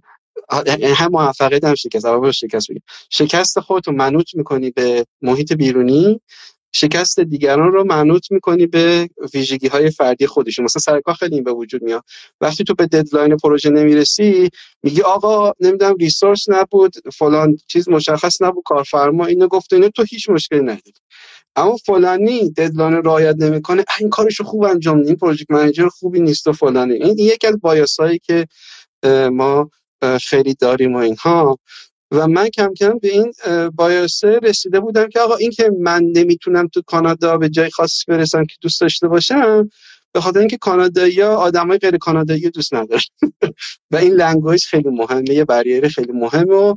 هم 0.96 1.08
موفقیت 1.12 1.64
هم 1.64 1.74
شکست 1.74 2.06
شکست 2.32 2.68
شکست 3.10 3.60
خودت 3.60 3.88
رو 3.88 3.94
منوط 3.94 4.34
می‌کنی 4.34 4.70
به 4.70 5.06
محیط 5.22 5.52
بیرونی 5.52 6.20
شکست 6.74 7.20
دیگران 7.20 7.72
رو 7.72 7.84
منوط 7.84 8.30
می‌کنی 8.30 8.66
به 8.66 9.08
ویژگی 9.34 9.68
های 9.68 9.90
فردی 9.90 10.26
خودشون 10.26 10.64
مثلا 10.64 10.80
سرکار 10.80 11.14
خیلی 11.14 11.34
این 11.34 11.44
به 11.44 11.52
وجود 11.52 11.82
میاد. 11.82 12.04
وقتی 12.40 12.64
تو 12.64 12.74
به 12.74 12.86
deadline 12.86 13.36
پروژه 13.36 13.70
نمی‌رسی 13.70 14.50
میگی 14.82 15.02
آقا 15.02 15.52
نمی‌دونم 15.60 15.96
resource 15.96 16.48
نبود 16.48 16.94
فلان 17.14 17.56
چیز 17.66 17.88
مشخص 17.88 18.42
نبود 18.42 18.62
کارفرما 18.66 19.26
اینو 19.26 19.48
گفته 19.48 19.76
اینو 19.76 19.88
تو 19.88 20.02
هیچ 20.02 20.30
مشکلی 20.30 20.60
نداری. 20.60 20.92
اما 21.56 21.76
فلانی 21.76 22.50
deadline 22.50 22.94
رعایت 22.94 23.36
نمی‌کنه 23.38 23.84
این 24.00 24.10
کارشو 24.10 24.44
خوب 24.44 24.64
انجام 24.64 24.98
این 24.98 25.16
پروژه 25.16 25.44
manager 25.48 25.88
خوبی 25.88 26.20
نیست 26.20 26.46
و 26.46 26.52
فلانی. 26.52 26.94
این 26.94 27.18
یکی 27.18 27.46
از 27.46 27.60
bias 27.60 27.99
ایی 27.99 28.18
که 28.18 28.46
ما 29.32 29.70
خیلی 30.22 30.54
داریم 30.54 30.94
و 30.94 30.98
اینها. 30.98 31.58
و 32.12 32.28
من 32.28 32.48
کم 32.48 32.74
کم 32.74 32.98
به 32.98 33.08
این 33.08 33.32
bias 33.74 34.25
ه 34.25 34.38
رسیده 34.42 34.80
بودم 34.80 35.08
که 35.08 35.20
آقا 35.20 35.36
این 35.36 35.50
که 35.50 35.70
من 35.80 36.02
نمی‌تونم 36.02 36.68
تو 36.68 36.82
کانادا 36.86 37.36
به 37.38 37.48
جای 37.48 37.70
خاصی 37.70 38.04
برسم 38.08 38.44
که 38.44 38.54
دوست 38.60 38.80
داشته 38.80 39.08
باشم 39.08 39.70
به 40.12 40.20
خاطر 40.20 40.38
اینکه 40.38 40.58
کانادایی 40.58 41.20
ها 41.20 41.36
آدمای 41.36 41.78
غیر 41.78 41.96
کانادایی 41.96 42.50
دوست 42.50 42.74
ندارن. 42.74 43.02
و 43.90 43.96
این 43.96 44.12
language 44.12 44.64
خیلی 44.64 44.90
مهمه 44.90 45.30
یه 45.30 45.44
barrier 45.44 45.88
خیلی 45.88 46.12
مهمه 46.12 46.54
و 46.54 46.74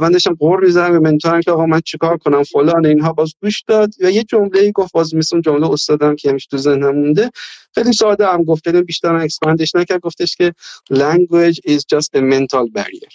من 0.00 0.10
داشتم 0.10 0.34
غر 0.34 0.64
می‌زنم 0.64 0.92
به 0.92 0.98
mentor 0.98 1.34
م 1.34 1.40
که 1.40 1.50
آقا 1.50 1.66
من 1.66 1.80
چیکار 1.80 2.16
کنم؟ 2.16 2.42
فلان 2.42 2.86
اینها 2.86 3.12
باز 3.12 3.32
گوش 3.42 3.62
داد 3.66 3.94
و 4.00 4.10
یه 4.10 4.24
جمله 4.24 4.60
ای 4.60 4.72
گفت 4.72 4.92
باز 4.92 5.14
مثل 5.14 5.40
جمله 5.40 5.70
استادم 5.70 6.16
که 6.16 6.30
همیشه 6.30 6.46
تو 6.50 6.58
ذهنم 6.58 6.96
مونده. 6.96 7.30
خیلی 7.74 7.92
ساده 7.92 8.26
هم 8.26 8.44
گفت 8.44 8.68
بیشتر 8.68 9.14
expand 9.14 9.59
ش 9.59 9.74
نکرد 9.74 10.00
گفتش 10.00 10.36
که 10.36 10.52
language 10.92 11.58
is 11.66 11.80
just 11.94 12.08
a 12.16 12.20
mental 12.20 12.66
barrier. 12.74 13.12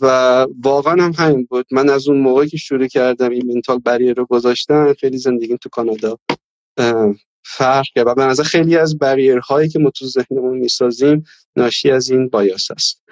و 0.00 0.46
واقعا 0.62 1.02
هم 1.02 1.12
همین 1.18 1.46
بود. 1.50 1.66
من 1.70 1.88
از 1.90 2.08
اون 2.08 2.18
موقعی 2.18 2.48
که 2.48 2.56
شروع 2.56 2.86
کردم 2.86 3.30
این 3.30 3.52
mental 3.54 3.78
barrier 3.78 4.14
رو 4.16 4.26
گذاشتن 4.26 4.92
خیلی 4.92 5.18
زندگیم 5.18 5.56
تو 5.56 5.68
کانادا 5.68 6.18
فرق 7.44 7.84
کرد. 7.94 8.06
و 8.06 8.14
به 8.14 8.24
نظر 8.24 8.42
خیلی 8.42 8.76
از 8.76 8.98
بریرهایی 8.98 9.68
که 9.68 9.78
ما 9.78 9.90
تو 9.90 10.06
ذهنمون 10.06 10.58
می‌سازیم 10.58 11.24
ناشی 11.56 11.90
از 11.90 12.10
این 12.10 12.28
بایاس 12.28 12.70
است. 12.70 13.02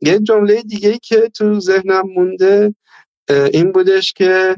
یه 0.00 0.18
جمله 0.18 0.62
دیگه 0.62 0.98
که 1.02 1.30
تو 1.34 1.60
ذهنم 1.60 2.02
مونده 2.16 2.74
این 3.28 3.72
بودش 3.72 4.12
که 4.12 4.56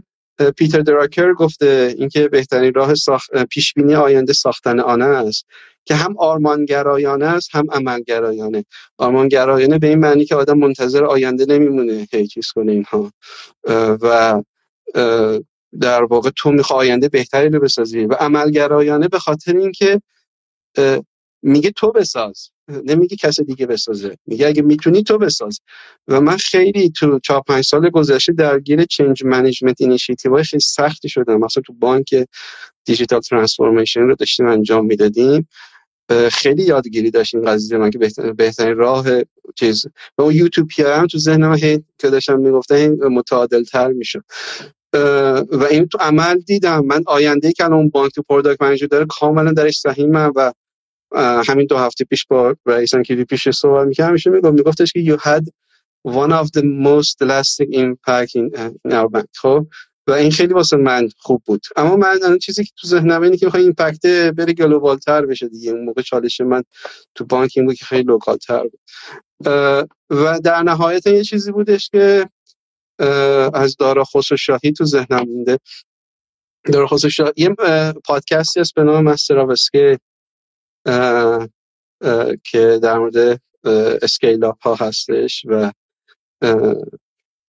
پیتر 0.56 0.80
دراکر 0.80 1.32
گفته 1.32 1.94
اینکه 1.98 2.28
بهترین 2.28 2.74
راه 2.74 2.94
ساخت 2.94 3.44
پیشبینی 3.44 3.94
آینده 3.94 4.32
ساختن 4.32 4.80
آن 4.80 5.02
است. 5.02 5.46
که 5.86 5.94
هم 5.94 6.18
آرمانگرایانه 6.18 7.26
است 7.26 7.48
هم 7.52 7.66
عملگرایانه. 7.72 8.64
آرمانگرایانه 8.98 9.78
به 9.78 9.86
این 9.86 9.98
معنی 9.98 10.24
که 10.24 10.34
آدم 10.34 10.58
منتظر 10.58 11.04
آینده 11.04 11.46
نمیمونه 11.48 12.06
هی 12.12 12.26
چیز 12.26 12.46
کنه 12.54 12.72
اینها. 12.72 13.12
و 14.02 14.42
در 15.80 16.02
واقع 16.04 16.30
تو 16.36 16.50
می‌خوای 16.50 16.88
آینده 16.88 17.08
بهتری 17.08 17.48
رو 17.48 17.60
بسازی. 17.60 18.04
و 18.04 18.12
عملگرایانه 18.12 19.08
به 19.08 19.18
خاطر 19.18 19.56
اینکه 19.56 20.00
میگه 21.42 21.70
تو 21.70 21.92
بساز. 21.92 22.50
نمیگه 22.84 23.16
کسی 23.16 23.44
دیگه 23.44 23.66
بسازه. 23.66 24.16
میگه 24.26 24.46
اگه 24.46 24.62
می‌تونی 24.62 25.02
تو 25.02 25.18
بساز. 25.18 25.60
و 26.08 26.20
من 26.20 26.36
خیلی 26.36 26.90
تو 26.90 27.18
چهار 27.18 27.42
پنج 27.46 27.64
سال 27.64 27.90
گذشته 27.90 28.32
درگیر 28.32 28.84
change 28.84 29.24
management 29.24 29.80
initiative 29.80 30.42
خیلی 30.42 30.60
سختی 30.60 31.08
شدم. 31.08 31.40
مثلا 31.40 31.62
تو 31.66 31.72
بانک 31.72 32.14
digital 32.84 33.20
transformation 33.20 34.00
رو 34.00 34.14
داشتیم 34.14 34.46
انجام 34.46 34.86
می‌دادیم. 34.86 35.48
خیلی 36.32 36.62
یادگیری 36.62 37.10
داشتیم 37.10 37.40
قضیه 37.40 37.78
من 37.78 37.90
که 37.90 37.98
بهترین 38.36 38.76
راه 38.76 39.06
چیز. 39.54 39.86
و 40.18 40.22
اون 40.22 40.34
یوتوپیا 40.34 40.96
هم 40.96 41.06
تو 41.06 41.18
ذهنم 41.18 41.54
هی 41.54 41.84
که 41.98 42.10
داشتم 42.10 42.38
می‌گفتم 42.38 42.88
متعادل 42.88 43.64
تر 43.64 43.88
میشه. 43.92 44.22
و 45.52 45.66
این 45.70 45.88
تو 45.88 45.98
عمل 46.00 46.38
دیدم. 46.38 46.84
من 46.84 47.02
آینده 47.06 47.52
که 47.52 47.64
اون 47.64 47.88
بانک 47.88 48.12
تو 48.12 48.22
product 48.22 48.62
manager 48.62 48.86
داره 48.86 49.06
کاملا 49.08 49.52
درش 49.52 49.78
سهیمم 49.78 50.32
و 50.36 50.52
همین 51.48 51.66
دو 51.66 51.76
هفته 51.76 52.04
پیش 52.04 52.26
با 52.26 52.54
رئیس 52.66 52.94
کلی 52.94 53.24
پیش 53.24 53.48
صحبت 53.48 53.86
می‌کردم. 53.86 54.12
میشه 54.12 54.30
می‌گفت 54.30 54.52
میگفتش 54.52 54.92
که 54.92 55.16
you 55.16 55.20
had 55.20 55.44
one 56.08 56.32
of 56.32 56.46
the 56.56 56.62
most 56.62 57.16
lasting 57.22 57.72
impact 57.74 58.32
in 58.36 58.92
our 58.92 59.08
bank. 59.08 59.26
خب؟ 59.34 59.66
و 60.06 60.12
این 60.12 60.30
خیلی 60.30 60.54
واسه 60.54 60.76
من 60.76 61.08
خوب 61.18 61.42
بود. 61.46 61.62
اما 61.76 61.96
من 61.96 62.18
اون 62.22 62.38
چیزی 62.38 62.64
که 62.64 62.70
تو 62.76 62.86
ذهنم 62.86 63.22
اینه 63.22 63.36
که 63.36 63.46
می‌خوام 63.46 63.62
impact 63.62 64.06
بره 64.06 64.52
global 64.52 64.98
تر 64.98 65.26
بشه 65.26 65.48
دیگه. 65.48 65.70
اون 65.70 65.84
موقع 65.84 66.02
چالش 66.02 66.40
من 66.40 66.62
تو 67.14 67.24
بانک 67.24 67.52
این 67.56 67.66
بود 67.66 67.74
که 67.74 67.84
خیلی 67.84 68.02
local 68.02 68.36
تر 68.36 68.62
بود 68.62 68.80
و 70.10 70.40
در 70.44 70.62
نهایت 70.62 71.06
یه 71.06 71.24
چیزی 71.24 71.52
بودش 71.52 71.90
که 71.90 72.28
از 73.54 73.76
دارا 73.76 74.04
خسرو 74.04 74.36
شاهی 74.36 74.72
تو 74.72 74.84
ذهنم 74.84 75.24
مونده. 75.28 75.58
دارا 76.64 76.86
خسرو 76.86 77.10
شاهی 77.10 77.32
یه 77.36 77.56
پادکستی 78.04 78.60
هست 78.60 78.74
به 78.74 78.82
نام 78.82 79.04
Masters 79.04 79.54
که 82.44 82.78
در 82.82 82.98
مورد 82.98 83.40
scale 84.02 84.44
ها 84.44 84.74
هستش 84.74 85.46
و 85.48 85.72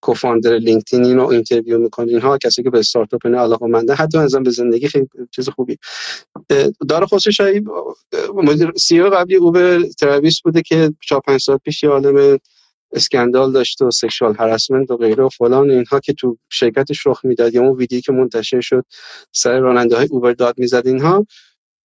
co-founder 0.02 0.58
LinkedIn 0.58 1.06
اینو 1.06 1.28
interview 1.28 1.78
می‌کنه. 1.78 2.08
اینها 2.08 2.38
کسی 2.38 2.64
که 2.64 2.70
به 2.70 2.80
استارتاپ 2.80 3.28
نه 3.28 3.38
علاقه 3.38 3.68
منده 3.68 3.94
حتی 3.94 4.18
ازم 4.18 4.44
به 4.44 4.50
زندگی 4.50 4.88
خیلی 4.88 5.08
چیز 5.32 5.50
خوبی. 5.50 5.78
دارا 6.90 7.06
خسروشاهی 7.06 7.66
مدیر 8.36 8.72
CEO 8.78 9.10
قبلی 9.10 9.36
Uber 9.36 9.82
تراویس 9.82 10.42
بوده 10.42 10.62
که 10.62 10.94
4 11.02 11.22
5 11.28 11.42
سال 11.42 11.58
پیش 11.58 11.84
یه 11.84 11.90
عالم 11.90 12.40
scandal 12.92 13.52
داشته 13.52 13.86
و 13.86 13.92
sexual 13.92 14.36
harassment 14.40 14.92
و 14.92 14.98
غیره 14.98 15.24
و 15.24 15.30
فلان 15.30 15.70
اینها 15.70 16.00
که 16.00 16.14
تو 16.14 16.38
شرکتش 16.50 17.08
رخ 17.08 17.26
می‌داد 17.26 17.54
یا 17.54 17.62
اون 17.62 17.78
ویدیویی 17.78 18.02
که 18.02 18.12
منتشر 18.12 18.62
شد 18.62 18.86
سر 19.32 19.60
راننده 19.60 19.96
های 19.96 20.08
Uber 20.12 20.34
داد 20.34 20.60
می‌زد 20.60 20.88
اینها. 20.88 21.26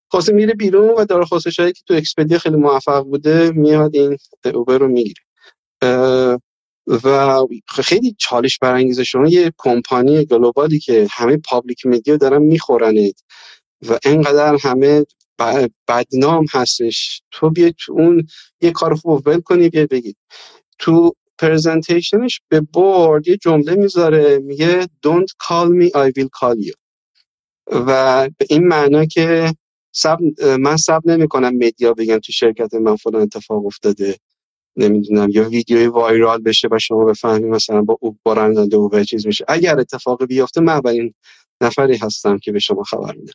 خلاصه 0.09 0.33
میره 0.33 0.55
بیرون 0.55 0.89
و 0.99 1.05
دارا 1.05 1.25
خسروشاهی 1.25 1.73
که 1.73 1.83
تو 1.87 1.95
Expedia 1.95 2.39
خیلی 2.39 2.57
موفق 2.57 3.03
بوده 3.05 3.51
میاد 3.51 3.97
این 3.97 4.17
Uber 4.55 4.79
رو 4.79 4.89
می‌گیره. 4.89 5.23
و 6.87 7.37
خیلی 7.69 8.17
چالش 8.19 8.59
برانگیزه 8.59 9.05
شما 9.05 9.29
یه 9.29 9.53
کمپانی 9.59 10.27
global 10.27 10.71
ی 10.71 10.79
که 10.79 11.09
همه 11.11 11.37
public 11.37 11.87
media 11.87 12.17
دارن 12.17 12.43
میخورنید 12.43 13.25
و 13.89 13.99
انقدر 14.05 14.57
همه 14.63 15.07
بدنام 15.89 16.47
هستش. 16.53 17.23
تو 17.33 17.51
بیا 17.51 17.73
اون 17.91 18.27
یه 18.63 18.73
کار 18.73 18.95
خوب 18.97 19.29
ول 19.29 19.41
کنی 19.41 19.69
بیا 19.71 19.87
بگید 19.91 20.17
تو 20.81 21.13
پرزنتیشنش 21.39 22.43
به 22.51 22.63
بورد 22.63 23.29
یه 23.29 23.39
جمله 23.39 23.77
می‌ذاره 23.77 24.39
میگه 24.39 24.85
don't 24.85 25.33
call 25.45 25.69
me 25.71 25.89
I 25.91 26.13
will 26.19 26.31
call 26.41 26.57
you. 26.69 26.75
و 27.73 28.31
به 28.39 28.47
این 28.51 28.69
معنا 28.69 29.05
که 29.07 29.55
سب 29.95 30.19
من 30.61 30.77
سب 30.79 31.01
نمی 31.05 31.29
کنم 31.29 31.55
مدیا 31.57 31.95
بگم 31.95 32.19
تو 32.19 32.33
شرکت 32.33 32.75
من 32.75 32.97
فلان 32.97 33.23
اتفاق 33.23 33.67
افتاده. 33.67 34.17
نمی‌دونم 34.77 35.29
یا 35.31 35.49
ویدیوی 35.49 35.87
وایرال 35.87 36.43
بشه 36.43 36.69
و 36.71 36.79
شما 36.79 37.05
بفهمی 37.05 37.49
مثلا 37.49 37.83
با 37.83 37.99
او 38.01 38.17
بارندانده 38.23 38.77
او 38.77 39.05
چیز 39.05 39.27
میشه. 39.27 39.45
اگر 39.49 39.81
اتفاق 39.81 40.25
بیفته 40.25 40.61
من 40.61 40.73
اولین 40.73 41.15
نفری 41.61 41.97
هستم 41.97 42.39
که 42.39 42.53
به 42.53 42.59
شما 42.59 42.83
خبر 42.83 43.15
میدم. 43.15 43.33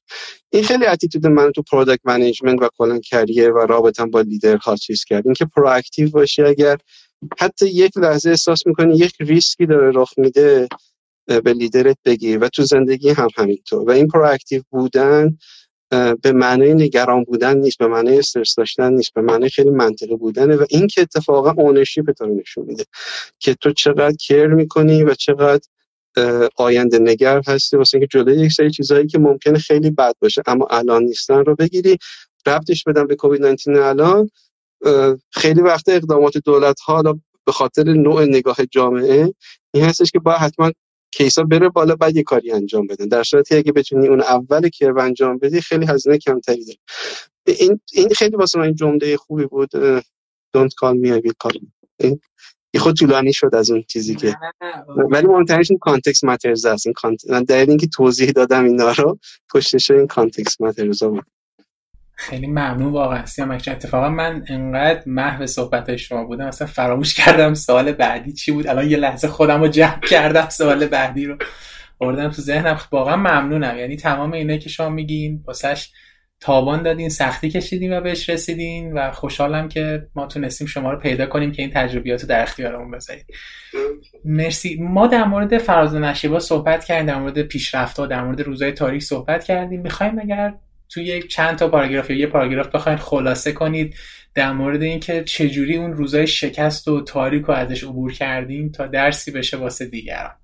این 0.49 0.63
خیلی 0.63 0.85
attitude 0.85 1.27
من 1.27 1.51
تو 1.51 1.61
product 1.71 2.01
management 2.05 2.61
و 2.61 2.69
کلا 2.77 2.99
career 2.99 3.51
و 3.51 3.57
رابطم 3.57 4.09
با 4.09 4.21
لیدر 4.21 4.57
ها 4.57 4.75
چیز 4.75 5.03
کرد. 5.03 5.25
اینکه 5.25 5.45
proactive 5.45 6.09
باشی 6.09 6.43
اگر 6.43 6.77
حتی 7.39 7.67
یک 7.67 7.97
لحظه 7.97 8.29
احساس 8.29 8.67
می‌کنی 8.67 8.97
یک 8.97 9.13
ریسکی 9.19 9.65
داره 9.65 9.91
رخ 9.95 10.13
میده 10.17 10.67
به 11.43 11.53
لیدرت 11.53 11.97
بگیر 12.05 12.43
و 12.43 12.49
تو 12.49 12.63
زندگی 12.63 13.09
هم 13.09 13.27
همینطور. 13.37 13.89
و 13.89 13.91
این 13.91 14.07
proactive 14.07 14.61
بودن 14.69 15.37
به 16.21 16.31
معنی 16.31 16.73
نگران 16.73 17.23
بودن 17.23 17.57
نیست 17.57 17.77
به 17.77 17.87
معنی 17.87 18.19
استرس 18.19 18.55
داشتن 18.55 18.93
نیست 18.93 19.13
به 19.13 19.21
معنی 19.21 19.49
خیلی 19.49 19.69
منطقی 19.69 20.15
بودنه 20.15 20.55
و 20.55 20.65
این 20.69 20.87
که 20.87 21.01
اتفاقا 21.01 21.51
ownership 21.51 22.11
تو 22.11 22.25
نشون 22.25 22.65
میده 22.65 22.85
که 23.39 23.53
تو 23.53 23.71
چقدر 23.71 24.15
کیر 24.15 24.47
می‌کنی 24.47 25.03
و 25.03 25.13
چقدر 25.13 25.67
آینده 26.55 26.99
نگر 26.99 27.41
هستی. 27.47 27.77
واسه 27.77 27.97
اینکه 27.97 28.17
جلوی 28.17 28.39
یک 28.39 28.51
سری 28.51 28.71
چیزهایی 28.71 29.07
که 29.07 29.19
ممکنه 29.19 29.59
خیلی 29.59 29.89
بد 29.89 30.13
باشه 30.21 30.41
اما 30.47 30.67
الان 30.69 31.03
نیستن 31.03 31.45
رو 31.45 31.55
بگیری 31.55 31.97
ربطش 32.47 32.83
بدم 32.83 33.07
به 33.07 33.15
کووید 33.15 33.45
19 33.45 33.85
الان 33.85 34.29
خیلی 35.31 35.61
وقت 35.61 35.89
اقدامات 35.89 36.37
دولت 36.37 36.79
ها 36.79 37.19
به 37.45 37.51
خاطر 37.51 37.83
نوع 37.83 38.25
نگاه 38.25 38.57
جامعه 38.71 39.33
این 39.73 39.83
هستش 39.83 40.11
که 40.11 40.19
باید 40.19 40.37
حتما 40.37 40.71
کیسا 41.11 41.43
بره 41.43 41.69
بالا 41.69 41.95
بعد 41.95 42.15
یه 42.15 42.23
کاری 42.23 42.51
انجام 42.51 42.87
بدن 42.87 43.07
در 43.07 43.23
صورتی 43.23 43.55
اگه 43.55 43.71
بتونی 43.71 44.07
اون 44.07 44.21
اول 44.21 44.69
کرو 44.69 45.01
انجام 45.01 45.37
بدی 45.37 45.61
خیلی 45.61 45.85
هزینه 45.85 46.17
کمتری 46.17 46.65
داره. 46.65 46.79
این 47.59 47.79
این 47.93 48.09
خیلی 48.09 48.35
واسه 48.35 48.59
من 48.59 48.75
جمله 48.75 49.17
خوبی 49.17 49.45
بود. 49.45 49.69
don't 50.57 50.73
call 50.81 50.95
me 50.95 51.09
I 51.09 51.21
will 51.21 51.37
call 51.43 51.59
یه 52.73 52.81
خورده 52.81 52.95
طولانی 52.95 53.33
شد 53.33 53.55
از 53.55 53.71
اون 53.71 53.83
چیزی 53.87 54.15
که. 54.15 54.35
ولی 55.11 55.27
مهمترینش 55.27 55.71
این 55.71 55.79
context 55.79 56.23
matters 56.23 56.65
است 56.65 56.87
این 56.87 56.93
cont... 56.93 57.29
من 57.29 57.43
دلیل 57.43 57.69
اینکه 57.69 57.87
توضیح 57.87 58.31
دادم 58.31 58.63
اینا 58.63 58.91
رو 58.91 59.19
پشتش 59.53 59.91
این 59.91 60.07
context 60.07 60.61
matters 60.61 61.03
بود. 61.03 61.25
خیلی 62.19 62.47
ممنون 62.47 62.93
واقعا. 62.93 63.25
سیامک 63.25 63.51
اتفاقا 63.51 64.09
من 64.09 64.45
انقدر 64.49 65.03
محو 65.05 65.45
صحبت 65.45 65.95
شما 65.95 66.23
بودم؟ 66.23 66.45
اصلا 66.45 66.67
فراموش 66.67 67.13
کردم 67.13 67.53
سوال 67.53 67.91
بعدی 67.91 68.33
چی 68.33 68.51
بود. 68.51 68.67
الان 68.67 68.89
یه 68.91 68.97
لحظه 68.97 69.27
خودم 69.27 69.61
رو 69.61 69.67
جمع 69.67 69.99
کردم 69.99 70.49
سوال 70.49 70.85
بعدی 70.85 71.25
رو. 71.25 71.37
آوردم 71.99 72.29
تو 72.29 72.41
ذهنم. 72.41 72.79
واقعا 72.91 73.15
ممنونم. 73.15 73.77
یعنی 73.77 73.95
تمام 73.95 74.33
اینه 74.33 74.57
که 74.57 74.69
شما 74.69 74.89
میگین 74.89 75.43
واسش 75.47 75.89
تاوان 76.39 76.83
دادین 76.83 77.09
سختی 77.09 77.49
کشیدین 77.49 77.97
و 77.97 78.01
بهش 78.01 78.29
رسیدین 78.29 78.93
و 78.93 79.11
خوشحالم 79.11 79.69
که 79.69 80.07
ما 80.15 80.27
تونستیم 80.27 80.67
شما 80.67 80.91
رو 80.91 80.99
پیدا 80.99 81.25
کنیم 81.25 81.51
که 81.51 81.61
این 81.61 81.71
تجربیات 81.73 82.21
رو 82.21 82.27
در 82.27 82.41
اختیارمون 82.41 82.91
بذارید 82.91 83.25
مرسی. 84.25 84.77
ما 84.81 85.07
در 85.07 85.23
مورد 85.23 85.57
فراز 85.57 85.95
نشیبا 85.95 86.39
صحبت 86.39 86.85
کردیم 86.85 87.05
در 87.05 87.19
مورد 87.19 87.41
پیشرفت 87.41 88.07
در 88.07 88.23
مورد 88.23 88.41
روزهای 88.41 88.71
تاریخ 88.71 89.03
صحبت 89.03 89.43
کردیم. 89.43 89.81
می‌خوایم 89.81 90.19
اگر 90.19 90.53
توی 90.89 91.23
چند 91.23 91.57
تا 91.57 91.67
پاراگراف 91.67 92.09
یا 92.09 92.17
یه 92.17 92.27
پاراگراف 92.27 92.67
بخواید 92.67 92.99
خلاصه 92.99 93.51
کنید 93.51 93.95
در 94.35 94.51
مورد 94.51 94.81
اینکه 94.81 95.23
چجوری 95.23 95.77
اون 95.77 95.93
روزای 95.93 96.27
شکست 96.27 96.87
و 96.87 97.01
تاریک 97.01 97.45
رو 97.45 97.53
ازش 97.53 97.83
عبور 97.83 98.13
کردیم 98.13 98.71
تا 98.71 98.87
درسی 98.87 99.31
بشه 99.31 99.57
واسه 99.57 99.85
دیگران. 99.85 100.35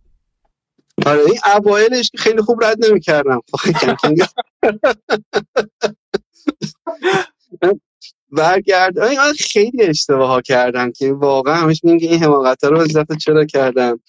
آره 1.05 1.19
این 1.19 1.39
اوایلش 1.55 2.11
خیلی 2.17 2.41
خوب 2.41 2.63
رد 2.63 2.85
نمی‌کردم. 2.85 3.41
برگرد 8.31 8.99
من 8.99 9.33
خیلی 9.39 9.83
اشتباه 9.83 10.27
ها 10.27 10.41
کردم 10.41 10.91
که 10.91 11.13
واقعا 11.13 11.55
همش 11.55 11.83
میگه 11.83 12.07
این 12.07 12.23
حماقت 12.23 12.63
رو 12.63 12.79
از 12.79 12.89
چرا 13.19 13.45
کردم؟ 13.45 13.99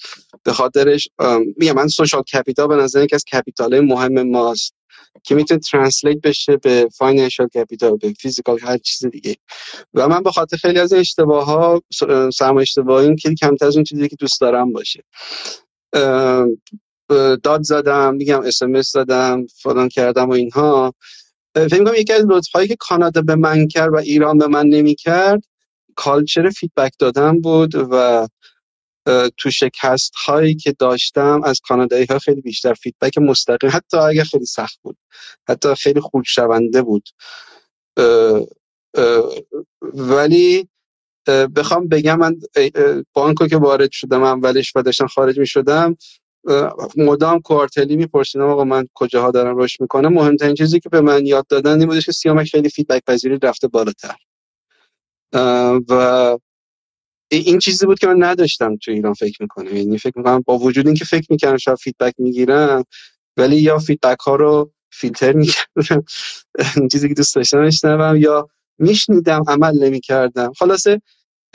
به 0.42 0.52
خاطرش 0.52 1.08
میگم 1.56 1.72
من 1.72 1.88
social 1.88 2.22
capital 2.22 2.68
به 2.68 2.76
نظر 2.76 3.04
یکی 3.04 3.14
از 3.14 3.24
capital 3.24 3.80
مهم 3.80 4.30
ماست. 4.30 4.74
که 5.22 5.34
می‌تونه 5.34 5.60
translate 5.60 6.20
بشه 6.20 6.56
به 6.56 6.88
financial 6.96 7.48
capital 7.48 7.96
به 7.96 8.12
physical 8.12 8.58
هر 8.58 8.78
چیز 8.78 9.06
دیگه. 9.06 9.36
و 9.94 10.08
من 10.08 10.22
به 10.22 10.30
خاطر 10.30 10.56
خیلی 10.56 10.78
از 10.78 10.92
این 10.92 11.00
اشتباه 11.00 11.44
ها 11.46 11.82
سرمایه 12.34 12.62
اشتباهی 12.62 13.16
که 13.16 13.34
کمتر 13.34 13.66
از 13.66 13.76
اون 13.76 13.84
چیزی 13.84 14.08
که 14.08 14.16
دوست 14.16 14.40
دارم 14.40 14.72
باشه. 14.72 15.04
داد 17.42 17.62
زدم 17.62 18.14
میگم 18.14 18.40
اس 18.40 18.62
ام 18.62 18.82
زدم 18.82 19.46
فلان 19.46 19.88
کردم 19.88 20.28
و 20.28 20.32
اینها. 20.32 20.94
فکر 21.54 21.84
کنم 21.84 21.94
یکی 21.94 22.12
از 22.12 22.24
لطفایی 22.28 22.68
که 22.68 22.76
کانادا 22.78 23.22
به 23.22 23.34
من 23.34 23.68
کرد 23.68 23.92
و 23.92 23.96
ایران 23.96 24.38
به 24.38 24.46
من 24.46 24.66
نمی‌کرد 24.66 25.42
culture 25.94 26.50
feedback 26.50 26.92
دادن 26.98 27.40
بود 27.40 27.74
و 27.74 28.26
تو 29.36 29.50
شکست 29.50 30.14
هایی 30.14 30.54
که 30.54 30.72
داشتم 30.78 31.40
از 31.44 31.60
کانادایی 31.60 32.06
ها 32.10 32.18
خیلی 32.18 32.40
بیشتر 32.40 32.74
feedback 32.74 33.18
مستقیم 33.18 33.70
حتی 33.72 33.96
اگر 33.96 34.24
خیلی 34.24 34.46
سخت 34.46 34.78
بود 34.82 34.96
حتی 35.48 35.74
خیلی 35.74 36.00
خرد 36.00 36.22
شونده 36.26 36.82
بود. 36.82 37.08
ولی 39.82 40.68
بخوام 41.56 41.88
بگم 41.88 42.18
من 42.18 42.36
بانکو 43.12 43.46
که 43.46 43.56
وارد 43.56 43.90
شدم 43.92 44.22
اولش 44.22 44.72
و 44.76 44.82
داشتم 44.82 45.06
خارج 45.06 45.38
می 45.38 45.46
شدم 45.46 45.96
مدام 46.96 47.40
quarterly 47.40 47.96
میپرسیدم 47.96 48.44
آقا 48.44 48.64
من 48.64 48.86
کجاها 48.94 49.30
دارم 49.30 49.58
رشد 49.58 49.80
می‌کنم؟ 49.80 50.12
مهمترین 50.12 50.54
چیزی 50.54 50.80
که 50.80 50.88
به 50.88 51.00
من 51.00 51.26
یاد 51.26 51.46
دادن 51.46 51.78
این 51.78 51.88
بودش 51.88 52.06
که 52.06 52.12
سیامک 52.12 52.46
خیلی 52.46 52.68
feedback 52.68 53.02
پذیریت 53.06 53.38
رفته 53.42 53.68
بالاتر. 53.68 54.16
و 55.88 56.38
این 57.36 57.58
چیزی 57.58 57.86
بود 57.86 57.98
که 57.98 58.06
من 58.06 58.22
نداشتم 58.22 58.76
تو 58.76 58.90
ایران 58.90 59.12
فکر 59.14 59.42
می‌کنم. 59.42 59.76
یعنی 59.76 59.98
فکر 59.98 60.12
می‌کنم 60.18 60.42
با 60.46 60.58
وجود 60.58 60.86
اینکه 60.86 61.04
فکر 61.04 61.26
می‌کنم 61.30 61.56
شاید 61.56 61.78
feedback 61.78 62.14
می‌گیرم 62.18 62.84
ولی 63.36 63.56
یا 63.56 63.78
feedback 63.78 64.20
ها 64.20 64.36
رو 64.36 64.72
فیلتر 64.92 65.32
می‌کردم. 65.32 66.04
چیزی 66.92 67.08
که 67.08 67.14
دوست 67.14 67.34
داشتم 67.34 67.62
نشنوم 67.62 68.16
یا 68.16 68.48
میشنیدم 68.78 69.42
عمل 69.48 69.84
نمی‌کردم. 69.84 70.52
خلاصه 70.52 71.02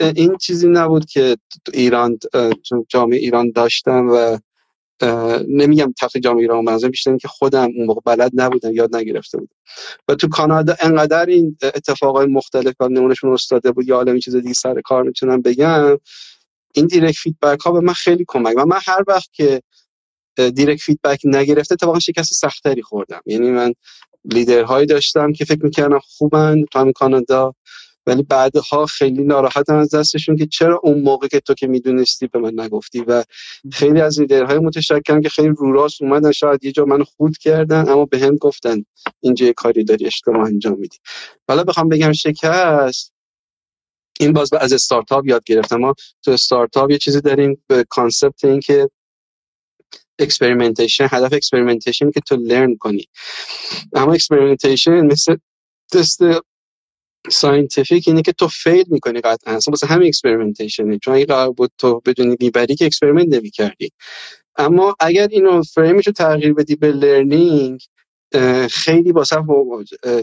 این 0.00 0.36
چیزی 0.36 0.68
نبود 0.68 1.04
که 1.04 1.36
ایران 1.72 2.18
جامعه 2.88 3.18
ایران 3.18 3.50
داشتم 3.50 4.08
و 4.12 4.38
نمیگم 5.48 5.94
تف 6.00 6.16
جامعه 6.16 6.42
ایران 6.42 6.64
منظورم 6.64 6.90
بیشتر 6.90 7.16
که 7.16 7.28
خودم 7.28 7.68
اون 7.76 7.86
موقع 7.86 8.00
بلد 8.04 8.30
نبودم 8.34 8.72
یاد 8.72 8.96
نگرفته 8.96 9.38
بودم. 9.38 9.54
و 10.08 10.14
تو 10.14 10.28
کانادا 10.28 10.76
انقدر 10.80 11.26
این 11.26 11.56
اتفاقای 11.62 12.26
مختلف 12.26 12.74
و 12.80 12.88
نمونشون 12.88 13.32
استاده 13.32 13.72
بود 13.72 13.88
یا 13.88 14.02
این 14.02 14.20
چیز 14.20 14.36
دیگه 14.36 14.54
سر 14.54 14.80
کار 14.80 15.02
می‌تونم 15.02 15.42
بگم. 15.42 15.98
این 16.74 16.86
دیرک 16.86 17.14
فیدبک 17.14 17.60
ها 17.60 17.72
به 17.72 17.80
من 17.80 17.92
خیلی 17.92 18.24
کمک 18.28 18.54
و 18.56 18.64
من 18.64 18.78
هر 18.86 19.04
وقت 19.06 19.28
که 19.32 19.62
دیرک 20.36 20.80
فیدبک 20.80 21.20
نگرفته 21.24 21.72
اتفاقا 21.72 21.98
شکست 21.98 22.32
سختری 22.32 22.82
خوردم. 22.82 23.20
یعنی 23.26 23.50
من 23.50 23.72
لیدرهایی 24.24 24.86
داشتم 24.86 25.32
که 25.32 25.44
فکر 25.44 25.64
می‌کردم 25.64 25.98
خوبن 25.98 26.64
تو 26.64 26.92
کانادا. 26.92 27.54
ولی 28.10 28.22
بعدها 28.22 28.86
خیلی 28.86 29.24
ناراحتم 29.24 29.76
از 29.76 29.94
دستشون 29.94 30.36
که 30.36 30.46
چرا 30.46 30.80
اون 30.82 31.02
موقع 31.02 31.28
که 31.28 31.40
تو 31.40 31.54
که 31.54 31.66
می‌دونستی 31.66 32.26
به 32.26 32.38
من 32.38 32.60
نگفتی 32.60 33.00
و 33.00 33.24
خیلی 33.72 34.00
از 34.00 34.20
لیدرهای 34.20 34.58
متشکرم 34.58 35.20
که 35.20 35.28
خیلی 35.28 35.48
رو 35.48 35.72
راست 35.72 36.02
اومدن 36.02 36.32
شاید 36.32 36.64
یه 36.64 36.72
جا 36.72 36.84
منو 36.84 37.04
خود 37.04 37.38
کردن 37.38 37.88
اما 37.88 38.04
به 38.04 38.18
هم 38.18 38.36
گفتن 38.36 38.84
اینجا 39.20 39.46
یه 39.46 39.52
کاری 39.52 39.84
داری 39.84 40.06
اشتباه 40.06 40.46
انجام 40.46 40.78
میدی. 40.78 40.96
حالا 41.48 41.64
بخوام 41.64 41.88
بگم 41.88 42.12
شکست. 42.12 43.12
این 44.20 44.32
باز 44.32 44.52
از 44.52 44.72
استارتاپ 44.72 45.26
یاد 45.26 45.44
گرفتم. 45.44 45.76
ما 45.76 45.94
تو 46.22 46.30
استارتاپ 46.30 46.90
یه 46.90 46.98
چیزی 46.98 47.20
داریم 47.20 47.64
به 47.66 47.84
concept 47.88 48.44
این 48.44 48.60
که 48.60 48.90
experimentation 50.18 51.08
هدف 51.10 51.32
experimentation 51.32 52.10
که 52.10 52.20
تو 52.20 52.36
learn 52.36 52.76
کنی. 52.76 53.04
اما 53.92 54.12
experimentation 54.12 55.00
مثل 55.00 55.36
تست 55.92 56.22
scientific 57.30 58.08
اینه 58.08 58.22
که 58.22 58.32
تو 58.32 58.48
fail 58.48 58.84
می‌کنی 58.88 59.20
قطعا. 59.20 59.54
اصلا 59.54 59.72
واسه 59.72 59.86
همین 59.86 60.08
experimentation 60.08 60.92
ه 60.92 60.98
چون 60.98 61.14
اگه 61.14 61.24
قرار 61.24 61.50
بود 61.50 61.70
تو 61.78 62.02
بدونی 62.06 62.36
می‌بری 62.40 62.74
که 62.74 62.86
experiment 62.86 63.34
نمی‌کردی. 63.34 63.92
اما 64.56 64.96
اگر 65.00 65.28
اینو 65.30 65.62
فریمش 65.62 66.06
رو 66.06 66.12
تغییر 66.12 66.54
بدی 66.54 66.76
به 66.76 66.92
learning 66.92 67.80
خیلی 68.70 69.12
واسه 69.12 69.36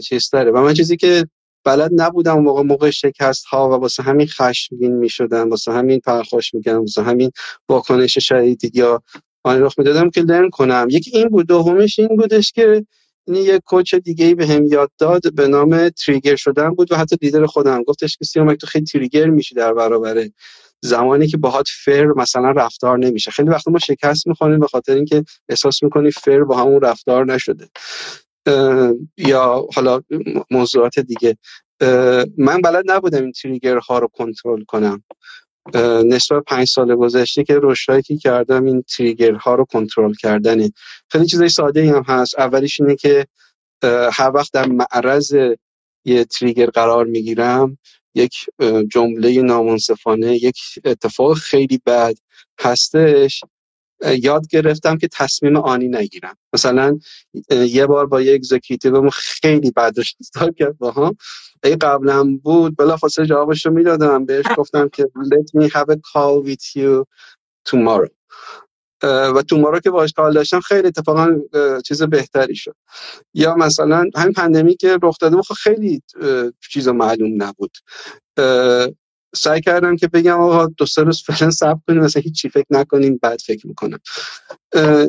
چیز 0.02 0.30
داره 0.30 0.50
و 0.50 0.62
من 0.62 0.74
چیزی 0.74 0.96
که 0.96 1.26
بلد 1.64 1.90
نبودم 1.94 2.38
موقع 2.38 2.62
موقع 2.62 2.90
شکست 2.90 3.44
ها 3.44 3.68
و 3.68 3.72
واسه 3.72 4.02
همین 4.02 4.26
خشمگین 4.26 4.96
می‌شدم 4.96 5.50
واسه 5.50 5.72
همین 5.72 6.00
پرخوش 6.00 6.54
میگم 6.54 6.80
واسه 6.80 7.02
همین 7.02 7.30
واکنش 7.68 8.18
شدید 8.18 8.76
یا 8.76 9.02
آن 9.44 9.62
رخ 9.62 9.78
می‌دادم 9.78 10.10
که 10.10 10.20
لرن 10.20 10.50
کنم. 10.50 10.88
یکی 10.90 11.18
این 11.18 11.28
بود 11.28 11.46
دومش 11.46 11.98
این 11.98 12.08
بودش 12.08 12.52
که 12.52 12.86
این 13.28 13.44
یه 13.44 13.58
کوچ 13.58 13.94
دیگه 13.94 14.24
ای 14.24 14.34
به 14.34 14.46
هم 14.46 14.66
یاد 14.66 14.90
داد 14.98 15.34
به 15.34 15.48
نام 15.48 15.88
تریگر 15.88 16.36
شدن 16.36 16.70
بود 16.70 16.92
و 16.92 16.96
حتی 16.96 17.16
لیدر 17.22 17.46
خودم. 17.46 17.82
گفتش 17.82 18.16
که 18.16 18.24
سیامک 18.24 18.58
تو 18.58 18.66
خیلی 18.66 18.84
تریگر 18.84 19.26
میشی 19.26 19.54
در 19.54 19.74
برابر 19.74 20.28
زمانی 20.82 21.26
که 21.26 21.36
باهات 21.36 21.68
فر 21.84 22.06
مثلا 22.06 22.50
رفتار 22.50 22.98
نمیشه. 22.98 23.30
خیلی 23.30 23.48
وقت 23.48 23.68
ما 23.68 23.78
شکست 23.78 24.26
می‌خوریم 24.26 24.60
به 24.60 24.66
خاطر 24.66 24.94
اینکه 24.94 25.24
احساس 25.48 25.82
می‌کنی 25.82 26.10
فر 26.10 26.44
با 26.44 26.56
همون 26.56 26.80
رفتار 26.80 27.26
نشده. 27.26 27.68
یا 29.16 29.66
حالا 29.74 30.00
موضوعات 30.50 30.98
دیگه. 30.98 31.36
من 32.38 32.60
بلد 32.64 32.84
نبودم 32.90 33.22
این 33.22 33.32
تریگر 33.32 33.78
ها 33.78 33.98
رو 33.98 34.08
کنترل 34.12 34.64
کنم. 34.64 35.02
نسبت 36.04 36.44
پنج 36.46 36.68
سال 36.68 36.94
گذشته 36.96 37.44
که 37.44 37.60
رشدهایی 37.62 38.02
که 38.02 38.16
کردم 38.16 38.64
این 38.64 38.84
ها 39.40 39.54
رو 39.54 39.64
کنترل 39.64 40.14
کردنه. 40.14 40.72
خیلی 41.08 41.26
چیزای 41.26 41.48
ساده 41.48 41.92
هم 41.92 42.02
هست. 42.02 42.38
اولیش 42.38 42.80
اینه 42.80 42.96
که 42.96 43.26
هر 44.12 44.30
وقت 44.34 44.52
در 44.52 44.66
معرض 44.66 45.34
یه 46.04 46.24
تریگر 46.24 46.66
قرار 46.66 47.04
می‌گیرم 47.04 47.78
یک 48.14 48.34
جمله 48.92 49.42
نامنصفانه 49.42 50.36
یک 50.36 50.58
اتفاق 50.84 51.36
خیلی 51.36 51.80
بد 51.86 52.14
هستش. 52.60 53.44
یاد 54.00 54.46
گرفتم 54.50 54.98
که 54.98 55.08
تصمیم 55.12 55.56
آنی 55.56 55.88
نگیرم. 55.88 56.36
مثلا 56.52 56.98
یه 57.50 57.86
بار 57.86 58.06
با 58.06 58.20
یه 58.20 58.34
executive 58.34 59.10
خیلی 59.10 59.70
بد 59.70 59.94
رفتار 59.98 60.50
کرد 60.52 60.78
باهام. 60.78 61.16
اگه 61.64 61.76
قبلا 61.76 62.38
بود 62.42 62.76
بلافاصله 62.76 63.26
جوابش 63.26 63.66
رو 63.66 63.72
می‌دادم. 63.72 64.26
بهش 64.26 64.46
گفتم 64.56 64.88
که 64.88 65.02
let 65.02 65.60
me 65.60 65.68
have 65.68 65.86
a 65.90 65.96
call 65.96 66.48
with 66.48 66.80
you 66.80 67.04
tomorrow. 67.68 68.10
و 69.02 69.42
tomorrow 69.42 69.80
که 69.80 69.90
باش 69.90 70.12
call 70.12 70.34
داشتم 70.34 70.60
خیلی 70.60 70.88
اتفاقا 70.88 71.28
چیز 71.84 72.02
بهتری 72.02 72.56
شد. 72.56 72.74
یا 73.34 73.54
مثلا 73.54 74.04
همین 74.16 74.32
pandemic 74.32 74.76
که 74.76 74.98
رخ 75.02 75.16
داده 75.20 75.42
خب 75.42 75.54
خیلی 75.54 76.02
چیز 76.70 76.88
معلوم 76.88 77.42
نبود. 77.42 77.76
سعی 79.34 79.60
کردم 79.60 79.96
که 79.96 80.08
بگم 80.08 80.40
آقا 80.40 80.66
دو 80.66 80.86
سه 80.86 81.02
روز 81.02 81.22
فعلا 81.22 81.50
صبر 81.50 81.80
کنیم 81.88 82.00
مثلا 82.00 82.22
هیچ 82.22 82.46
فکر 82.46 82.66
نکنیم 82.70 83.18
بعد 83.22 83.40
فکر 83.40 83.66
می‌کنم. 83.66 83.98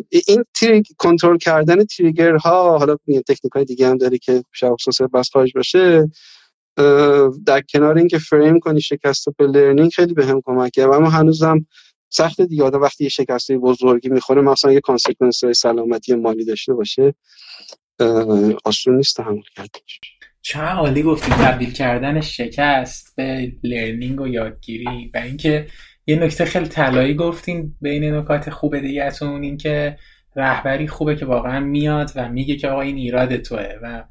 این 0.09 0.43
trigger 0.53 0.85
کنترل 0.97 1.37
کردن 1.37 1.85
trigger 1.85 2.35
ها 2.35 2.77
حالا 2.77 2.95
تکنیک 3.05 3.53
های 3.55 3.65
دیگه 3.65 3.87
هم 3.87 3.97
داره 3.97 4.17
که 4.17 4.43
شاید 4.51 4.73
خصوص 4.73 5.01
بس 5.01 5.29
خارج 5.33 5.53
باشه 5.55 6.09
در 7.45 7.61
کنار 7.69 7.97
اینکه 7.97 8.17
فریم 8.17 8.59
کنی 8.59 8.81
شکست 8.81 9.25
به 9.37 9.47
learning 9.47 9.91
خیلی 9.91 10.13
بهم 10.13 10.41
کمک 10.45 10.71
کرد 10.71 10.89
و 10.89 10.91
اما 10.91 11.09
هنوزم 11.09 11.65
سخت 12.09 12.41
دیگه. 12.41 12.63
آدم 12.63 12.81
وقتی 12.81 13.03
یه 13.03 13.09
شکسته 13.09 13.57
بزرگی 13.57 14.09
می‌خوره 14.09 14.41
مثلا 14.41 14.71
یه 14.71 14.81
consequence 14.81 15.45
سلامتی 15.45 16.15
مالی 16.15 16.45
داشته 16.45 16.73
باشه 16.73 17.13
آسون 18.65 18.95
نیست 18.95 19.15
تحمل 19.15 19.41
کردنش. 19.55 20.18
چه 20.41 20.59
عالی 20.59 21.03
گفتی 21.03 21.31
تبدیل 21.31 21.73
کردن 21.73 22.21
شکست 22.21 23.15
به 23.15 23.51
learning 23.63 24.21
و 24.21 24.27
یادگیری 24.27 25.11
و 25.13 25.17
اینکه 25.17 25.67
یه 26.07 26.15
نکته 26.15 26.45
خیلی 26.45 26.67
طلایی 26.67 27.15
گفتین 27.15 27.75
بین 27.81 28.15
نکات 28.15 28.49
خوب 28.49 28.79
دیگهتون 28.79 29.43
اینکه 29.43 29.97
رهبری 30.35 30.87
خوبه 30.87 31.15
که 31.15 31.25
واقعا 31.25 31.59
میاد 31.59 32.11
و 32.15 32.29
میگه 32.29 32.55
که 32.55 32.67
آقا 32.67 32.81
این 32.81 32.97
ایراد 32.97 33.37
توه 33.37 33.73
و 33.81 34.03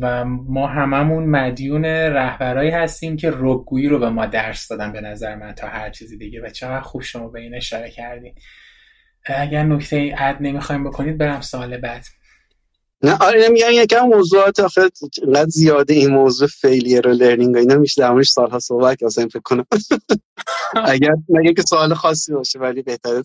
و 0.00 0.24
ما 0.24 0.66
هممون 0.66 1.24
مدیون 1.24 1.84
رهبرایی 1.84 2.70
هستیم 2.70 3.16
که 3.16 3.30
رگگویی 3.30 3.88
رو 3.88 3.98
به 3.98 4.10
ما 4.10 4.26
درس 4.26 4.68
دادن 4.68 4.92
به 4.92 5.00
نظر 5.00 5.34
من 5.34 5.52
تا 5.52 5.66
هر 5.68 5.90
چیزی 5.90 6.18
دیگه 6.18 6.42
و 6.42 6.50
چقدر 6.50 6.80
خوب 6.80 7.02
شما 7.02 7.28
به 7.28 7.40
این 7.40 7.54
اشاره 7.54 7.90
کردین. 7.90 8.34
اگر 9.24 9.62
نکته 9.62 10.14
اد 10.18 10.36
نمی‌خوایم 10.40 10.84
بکنید 10.84 11.18
برم 11.18 11.40
سال 11.40 11.76
بعد. 11.76 12.04
نه 13.02 13.16
آره 13.20 13.48
میگم 13.48 13.70
یکم 13.72 14.00
موضوعات 14.00 14.60
آخه 14.60 14.90
اینقدر 15.22 15.48
زیاده 15.48 15.94
این 15.94 16.10
موضوع 16.10 16.48
فیلیر 16.48 17.08
و 17.08 17.10
لرنینگ 17.10 17.56
اینا 17.56 17.74
میشه 17.74 18.02
در 18.02 18.10
موردش 18.10 18.28
سالها 18.28 18.58
صحبت 18.58 19.02
اصلا 19.02 19.28
فکر 19.28 19.40
کنم. 19.40 19.66
اگر 20.84 21.12
نگه 21.28 21.54
که 21.54 21.62
سوال 21.62 21.94
خاصی 21.94 22.32
باشه 22.32 22.58
ولی 22.58 22.82
بهتره. 22.82 23.22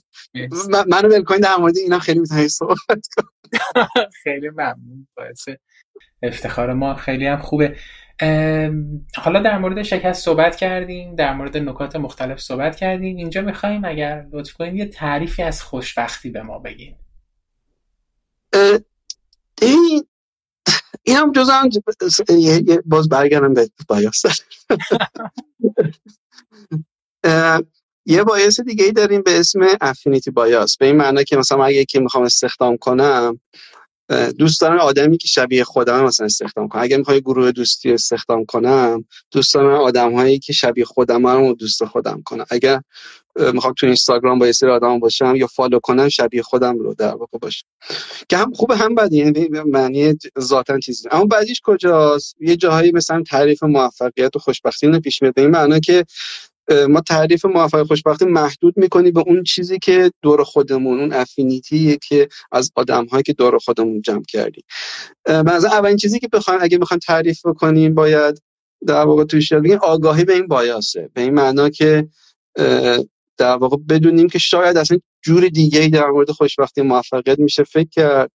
منو 0.88 1.08
ول 1.08 1.40
در 1.40 1.56
مورد 1.56 1.78
اینا 1.78 2.00
خیلی 2.00 2.20
می‌تونی 2.20 2.48
صحبت 2.48 3.08
کنم 3.16 3.30
خیلی 4.24 4.50
ممنون 4.50 5.08
باعث 5.18 5.50
افتخار 6.24 6.74
ما 6.74 6.96
خیلی 6.96 7.26
هم 7.26 7.42
خوبه. 7.42 7.76
حالا 9.16 9.42
در 9.42 9.58
مورد 9.58 9.84
شکست 9.84 10.26
صحبت 10.26 10.56
کردیم 10.56 11.16
در 11.16 11.34
مورد 11.34 11.58
نکات 11.58 11.96
مختلف 11.96 12.40
صحبت 12.40 12.76
کردیم 12.76 13.18
اینجا 13.18 13.42
می‌خوایم 13.42 13.86
اگر 13.86 14.26
لطف 14.32 14.54
کنید 14.54 14.76
یه 14.76 14.86
تعریفی 14.86 15.44
از 15.44 15.64
خوشبختی 15.64 16.30
به 16.30 16.42
ما 16.42 16.60
بگین. 16.60 16.96
این 19.62 20.06
این 21.04 21.18
هم 21.18 21.32
جز 21.32 21.50
هم 21.50 21.70
باز 22.86 23.10
برگردم 23.10 23.54
به 23.54 23.70
بایاس. 23.88 24.24
یه 28.06 28.24
بایاس 28.24 28.62
دیگه 28.62 28.86
ای 28.86 28.92
داریم 28.92 29.22
به 29.22 29.40
اسم 29.40 29.60
افینیتی 29.82 30.32
بایاس 30.32 30.78
به 30.78 30.86
این 30.86 30.96
معنی 30.96 31.24
که 31.24 31.38
مثلا 31.38 31.66
اگه 31.66 31.78
یکی 31.78 32.00
می‌خوام 32.00 32.24
استخدام 32.24 32.78
کنم 32.78 33.42
دوست 34.40 34.62
دارم 34.62 34.80
آدمی 34.80 35.18
که 35.18 35.28
شبیه 35.28 35.64
خودم 35.64 36.04
مثلا 36.04 36.26
استخدام 36.26 36.68
کنم. 36.68 36.82
اگه 36.84 36.98
می‌خوام 36.98 37.20
گروه 37.20 37.52
دوستی 37.52 37.94
استخدام 37.94 38.46
کنم 38.46 39.06
دوست 39.32 39.54
دارم 39.54 39.76
آدم 39.82 40.14
هایی 40.14 40.40
که 40.40 40.54
شبیه 40.54 40.86
خودم 40.86 41.28
رو 41.28 41.54
دوست 41.56 41.86
خودم 41.86 42.22
کنم. 42.26 42.46
اگر 42.50 42.82
می‌خوام 43.54 43.74
تو 43.78 43.86
اینستاگرام 43.86 44.40
با 44.40 44.46
یه 44.46 44.52
سری 44.52 44.70
آدم 44.70 45.00
باشم 45.00 45.36
یا 45.36 45.48
فالو 45.48 45.80
کنم 45.80 46.10
شبیه 46.10 46.42
خودم 46.42 46.80
رو 46.80 46.94
در 46.94 47.16
واقع 47.16 47.38
باشم. 47.38 47.68
که 48.30 48.38
هم 48.38 48.54
خوبه 48.54 48.78
هم 48.78 48.96
بدی 48.96 49.18
یعنی 49.18 49.50
معنی 49.66 50.14
ذاتا 50.40 50.80
چیزی. 50.80 51.10
اما 51.12 51.26
بعدیش 51.26 51.62
کجاست؟ 51.64 52.36
یه 52.40 52.56
جاهایی 52.56 52.92
مثلا 52.92 53.24
تعریف 53.24 53.64
موفقیت 53.64 54.36
و 54.36 54.40
خوشبختی 54.40 54.88
رو 54.88 55.00
پیش 55.00 55.22
میاد. 55.22 55.40
این 55.40 55.50
معنی 55.50 55.80
که 55.80 56.06
ما 56.90 57.02
تعریف 57.02 57.46
موفق 57.46 57.84
خوشبختی 57.88 58.26
محدود 58.26 58.74
می‌کنی 58.78 59.12
به 59.12 59.24
اون 59.28 59.44
چیزی 59.44 59.80
که 59.80 60.12
دور 60.22 60.44
خودمون 60.44 61.00
اون 61.00 61.14
افینیتی 61.14 62.00
که 62.08 62.28
از 62.52 62.72
آدم 62.76 63.06
هایی 63.06 63.24
که 63.24 63.34
دور 63.34 63.58
خودمون 63.58 64.02
جمع 64.02 64.24
کردیم 64.28 64.64
مثلا 65.28 65.70
اولین 65.70 65.98
چیزی 65.98 66.20
که 66.20 66.28
بخوایم 66.28 66.60
اگه 66.64 66.78
می‌خوایم 66.78 67.00
تعریف 67.00 67.46
بکنیم 67.46 67.94
باید 67.94 68.42
در 68.88 69.06
واقع 69.06 69.24
توش 69.24 69.54
بگیم 69.54 69.80
آگاهی 69.82 70.24
به 70.24 70.34
این 70.34 70.48
بایاسه. 70.48 71.10
به 71.14 71.22
این 71.22 71.34
معنا 71.34 71.70
که 71.70 72.08
در 73.38 73.56
واقع 73.56 73.78
بدونیم 73.90 74.30
که 74.30 74.40
شاید 74.40 74.78
اصلا 74.78 74.98
جور 75.22 75.48
دیگه 75.48 75.88
در 75.88 76.08
مورد 76.08 76.32
خوشبختی 76.32 76.82
موفقیت 76.82 77.40
میشه. 77.40 77.64
فکر 77.64 77.90
کرد 77.92 78.32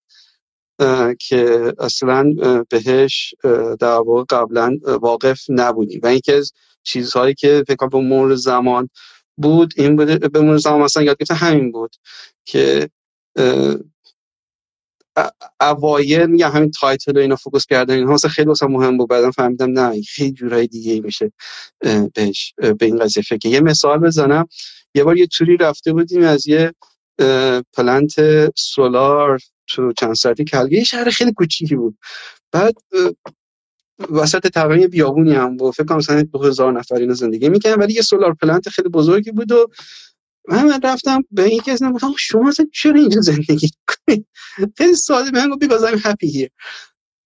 که 1.19 1.73
اصلا 1.79 2.33
بهش 2.71 3.35
در 3.81 3.99
واقع 3.99 4.25
قبلا 4.31 4.77
واقف 5.01 5.41
نبودیم. 5.49 6.01
و 6.03 6.07
اینکه 6.07 6.37
از 6.37 6.53
چیزهایی 6.83 7.35
که 7.35 7.65
فکر 7.69 7.89
به 7.89 7.99
مرور 7.99 8.35
زمان 8.35 8.89
بود 9.37 9.75
این 9.77 9.97
بوده 9.97 10.29
به 10.29 10.41
مرور 10.41 10.57
زمان 10.57 10.81
مثلا 10.81 11.03
یاد 11.03 11.17
گرفتن 11.17 11.35
همین 11.35 11.73
بود 11.73 11.97
که 12.45 12.91
اوایل 15.61 16.27
میگم 16.27 16.51
همین 16.51 16.71
title 16.71 17.17
و 17.17 17.21
اینا 17.21 17.37
focus 17.37 17.67
کردن 17.67 17.95
اینها 17.95 18.13
مثلا 18.13 18.31
خیلی 18.31 18.49
واسه 18.49 18.67
مهم 18.67 18.97
بود. 18.99 19.09
بعدم 19.09 19.31
فهمیدم 19.31 19.71
نه 19.71 20.03
خیلی 20.03 20.33
جورای 20.33 20.67
دیگه 20.67 21.01
میشه 21.01 21.33
بهش 22.15 22.55
به 22.59 22.87
این 22.87 22.99
قضیه 22.99 23.23
فکر 23.23 23.49
یه 23.49 23.61
مثال 23.61 23.99
بزنم. 23.99 24.49
یه 24.95 25.05
بار 25.05 25.17
یه 25.17 25.27
توری 25.27 25.57
رفته 25.57 25.93
بودیم 25.93 26.23
از 26.23 26.49
یه 26.49 26.75
plant 27.73 28.15
solar 28.57 29.39
تو 29.67 29.93
چند 29.93 30.15
ساعتی 30.15 30.45
کلگه 30.45 30.79
یه 30.79 30.85
شهر 30.85 31.11
خیلی 31.11 31.33
کوچیکی 31.33 31.77
بود. 31.77 31.99
بعد 32.53 32.75
وسط 34.11 34.47
تقریبا 34.47 34.87
بیابونی 34.87 35.33
هم 35.33 35.57
بود. 35.57 35.75
فکر 35.75 35.85
کنم 35.85 35.97
مثلا 35.97 36.25
هزار 36.45 36.73
نفر 36.73 36.95
اینا 36.95 37.15
زندگی 37.15 37.49
می‌کنن 37.49 37.75
ولی 37.75 37.93
یه 37.93 38.03
سولار 38.03 38.35
پلنت 38.35 38.69
خیلی 38.69 38.89
بزرگی 38.89 39.31
بود 39.31 39.53
و 39.53 39.67
من 40.49 40.81
رفتم 40.85 41.25
به 41.31 41.45
این 41.45 41.61
کس 41.61 41.83
گفتم 41.83 42.13
شما 42.19 42.49
اصلا 42.49 42.67
چرا 42.73 43.01
اینجا 43.01 43.21
زندگی 43.21 43.71
کنید 43.89 44.27
خیلی 44.79 44.95
ساده. 44.95 45.31
من 45.31 45.51
گفت 45.51 45.65
because 45.65 45.83
I'm 45.83 45.99
happy 45.99 46.33
here. 46.33 46.51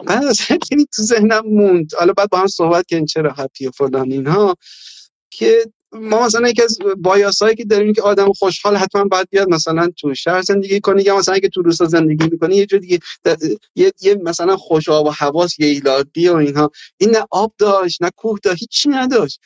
بعد 0.06 0.24
اصلا 0.24 0.58
تو 0.96 1.02
ذهنم 1.02 1.42
موند 1.46 1.94
حالا 1.98 2.12
بعد 2.12 2.30
با 2.30 2.38
هم 2.38 2.46
صحبت 2.46 2.86
کردیم 2.86 3.06
چرا 3.06 3.32
هپی 3.32 3.66
و 3.66 3.70
فلان 3.70 4.12
اینها 4.12 4.56
که 5.30 5.72
ما 5.94 6.26
مثلا 6.26 6.48
یکی 6.48 6.62
از 6.62 6.78
بایاسایی 6.96 7.54
که 7.54 7.64
داریم 7.64 7.92
که 7.92 8.02
آدم 8.02 8.32
خوشحال 8.32 8.76
حتما 8.76 9.04
باید 9.04 9.28
بیاد 9.30 9.48
مثلا 9.48 9.88
تو 9.96 10.14
شهر 10.14 10.42
زندگی 10.42 10.80
کنه 10.80 11.02
یا 11.02 11.16
مثلا 11.18 11.34
اگه 11.34 11.48
تو 11.48 11.62
روستا 11.62 11.84
زندگی 11.84 12.28
می‌کنه 12.32 12.56
یه 12.56 12.66
جور 12.66 12.80
دیگه 12.80 12.98
یه, 13.74 13.92
یه 14.00 14.14
مثلا 14.14 14.56
خوش 14.56 14.88
آب 14.88 15.06
و 15.06 15.10
حواس 15.10 15.60
یه 15.60 15.66
ایلادی 15.66 16.28
و 16.28 16.36
اینها. 16.36 16.70
این 16.98 17.10
نه 17.10 17.24
آب 17.30 17.52
داشت 17.58 18.02
نه 18.02 18.10
کوه 18.16 18.38
داشت 18.42 18.60
هیچی 18.60 18.88
نداشت. 18.88 19.40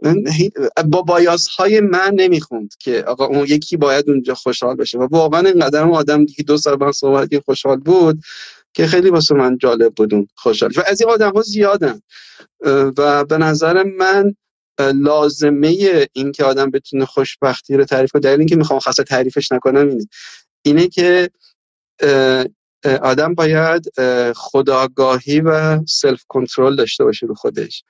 با 0.90 1.02
بایاس 1.02 1.48
های 1.48 1.80
من 1.80 2.10
نمی‌خوند 2.14 2.74
که 2.78 3.02
آقا 3.02 3.26
اون 3.26 3.44
یکی 3.48 3.76
باید 3.76 4.10
اونجا 4.10 4.34
خوشحال 4.34 4.76
بشه. 4.76 4.98
و 4.98 5.06
واقعا 5.10 5.40
اینقدر 5.40 5.84
آدم 5.84 6.24
دیگه 6.24 6.44
دو 6.44 6.56
سال 6.56 6.76
من 6.80 6.92
صحبت 6.92 7.38
خوشحال 7.44 7.76
بود 7.76 8.22
که 8.74 8.86
خیلی 8.86 9.10
واسه 9.10 9.34
من 9.34 9.58
جالب 9.58 9.94
بودون 9.94 10.28
خوشحال 10.34 10.72
و 10.76 10.82
از 10.86 11.00
این 11.00 11.10
آدم 11.10 11.32
ها 11.32 11.42
زیادن 11.42 12.00
و 12.98 13.24
به 13.24 13.38
نظر 13.38 13.82
من 13.82 14.34
لازمه 14.78 16.06
این 16.12 16.32
که 16.32 16.44
آدم 16.44 16.70
بتونه 16.70 17.04
خوشبختی 17.04 17.76
رو 17.76 17.84
تعریف 17.84 18.10
کنه. 18.12 18.22
دلیل 18.22 18.38
اینکه 18.38 18.56
می‌خوام 18.56 18.80
خاصه 18.80 19.04
تعریفش 19.04 19.52
نکنم 19.52 19.88
اینه. 19.88 20.06
اینه 20.62 20.88
که 20.88 21.30
آدم 22.96 23.34
باید 23.34 23.92
خودآگاهی 24.34 25.40
و 25.40 25.80
self 25.86 26.24
control 26.28 26.76
داشته 26.76 27.04
باشه 27.04 27.26
رو 27.26 27.34
خودش. 27.34 27.84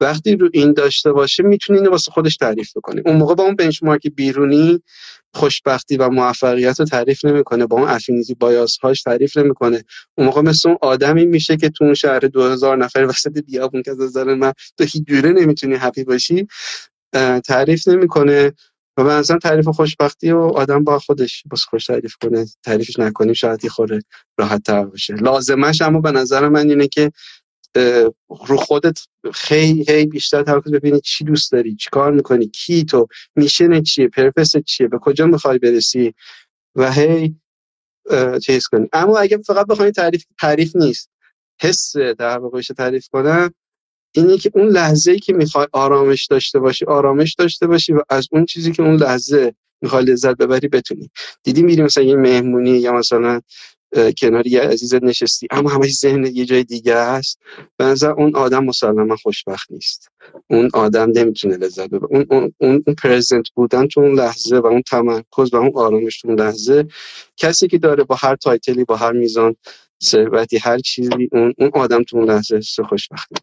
وقتی 0.00 0.36
رو 0.36 0.48
این 0.52 0.72
داشته 0.72 1.12
باشه 1.12 1.42
می‌تونه 1.42 1.78
اینو 1.78 1.90
واسه 1.90 2.10
خودش 2.10 2.36
تعریف 2.36 2.76
بکنه 2.76 3.02
اون 3.06 3.16
موقع 3.16 3.34
با 3.34 3.44
اون 3.44 3.56
benchmark 3.56 4.06
بیرونی 4.06 4.82
خوشبختی 5.34 5.96
و 5.96 6.08
موفقیت 6.08 6.80
رو 6.80 6.86
تعریف 6.86 7.24
نمی‌کنه 7.24 7.66
با 7.66 7.76
اون 7.76 7.88
affinity 7.88 8.34
bias 8.34 8.78
هاش 8.78 9.02
تعریف 9.02 9.36
نمی‌کنه. 9.36 9.84
اون 10.18 10.26
موقع 10.26 10.40
مثل 10.40 10.68
اون 10.68 10.78
آدمی 10.82 11.24
میشه 11.24 11.56
که 11.56 11.68
تو 11.70 11.84
اون 11.84 11.94
شهر 11.94 12.18
2000 12.18 12.76
نفر 12.76 13.06
وسط 13.08 13.38
بیابون 13.46 13.82
که 13.82 13.90
از 13.90 14.00
نظر 14.00 14.34
من 14.34 14.52
تو 14.78 14.84
هیچ 14.84 15.02
جوره 15.08 15.32
نمی‌تونی 15.32 15.74
happy 15.74 16.04
باشی 16.04 16.46
تعریف 17.46 17.88
نمی‌کنه. 17.88 18.52
و 18.96 19.04
مثلا 19.04 19.38
تعریف 19.38 19.68
خوشبختی 19.68 20.30
و 20.30 20.38
آدم 20.38 20.84
با 20.84 20.98
خودش 20.98 21.42
بس 21.50 21.64
خوش 21.64 21.86
تعریف 21.86 22.14
کنه 22.22 22.46
تعریفش 22.62 22.98
نکنیم 22.98 23.32
شاید 23.32 23.68
خوره 23.68 24.00
راحت 24.38 24.62
تر 24.62 24.84
باشه. 24.84 25.14
لازمش 25.14 25.82
اما 25.82 26.00
به 26.00 26.10
نظر 26.10 26.48
من 26.48 26.68
اینه 26.68 26.88
که 26.88 27.12
رو 28.46 28.56
خودت 28.56 28.98
خیلی 29.34 29.84
خیلی 29.84 30.06
بیشتر 30.06 30.42
تمرکز 30.42 30.70
ببینی 30.72 31.00
چی 31.00 31.24
دوست 31.24 31.52
داری 31.52 31.74
چی 31.74 31.90
کار 31.92 32.12
می‌کنی 32.12 32.46
کی 32.46 32.84
تو 32.84 33.06
میشن 33.36 33.82
چیه 33.82 34.08
پرپس 34.08 34.56
چیه 34.56 34.88
به 34.88 34.98
کجا 34.98 35.26
می‌خوای 35.26 35.58
برسی 35.58 36.14
و 36.76 36.92
هی 36.92 37.36
چیز 38.42 38.66
کنی. 38.66 38.88
اما 38.92 39.18
اگه 39.18 39.38
فقط 39.38 39.66
بخوای 39.66 39.90
تعریف 39.90 40.24
تعریف 40.40 40.76
نیست 40.76 41.10
حس 41.60 41.96
در 41.96 42.38
واقع 42.38 42.60
تعریف 42.60 43.08
کنم 43.08 43.54
اینه 44.12 44.38
که 44.38 44.50
اون 44.54 44.68
لحظه 44.68 45.12
ای 45.12 45.18
که 45.18 45.32
می‌خوای 45.32 45.66
آرامش 45.72 46.26
داشته 46.26 46.58
باشی 46.58 46.84
آرامش 46.84 47.34
داشته 47.34 47.66
باشی 47.66 47.92
و 47.92 48.02
از 48.08 48.28
اون 48.32 48.44
چیزی 48.44 48.72
که 48.72 48.82
اون 48.82 48.96
لحظه 48.96 49.54
می‌خوای 49.82 50.04
لذت 50.04 50.36
ببری 50.36 50.68
بتونی. 50.68 51.10
دیدی 51.42 51.62
میری 51.62 51.82
مثلا 51.82 52.04
یه 52.04 52.16
مهمونی 52.16 52.70
یا 52.70 52.92
مثلا 52.92 53.40
کنار 54.18 54.46
یه 54.46 54.60
عزیز 54.60 54.94
نشستی 54.94 55.46
اما 55.50 55.70
همش 55.70 55.92
ذهن 55.94 56.26
یه 56.26 56.44
جای 56.44 56.64
دیگه 56.64 56.96
هست 56.96 57.38
به 57.76 57.84
نظر 57.84 58.10
اون 58.10 58.36
آدم 58.36 58.64
مسلما 58.64 59.16
خوشبخت 59.16 59.72
نیست. 59.72 60.08
اون 60.50 60.68
آدم 60.74 61.10
نمی‌تونه 61.10 61.56
لذت 61.56 61.90
ببره. 61.90 62.08
اون 62.10 62.26
اون 62.30 62.52
اون, 62.58 62.82
پرزنت 63.02 63.48
بودن 63.54 63.86
تو 63.86 64.00
اون 64.00 64.14
لحظه 64.14 64.58
و 64.58 64.66
اون 64.66 64.82
تمرکز 64.82 65.54
و 65.54 65.56
اون 65.56 65.72
آرامش 65.74 66.20
تو 66.20 66.28
اون 66.28 66.40
لحظه 66.40 66.86
کسی 67.36 67.68
که 67.68 67.78
داره 67.78 68.04
با 68.04 68.14
هر 68.14 68.36
تایتلی 68.36 68.84
با 68.84 68.96
هر 68.96 69.12
میزان 69.12 69.56
ثروتی 70.04 70.58
هر 70.58 70.78
چیزی 70.78 71.28
اون 71.32 71.54
اون 71.58 71.70
آدم 71.74 72.02
تو 72.02 72.16
اون 72.16 72.30
لحظه 72.30 72.60
خوشبخته. 72.88 73.36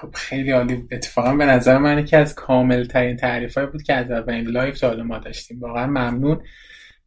خب 0.00 0.10
خیلی 0.14 0.50
عالی. 0.50 0.88
اتفاقا 0.90 1.34
به 1.34 1.46
نظر 1.46 1.78
من 1.78 2.04
که 2.04 2.16
از 2.16 2.34
کامل 2.34 2.84
ترین 2.84 3.16
تعریف 3.16 3.58
بود 3.58 3.82
که 3.82 3.94
از 3.94 4.10
اولین 4.10 4.46
live 4.46 4.80
تا 4.80 4.94
ما 4.94 5.18
داشتیم. 5.18 5.60
واقعا 5.60 5.86
ممنون. 5.86 6.42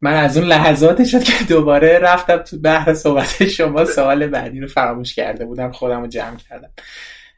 من 0.00 0.14
از 0.14 0.36
اون 0.36 0.46
لحظاتی 0.46 1.06
شد 1.06 1.22
که 1.22 1.44
دوباره 1.48 1.98
رفتم 1.98 2.36
تو 2.36 2.60
بحر 2.60 2.94
صحبت 2.94 3.46
شما 3.46 3.84
سوال 3.84 4.26
بعدی 4.26 4.60
رو 4.60 4.66
فراموش 4.66 5.14
کرده 5.14 5.44
بودم 5.44 5.72
خودم 5.72 6.00
رو 6.00 6.06
جمع 6.06 6.36
کردم. 6.36 6.70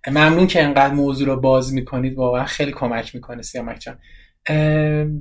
ممنون 0.06 0.47
که 0.47 0.62
انقدر 0.62 0.94
موضوع 0.94 1.26
رو 1.26 1.40
باز 1.40 1.74
می‌کنید. 1.74 2.14
واقعا 2.14 2.44
خیلی 2.44 2.72
کمک 2.72 3.14
می‌کنه 3.14 3.43
سیامک 3.43 3.78
جان. 3.78 3.98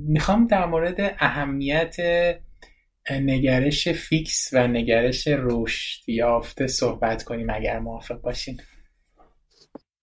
می‌خوام 0.08 0.46
در 0.46 0.66
مورد 0.66 1.16
اهمیت 1.18 1.96
نگرش 3.10 3.88
فیکس 3.88 4.50
و 4.52 4.68
نگرش 4.68 5.28
رشد 5.28 6.08
یافته 6.08 6.66
صحبت 6.66 7.22
کنیم 7.22 7.50
اگر 7.50 7.78
موافق 7.78 8.20
باشین. 8.20 8.60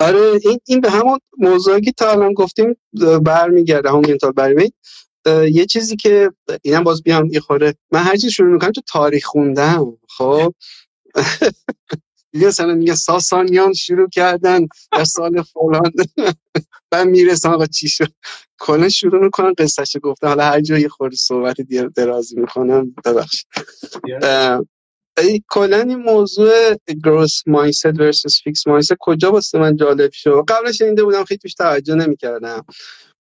آره 0.02 0.40
این, 0.46 0.60
این 0.66 0.82
به 0.82 0.92
همون 0.92 1.20
موضوعی 1.38 1.82
که 1.82 1.92
تا 1.92 2.12
الان 2.12 2.34
گفتیم 2.34 2.76
برمیگرده 3.24 3.90
همون 3.90 4.06
منتال 4.10 4.32
برمی. 4.32 4.74
یه 5.52 5.66
چیزی 5.66 5.96
که 5.96 6.32
اینم 6.62 6.84
باز 6.84 7.04
بیام 7.04 7.26
یه 7.26 7.40
خوره. 7.40 7.76
من 7.92 8.00
هر 8.04 8.16
چیز 8.16 8.32
شروع 8.32 8.54
می‌کنم 8.54 8.72
تو 8.72 8.82
تاریخ 8.88 9.26
خوندم 9.26 9.98
خب؟ 10.18 10.54
دیگه 12.34 12.48
مثلا 12.48 12.74
میگه 12.76 12.96
ساسانیان 12.96 13.74
شروع 13.74 14.10
کردن 14.10 14.68
در 14.92 15.04
سال 15.04 15.44
فلان. 15.44 15.92
من 16.94 17.08
می‌رسم 17.08 17.50
آقا 17.50 17.66
چی 17.66 17.90
شد؟ 17.90 18.14
کلا 18.60 18.90
شروع 18.90 19.24
می‌کنم 19.24 19.54
قصهش 19.58 19.98
گفتم. 20.04 20.28
حالا 20.28 20.44
هر 20.44 20.62
جا 20.62 20.71
یه 20.71 20.90
خورده 20.90 21.16
صحبت 21.16 21.58
درازی 21.96 22.40
می‌کنم 22.40 22.96
ببخشید. 23.06 23.48
کلا 25.50 25.78
این 25.78 25.96
موضوع 25.96 26.76
growth 27.06 27.42
mindset 27.48 27.86
versus 27.86 28.42
fixed 28.44 28.68
mindset 28.68 28.94
کجا 29.00 29.32
واسه 29.32 29.60
من 29.60 29.76
جالب 29.76 30.12
شد؟ 30.12 30.44
قبلش 30.48 30.78
شنیده 30.78 31.04
بودم 31.04 31.24
خیلی 31.24 31.38
توش 31.38 31.54
توجه 31.54 31.96
نمی‌کردم. 31.96 32.66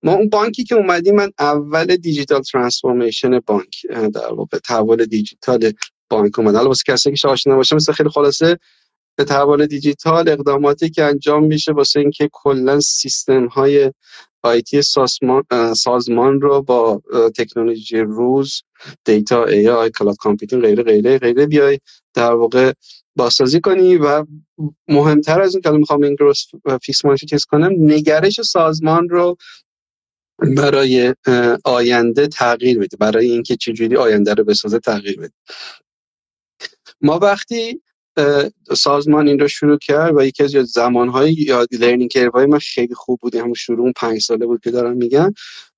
ما 0.03 0.13
اون 0.13 0.29
بانکی 0.29 0.63
که 0.63 0.75
اومدیم 0.75 1.15
من 1.15 1.31
اول 1.39 1.95
digital 1.95 2.41
transformation 2.41 3.39
بانک 3.39 3.85
در 4.13 4.33
واقع 4.33 4.57
تحول 4.57 5.05
دیجیتال 5.05 5.71
بانک 6.09 6.39
اومد 6.39 6.55
حالا 6.55 6.67
واسه 6.67 6.83
کسی 6.87 7.11
که 7.11 7.27
آشنا 7.27 7.55
باشه 7.55 7.75
مثل 7.75 7.93
خیلی 7.93 8.09
خلاصه 8.09 8.57
به 9.15 9.23
تحول 9.23 9.65
دیجیتال 9.65 10.29
اقداماتی 10.29 10.89
که 10.89 11.03
انجام 11.03 11.45
میشه 11.45 11.71
واسه 11.71 11.99
اینکه 11.99 12.29
کلا 12.33 12.79
سیستم 12.79 13.45
های 13.47 13.91
IT 14.43 14.81
سازمان, 14.81 15.43
سازمان 15.76 16.41
رو 16.41 16.61
با 16.61 17.01
تکنولوژی 17.38 17.97
روز 17.97 18.61
data 19.05 19.45
AI 19.45 19.69
cloud 19.69 20.15
computing 20.19 20.61
غیره 20.61 20.84
غیره 20.84 21.18
غیره 21.18 21.45
بیای 21.45 21.80
در 22.13 22.34
واقع 22.34 22.73
بازسازی 23.15 23.61
کنی 23.61 23.97
و 23.97 24.26
مهمتر 24.88 25.41
از 25.41 25.55
این 25.55 25.61
که 25.61 25.69
می‌خوام 25.69 26.03
این 26.03 26.15
growth 26.15 26.45
fixed 26.81 27.01
چیز 27.30 27.45
کنم 27.45 27.72
نگرش 27.80 28.41
سازمان 28.41 29.09
رو 29.09 29.38
برای 30.57 31.15
آینده 31.63 32.27
تغییر 32.27 32.80
بده 32.80 32.97
برای 32.97 33.31
اینکه 33.31 33.55
چجوری 33.55 33.97
آینده 33.97 34.34
رو 34.34 34.43
بسازه 34.43 34.80
تغییر 34.80 35.19
بده. 35.19 35.34
ما 37.01 37.19
وقتی 37.19 37.81
سازمان 38.77 39.27
این 39.27 39.39
رو 39.39 39.47
شروع 39.47 39.77
کرد 39.77 40.17
و 40.17 40.25
یکی 40.25 40.43
از 40.43 40.51
زمانهای 40.51 41.33
یاد 41.33 41.67
learning 41.71 42.09
curve 42.09 42.47
من 42.47 42.59
خیلی 42.59 42.95
خوب 42.95 43.19
بود 43.19 43.35
همون 43.35 43.53
شروع 43.53 43.79
اون 43.79 43.93
پنج 43.95 44.21
ساله 44.21 44.45
بود 44.45 44.61
که 44.61 44.71
دارم 44.71 44.97
میگم. 44.97 45.33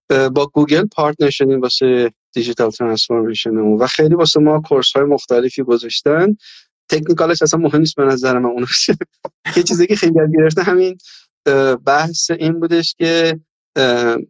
با 0.10 0.45
گوگل 0.53 0.85
partner 0.85 1.30
شدیم 1.30 1.61
واسه 1.61 2.11
digital 2.34 2.69
transformation 2.69 3.57
و 3.57 3.88
خیلی 3.88 4.15
واسه 4.15 4.39
ما 4.39 4.61
course 4.61 4.91
های 4.91 5.05
مختلفی 5.05 5.64
گذاشتن. 5.64 6.35
technical 6.89 7.32
ش 7.32 7.41
اصلا 7.41 7.60
مهم 7.60 7.80
نیست 7.80 7.95
به 7.95 8.03
نظر 8.03 8.39
من 8.39 8.49
اون 8.49 8.65
یه 9.57 9.64
چیزی 9.64 9.88
که 9.88 9.95
خیلی 9.95 10.14
گرفته 10.38 10.64
همین 10.64 10.97
بحث 11.85 12.31
این 12.31 12.60
بودش 12.60 12.95
که 12.97 13.39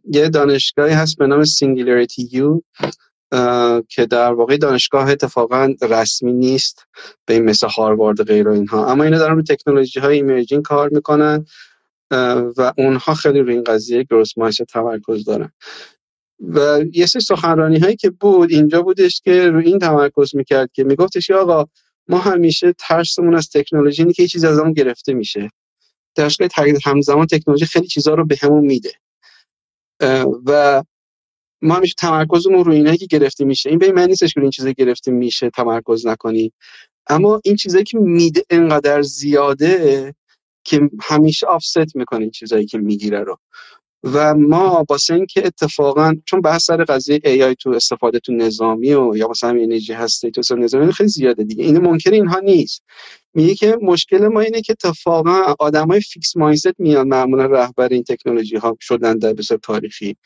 یه 0.04 0.28
دانشگاهی 0.28 0.94
هست 0.94 1.18
به 1.18 1.26
نام 1.26 1.44
Singularity 1.44 2.28
U 2.32 2.60
که 3.88 4.06
در 4.06 4.32
واقع 4.32 4.56
دانشگاه 4.56 5.10
اتفاقا 5.10 5.74
رسمی 5.82 6.32
نیست 6.32 6.84
به 7.26 7.34
این 7.34 7.44
مثل 7.44 7.68
هاروارد 7.68 8.20
و 8.20 8.24
غیر 8.24 8.48
اینها. 8.48 8.86
اما 8.86 9.04
اینا 9.04 9.18
دارن 9.18 9.36
رو 9.36 9.42
تکنولوژی 9.42 10.00
های 10.00 10.16
emerging 10.16 10.62
کار 10.62 10.88
می‌کنن 10.88 11.46
و 12.56 12.72
اونها 12.78 13.14
خیلی 13.14 13.40
روی 13.40 13.54
این 13.54 13.64
قضیه 13.64 14.02
گروس 14.02 14.38
مایس 14.38 14.56
تمرکز 14.56 15.24
دارن. 15.24 15.52
و 16.48 16.80
یه 16.92 17.06
سری 17.06 17.22
سخنرانی 17.22 17.78
هایی 17.78 17.96
که 17.96 18.10
بود 18.10 18.52
اینجا 18.52 18.82
بودش 18.82 19.20
که 19.20 19.50
روی 19.50 19.66
این 19.66 19.78
تمرکز 19.78 20.36
می‌کرد 20.36 20.72
که 20.72 20.84
میگفتش 20.84 21.30
آقا 21.30 21.64
ما 22.08 22.18
همیشه 22.18 22.74
ترسمون 22.78 23.34
از 23.34 23.48
تکنولوژی 23.50 24.02
اینه 24.02 24.12
که 24.12 24.22
یه 24.22 24.28
چیز 24.28 24.44
از 24.44 24.58
همون 24.58 24.72
گرفته 24.72 25.12
میشه. 25.12 25.50
در 26.14 26.30
همزمان 26.84 27.26
تکنولوژی 27.26 27.66
خیلی 27.66 27.86
چیزها 27.86 28.14
رو 28.14 28.26
به 28.26 28.36
همون 28.42 28.64
میده. 28.64 28.92
و 30.46 30.82
ما 31.64 31.74
همیشه 31.74 31.94
تمرکزمون 31.98 32.64
روی 32.64 32.76
اینایی 32.76 32.96
که 32.98 33.06
گرفته 33.06 33.44
میشه. 33.44 33.70
این 33.70 33.78
به 33.78 33.86
این 33.86 33.94
معنی 33.94 34.08
نیستش 34.08 34.34
که 34.34 34.40
این 34.40 34.50
چیزا 34.50 34.70
گرفته 34.70 35.10
میشه 35.10 35.50
تمرکز 35.50 36.06
نکنی 36.06 36.52
اما 37.06 37.40
این 37.44 37.56
چیزایی 37.56 37.84
که 37.84 37.98
میده 37.98 38.42
انقدر 38.50 39.02
زیاده 39.02 40.14
که 40.64 40.90
همیشه 41.02 41.46
آفست 41.46 41.96
می‌کنه 41.96 42.20
این 42.20 42.30
چیزایی 42.30 42.66
که 42.66 42.78
می‌گیره 42.78 43.20
رو. 43.20 43.38
و 44.04 44.34
ما 44.34 44.84
واسه 44.90 45.14
اینکه 45.14 45.46
اتفاقا 45.46 46.14
چون 46.26 46.40
بحث 46.40 46.64
سر 46.64 46.84
قضیه 46.84 47.18
AI 47.18 47.54
تو 47.60 47.70
استفاده 47.70 48.18
تو 48.18 48.32
نظامی 48.32 48.94
و 48.94 49.16
یا 49.16 49.28
مثلا 49.28 49.50
انرژی 49.50 49.92
هسته 49.92 50.30
تو 50.30 50.56
نظامی 50.56 50.92
خیلی 50.92 51.08
زیاده 51.08 51.44
دیگه. 51.44 51.64
این 51.64 51.78
ممکن 51.78 52.14
اینها 52.14 52.38
نیست. 52.40 52.82
میگه 53.34 53.54
که 53.54 53.78
مشکل 53.82 54.28
ما 54.28 54.40
اینه 54.40 54.60
که 54.60 54.72
اتفاقا 54.72 55.54
آدمای 55.58 56.00
فیکس 56.00 56.36
مایندست 56.36 56.80
میان 56.80 57.08
معمولا 57.08 57.46
رهبر 57.46 57.88
این 57.88 58.02
تکنولوژی 58.02 58.56
ها 58.56 58.76
شدن 58.80 59.18
در 59.18 59.32
بسیار 59.32 59.60
تاریخی. 59.62 60.16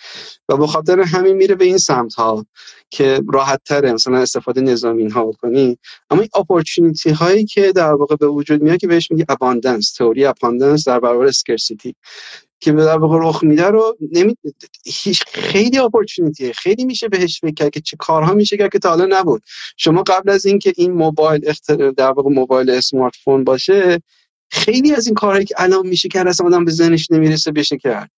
و 0.48 0.56
به 0.56 0.66
خاطر 0.66 1.00
همین 1.00 1.36
میره 1.36 1.54
به 1.54 1.64
این 1.64 1.78
سمت 1.78 2.14
ها 2.14 2.46
که 2.90 3.20
راحت 3.32 3.60
تره 3.64 3.92
مثلا 3.92 4.18
استفاده 4.18 4.60
نظامی 4.60 5.02
اینها 5.02 5.24
بکنی. 5.24 5.78
اما 6.10 6.20
این 6.20 6.30
opportunity 6.34 7.10
هایی 7.10 7.44
که 7.44 7.72
در 7.72 7.92
واقع 7.92 8.16
به 8.16 8.26
وجود 8.26 8.62
میاد 8.62 8.78
که 8.78 8.86
بهش 8.86 9.10
میگه 9.10 9.24
abundance 9.28 9.92
تئوری 9.92 10.24
abundance 10.24 10.88
در 10.88 11.00
برابر 11.00 11.26
scarcity 11.26 11.94
که 12.60 12.72
به 12.72 12.84
در 12.84 12.98
رخ 13.00 13.44
میده 13.44 13.66
رو. 13.66 13.96
هیچ 14.84 15.22
خیلی 15.32 15.78
opportunity 15.78 16.46
ه 16.46 16.52
خیلی 16.52 16.84
میشه 16.84 17.08
بهش 17.08 17.40
فکر 17.40 17.54
کرد 17.54 17.70
که 17.70 17.80
چه 17.80 17.96
کارها 17.96 18.34
میشه 18.34 18.56
کرد 18.56 18.72
که 18.72 18.78
تا 18.78 18.88
حالا 18.88 19.06
نبود. 19.10 19.42
شما 19.76 20.02
قبل 20.02 20.30
از 20.30 20.46
اینکه 20.46 20.72
این 20.76 20.92
موبایل 20.92 21.48
اختر... 21.48 21.90
در 21.90 22.10
واقع 22.10 22.30
موبایل 22.30 22.70
smartphone 22.70 23.44
باشه 23.44 23.98
خیلی 24.50 24.94
از 24.94 25.06
این 25.06 25.14
کارهایی 25.14 25.44
که 25.44 25.54
الان 25.58 25.86
میشه 25.86 26.08
کرد 26.08 26.28
اصلا 26.28 26.46
آدم 26.46 26.64
به 26.64 26.70
ذهنش 26.70 27.10
نمی‌رسه 27.10 27.52
بشه 27.52 27.76
کرد. 27.76 28.10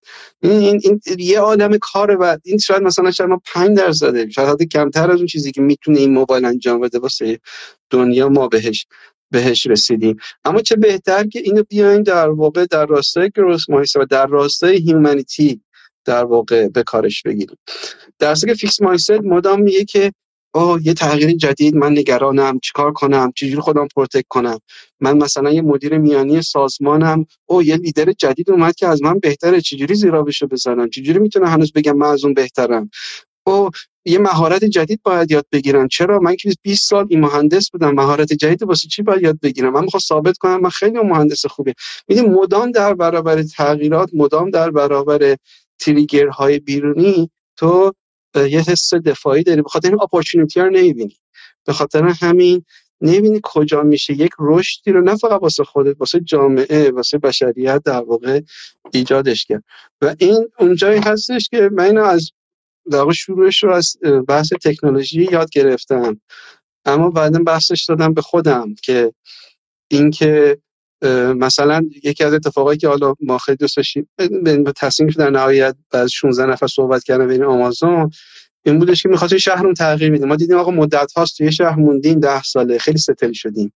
این, 0.43 0.53
این, 0.53 0.81
این 0.85 1.01
یه 1.19 1.41
عالم 1.41 1.79
کاره 1.79 2.17
و 2.17 2.37
این 2.45 2.59
شاید 2.59 2.83
مثلا 2.83 3.11
شاید 3.11 3.31
ما 3.31 3.41
5 3.45 3.77
درصد 3.79 4.31
شاید 4.31 4.49
حتی 4.49 4.67
کمتر 4.67 5.11
از 5.11 5.17
اون 5.17 5.27
چیزی 5.27 5.53
که 5.53 5.61
می‌تونه 5.61 5.99
این 5.99 6.15
موبایل 6.15 6.45
انجام 6.45 6.81
بده 6.81 6.99
واسه 6.99 7.41
دنیا 7.91 8.29
ما 8.29 8.49
بهش 8.49 8.87
بهش 9.31 9.67
رسیدیم. 9.67 10.17
اما 10.45 10.63
چه 10.63 10.77
بهتر 10.77 11.27
که 11.27 11.41
اینو 11.41 11.63
بیاین 11.63 12.03
در 12.03 12.29
واقع 12.29 12.67
در 12.67 12.87
راستای 12.87 13.31
growth 13.37 13.71
mindset 13.71 13.97
و 13.97 14.05
در 14.05 14.27
راستای 14.27 14.77
humanity 14.77 15.61
در 16.05 16.25
واقع 16.25 16.69
به 16.69 16.83
کارش 16.83 17.23
بگیریم. 17.23 17.57
در 18.19 18.35
که 18.35 18.55
fixed 18.55 18.83
mindset 18.83 19.11
مدام 19.11 19.61
میگه 19.61 19.85
که 19.85 20.13
آه 20.53 20.87
یه 20.87 20.95
تغییر 20.95 21.33
جدید 21.37 21.77
من 21.77 21.93
نگرانم 21.93 22.59
چیکار 22.59 22.93
کنم 22.93 23.33
چجوری 23.37 23.61
خودم 23.61 23.89
protect 23.97 24.25
کنم. 24.29 24.59
من 25.01 25.17
مثلا 25.17 25.53
یه 25.53 25.63
مدیر 25.63 25.99
میانی 25.99 26.43
سازمانم 26.43 27.27
او 27.47 27.63
یه 27.63 27.77
لیدر 27.77 28.13
جدید 28.13 28.51
اومد 28.51 28.75
که 28.75 28.87
از 28.87 29.03
من 29.03 29.19
بهتره 29.19 29.61
چجوری 29.61 29.95
زیرابشو 29.95 30.47
بزنم؟ 30.47 30.91
چجوری 30.91 31.19
می‌تونه 31.19 31.49
هنوز 31.49 31.73
بگم 31.73 31.97
من 31.97 32.07
از 32.07 32.25
اون 32.25 32.35
بهترم؟ 32.35 32.91
او 33.47 33.71
یه 34.05 34.19
مهارت 34.19 34.65
جدید 34.65 35.01
باید 35.03 35.31
یاد 35.31 35.47
بگیرم 35.53 35.89
چرا؟ 35.89 36.19
من 36.19 36.37
که 36.37 36.53
20 36.63 36.89
سال 36.89 37.07
این 37.11 37.21
مهندس 37.21 37.71
بودم. 37.71 37.95
مهارت 37.95 38.33
جدید 38.33 38.63
واسه 38.63 38.89
چی 38.89 39.03
باید 39.03 39.23
یاد 39.23 39.41
بگیرم؟ 39.41 39.73
من 39.73 39.85
می‌خوام 39.85 40.01
ثابت 40.01 40.39
کنم 40.39 40.61
من 40.61 40.71
خیلی 40.71 40.99
مهندس 40.99 41.47
خوبی 41.47 41.73
می‌دونی 42.09 42.29
مدام 42.29 42.71
در 42.71 42.95
برابر 42.95 43.43
تغییرات 43.43 44.11
مدام 44.13 44.51
در 44.51 44.71
برابر 44.71 45.37
تریگرهای 45.79 46.59
بیرونی 46.59 47.31
تو 47.57 47.93
یه 48.37 48.61
حس 48.61 48.95
دفاعی 48.95 49.43
داری. 49.43 49.63
بخاطر 49.63 49.89
این 49.89 50.03
اپورتونتی 50.03 50.61
رو 50.61 50.71
نمی‌بینی. 50.71 51.17
به 51.67 51.73
خاطر 51.73 52.05
همین 52.05 52.65
نمی‌بینی 53.01 53.41
کجا 53.43 53.83
میشه. 53.83 54.13
یک 54.13 54.31
رشدی 54.39 54.93
رو 54.93 55.01
نه 55.01 55.17
فقط 55.17 55.43
واسه 55.43 55.65
خودت 55.65 55.97
واسه 56.01 56.21
جامعه 56.21 56.91
واسه 56.91 57.19
بشریت 57.19 57.83
در 57.85 58.01
واقع 58.01 58.41
ایجادش 58.93 59.45
کرد. 59.45 59.65
و 60.03 60.15
این 60.19 60.49
اونجایی 60.59 61.01
هستش 61.01 61.49
که 61.49 61.71
من 61.73 61.99
از 61.99 62.31
در 62.91 63.13
شروعش 63.13 63.65
رو 63.65 63.73
از 63.73 63.97
بحث 64.29 64.53
تکنولوژی 64.65 65.29
یاد 65.33 65.51
گرفتم. 65.51 66.21
اما 66.85 67.11
بعدا 67.11 67.39
بحثش 67.39 67.85
دادم 67.85 68.15
به 68.15 68.23
خودم 68.23 68.75
که 68.83 69.13
اینکه 69.89 70.59
مثلا 71.37 71.83
یکی 72.05 72.25
از 72.25 72.35
اتفاقایی 72.35 72.79
که 72.79 72.89
حالا 72.89 73.15
ما 73.21 73.39
خیلی 73.39 73.57
دوست 73.57 73.77
داشتیم 73.77 74.09
به 74.65 74.73
تصمیم 74.77 75.09
در 75.09 75.31
نهایت 75.31 75.77
از 75.93 76.13
16 76.13 76.47
نفر 76.47 76.67
صحبت 76.67 77.05
کردن 77.05 77.27
بین 77.27 77.45
آمازون 77.45 78.11
این 78.65 78.79
بودش 78.79 79.03
که 79.03 79.09
می‌خواستیم 79.09 79.39
شهرمون 79.39 79.75
تغییر 79.75 80.11
میدیم 80.11 80.29
ما 80.29 80.37
دیدیم 80.37 80.57
آقا 80.57 80.71
مدت 80.71 81.13
هاست 81.13 81.39
توی 81.39 81.53
شهر 81.53 81.77
موندیم 81.77 82.21
ده 82.21 82.43
ساله. 82.43 82.79
خیلی 82.79 82.99
ستل 82.99 83.33
شدیم. 83.33 83.73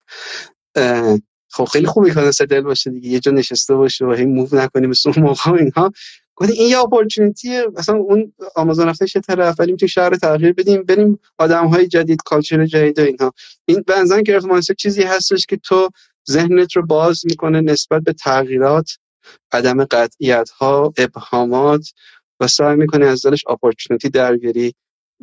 خب 1.50 1.64
خیلی 1.64 1.86
خوبی 1.86 2.14
که 2.14 2.30
ستل 2.30 2.60
باشه 2.60 2.90
دیگه. 2.90 3.08
یه 3.08 3.20
جا 3.20 3.32
نشسته 3.32 3.74
باشه 3.74 4.04
و 4.04 4.12
هی 4.12 4.24
موو 4.24 4.56
نکنیم 4.56 4.90
مثل 4.90 5.12
اون 5.16 5.26
موقع 5.26 5.52
اینها. 5.52 5.92
گفت 6.36 6.50
این 6.50 6.70
یه 6.70 6.78
اپورتونتیه 6.78 7.64
مثلا 7.78 7.96
اون 7.96 8.32
آمازون 8.56 8.88
رفتش 8.88 9.14
یه 9.16 9.22
طرف 9.22 9.60
ولی 9.60 9.76
تو 9.76 9.86
شهر 9.86 10.10
تغییر 10.10 10.52
بدیم. 10.52 10.82
بریم 10.82 11.18
آدم 11.38 11.66
های 11.66 11.86
جدید 11.86 12.22
کالچر 12.24 12.66
جدید 12.66 13.00
اینها. 13.00 13.32
این 13.64 13.84
بنزن 13.86 14.22
گرفت 14.22 14.46
مانسه 14.46 14.74
چیزی 14.74 15.02
هستش 15.02 15.46
که 15.46 15.56
تو 15.56 15.88
ذهنت 16.30 16.76
رو 16.76 16.86
باز 16.86 17.20
می‌کنه 17.24 17.60
نسبت 17.60 18.02
به 18.02 18.12
تغییرات 18.12 18.90
عدم 19.52 19.84
قطعیت 19.84 20.50
ها 20.50 20.92
ابهامات 20.98 21.92
و 22.40 22.46
سعی 22.46 22.76
می‌کنه 22.76 23.06
از 23.06 23.26
دلش 23.26 23.44
اپورتونتی 23.48 24.08
درگیری. 24.08 24.74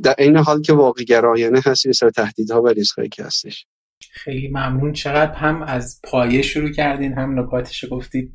در 0.04 0.16
این 0.18 0.38
حال 0.38 0.62
که 0.62 0.74
واقعی 0.74 1.06
گرایانه 1.06 1.62
هستی 1.66 1.94
سر 1.94 2.10
تهدیدها 2.10 2.62
و 2.62 2.68
ریسک 2.68 3.10
که 3.10 3.24
هستش. 3.24 3.66
خیلی 4.12 4.48
ممنون. 4.48 4.94
چقدر 4.94 5.34
هم 5.34 5.64
از 5.64 6.00
پایه 6.04 6.42
شروع 6.42 6.72
کردین 6.72 7.14
هم 7.14 7.40
نکاتش 7.40 7.86
گفتید. 7.92 8.34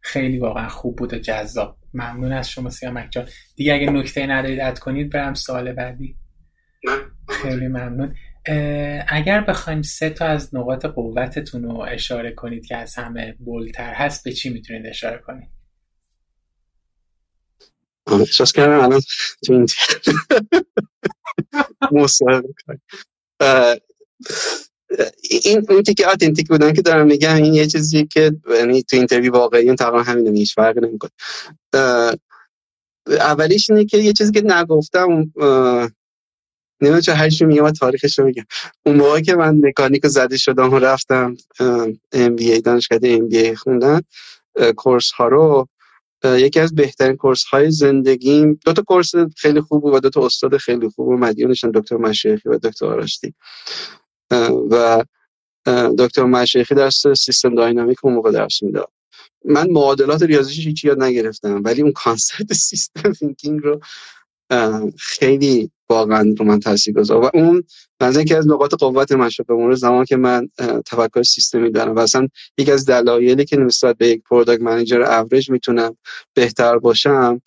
خیلی 0.00 0.38
واقعا 0.38 0.68
خوب 0.68 0.96
بود 0.96 1.14
و 1.14 1.18
جذاب. 1.18 1.77
ممنون 1.94 2.32
از 2.32 2.50
شما 2.50 2.70
سیامک 2.70 3.08
جان. 3.10 3.28
دیگه 3.56 3.74
اگه 3.74 3.90
نکته 3.90 4.26
ندارید 4.26 4.60
اد 4.60 4.78
کنید 4.78 5.12
برم 5.12 5.34
سوال 5.34 5.72
بعدی. 5.72 6.18
خیلی 7.28 7.68
ممنون. 7.68 8.14
اگر 9.08 9.40
بخوایم 9.40 9.82
سه 9.82 10.10
تا 10.10 10.26
از 10.26 10.54
نقاط 10.54 10.86
قوتتون 10.86 11.62
رو 11.62 11.80
اشاره 11.80 12.32
کنید 12.32 12.66
که 12.66 12.76
از 12.76 12.94
همه 12.94 13.36
بولتر 13.38 13.94
هست 13.94 14.24
به 14.24 14.32
چی 14.32 14.50
می‌تونید 14.50 14.86
اشاره 14.86 15.18
کنید؟ 15.18 15.48
احساس 18.06 18.52
کردم 18.52 18.80
الان 18.80 19.00
تو 19.46 19.66
این 25.30 25.40
این 25.44 25.66
اون 25.68 25.82
که 25.82 26.08
authentic 26.08 26.48
بودن 26.48 26.72
که 26.72 26.82
دارم 26.82 27.06
میگم 27.06 27.34
این 27.34 27.54
یه 27.54 27.66
چیزی 27.66 28.06
که 28.06 28.32
یعنی 28.50 28.82
تو 28.82 28.96
interview 28.96 29.32
واقعی 29.32 29.66
اون 29.66 29.76
تقریبا 29.76 30.02
همین 30.02 30.36
هیچ 30.36 30.54
فرق 30.54 30.78
نمی‌کنه. 30.78 31.10
اولیش 33.06 33.70
اینه 33.70 33.84
که 33.84 33.98
یه 33.98 34.12
چیزی 34.12 34.32
که 34.32 34.42
نگفتم 34.44 35.32
نمی‌دونم 36.80 37.00
چه 37.00 37.14
هرچی 37.14 37.44
میگم 37.44 37.64
و 37.64 37.70
تاریخش 37.70 38.18
رو 38.18 38.24
میگم. 38.24 38.44
اون 38.86 38.96
موقع 38.96 39.20
که 39.20 39.34
من 39.34 39.60
مکانیک 39.62 40.06
زده 40.06 40.36
شدم 40.36 40.74
و 40.74 40.78
رفتم 40.78 41.36
ام 42.12 42.36
بی 42.36 42.52
ای 42.52 42.60
دانشگاه 42.60 42.98
ام 43.02 43.28
بی 43.28 43.38
ای 43.38 43.54
خوندن 43.54 44.00
course 44.76 45.10
ها 45.10 45.28
رو 45.28 45.68
یکی 46.24 46.60
از 46.60 46.74
بهترین 46.74 47.16
course 47.16 47.44
های 47.44 47.70
زندگیم 47.70 48.60
دو 48.64 48.72
تا 48.72 48.82
course 48.82 49.12
خیلی 49.36 49.60
خوب 49.60 49.84
و 49.84 50.00
دو 50.00 50.10
تا 50.10 50.26
استاد 50.26 50.56
خیلی 50.56 50.88
خوب 50.88 51.08
و 51.08 51.16
مدیونشم 51.16 51.70
دکتر 51.70 51.96
مشایخی 51.96 52.48
و 52.48 52.58
دکتر 52.58 52.86
آراشتی. 52.86 53.34
و 54.70 55.04
دکتر 55.98 56.24
مشایخی 56.24 56.74
درس 56.74 57.06
system 57.06 57.54
dynamic 57.54 58.04
اون 58.04 58.14
موقع 58.14 58.30
درس 58.30 58.62
می‌داد. 58.62 58.90
من 59.44 59.70
معادلات 59.70 60.22
ریاضیش 60.22 60.66
هیچی 60.66 60.88
یاد 60.88 61.02
نگرفتم 61.02 61.62
ولی 61.64 61.82
اون 61.82 61.92
concept 61.92 62.52
system 62.68 63.12
thinking 63.12 63.60
رو 63.62 63.80
خیلی 64.98 65.70
واقعا 65.90 66.34
رو 66.38 66.44
من 66.44 66.60
تاثیر 66.60 66.94
گذاشت. 66.94 67.24
و 67.24 67.30
اون 67.34 67.64
مثلا 68.00 68.22
یکی 68.22 68.34
از 68.34 68.48
نقاط 68.48 68.74
قوت 68.74 69.12
من 69.12 69.28
شد 69.28 69.46
به 69.46 69.74
زمان 69.76 70.04
که 70.04 70.16
من 70.16 70.48
تفکر 70.86 71.22
سیستمی 71.22 71.70
دارم. 71.70 71.94
و 71.96 71.98
اصلا 71.98 72.28
یکی 72.58 72.72
از 72.72 72.86
دلایلی 72.86 73.44
که 73.44 73.56
نسبت 73.56 73.96
به 73.96 74.08
یک 74.08 74.22
product 74.22 74.62
manager 74.62 75.02
average 75.02 75.50
می‌تونم 75.50 75.96
بهتر 76.34 76.78
باشم 76.78 77.40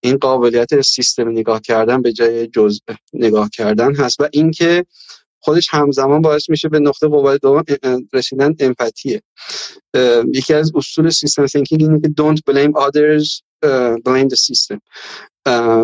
این 0.00 0.16
قابلیت 0.16 0.80
سیستم 0.80 1.28
نگاه 1.28 1.60
کردن 1.60 2.02
به 2.02 2.12
جای 2.12 2.46
جزء 2.46 2.80
نگاه 3.12 3.48
کردن 3.52 3.94
هست. 3.94 4.20
و 4.20 4.28
اینکه 4.32 4.84
خودش 5.40 5.68
همزمان 5.70 6.22
باعث 6.22 6.50
میشه 6.50 6.68
به 6.68 6.78
نقطه 6.78 7.08
قوت 7.08 7.40
دوم 7.40 7.64
رسیدن 8.12 8.54
empathy 8.60 9.08
ه. 9.08 9.22
یکی 10.34 10.54
از 10.54 10.72
اصول 10.74 11.10
system 11.10 11.46
thinking 11.46 11.82
اینه 11.82 12.00
که 12.00 12.08
don't 12.08 12.52
blame 12.52 12.72
others 12.86 13.42
blame 14.06 14.28
the 14.28 14.36
system. 14.36 14.78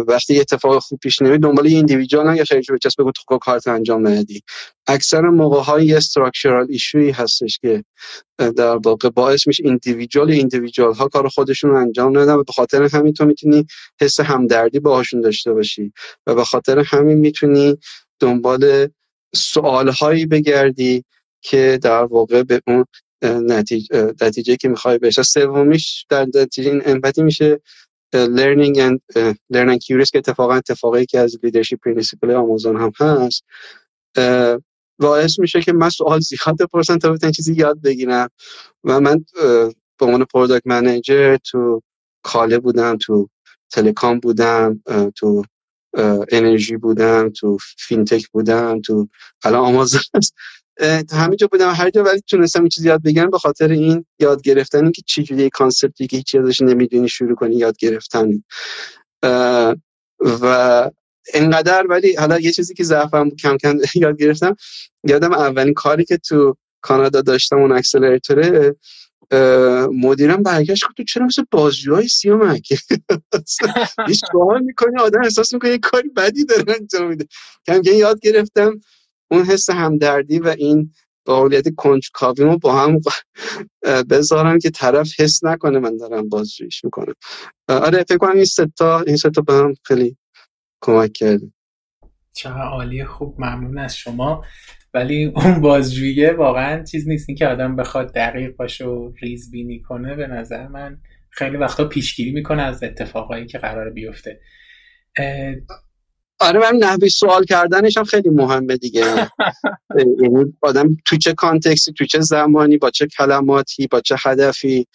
وقتی 0.09 0.41
اتفاق 0.41 0.79
خوب 0.79 0.99
پیش 1.03 1.23
نمیاد 1.23 1.41
دنبال 1.41 1.67
یه 1.67 1.77
individual 1.77 2.37
یا 2.37 2.45
خیلی 2.45 2.63
بچسب 2.73 3.03
بگو 3.03 3.13
تو 3.13 3.39
کارت 3.39 3.69
انجام 3.69 4.09
ندی. 4.09 4.43
اکثر 4.87 5.21
موقع 5.21 5.63
های 5.63 5.87
یه 5.87 5.97
structural 5.97 6.67
issue 6.71 7.04
ی 7.04 7.11
هستش 7.11 7.59
که 7.59 7.85
در 8.39 8.77
واقع 8.77 9.09
باعث 9.09 9.47
میشه 9.47 9.65
individual 9.67 10.31
individual 10.31 10.95
ها 10.95 11.09
کار 11.09 11.29
خودشون 11.29 11.71
رو 11.71 11.77
انجام 11.77 12.19
ندن 12.19 12.33
و 12.33 12.45
به 12.45 12.53
خاطر 12.53 12.83
همین 12.83 13.13
تو 13.13 13.25
می‌تونی 13.25 13.67
حس 14.01 14.21
همدردی 14.21 14.81
باهاشون 14.81 15.21
داشته 15.21 15.53
باشی 15.53 15.93
و 16.27 16.35
به 16.35 16.45
خاطر 16.45 16.79
همین 16.79 17.19
می‌تونی 17.19 17.79
دنبال 18.21 18.89
سوال 19.35 19.89
هایی 19.89 20.27
بگردی 20.27 21.05
که 21.41 21.79
در 21.83 22.05
واقع 22.05 22.43
به 22.43 22.61
اون 22.67 22.85
نتیجه, 23.23 24.15
نتیجه 24.23 24.57
که 24.57 24.69
می‌خوای 24.69 24.99
بشه 24.99 25.23
سومیش 25.23 26.07
در 26.09 26.27
نتیجه 26.35 26.71
این 26.71 26.83
امپاتی 26.87 27.23
میشه 27.23 27.61
uh, 28.17 28.29
learn 29.53 29.69
and 29.71 29.79
curious 29.87 30.11
که 30.11 30.19
اتفاقا 30.19 30.55
اتفاقی 30.55 31.07
که 31.07 31.19
از 31.19 31.39
leadership 31.45 31.79
principle 31.89 32.31
آمازون 32.31 32.81
هم 32.81 32.93
هست 33.01 33.45
باعث 34.99 35.39
میشه 35.39 35.61
که 35.61 35.73
من 35.73 35.89
سوال 35.89 36.21
زیاد 36.21 36.57
بپرسم 36.61 36.99
تا 36.99 37.13
بتونم 37.13 37.33
چیزی 37.33 37.55
یاد 37.55 37.83
بگیرم. 37.83 38.29
و 38.85 39.01
من 39.01 39.25
به 39.99 40.07
عنوان 40.07 40.25
product 40.25 40.67
manager 40.67 41.37
تو 41.37 41.83
کاله 42.23 42.59
بودم 42.59 42.97
تو 42.97 43.29
telecom 43.71 44.21
بودم 44.21 44.83
تو 45.17 45.45
انرژی 46.33 46.77
بودم 46.77 47.31
تو 47.31 47.59
fintech 47.79 48.29
بودم 48.29 48.81
تو 48.81 49.09
الان 49.45 49.61
آمازون 49.65 50.01
جا 51.39 51.47
بودم 51.53 51.71
هر 51.71 51.91
جا 51.91 52.03
ولی 52.05 52.21
تونستم 52.21 52.61
این 52.61 52.69
چیزی 52.69 52.89
یاد 52.89 53.03
بگیرم 53.03 53.31
به 53.31 53.39
خاطر 53.39 53.69
این 53.69 54.05
یاد 54.19 54.43
گرفتن 54.43 54.91
که 54.91 55.03
چی 55.07 55.23
جوری 55.23 55.51
concept 55.51 56.00
ی 56.00 56.07
که 56.07 56.17
هیچ 56.17 56.35
ازش 56.35 56.63
نمی‌دونی 56.63 57.09
شروع 57.09 57.35
کنی 57.35 57.57
یاد 57.57 57.77
گرفتن. 57.77 58.31
و 60.23 60.91
انقدر 61.35 61.87
ولی 61.89 62.15
حالا 62.17 62.39
یه 62.41 62.53
چیزی 62.53 62.75
که 62.75 62.85
ضعفم 62.85 63.31
کم 63.31 63.57
کم 63.57 63.79
یاد 63.95 64.19
گرفتم 64.19 64.57
یادم 65.05 65.33
اولین 65.33 65.75
کاری 65.75 66.05
که 66.05 66.17
تو 66.17 66.57
کانادا 66.81 67.21
داشتم 67.21 67.57
اون 67.59 67.73
اکسلراتوره 67.73 68.77
مدیرم 69.93 70.43
برگشت 70.43 70.85
تو 70.97 71.05
چرا 71.05 71.27
مثل 71.27 71.45
بازجوهای 71.51 72.09
سیامک 72.09 72.69
هیچ 74.09 74.21
سوال 74.33 74.63
می‌کنی 74.63 75.01
آدم 75.01 75.23
احساس 75.25 75.55
می‌کنه 75.55 75.71
یه 75.71 75.79
کاری 75.79 76.09
بدی 76.09 76.45
داره 76.45 76.75
انجام 76.81 77.09
میده. 77.09 77.27
کم 77.67 77.81
یاد 77.85 78.21
گرفتم 78.21 78.81
اون 79.31 79.45
حس 79.45 79.71
همدردی 79.71 80.39
و 80.39 80.55
این 80.59 80.93
قابلیت 81.25 81.75
کنجکاوی 81.77 82.45
رو 82.45 82.59
با 82.59 82.73
هم 82.75 82.99
بذارم 84.11 84.59
که 84.59 84.71
طرف 84.71 85.21
حس 85.21 85.45
نکنه 85.45 85.79
من 85.79 85.97
دارم 85.97 86.29
بازجویش 86.29 86.85
می‌کنم. 86.85 87.15
آره 87.69 88.05
فکر 88.09 88.19
کنم 88.19 88.37
این 88.37 88.45
ستا 88.45 89.01
این 89.01 89.17
ستا 89.17 89.43
به 89.43 89.53
هم 89.55 89.75
خیلی 89.85 90.17
کمک 90.85 91.13
کرده. 91.13 91.53
چه 92.35 92.49
عالی 92.49 93.05
خوب 93.05 93.41
ممنون 93.41 93.79
از 93.79 93.97
شما. 93.97 94.45
ولی 94.95 95.25
اون 95.25 95.61
بازجویی 95.61 96.27
واقعا 96.27 96.85
چیز 96.85 97.09
نیست. 97.09 97.27
که 97.39 97.47
آدم 97.47 97.77
بخواد 97.77 98.15
دقیق 98.15 98.57
باشه 98.57 98.85
و 98.85 99.13
ریز 99.23 99.51
بینی 99.51 99.81
کنه 99.81 100.15
به 100.15 100.27
نظر 100.27 100.69
من 100.69 100.99
خیلی 101.31 101.57
وقتا 101.57 101.85
پیشگیری 101.85 102.33
می‌کنه 102.33 102.63
از 102.63 102.83
اتفاقایی 102.83 103.47
که 103.47 103.59
قرار 103.59 103.91
بیفته. 103.91 104.41
آره 106.41 106.61
من 106.61 106.77
نحوی 106.79 107.09
سوال 107.09 107.45
کردنش 107.45 107.97
هم 107.97 108.05
خیلی 108.05 108.31
مهمه 108.31 108.77
دیگه. 108.77 109.05
یعنی 110.23 110.55
آدم 110.63 110.97
تو 111.05 111.17
چه 111.17 111.33
کانتکسی 111.33 111.93
تو 111.93 112.05
چه 112.05 112.21
زمانی 112.21 112.77
با 112.77 112.91
چه 112.91 113.07
کلماتی 113.07 113.87
با 113.87 114.01
چه 114.01 114.17
هدفی 114.19 114.87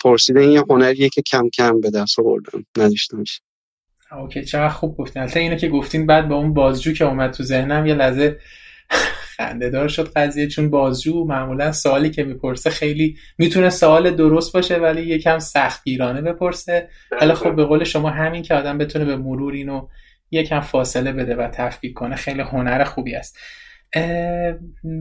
پرسیدن 0.00 0.42
یه 0.42 0.64
هنریه 0.70 1.08
که 1.08 1.22
کم 1.22 1.48
کم 1.48 1.80
به 1.80 1.90
دست 1.90 2.18
آوردم 2.18 2.64
نداشته 2.78 3.16
میشه 3.16 3.40
اوکی 4.18 4.44
چقدر 4.44 4.68
خوب 4.68 4.96
گفتین. 4.96 5.22
البته 5.22 5.40
اینو 5.40 5.56
که 5.56 5.68
گفتین 5.68 6.06
بعد 6.06 6.28
با 6.28 6.36
اون 6.36 6.54
بازجو 6.54 6.92
که 6.92 7.04
اومد 7.04 7.30
تو 7.30 7.42
ذهنم 7.42 7.86
یه 7.86 7.94
لحظه 7.94 8.38
خندهدار 9.42 9.88
شد 9.88 10.12
قضیه 10.16 10.46
چون 10.46 10.70
بازجو 10.70 11.24
معمولا 11.24 11.72
سوالی 11.72 12.10
که 12.10 12.24
می‌پرسه 12.24 12.70
خیلی 12.70 13.16
می‌تونه 13.38 13.70
سوال 13.70 14.10
درست 14.10 14.52
باشه 14.52 14.76
ولی 14.76 15.02
یکم 15.02 15.38
سختگیرانه 15.38 16.20
بپرسه. 16.20 16.88
ولی 17.20 17.34
خب 17.34 17.56
به 17.56 17.64
قول 17.64 17.84
شما 17.84 18.10
همین 18.10 18.42
که 18.42 18.54
آدم 18.54 18.78
بتونه 18.78 19.04
به 19.04 19.16
مرور 19.16 19.52
اینو 19.52 19.88
یکم 20.30 20.60
فاصله 20.60 21.12
بده 21.12 21.36
و 21.36 21.48
تفکیک 21.48 21.94
کنه 21.94 22.16
خیلی 22.16 22.40
هنر 22.40 22.84
خوبی 22.84 23.14
است. 23.14 23.38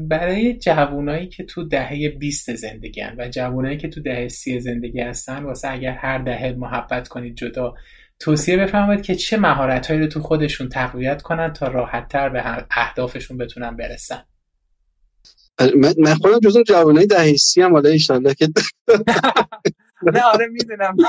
برای 0.09 0.57
جوانایی 0.57 1.27
که 1.27 1.43
تو 1.43 1.67
دهه 1.67 2.09
20 2.09 2.55
زندگی 2.55 3.01
هن 3.01 3.15
و 3.17 3.27
جوانایی 3.27 3.77
که 3.77 3.87
تو 3.87 4.01
دهه 4.01 4.27
30 4.27 4.59
زندگی 4.59 4.99
هستن 4.99 5.43
واسه 5.43 5.71
اگر 5.71 5.91
هر 5.91 6.17
دهه 6.17 6.55
محبت 6.57 7.07
کنید 7.07 7.35
جدا 7.35 7.73
توصیه 8.19 8.57
بفرمایید 8.57 9.01
که 9.01 9.15
چه 9.15 9.37
مهارت 9.37 9.91
رو 9.91 10.07
تو 10.07 10.19
خودشون 10.19 10.69
تقویت 10.69 11.21
کنن 11.21 11.53
تا 11.53 11.67
راحتتر 11.67 12.29
به 12.29 12.65
اهدافشون 12.71 13.37
بتونن 13.37 13.75
برسن. 13.75 14.23
من 15.97 16.15
خودم 16.15 16.39
جزو 16.39 16.63
جوانای 16.63 17.05
دهه 17.05 17.35
30 17.35 17.61
هم 17.61 17.73
حالا 17.73 17.89
ان 17.89 18.33
که 18.33 18.49
نه 20.13 20.21
آره 20.21 20.47
می‌دونم. 20.47 20.97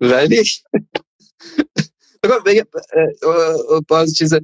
ولی 0.00 0.44
باز 3.88 4.14
چیز 4.14 4.34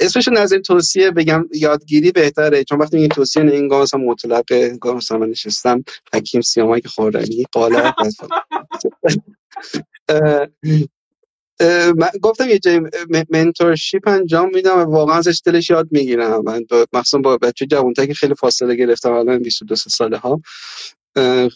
اسمش 0.00 0.28
نظر 0.28 0.58
توصیه 0.58 1.10
بگم 1.10 1.48
یادگیری 1.54 2.12
بهتره 2.12 2.64
چون 2.64 2.78
وقتی 2.78 2.96
میگه 2.96 3.08
توصیه 3.08 3.42
این 3.42 3.74
مثلا 3.74 4.00
مطلق 4.00 4.52
گام 4.80 5.00
من 5.10 5.28
نشستم 5.28 5.84
حکیم 6.14 6.40
سیامک 6.40 6.86
خورنی 6.86 7.46
قاله 7.52 7.92
من 11.96 12.08
گفتم 12.22 12.48
یه 12.48 12.58
جای 12.58 12.80
منتورشیپ 13.30 14.08
انجام 14.08 14.50
میدم 14.54 14.78
و 14.78 14.84
واقعا 14.84 15.16
ازش 15.16 15.42
دلش 15.44 15.70
یاد 15.70 15.88
می‌گیرم. 15.90 16.42
من 16.44 16.62
مخصوصا 16.92 17.18
با 17.18 17.36
بچه 17.36 17.66
جوانتر 17.66 18.06
که 18.06 18.14
خیلی 18.14 18.34
فاصله 18.34 18.74
گرفتم 18.74 19.12
الان 19.12 19.38
22 19.38 19.74
ساله 19.76 20.18
ها 20.18 20.40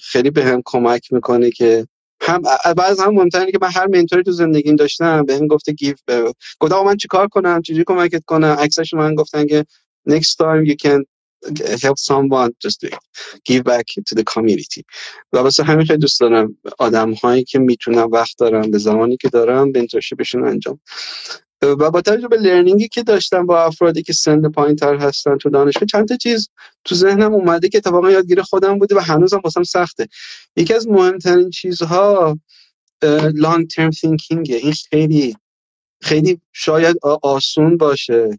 خیلی 0.03 0.31
به 0.31 0.45
هم 0.45 0.63
کمک 0.65 1.13
می‌کنه 1.13 1.51
که 1.51 1.87
هم 2.23 2.43
بعض 2.77 3.01
هم 3.01 3.15
مهمتره 3.15 3.53
که 3.53 3.59
من 3.63 3.71
هر 3.71 3.87
منتوری 3.87 4.23
تو 4.23 4.33
زندگیم 4.33 4.77
داشتم 4.77 5.25
به 5.25 5.37
هم 5.37 5.47
گفته 5.47 5.73
گیف 5.73 5.99
گفت 6.61 6.73
آقا 6.73 6.85
من 6.85 6.97
چیکار 6.97 7.29
کنم؟ 7.29 7.63
چجوری 7.63 7.85
کمکت 7.87 8.25
کنم؟ 8.25 8.57
عکسش 8.59 8.95
من 8.95 9.15
گفتن 9.15 9.47
که 9.47 9.65
next 10.11 10.37
time 10.41 10.67
you 10.67 10.77
can 10.85 11.03
help 11.85 11.99
someone 11.99 12.51
just 12.65 12.85
give 13.49 13.65
back 13.65 13.87
to 14.09 14.15
the 14.15 14.25
community. 14.25 14.83
و 15.33 15.39
واسه 15.39 15.65
همین 15.65 15.87
خیلی 15.87 15.99
دوست 15.99 16.21
دارم 16.21 16.59
آدم 16.79 17.13
هایی 17.13 17.45
که 17.45 17.59
می‌تونم 17.59 18.11
وقت 18.11 18.39
دارم 18.39 18.71
به 18.71 18.79
زمانی 18.79 19.17
که 19.17 19.29
دارم 19.29 19.73
بشون 20.19 20.49
انجام. 20.49 20.81
و 21.63 21.91
با 21.91 22.01
توجه 22.01 22.29
به 22.29 22.37
لرنینگی 22.37 22.89
که 22.89 23.03
داشتم 23.03 23.47
با 23.47 23.65
افرادی 23.65 24.03
که 24.03 24.13
سن 24.13 24.51
پایین 24.51 24.77
تر 24.77 24.97
هستن 24.97 25.37
تو 25.37 25.51
دانشگاه 25.51 25.87
چند 25.87 26.09
تا 26.09 26.17
چیز 26.17 26.49
تو 26.85 26.95
ذهنم 26.95 27.35
اومده 27.35 27.69
که 27.69 27.79
اتفاقا 27.79 28.11
یادگیر 28.11 28.43
خودم 28.43 28.79
بوده 28.79 28.97
و 28.97 28.99
هنوزم 28.99 29.41
واسم 29.45 29.63
سخته. 29.63 30.09
یکی 30.57 30.75
از 30.75 30.89
مهمترین 30.89 31.51
چیزها 31.51 32.39
لانگ 33.35 33.67
ترم 33.69 33.91
تینکینگ 33.91 34.51
این 34.51 34.73
خیلی 34.91 35.37
خیلی 36.03 36.41
شاید 36.53 36.97
آسون 37.23 37.77
باشه. 37.77 38.39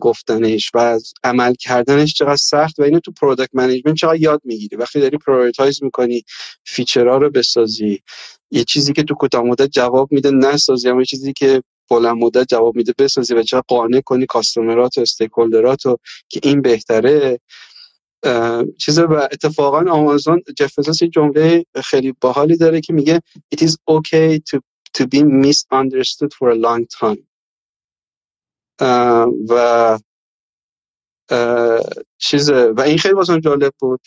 گفتنش 0.00 0.70
و 0.74 0.78
از 0.78 1.12
عمل 1.24 1.54
کردنش 1.54 2.14
چقدر 2.14 2.36
سخت 2.36 2.78
و 2.78 2.82
اینو 2.82 3.00
تو 3.00 3.12
product 3.12 3.50
management 3.54 3.96
چقدر 3.96 4.20
یاد 4.20 4.40
می‌گیری. 4.44 4.76
وقتی 4.76 5.00
داری 5.00 5.18
prioritize 5.18 5.82
می‌کنی 5.82 6.22
feature 6.64 7.10
ها 7.10 7.16
رو 7.16 7.30
بسازی. 7.30 8.02
یه 8.50 8.64
چیزی 8.64 8.92
که 8.92 9.02
تو 9.02 9.14
کوتاه 9.14 9.42
مدت 9.42 9.70
جواب 9.70 10.12
میده 10.12 10.30
نسازی 10.30 10.88
اما 10.88 11.00
یه 11.00 11.04
چیزی 11.04 11.32
که 11.32 11.62
بلند 11.90 12.16
مدت 12.16 12.48
جواب 12.48 12.76
میده 12.76 12.94
بسازی 12.98 13.34
و 13.34 13.42
چقدر 13.42 13.62
قانع 13.68 14.00
کنی 14.00 14.26
customer 14.26 14.90
ات 14.90 14.98
و 14.98 15.00
stakeholder 15.00 15.75
ات 15.75 15.82
که 16.28 16.40
این 16.42 16.62
بهتره. 16.62 17.40
چیز 18.78 18.98
و 18.98 19.12
اتفاقا 19.12 19.90
آمازون 19.90 20.42
جف 20.56 20.78
یه 21.02 21.08
جمله 21.08 21.64
خیلی 21.84 22.14
باحالی 22.20 22.56
داره 22.56 22.80
که 22.80 22.92
میگه 22.92 23.20
it 23.54 23.58
is 23.58 23.76
okay 23.90 24.38
to 24.38 24.58
to 24.98 25.06
be 25.06 25.22
misunderstood 25.22 26.32
for 26.38 26.50
a 26.50 26.54
long 26.54 26.86
time. 27.00 27.35
و 29.48 29.98
چیز 32.18 32.50
و 32.50 32.80
این 32.80 32.98
خیلی 32.98 33.14
واسه 33.14 33.40
جالب 33.40 33.72
بود 33.78 34.00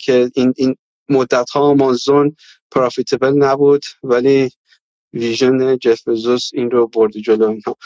که 0.00 0.30
این 0.34 0.54
این 0.56 0.76
مدت 1.08 1.50
ها 1.50 1.60
آمازون 1.60 2.36
پرافیتبل 2.70 3.32
نبود 3.32 3.84
ولی 4.02 4.50
ویژن 5.12 5.78
جف 5.78 6.08
بزوس 6.08 6.50
این 6.52 6.70
رو 6.70 6.86
برده 6.86 7.20
جلو 7.20 7.48
اینها 7.48 7.76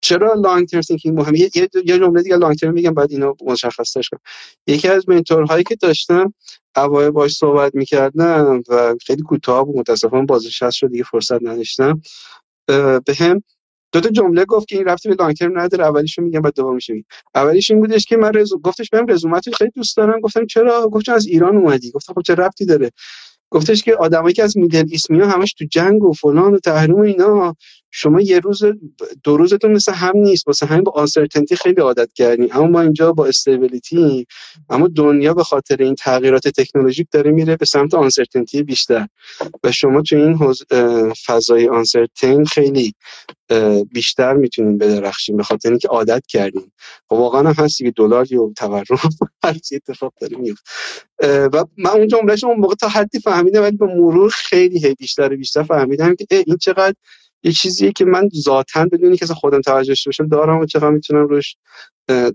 چرا 0.00 0.34
لانگ 0.34 0.68
ترم 0.68 0.80
تینکینگ 0.80 1.20
مهمه؟ 1.20 1.40
یه 1.40 1.50
یه 1.84 1.98
جمله 1.98 2.22
دیگه 2.22 2.36
لانگ 2.36 2.56
ترم 2.56 2.72
میگم 2.72 2.94
بعد 2.94 3.12
اینو 3.12 3.34
مشخصش 3.40 4.08
کنم. 4.08 4.20
یکی 4.66 4.88
از 4.88 5.08
منتورهایی 5.08 5.64
که 5.64 5.74
داشتم 5.76 6.34
اوایل 6.76 7.10
باش 7.10 7.36
صحبت 7.36 7.74
می‌کردم 7.74 8.62
و 8.68 8.94
خیلی 9.06 9.22
کوتاه 9.22 9.64
بود 9.64 9.76
متاسفانه 9.76 10.26
بازش 10.26 10.62
هست 10.62 10.76
شد 10.76 10.90
دیگه 10.90 11.04
فرصت 11.04 11.42
نداشتم 11.42 12.02
به 12.66 13.14
هم 13.18 13.42
دو 13.94 14.00
تا 14.00 14.08
جمله 14.08 14.44
گفت 14.44 14.68
که 14.68 14.76
این 14.76 14.84
رفتی 14.84 15.08
به 15.08 15.16
لانگ 15.18 15.36
ترم 15.36 15.58
نداره 15.58 15.84
اولیشو 15.84 16.22
میگم 16.22 16.40
بعد 16.40 16.54
دومیشو 16.54 16.92
میگم. 16.92 17.06
اولیش 17.34 17.70
این 17.70 17.80
بودش 17.80 18.04
که 18.04 18.16
من 18.16 18.34
رزو... 18.34 18.58
گفتش 18.58 18.90
بهم 18.90 19.06
رزومت 19.08 19.54
خیلی 19.54 19.70
دوست 19.70 19.96
دارم. 19.96 20.20
گفتم 20.20 20.46
چرا؟ 20.46 20.88
گفت 20.88 21.08
از 21.08 21.26
ایران 21.26 21.56
اومدی. 21.56 21.90
گفتم 21.90 22.14
خب 22.14 22.22
چه 22.22 22.34
ربطی 22.34 22.66
داره؟ 22.66 22.90
گفتش 23.50 23.82
که 23.82 23.96
آدمایی 23.96 24.34
که 24.34 24.42
از 24.42 24.56
میدل 24.56 24.84
ایست 24.90 25.10
همش 25.10 25.52
تو 25.52 25.64
جنگ 25.70 26.04
و 26.04 26.12
فلان 26.12 26.54
و 26.54 26.58
تحریم 26.58 26.96
و 26.96 27.02
اینا. 27.02 27.56
شما 27.96 28.20
یه 28.20 28.40
روز 28.40 28.62
دو 29.24 29.36
روزتون 29.36 29.72
مثل 29.72 29.92
هم 29.92 30.16
نیست 30.16 30.46
واسه 30.46 30.66
همین 30.66 30.84
با 30.84 30.92
آنسرتنتی 30.92 31.56
خیلی 31.56 31.80
عادت 31.80 32.12
کردین. 32.14 32.48
اما 32.52 32.66
ما 32.66 32.80
اینجا 32.80 33.12
با 33.12 33.26
استیبیلیتی 33.26 34.26
اما 34.70 34.88
دنیا 34.88 35.34
به 35.34 35.44
خاطر 35.44 35.76
این 35.82 35.94
تغییرات 35.94 36.48
تکنولوژیک 36.48 37.06
داره 37.10 37.30
میره 37.30 37.56
به 37.56 37.66
سمت 37.66 37.94
آنسرتنتی 37.94 38.62
بیشتر. 38.62 39.06
و 39.64 39.72
شما 39.72 40.02
تو 40.02 40.16
این 40.16 40.54
فضای 41.26 41.68
آنسرتین 41.68 42.44
خیلی 42.44 42.94
بیشتر 43.92 44.34
می‌تونین 44.34 44.78
بدرخشین 44.78 45.36
به 45.36 45.42
خاطر 45.42 45.68
اینکه 45.68 45.88
عادت 45.88 46.22
کردین. 46.28 46.70
خب 47.08 47.16
واقعا 47.16 47.40
هم 47.52 47.64
هستی 47.64 47.84
که 47.84 47.90
دلار 47.96 48.34
و 48.34 48.52
تورم 48.56 48.84
هر 49.44 49.56
اتفاق 49.72 50.12
داره 50.20 50.36
میفته 50.36 50.62
و 51.52 51.64
من 51.78 51.90
اون 51.90 52.08
جملهش 52.08 52.44
اون 52.44 52.56
موقع 52.56 52.74
تا 52.74 52.88
حدی 52.88 53.20
فهمیدم 53.20 53.62
ولی 53.62 53.76
به 53.76 53.86
مرور 53.86 54.30
خیلی 54.30 54.94
بیشتر 54.98 55.28
بیشتر 55.28 55.62
فهمیدم 55.62 56.14
که 56.14 56.26
این 56.30 56.56
چقدر 56.56 56.94
یه 57.44 57.52
چیزیه 57.52 57.92
که 57.92 58.04
من 58.04 58.28
ذاتا 58.34 58.84
بدونی 58.92 59.16
که 59.16 59.26
خودم 59.26 59.60
توجه 59.60 59.88
داشته 59.88 60.08
باشم 60.08 60.28
دارم 60.28 60.58
و 60.58 60.66
چقدر 60.66 60.90
می‌تونم 60.90 61.26
روش 61.28 61.56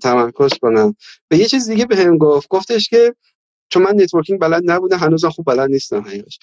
تمرکز 0.01 0.53
کنم. 0.61 0.95
به 1.29 1.37
یه 1.37 1.45
چیز 1.45 1.69
دیگه 1.69 1.85
بهم 1.85 2.17
گفت 2.17 2.47
گفتش 2.49 2.89
که 2.89 3.15
چون 3.69 3.83
من 3.83 3.95
نتورکینگ 3.95 4.39
بلد 4.39 4.63
نبودم 4.65 4.97
هنوزم 4.97 5.29
خوب 5.29 5.45
بلد 5.45 5.69
نیستم 5.71 6.01
حقیقتش 6.01 6.39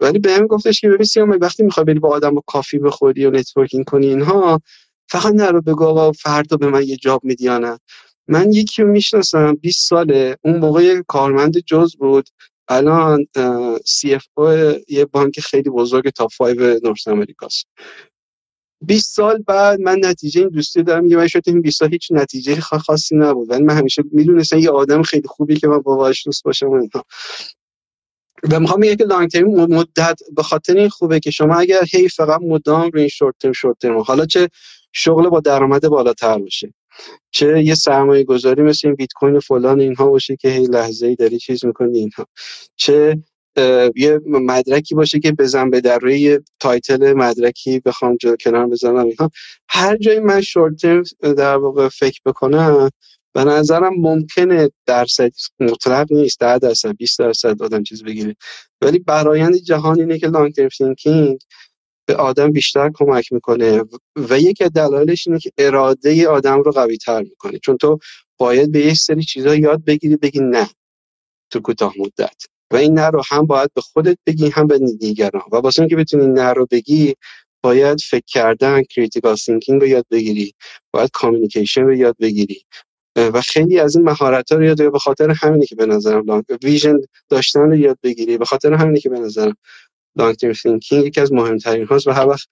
ولی 0.00 0.18
بهم 0.18 0.46
گفتش 0.46 0.80
که 0.80 0.88
ببین 0.88 1.04
سیام 1.06 1.38
وقتی 1.40 1.62
می‌خوای 1.62 1.84
بری 1.84 1.98
با 1.98 2.08
آدم 2.08 2.36
و 2.36 2.40
کافی 2.46 2.78
بخوری 2.78 3.26
و 3.26 3.30
نتورکینگ 3.30 3.84
کنی 3.84 4.06
اینها 4.06 4.60
فقط 5.08 5.34
نرو 5.34 5.60
بگو 5.60 5.84
آقا 5.84 6.12
فردا 6.12 6.56
به 6.56 6.68
من 6.68 6.82
یه 6.82 6.96
جاب 6.96 7.24
میدی 7.24 7.48
من 8.28 8.52
یکی 8.52 8.82
رو 8.82 8.88
می‌شناسم 8.88 9.54
20 9.54 9.88
ساله 9.88 10.36
اون 10.42 10.56
موقع 10.58 11.02
کارمند 11.08 11.58
جز 11.58 11.96
بود. 11.96 12.28
الان 12.68 13.26
سی 13.84 14.14
اف 14.14 14.24
او 14.34 14.48
یه 14.88 15.04
بانک 15.12 15.40
خیلی 15.40 15.70
بزرگ 15.70 16.10
تا 16.10 16.28
5 16.38 16.58
نورس 16.84 17.08
امریکاست 17.08 17.66
20 18.80 19.14
سال 19.14 19.38
بعد 19.38 19.80
من 19.80 19.98
نتیجه 20.04 20.40
این 20.40 20.48
دوستی 20.50 20.82
دارم 20.82 21.04
میگم 21.04 21.16
من 21.16 21.26
شاید 21.26 21.44
این 21.46 21.62
20 21.62 21.78
سال 21.78 21.90
هیچ 21.90 22.08
نتیجه 22.12 22.60
خاصی 22.60 23.16
نبود. 23.16 23.50
ولی 23.50 23.62
من 23.64 23.76
همیشه 23.76 24.02
می‌دونستم 24.12 24.58
یه 24.58 24.70
آدم 24.70 25.02
خیلی 25.02 25.28
خوبی 25.28 25.56
که 25.56 25.68
من 25.68 25.78
باهاش 25.78 26.24
دوست 26.26 26.44
باشم 26.44 26.68
و 26.70 26.88
و 28.50 28.60
می‌خوام 28.60 28.80
بگم 28.80 28.94
که 28.94 29.04
لانگ 29.04 29.30
ترم 29.30 29.48
مدت 29.50 30.20
به 30.36 30.42
خاطر 30.42 30.76
این 30.76 30.88
خوبه 30.88 31.20
که 31.20 31.30
شما 31.30 31.54
اگر 31.54 31.80
هی 31.92 32.08
فقط 32.08 32.40
مدام 32.42 32.90
رو 32.90 32.98
این 32.98 33.08
شورت 33.08 33.34
ترم 33.40 33.52
شورت 33.52 33.78
ترم 33.78 33.98
حالا 33.98 34.26
چه 34.26 34.48
شغل 34.92 35.28
با 35.28 35.40
درآمد 35.40 35.88
بالاتر 35.88 36.38
باشه. 36.38 36.74
چه 37.30 37.62
یه 37.64 37.74
سرمایه 37.74 38.24
گذاری 38.24 38.62
مثل 38.62 38.88
این 38.88 38.94
بیت 38.94 39.12
کوین 39.12 39.40
فلان 39.40 39.80
اینها 39.80 40.10
باشه 40.10 40.36
که 40.36 40.48
هی 40.48 40.66
لحظه 40.66 41.06
ای 41.06 41.14
داری 41.14 41.38
چیز 41.38 41.64
می‌کنی 41.64 41.98
اینها. 41.98 42.26
چه 42.76 43.22
یه 43.96 44.20
مدرکی 44.26 44.94
باشه 44.94 45.20
که 45.20 45.32
بزن 45.32 45.70
به 45.70 45.80
در 45.80 45.98
روی 45.98 46.40
title 46.60 47.12
مدرکی 47.12 47.80
بخوام 47.80 48.16
جلو 48.16 48.36
کنار 48.36 48.66
بزنم 48.66 49.06
اینها. 49.06 49.30
هر 49.68 49.96
جایی 49.96 50.18
من 50.18 50.40
شورت 50.40 50.80
در 51.20 51.56
واقع 51.56 51.88
فکر 51.88 52.20
بکنم 52.26 52.90
به 53.34 53.44
نظرم 53.44 53.94
ممکنه 53.94 54.70
درصد 54.86 55.32
مطلق 55.60 56.12
نیست 56.12 56.40
10 56.40 56.58
درصد 56.58 56.96
20 56.96 57.18
درصد 57.18 57.62
آدم 57.62 57.82
چیز 57.82 58.02
بگیره. 58.02 58.36
ولی 58.80 58.98
برایند 58.98 59.54
جهان 59.54 60.00
اینه 60.00 60.18
که 60.18 60.26
long 60.26 60.54
term 60.54 60.68
thinking 60.68 61.38
به 62.06 62.16
آدم 62.16 62.52
بیشتر 62.52 62.90
کمک 62.94 63.32
می‌کنه 63.32 63.82
و 64.16 64.38
یکی 64.40 64.64
از 64.64 64.72
دلایلش 64.72 65.26
اینه 65.26 65.38
که 65.40 65.50
اراده 65.58 66.28
آدم 66.28 66.62
رو 66.62 66.72
قوی 66.72 66.96
تر 66.96 67.22
می‌کنه. 67.22 67.58
چون 67.58 67.76
تو 67.76 67.98
باید 68.38 68.72
به 68.72 68.78
یک 68.78 68.96
سری 68.96 69.22
چیزها 69.22 69.54
یاد 69.54 69.84
بگیری 69.84 70.16
بگی 70.16 70.40
نه 70.40 70.70
تو 71.50 71.60
کوتاه 71.60 71.94
مدت. 71.98 72.36
و 72.70 72.76
این 72.76 72.98
نه 72.98 73.06
رو 73.06 73.22
هم 73.28 73.46
باید 73.46 73.70
به 73.74 73.80
خودت 73.80 74.18
بگی 74.26 74.48
هم 74.48 74.66
به 74.66 74.78
دیگران. 74.78 75.42
و 75.52 75.56
واسه 75.56 75.82
اینکه 75.82 75.96
بتونی 75.96 76.26
نه 76.26 76.52
رو 76.52 76.66
بگی 76.70 77.14
باید 77.62 78.00
فکر 78.00 78.24
کردن 78.26 78.82
critical 78.82 79.36
thinking 79.36 79.80
رو 79.80 79.86
یاد 79.86 80.06
بگیری. 80.10 80.54
باید 80.92 81.10
communication 81.12 81.80
رو 81.82 81.94
یاد 81.94 82.16
بگیری. 82.20 82.62
و 83.16 83.40
خیلی 83.40 83.78
از 83.78 83.96
این 83.96 84.04
مهارت 84.04 84.52
ها 84.52 84.58
رو 84.58 84.64
یاد 84.64 84.92
به 84.92 84.98
خاطر 84.98 85.30
همینه 85.30 85.66
که 85.66 85.74
به 85.74 85.86
نظرم 85.86 86.44
vision 86.62 87.00
داشتن 87.28 87.60
رو 87.60 87.76
یاد 87.76 87.98
بگیری. 88.02 88.38
به 88.38 88.44
خاطر 88.44 88.72
همینه 88.72 89.00
که 89.00 89.08
به 89.08 89.18
نظرم 89.18 89.56
long 90.16 90.34
term 90.34 90.52
thinking 90.52 91.04
یکی 91.04 91.20
از 91.20 91.32
مهمترین 91.32 91.86
هاست 91.86 92.06
و 92.06 92.10
هر 92.10 92.26
وقت 92.26 92.48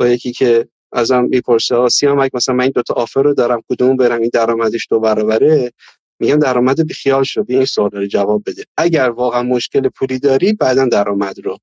با 0.00 0.08
یکی 0.08 0.32
که 0.32 0.68
ازم 0.92 1.24
می‌پرسه 1.24 1.74
آ 1.74 1.92
سیا 1.92 2.28
مثلا 2.34 2.54
من 2.54 2.64
این 2.64 2.72
دوتا 2.74 2.94
offer 2.94 3.22
رو 3.22 3.34
دارم 3.34 3.62
کدوم 3.70 3.96
برم؟ 3.96 4.20
این 4.20 4.30
درآمدش 4.32 4.86
دو 4.90 5.00
برابره؟ 5.00 5.72
میگم 6.20 6.38
درآمد 6.38 6.86
بی 6.86 6.94
خیال 6.94 7.22
شو 7.22 7.44
این 7.48 7.64
سوال 7.64 7.90
رو 7.90 8.06
جواب 8.06 8.42
بده. 8.46 8.64
اگر 8.76 9.10
واقعا 9.10 9.42
مشکل 9.42 9.88
پولی 9.88 10.18
داری 10.18 10.52
بعدا 10.52 10.86
درآمد 10.86 11.44
رو. 11.44 11.58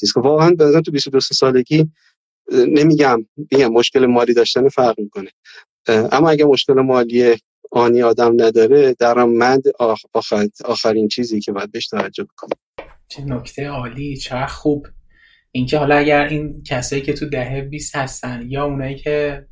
چیز 0.00 0.12
که 0.12 0.20
واقعا 0.20 0.50
به 0.50 0.80
تو 0.80 0.90
22 0.90 1.20
سالگی 1.20 1.90
نمیگم 2.52 3.26
میگم 3.36 3.72
مشکل 3.72 4.06
مالی 4.06 4.34
داشتن 4.34 4.68
فرق 4.68 5.00
می‌کنه. 5.00 5.30
اما 5.88 6.30
اگر 6.30 6.44
مشکل 6.44 6.74
مالی 6.74 7.36
آنی 7.70 8.02
آدم 8.02 8.42
نداره 8.42 8.96
درآمد 8.98 9.62
آخر 10.14 10.48
آخرین 10.64 11.08
چیزی 11.08 11.40
که 11.40 11.52
باید 11.52 11.72
بهش 11.72 11.88
توجه 11.88 12.26
کنه 12.36 12.54
چه 13.10 13.24
نکته 13.24 13.68
عالی 13.68 14.16
چه 14.16 14.46
خوب. 14.46 14.86
اینکه 15.52 15.78
حالا 15.78 15.96
اگر 15.96 16.28
این 16.28 16.62
کسایی 16.62 17.02
که 17.02 17.12
تو 17.12 17.28
دهه 17.28 17.62
20 17.62 17.96
هستن 17.96 18.42
یا 18.48 18.64
اونایی 18.64 18.96
که 18.96 19.46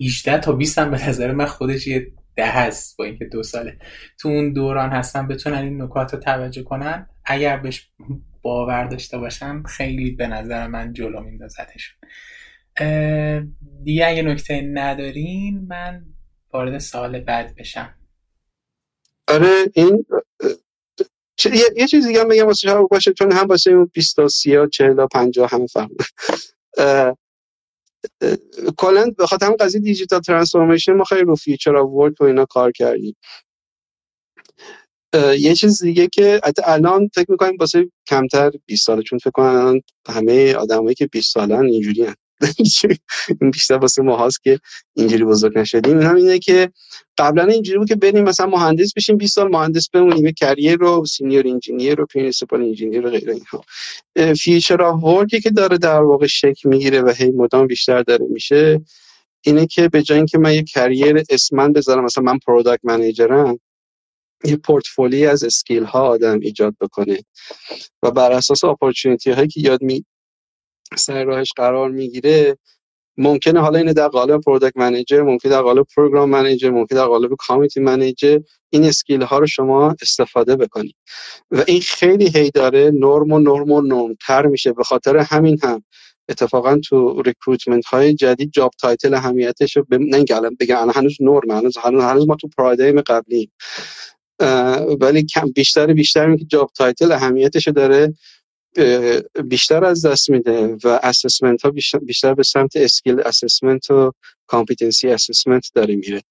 18 0.00 0.38
تا 0.38 0.52
20 0.52 0.78
هم 0.78 0.90
به 0.90 1.08
نظر 1.08 1.32
من 1.32 1.46
خودش 1.46 1.86
یه 1.86 2.12
ده 2.36 2.46
هست 2.46 2.96
با 2.96 3.04
اینکه 3.04 3.24
دو 3.24 3.42
ساله 3.42 3.78
تو 4.18 4.28
اون 4.28 4.52
دوران 4.52 4.90
هستن 4.90 5.28
بتونن 5.28 5.58
این 5.58 5.82
نکات 5.82 6.14
رو 6.14 6.20
توجه 6.20 6.62
کنن. 6.62 7.06
اگر 7.24 7.56
بهش 7.56 7.90
باور 8.42 8.84
داشته 8.84 9.18
باشن 9.18 9.62
خیلی 9.62 10.10
به 10.10 10.26
نظر 10.26 10.66
من 10.66 10.92
جلو 10.92 11.20
میندازتشون. 11.20 11.96
دیگه 13.84 14.06
اگه 14.06 14.22
نکته 14.22 14.60
ندارین 14.60 15.66
من 15.68 16.04
وارد 16.52 16.78
سال 16.78 17.20
بعد 17.20 17.54
بشم. 17.56 17.94
آره 19.28 19.50
این 19.74 20.04
یه, 21.44 21.64
یه 21.76 21.86
چیز 21.86 22.06
دیگه 22.06 22.24
بگم 22.24 22.46
واسه 22.46 22.68
شما 22.68 22.82
باشه 22.82 23.12
چون 23.12 23.32
هم 23.32 23.46
واسه 23.46 23.70
اون 23.70 23.90
20 23.94 24.16
تا 24.16 24.28
30 24.28 24.54
تا 24.54 24.66
40 24.66 24.96
تا 24.96 25.06
50 25.06 25.50
هم 25.50 25.66
فهم 25.66 25.90
کلا 28.76 29.10
به 29.18 29.26
خاطر 29.26 29.46
هم 29.46 29.52
قضیه 29.52 29.80
digital 29.80 30.20
transformation 30.20 30.92
ما 30.92 31.04
خیلی 31.04 31.22
رو 31.22 31.36
future 31.36 31.74
work 31.74 32.20
و 32.20 32.24
اینا 32.24 32.44
کار 32.44 32.72
کردیم 32.72 33.16
یه 35.38 35.54
چیز 35.54 35.82
دیگه 35.82 36.06
که 36.06 36.40
حتی 36.44 36.62
الان 36.64 37.10
فکر 37.14 37.30
می‌کنیم 37.30 37.56
واسه 37.60 37.90
کمتر 38.08 38.50
20 38.66 38.86
ساله 38.86 39.02
چون 39.02 39.18
فکر 39.18 39.30
کنم 39.30 39.80
همه 40.08 40.54
آدمایی 40.54 40.94
که 40.94 41.06
20 41.06 41.34
سالن 41.34 41.64
اینجوری 41.66 42.04
هن. 42.04 42.14
این 43.40 43.50
بیشتر 43.50 43.74
واسه 43.74 44.02
ما 44.02 44.16
هاست 44.16 44.42
که 44.42 44.60
اینجوری 44.96 45.24
بزرگ 45.24 45.58
نشدیم. 45.58 45.98
این 45.98 46.06
هم 46.06 46.16
اینه 46.16 46.38
که 46.38 46.70
قبلا 47.18 47.44
اینجوری 47.44 47.78
بود 47.78 47.88
که 47.88 47.96
بریم 47.96 48.24
مثلا 48.24 48.46
مهندس 48.46 48.92
بشیم 48.96 49.16
20 49.16 49.34
سال 49.34 49.48
مهندس 49.48 49.88
بمونیم 49.88 50.32
career 50.32 50.76
رو 50.76 51.04
senior 51.06 51.48
engineer 51.48 51.94
رو 51.94 52.06
principal 52.06 52.62
engineer 52.62 53.02
رو 53.02 53.10
غیر 53.10 53.30
اینها. 53.30 53.64
future 54.34 54.82
of 54.82 55.04
workی 55.04 55.40
که 55.40 55.50
داره 55.50 55.78
در 55.78 56.02
واقع 56.02 56.26
شکل 56.26 56.68
می‌گیره 56.68 57.02
و 57.02 57.12
هی 57.16 57.30
مدام 57.30 57.66
بیشتر 57.66 58.02
داره 58.02 58.26
میشه 58.30 58.80
اینه 59.44 59.66
که 59.66 59.88
به 59.88 60.02
جای 60.02 60.16
اینکه 60.16 60.38
من 60.38 60.54
یه 60.54 60.62
career 60.62 61.22
اسم 61.30 61.72
بذارم 61.72 62.04
مثلا 62.04 62.24
من 62.24 62.38
product 62.38 62.84
managerم 62.84 63.58
یه 64.44 64.56
portfolioیی 64.56 65.26
از 65.26 65.44
skill 65.44 65.84
ها 65.84 66.00
آدم 66.00 66.40
ایجاد 66.40 66.74
بکنه. 66.80 67.18
و 68.02 68.10
بر 68.10 68.32
اساس 68.32 68.64
opportunity 68.64 69.30
هایی 69.30 69.48
که 69.48 69.60
میاد 69.60 70.04
سر 70.96 71.24
راهش 71.24 71.52
قرار 71.56 71.90
می‌گیره 71.90 72.56
ممکنه 73.16 73.60
حالا 73.60 73.78
این 73.78 73.92
در 73.92 74.08
قالب 74.08 74.40
product 74.40 74.76
manager 74.76 75.22
ممکن 75.22 75.48
در 75.48 75.62
قالب 75.62 75.86
program 75.96 76.30
manager 76.30 76.70
ممکن 76.70 76.96
در 76.96 77.06
قالب 77.06 77.30
community 77.38 77.80
manager 77.80 78.38
این 78.70 78.84
skill 78.84 79.22
ها 79.22 79.38
رو 79.38 79.46
شما 79.46 79.96
استفاده 80.02 80.56
بکنید. 80.56 80.94
و 81.50 81.64
این 81.66 81.80
خیلی 81.80 82.30
هی 82.34 82.50
داره 82.50 82.90
نرم 82.94 83.32
و 83.32 83.38
نرم 83.38 83.70
و 83.70 83.80
نرم 83.80 84.16
تر 84.26 84.46
میشه. 84.46 84.72
به 84.72 84.84
خاطر 84.84 85.16
همین 85.16 85.58
هم 85.62 85.84
اتفاقا 86.28 86.78
تو 86.78 87.22
recruitment 87.22 87.86
های 87.86 88.14
جدید 88.14 88.50
job 88.52 88.70
title 88.80 89.14
اهمیتش 89.14 89.76
رو 89.76 89.86
الان 90.30 90.56
بگم 90.60 90.90
هنوز 90.94 91.16
نرم 91.20 91.50
هنوز 91.50 91.76
هنوز 91.76 92.28
ما 92.28 92.36
تو 92.36 92.48
paradigm 92.58 93.00
قبلی 93.00 93.50
ولی 95.00 95.22
کم 95.22 95.50
بیشتر 95.54 95.92
بیشتر 95.92 96.36
که 96.36 96.44
job 96.44 96.70
title 96.74 97.12
اهمیتش 97.12 97.68
داره 97.68 98.14
بیشتر 99.44 99.84
از 99.84 100.06
دست 100.06 100.30
میده 100.30 100.76
و 100.84 101.00
assessment 101.02 101.62
ها 101.62 101.70
بیشتر, 102.02 102.34
به 102.34 102.42
سمت 102.42 102.76
skill 102.76 103.20
assessment 103.20 103.90
و 103.90 104.12
competency 104.46 105.08
assessment 105.08 105.70
داره 105.74 105.96
میره. 105.96 106.22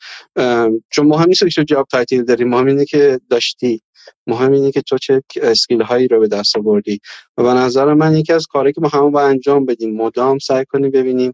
چون 0.89 1.05
مهم 1.07 1.27
نیست 1.27 1.55
که 1.55 1.63
job 1.63 1.87
title 1.91 2.23
داری 2.23 2.43
مهم 2.43 2.65
اینه 2.65 2.85
که 2.85 3.19
داشتی. 3.29 3.81
مهم 4.27 4.51
اینه 4.51 4.71
که 4.71 4.81
تو 4.81 4.97
چه 4.97 5.23
skill 5.41 5.81
هایی 5.81 6.07
رو 6.07 6.19
به 6.19 6.27
دست 6.27 6.57
آوردی. 6.57 6.99
و 7.37 7.43
به 7.43 7.49
نظر 7.49 7.93
من 7.93 8.15
یکی 8.15 8.33
از 8.33 8.47
کاری 8.47 8.73
که 8.73 8.81
ما 8.81 8.87
همون 8.87 9.11
با 9.11 9.21
انجام 9.21 9.65
بدیم 9.65 9.95
مدام 9.97 10.39
سعی 10.39 10.65
کنیم 10.65 10.91
ببینیم 10.91 11.33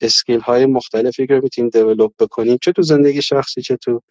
skill 0.00 0.40
های 0.40 0.66
مختلفی 0.66 1.26
رو 1.26 1.42
می‌تونیم 1.42 1.70
develop 1.70 2.14
بکنیم 2.18 2.58
چه 2.62 2.72
تو 2.72 2.82
زندگی 2.82 3.22
شخصی 3.22 3.62
چه 3.62 3.76
تو 3.76 4.02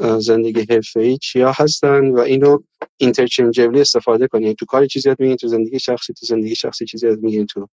زندگی 0.00 0.66
ای 0.96 1.18
چیا 1.18 1.52
هستن 1.52 2.10
و 2.10 2.18
اینو 2.18 2.58
interchangeably 2.96 3.80
استفاده 3.80 4.26
کنیم 4.26 4.52
تو 4.52 4.66
کاری 4.66 4.86
چیزی 4.86 5.08
یاد 5.08 5.20
میگین 5.20 5.36
تو 5.36 5.48
زندگی 5.48 5.78
شخصی 5.78 6.12
تو 6.12 6.26
زندگی 6.26 6.54
شخصی 6.54 6.84
چیزی 6.84 7.06
یاد 7.06 7.18
میگین 7.18 7.46
تو 7.46 7.68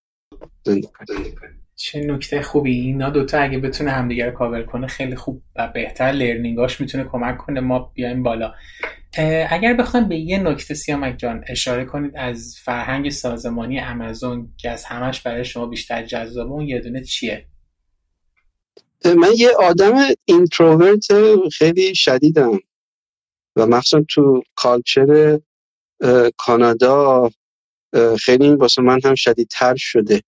زندگی 0.64 0.88
چه 1.76 1.99
نکته 1.99 2.41
خوبی. 2.41 2.80
اینا 2.80 3.10
دوتا 3.10 3.39
اگه 3.39 3.60
بتونه 3.60 3.91
همدیگه 3.91 4.26
رو 4.26 4.31
کاور 4.31 4.64
کنه 4.64 4.88
خیلی 4.88 5.15
خوب 5.15 5.41
و 5.56 5.68
بهتر 5.68 6.11
learningاش 6.11 6.82
می‌تونه 6.81 7.03
کمک 7.03 7.38
کنه. 7.38 7.60
ما 7.60 7.91
بیایم 7.93 8.23
بالا. 8.23 8.53
اگر 9.49 9.73
بخوایم 9.73 10.10
به 10.10 10.18
یه 10.18 10.38
نکته 10.38 10.73
سیامک 10.73 11.18
جان 11.18 11.43
اشاره 11.48 11.85
کنید 11.85 12.11
از 12.15 12.56
فرهنگ 12.64 13.10
سازمانی 13.10 13.80
آمازون 13.80 14.53
که 14.57 14.69
از 14.69 14.85
همش 14.85 15.22
برای 15.22 15.45
شما 15.45 15.65
بیشتر 15.65 16.06
جذابه 16.06 16.52
اون 16.52 16.68
یه 16.68 16.80
دونه 16.80 17.03
چیه؟ 17.03 17.45
من 19.06 19.32
یه 19.38 19.49
آدم 19.52 19.95
introvert 20.26 21.06
خیلی 21.49 21.95
شدیدم 21.95 22.60
و 23.56 23.65
مخصوصا 23.65 24.06
تو 24.10 24.44
culture 24.56 25.40
کانادا 26.38 27.30
خیلی 28.19 28.45
این 28.45 28.56
واسه 28.56 28.82
من 28.82 28.99
هم 29.03 29.15
شدیدتر 29.15 29.76
شده. 29.78 30.22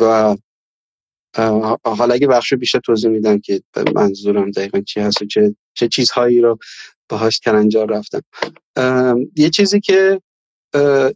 و 0.00 0.36
حالا 1.84 2.14
اگه 2.14 2.26
بخش 2.26 2.54
بیشتر 2.54 2.80
توضیح 2.80 3.10
میدم 3.10 3.38
که 3.38 3.62
منظورم 3.94 4.50
دقیقا 4.50 4.80
چی 4.80 5.00
هست 5.00 5.22
و 5.22 5.26
چه, 5.26 5.56
چه 5.74 5.88
چیزهایی 5.88 6.40
رو 6.40 6.58
باهاش 7.08 7.40
کلنجار 7.40 7.90
رفتم. 7.90 8.22
یه 9.36 9.50
چیزی 9.50 9.80
که 9.80 10.20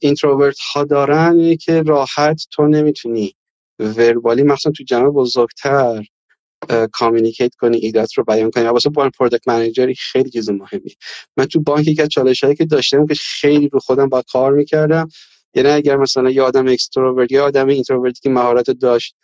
introvert 0.01 0.59
ها 0.59 0.85
دارن 0.85 1.57
که 1.57 1.83
راحت 1.83 2.43
تو 2.51 2.67
نمی‌تونی 2.67 3.35
verbally 3.81 4.43
مثلا 4.43 4.73
تو 4.73 4.85
جمع 4.85 5.11
بزرگتر 5.11 6.05
communicate 6.93 7.55
کنی 7.55 7.77
ایدات 7.77 8.19
رو 8.19 8.25
بیان 8.25 8.51
کنی. 8.51 8.65
واسه 8.65 8.91
با 8.91 9.11
product 9.19 9.49
managerی 9.49 9.95
خیلی 9.95 10.31
چیز 10.31 10.51
مهمی 10.51 10.97
من 11.37 11.45
تو 11.47 11.61
بانک 11.61 11.89
یک 11.89 12.01
از 12.01 12.09
چالش 12.09 12.45
هایی 12.45 12.57
که 12.57 12.65
داشتم 12.65 13.07
که 13.07 13.15
خیلی 13.15 13.69
رو 13.69 13.81
خودم 13.81 14.09
با 14.09 14.23
کار 14.33 14.53
می‌کردم 14.53 15.09
یعنی 15.55 15.69
اگر 15.69 15.97
مثلا 15.97 16.31
یه 16.31 16.43
آدم 16.43 16.69
extrovert 16.69 17.33
یا 17.33 17.45
آدم 17.47 17.69
introvertی 17.69 18.21
که 18.23 18.31
مهارت 18.31 18.71
داشت 18.71 19.17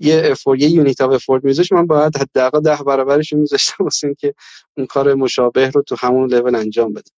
یه 0.00 0.22
effort 0.24 0.62
یه 0.62 0.70
unit 0.70 1.00
of 1.00 1.10
effort 1.12 1.44
میذاشت 1.44 1.72
من 1.72 1.86
باید 1.86 2.16
حداقل 2.16 2.60
ده 2.60 2.76
برابرش 2.86 3.32
میذاشتم 3.32 3.84
واسه 3.84 4.06
اینکه 4.06 4.34
اون 4.76 4.86
کار 4.86 5.14
مشابه 5.14 5.70
رو 5.70 5.82
تو 5.82 5.96
همون 5.98 6.30
لول 6.34 6.54
انجام 6.54 6.92
بده 6.92 7.10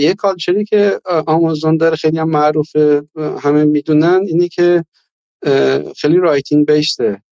یه 0.00 0.14
cultureی 0.14 0.64
که 0.64 1.00
آمازون 1.26 1.76
داره 1.76 1.96
خیلی 1.96 2.18
هم 2.18 2.30
معروفه 2.30 3.02
همه 3.40 3.64
می‌دونن 3.64 4.20
اینه 4.26 4.48
که 4.48 4.84
خیلی 5.96 6.16
writing 6.16 6.66
basedه. 6.66 7.22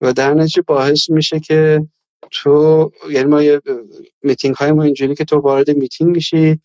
و 0.00 0.12
در 0.12 0.34
نتیجه 0.34 0.62
باعث 0.62 1.10
میشه 1.10 1.40
که 1.40 1.86
تو 2.30 2.90
یعنی 3.10 3.28
ما 3.28 3.42
یه 3.42 3.60
میتینگ 4.22 4.54
های 4.54 4.72
ما 4.72 4.82
اینجوری 4.82 5.14
که 5.14 5.24
تو 5.24 5.36
وارد 5.36 5.70
میتینگ 5.70 6.16
میشی 6.16 6.60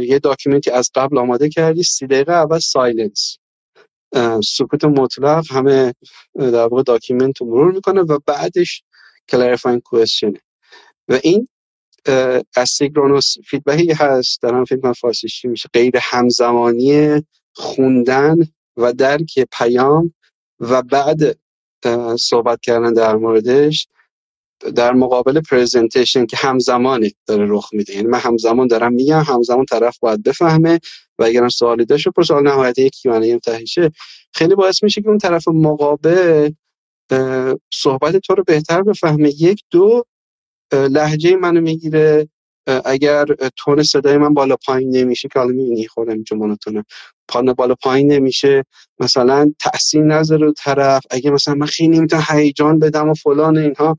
یه 0.00 0.18
documentی 0.22 0.70
از 0.70 0.90
قبل 0.94 1.18
آماده 1.18 1.48
کردی 1.48 1.82
سی 1.82 2.06
دقیقه 2.06 2.32
اول 2.32 2.58
silence. 2.58 3.38
سکوت 4.44 4.84
مطلق 4.84 5.44
همه 5.50 5.94
در 6.34 6.66
واقع 6.66 6.82
document 6.82 7.40
رو 7.40 7.46
مرور 7.46 7.72
می‌کنه 7.72 8.00
و 8.00 8.18
بعدش 8.26 8.82
clarifying 9.28 9.80
questionه 9.80 10.40
و 11.08 11.18
این 11.22 11.48
asynchronous 12.56 13.34
feedbackی 13.46 13.92
هست. 13.92 14.42
در 14.42 14.54
هم 14.54 14.64
فیلم 14.64 14.92
فارسیشی 14.92 15.48
میشه. 15.48 15.68
غیر 15.72 15.96
همزمانی 16.02 17.22
خوندن 17.54 18.36
و 18.78 18.92
درک 18.92 19.40
پیام 19.52 20.14
و 20.60 20.82
بعد 20.82 21.38
صحبت 22.18 22.60
کردن 22.60 22.92
در 22.92 23.16
موردش 23.16 23.88
در 24.74 24.92
مقابل 24.92 25.40
پرزنتیشن 25.40 26.26
که 26.26 26.36
همزمانی 26.36 27.14
داره 27.26 27.46
رخ 27.48 27.68
میده. 27.72 27.94
یعنی 27.94 28.06
من 28.06 28.18
همزمان 28.18 28.66
دارم 28.66 28.92
میگم 28.92 29.20
همزمان 29.20 29.64
طرف 29.64 29.98
باید 29.98 30.22
بفهمه 30.22 30.80
و 31.18 31.24
اگر 31.24 31.48
سوالی 31.48 31.84
داشت 31.84 32.08
پرس 32.08 32.26
سوال 32.26 32.42
نهایت 32.42 32.78
یک 32.78 32.92
کیوانه 32.92 33.38
تهیشه. 33.38 33.90
خیلی 34.32 34.54
باعث 34.54 34.82
میشه 34.82 35.02
که 35.02 35.08
اون 35.08 35.18
طرف 35.18 35.48
مقابل 35.48 36.50
صحبت 37.74 38.16
تو 38.16 38.34
رو 38.34 38.44
بهتر 38.46 38.82
بفهمه. 38.82 39.28
یک 39.28 39.62
دو 39.70 40.04
لحجه 40.72 41.36
منو 41.36 41.60
می‌گیره. 41.60 42.28
اگر 42.84 43.24
تون 43.56 43.82
صدای 43.82 44.16
من 44.16 44.34
بالا 44.34 44.56
پایین 44.66 44.96
نمیشه 44.96 45.28
که 45.32 45.38
حالا 45.38 45.52
می‌بینی 45.52 45.86
خودم 45.86 46.12
اینجا 46.12 46.36
مونوتونه. 46.36 46.84
پانه 47.28 47.54
بالا 47.54 47.74
پایین 47.74 48.12
نمیشه. 48.12 48.64
مثلا 49.00 49.52
نظر 49.94 50.38
رو 50.38 50.52
طرف. 50.52 51.02
اگه 51.10 51.30
مثلا 51.30 51.54
من 51.54 51.66
خیلی 51.66 51.98
نمی‌تونم 51.98 52.22
هیجان 52.30 52.78
بدم 52.78 53.08
و 53.08 53.14
فلان 53.14 53.58
اینها. 53.58 53.98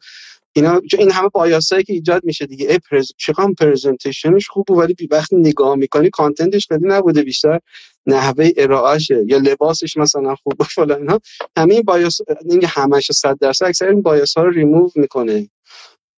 اینا 0.53 0.81
این 0.97 1.11
همه 1.11 1.29
بایاسایی 1.29 1.83
که 1.83 1.93
ایجاد 1.93 2.25
میشه 2.25 2.45
دیگه. 2.45 2.69
ای 2.69 2.79
پرز... 2.91 3.11
چقدر 3.17 3.53
پرزنتیشنش 3.59 4.47
خوبه 4.47 4.73
ولی 4.73 4.95
وقتی 5.11 5.35
نگاه 5.35 5.75
می‌کنی 5.75 6.09
کانتنتش 6.09 6.67
خیلی 6.67 6.87
نبوده 6.87 7.23
بیشتر. 7.23 7.59
نحوه 8.05 8.49
ارائهشه. 8.57 9.23
یا 9.27 9.37
لباسش 9.37 9.97
مثلا 9.97 10.35
خوبه 10.35 10.63
فلان 10.63 10.99
اینا 10.99 11.19
همه 11.57 11.73
این 11.73 11.83
بایاس 11.83 12.17
این 12.49 12.65
همش 12.65 13.11
100 13.11 13.37
درصد 13.41 13.65
اکثر 13.65 13.87
این 13.87 14.01
بایاس 14.01 14.37
ها 14.37 14.43
رو 14.43 14.49
ریموو 14.49 14.89
می‌کنه. 14.95 15.49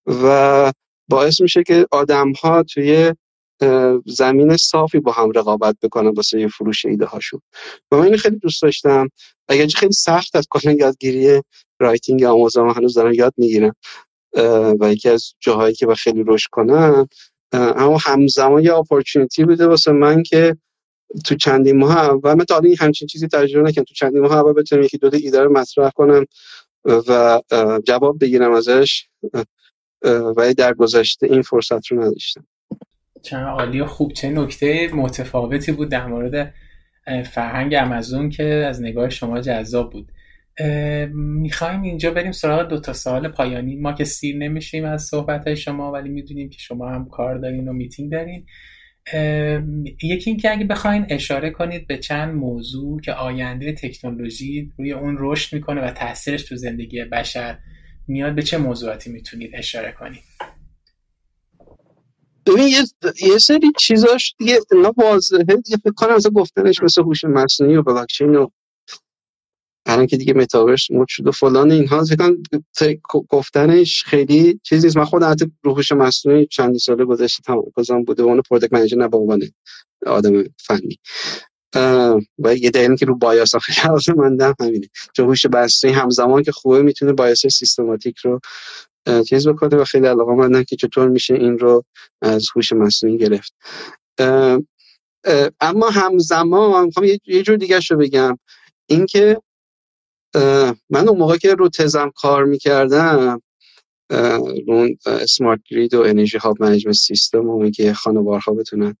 و 0.06 0.72
باعث 1.12 1.40
میشه 1.40 1.62
که 1.62 1.86
آدم 1.90 2.32
ها 2.32 2.62
توی 2.62 3.12
زمین 4.06 4.56
صافی 4.56 4.98
با 5.00 5.12
هم 5.12 5.30
رقابت 5.30 5.76
بکنن 5.82 6.08
واسه 6.08 6.48
فروش 6.48 6.84
ایده 6.84 7.04
هاشون 7.04 7.40
و 7.92 7.96
من 7.96 8.16
خیلی 8.16 8.36
دوست 8.36 8.62
داشتم. 8.62 9.08
اگر 9.48 9.66
خیلی 9.66 9.92
سخت 9.92 10.36
از 10.36 10.46
کلا 10.50 10.72
یادگیری 10.72 11.42
writing 11.80 12.24
آمازون 12.24 12.70
هنوز 12.70 12.94
دارن 12.94 13.14
یاد 13.14 13.34
می‌گیرن 13.36 13.72
و 14.80 14.92
یکی 14.92 15.08
از 15.08 15.34
جاهایی 15.40 15.74
که 15.74 15.86
با 15.86 15.94
خیلی 15.94 16.24
رشد 16.26 16.48
کنن. 16.50 17.06
اما 17.52 17.98
همزمان 18.00 18.62
یه 18.62 18.74
opportunity 18.74 19.44
بوده 19.44 19.66
واسه 19.66 19.92
من 19.92 20.22
که 20.22 20.56
تو 21.24 21.34
چندین 21.34 21.78
ماه 21.78 21.98
اول 21.98 22.34
من 22.34 22.44
تا 22.44 22.58
این 22.58 22.76
همچین 22.80 23.08
چیزی 23.08 23.28
تجربه 23.28 23.68
نکردم. 23.68 23.84
تو 23.84 23.94
چندین 23.94 24.22
ماه 24.22 24.32
اول 24.32 24.52
بتونم 24.52 24.82
یکی 24.82 24.98
دو 24.98 25.10
تا 25.10 25.16
ایده 25.16 25.40
رو 25.40 25.52
مطرح 25.52 25.90
کنم 25.90 26.24
و 26.84 27.40
جواب 27.84 28.18
بگیرم 28.20 28.52
ازش. 28.52 29.06
و 30.36 30.54
در 30.58 30.72
گذشته 30.74 31.26
این 31.26 31.42
فرصت 31.42 31.86
رو 31.86 32.02
نداشتم. 32.02 32.46
چه 33.22 33.36
عالی 33.36 33.80
و 33.80 33.86
خوب. 33.86 34.12
چه 34.12 34.30
نکته 34.30 34.88
متفاوتی 34.94 35.72
بود 35.72 35.88
در 35.88 36.06
مورد 36.06 36.54
فرهنگ 37.24 37.74
امازون 37.78 38.30
که 38.30 38.44
از 38.44 38.82
نگاه 38.82 39.10
شما 39.10 39.40
جذاب 39.40 39.92
بود. 39.92 40.12
می‌خوایم 41.14 41.82
اینجا 41.82 42.10
بریم 42.10 42.32
سراغ 42.32 42.68
دو 42.68 42.80
تا 42.80 42.92
سوال 42.92 43.28
پایانی. 43.28 43.76
ما 43.76 43.92
که 43.92 44.04
سیر 44.04 44.36
نمیشیم 44.36 44.84
از 44.84 45.02
صحبت 45.02 45.46
های 45.46 45.56
شما 45.56 45.92
ولی 45.92 46.08
می‌دونیم 46.08 46.50
که 46.50 46.58
شما 46.58 46.88
هم 46.88 47.08
کار 47.08 47.38
دارین 47.38 47.68
و 47.68 47.72
میتینگ 47.72 48.12
دارین. 48.12 48.46
یکی 50.02 50.30
اینکه 50.30 50.50
اگه 50.50 50.64
بخواین 50.64 51.06
اشاره 51.08 51.50
کنید 51.50 51.86
به 51.86 51.98
چند 51.98 52.34
موضوع 52.34 53.00
که 53.00 53.12
آینده 53.12 53.72
تکنولوژی 53.72 54.72
روی 54.78 54.92
اون 54.92 55.16
رشد 55.18 55.54
می‌کنه 55.54 55.80
و 55.80 55.90
تاثیرش 55.90 56.42
تو 56.42 56.56
زندگی 56.56 57.04
بشر 57.04 57.58
میاد 58.08 58.34
به 58.34 58.42
چه 58.42 58.58
موضوعاتی 58.58 59.10
می‌تونید 59.10 59.50
اشاره 59.54 59.92
کنید؟ 59.92 60.22
ببین 62.46 62.68
یه, 62.68 62.82
یه 63.22 63.38
سری 63.38 63.72
چیزاش 63.78 64.34
دیگه 64.38 64.60
اینا 64.72 64.94
واضحه. 64.96 65.44
دیگه 65.44 65.76
فکر 65.76 65.92
کنم 65.96 66.14
مثلا 66.14 66.30
گفتنش 66.32 66.82
مثل 66.82 67.02
هوش 67.02 67.24
مصنوعی 67.24 67.76
و 67.76 67.82
بلاکچین 67.82 68.36
و 68.36 68.48
الان 69.86 70.06
که 70.06 70.16
دیگه 70.16 70.34
متاورس 70.34 70.90
مود 70.90 71.08
شد 71.08 71.26
و 71.26 71.32
فلان 71.32 71.72
اینها. 71.72 72.04
فکر 72.72 73.00
گفتنش 73.04 74.04
خیلی 74.04 74.60
چیزی 74.62 74.86
نیست. 74.86 74.96
من 74.96 75.04
خودم 75.04 75.30
حتی 75.30 75.52
هوش 75.64 75.92
مصنوعی 75.92 76.46
چندی 76.46 76.78
ساله 76.78 77.04
گذشته 77.04 77.42
تمام 77.42 78.04
بوده. 78.04 78.22
اون 78.22 78.42
product 78.50 78.72
manager 78.72 78.96
نه 78.96 79.08
به 79.08 79.18
آدم 80.06 80.44
فنی. 80.58 80.98
و 82.38 82.56
یه 82.56 82.70
دلیلی 82.70 82.96
که 82.96 83.06
رو 83.06 83.18
bias 83.18 83.56
خیلی 83.56 84.18
مندم 84.18 84.54
همینه. 84.60 84.86
چون 85.16 85.26
هوش 85.26 85.46
همزمان 85.84 86.42
که 86.42 86.52
خوبه 86.52 86.82
می‌تونه 86.82 87.12
بایاس 87.12 87.46
سیستماتیک 87.46 88.18
رو 88.18 88.40
چیز 89.28 89.48
بکنه 89.48 89.76
و 89.76 89.84
خیلی 89.84 90.06
علاقه 90.06 90.32
مندن 90.32 90.62
که 90.62 90.76
چطور 90.76 91.08
میشه 91.08 91.34
این 91.34 91.58
رو 91.58 91.84
از 92.22 92.46
هوش 92.56 92.72
مصنوعی 92.72 93.18
گرفت. 93.18 93.54
اما 95.60 95.90
همزمان 95.90 96.84
می‌خوام 96.84 97.06
یه 97.26 97.42
جور 97.42 97.56
دیگه 97.56 97.80
رو 97.90 97.96
بگم. 97.96 98.38
اینکه 98.86 99.40
من 100.90 101.08
اون 101.08 101.18
موقع 101.18 101.36
که 101.36 101.54
رو 101.54 101.68
تزم 101.68 102.10
کار 102.14 102.44
می‌کردم 102.44 103.42
رو 104.66 104.88
سمارت 105.28 105.60
گرید 105.70 105.94
و 105.94 106.00
انرژی 106.00 106.38
هاب 106.38 106.62
منیجمنت 106.62 106.96
سیستم 106.96 107.48
و 107.48 107.62
اینکه 107.62 107.92
خانوارها 107.92 108.52
بتونن 108.54 108.96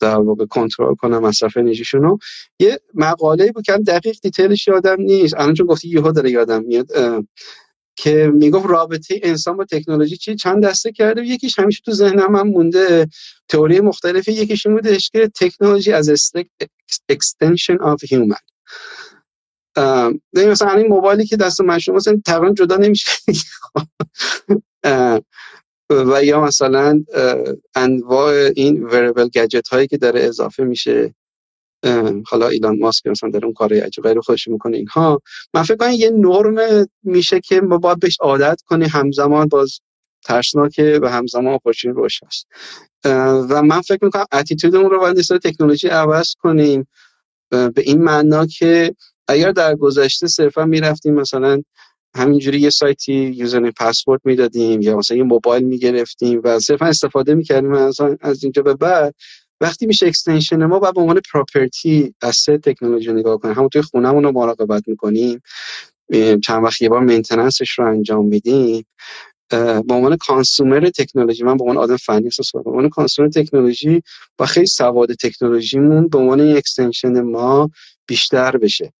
در 0.00 0.16
واقع 0.16 0.46
کنترل 0.46 0.94
کنن 0.94 1.18
مصرف 1.18 1.56
انرژیشون 1.56 2.02
رو 2.02 2.18
یه 2.60 2.80
مقاله 2.94 3.52
بود 3.52 3.64
که 3.64 3.72
دقیق 3.72 4.16
دیتیلش 4.22 4.68
یادم 4.68 5.00
نیست. 5.00 5.34
الان 5.34 5.54
چون 5.54 5.66
گفتی 5.66 5.88
یهو 5.88 6.12
داره 6.12 6.30
یادم 6.30 6.64
میاد 6.64 6.86
که 7.96 8.30
می‌گفت 8.34 8.66
رابطه 8.66 9.20
انسان 9.22 9.56
با 9.56 9.64
تکنولوژی 9.64 10.16
چی؟ 10.16 10.34
چند 10.34 10.64
دسته 10.64 10.92
کرده 10.92 11.26
یکیش 11.26 11.58
همیشه 11.58 11.82
تو 11.84 11.92
ذهنم 11.92 12.36
هم 12.36 12.48
مونده. 12.48 13.08
تئوری 13.48 13.80
مختلفی 13.80 14.32
یکیش 14.32 14.66
این 14.66 14.76
بودش 14.76 15.10
که 15.10 15.30
تکنولوژی 15.34 15.92
از 15.92 16.32
extension 17.12 17.78
of 17.80 18.06
human. 18.06 18.42
مثلا 20.34 20.70
این 20.70 20.86
موبایلی 20.86 21.26
که 21.26 21.36
دست 21.36 21.60
من 21.60 21.78
شما 21.78 21.98
تقریبا 22.26 22.54
جدا 22.54 22.76
نمیشه. 22.76 23.10
و 25.90 26.24
یا 26.24 26.40
مثلا 26.40 27.04
انواع 27.74 28.50
این 28.56 28.82
وربل 28.82 29.28
گجت 29.28 29.68
هایی 29.68 29.86
که 29.86 29.96
داره 29.96 30.20
اضافه 30.20 30.64
میشه 30.64 31.14
حالا 32.26 32.48
ایلان 32.48 32.78
ماسک 32.78 33.06
مثلا 33.06 33.30
داره 33.30 33.44
اون 33.44 33.54
کار 33.54 33.74
عجیب 33.74 34.04
غیر 34.04 34.20
خودش 34.20 34.48
می‌کنه 34.48 34.76
اینها. 34.76 35.20
من 35.54 35.62
فکر 35.62 35.76
کنم 35.76 35.90
یه 35.90 36.10
نرم 36.10 36.86
میشه 37.02 37.40
که 37.40 37.60
ما 37.60 37.78
باید 37.78 37.98
بهش 37.98 38.16
عادت 38.20 38.60
کنی 38.66 38.84
همزمان 38.84 39.48
باز 39.48 39.80
ترسناکه 40.24 41.00
و 41.02 41.08
همزمان 41.08 41.46
اپورچونی 41.46 41.94
روش 41.94 42.20
هست. 42.26 42.46
و 43.50 43.62
من 43.62 43.80
فکر 43.80 44.04
می‌کنم 44.04 44.24
اتیتودمون 44.32 44.90
رو 44.90 45.00
باید 45.00 45.18
نسبت 45.18 45.46
تکنولوژی 45.46 45.88
عوض 45.88 46.34
کنیم 46.38 46.88
به 47.50 47.82
این 47.82 48.02
معنا 48.02 48.46
که 48.46 48.94
اگر 49.28 49.52
در 49.52 49.74
گذشته 49.74 50.26
صرفا 50.26 50.64
می‌رفتیم 50.64 51.14
مثلا 51.14 51.62
همینجوری 52.18 52.60
یه 52.60 52.70
سایتی 52.70 53.14
user 53.14 53.70
password 53.70 54.20
می‌دادیم 54.24 54.82
یا 54.82 54.96
مثلا 54.96 55.16
یه 55.16 55.22
موبایل 55.22 55.64
می‌گرفتیم 55.64 56.40
و 56.44 56.58
صرفا 56.58 56.86
استفاده 56.86 57.34
می‌کردیم 57.34 57.72
از 57.72 57.96
از 58.20 58.44
اینجا 58.44 58.62
به 58.62 58.74
بعد 58.74 59.14
وقتی 59.60 59.86
میشه 59.86 60.06
extension 60.06 60.64
ما 60.64 60.78
باید 60.78 60.94
به 60.94 61.00
عنوان 61.00 61.20
property 61.32 62.14
سه 62.34 62.58
تکنولوژی 62.58 63.12
نگاه 63.12 63.38
کنیم. 63.38 63.54
همون 63.54 63.68
توی 63.68 63.82
خونهمون 63.82 64.24
رو 64.24 64.32
مراقبت 64.32 64.82
می‌کنیم. 64.86 65.42
چند 66.44 66.64
وقت 66.64 66.82
یه 66.82 66.88
بار 66.88 67.00
maintenanceش 67.00 67.70
رو 67.70 67.86
انجام 67.86 68.26
میدیم. 68.26 68.86
به 69.50 69.94
عنوان 69.94 70.16
consumer 70.16 70.90
تکنولوژی 70.90 71.44
من 71.44 71.56
به 71.56 71.64
عنوان 71.64 71.76
آدم 71.76 71.96
فنی 71.96 72.24
احساس 72.24 72.52
به 72.52 72.70
عنوان 72.70 72.88
consumer 72.88 73.28
تکنولوژی 73.28 74.02
با 74.38 74.46
خیلی 74.46 74.66
سواد 74.66 75.12
تکنولوژیمون 75.12 76.08
به 76.08 76.18
عنوان 76.18 76.56
extension 76.56 77.20
ما 77.20 77.70
بیشتر 78.06 78.56
بشه. 78.56 78.92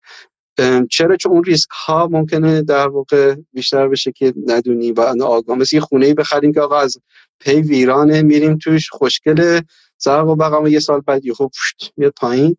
چرا؟ 0.91 1.17
چون 1.17 1.33
اون 1.33 1.45
ریسک 1.45 1.69
ها 1.87 2.09
ممکنه 2.11 2.63
در 2.63 2.89
واقع 2.89 3.35
بیشتر 3.53 3.89
بشه 3.89 4.13
که 4.13 4.35
ندونی 4.47 4.93
و 4.93 5.01
آگاه 5.23 5.59
مثل 5.59 5.77
یه 5.77 5.83
خونه 5.83 6.07
ای 6.07 6.15
بخریم 6.15 6.53
که 6.53 6.61
آقا 6.61 6.81
از 6.81 6.97
پی 7.41 7.63
ویرانه 7.63 8.23
میریم 8.23 8.59
توش 8.59 8.91
خوشگله 8.91 9.63
زرق 9.99 10.29
و 10.29 10.37
برقم 10.37 10.67
یه 10.67 10.81
سال 10.81 11.01
بعد 11.01 11.25
یه 11.25 11.35
خوب 11.35 11.53
میاد 11.97 12.13
پایین. 12.17 12.57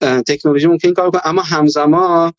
تکنولوژی 0.00 0.66
ممکن 0.66 0.88
این 0.88 0.94
کار 0.94 1.10
کنه. 1.10 1.20
اما 1.24 1.42
همزمان 1.42 2.32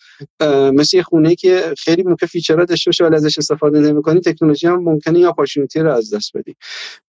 مثل 0.74 0.98
یه 0.98 1.04
خونه 1.04 1.36
که 1.36 1.74
خیلی 1.78 2.04
ممکن 2.04 2.28
featureها 2.28 2.66
داشته 2.66 2.90
باشه 2.90 3.06
ولی 3.06 3.16
ازش 3.16 3.38
استفاده 3.38 3.80
نمی‌کنی 3.80 4.20
تکنولوژی 4.20 4.68
هم 4.68 4.84
ممکنه 4.84 5.18
این 5.18 5.28
opportunity 5.28 5.80
رو 5.80 5.94
از 5.94 6.14
دست 6.14 6.38
بدی. 6.38 6.56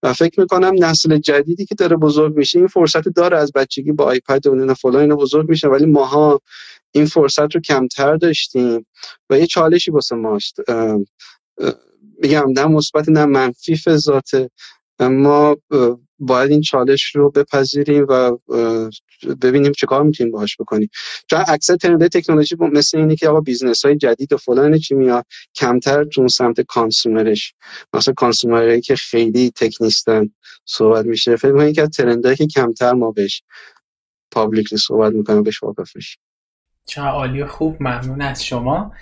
و 0.02 0.12
فکر 0.12 0.40
می‌کنم 0.40 0.84
نسل 0.84 1.18
جدیدی 1.18 1.66
که 1.66 1.74
داره 1.74 1.96
بزرگ 1.96 2.36
میشه 2.36 2.58
این 2.58 2.68
فرصت 2.68 3.08
داره 3.08 3.38
از 3.38 3.52
بچگی 3.52 3.92
با 3.92 4.04
iPad 4.04 4.46
و 4.46 4.74
فلان 4.74 5.02
اینا 5.02 5.16
بزرگ 5.16 5.48
میشه 5.48 5.68
ولی 5.68 5.86
ماها 5.86 6.40
این 6.92 7.06
فرصت 7.06 7.54
رو 7.54 7.60
کمتر 7.60 8.16
داشتیم. 8.16 8.86
و 9.30 9.38
یه 9.38 9.46
چالشی 9.46 9.90
واسه 9.90 10.16
ماست. 10.16 10.56
میگم 12.22 12.50
نه 12.56 12.66
مثبت 12.66 13.08
نه 13.08 13.24
منفی 13.24 13.76
ذات 13.88 14.30
اما 15.02 15.56
باید 16.18 16.50
این 16.50 16.60
چالش 16.60 17.16
رو 17.16 17.30
بپذیریم 17.30 18.06
و 18.08 18.38
ببینیم 19.42 19.72
چه 19.72 19.86
کار 19.86 20.02
می‌تونیم 20.02 20.32
باهاش 20.32 20.56
بکنیم. 20.56 20.90
چون 21.30 21.44
اکثر 21.48 21.76
trend 21.76 22.06
تکنولوژی 22.06 22.56
مثل 22.58 22.98
اینه 22.98 23.16
که 23.16 23.28
آقا 23.28 23.40
business 23.40 23.84
های 23.84 23.96
جدید 23.96 24.32
و 24.32 24.36
فلان 24.36 24.78
چی 24.78 24.94
میاد 24.94 25.26
کمتر 25.54 26.04
تو 26.04 26.28
سمت 26.28 26.60
consumerش. 26.60 27.54
مثلا 27.92 28.14
consumerهایی 28.14 28.80
که 28.80 28.96
خیلی 28.96 29.50
تکنیستن 29.50 30.30
صحبت 30.64 31.06
میشه. 31.06 31.36
فکر 31.36 31.52
کنم 31.52 31.72
که 31.72 31.86
trendهایی 31.86 32.36
که 32.36 32.46
کمتر 32.46 32.92
ما 32.92 33.10
بهش 33.10 33.42
publicly 34.30 34.78
صحبت 34.78 35.12
می‌کنیم 35.12 35.42
بهش 35.42 35.62
واقف 35.62 35.96
میشیم 35.96 36.22
چه 36.86 37.00
عالی 37.00 37.44
خوب. 37.44 37.76
ممنون 37.80 38.22
از 38.22 38.44
شما. 38.44 38.92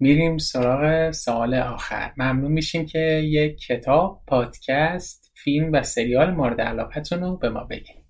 میریم 0.00 0.38
سراغ 0.38 1.10
سوال 1.10 1.54
آخر. 1.54 2.12
ممنون 2.16 2.52
میشیم 2.52 2.86
که 2.86 2.98
یک 3.24 3.58
کتاب 3.58 4.22
پادکست 4.26 5.27
فیلم 5.44 5.72
و 5.72 5.82
سریال 5.82 6.30
مورد 6.30 6.60
علاقتون 6.60 7.20
رو 7.20 7.36
به 7.36 7.48
ما 7.48 7.64
بگین. 7.64 8.04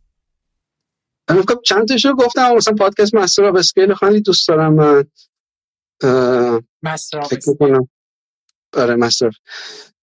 خب 1.28 1.62
چند 1.64 1.88
تاشو 1.88 2.12
گفتم 2.12 2.54
مثلا 2.54 2.74
پادکست 2.74 3.14
Master 3.14 3.44
of 3.44 3.56
Scale 3.56 3.94
خیلی 3.94 4.20
دوست 4.20 4.48
دارم 4.48 4.74
من 4.74 5.04
Master 6.82 7.20
آره 8.72 8.96
Master. 8.96 9.30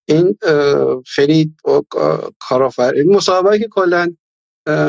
این 0.05 0.37
خیلی 1.05 1.55
کارآفر 2.39 2.93
این 2.93 3.15
مصاحبه 3.15 3.59
که 3.59 3.67
کلا 3.67 4.15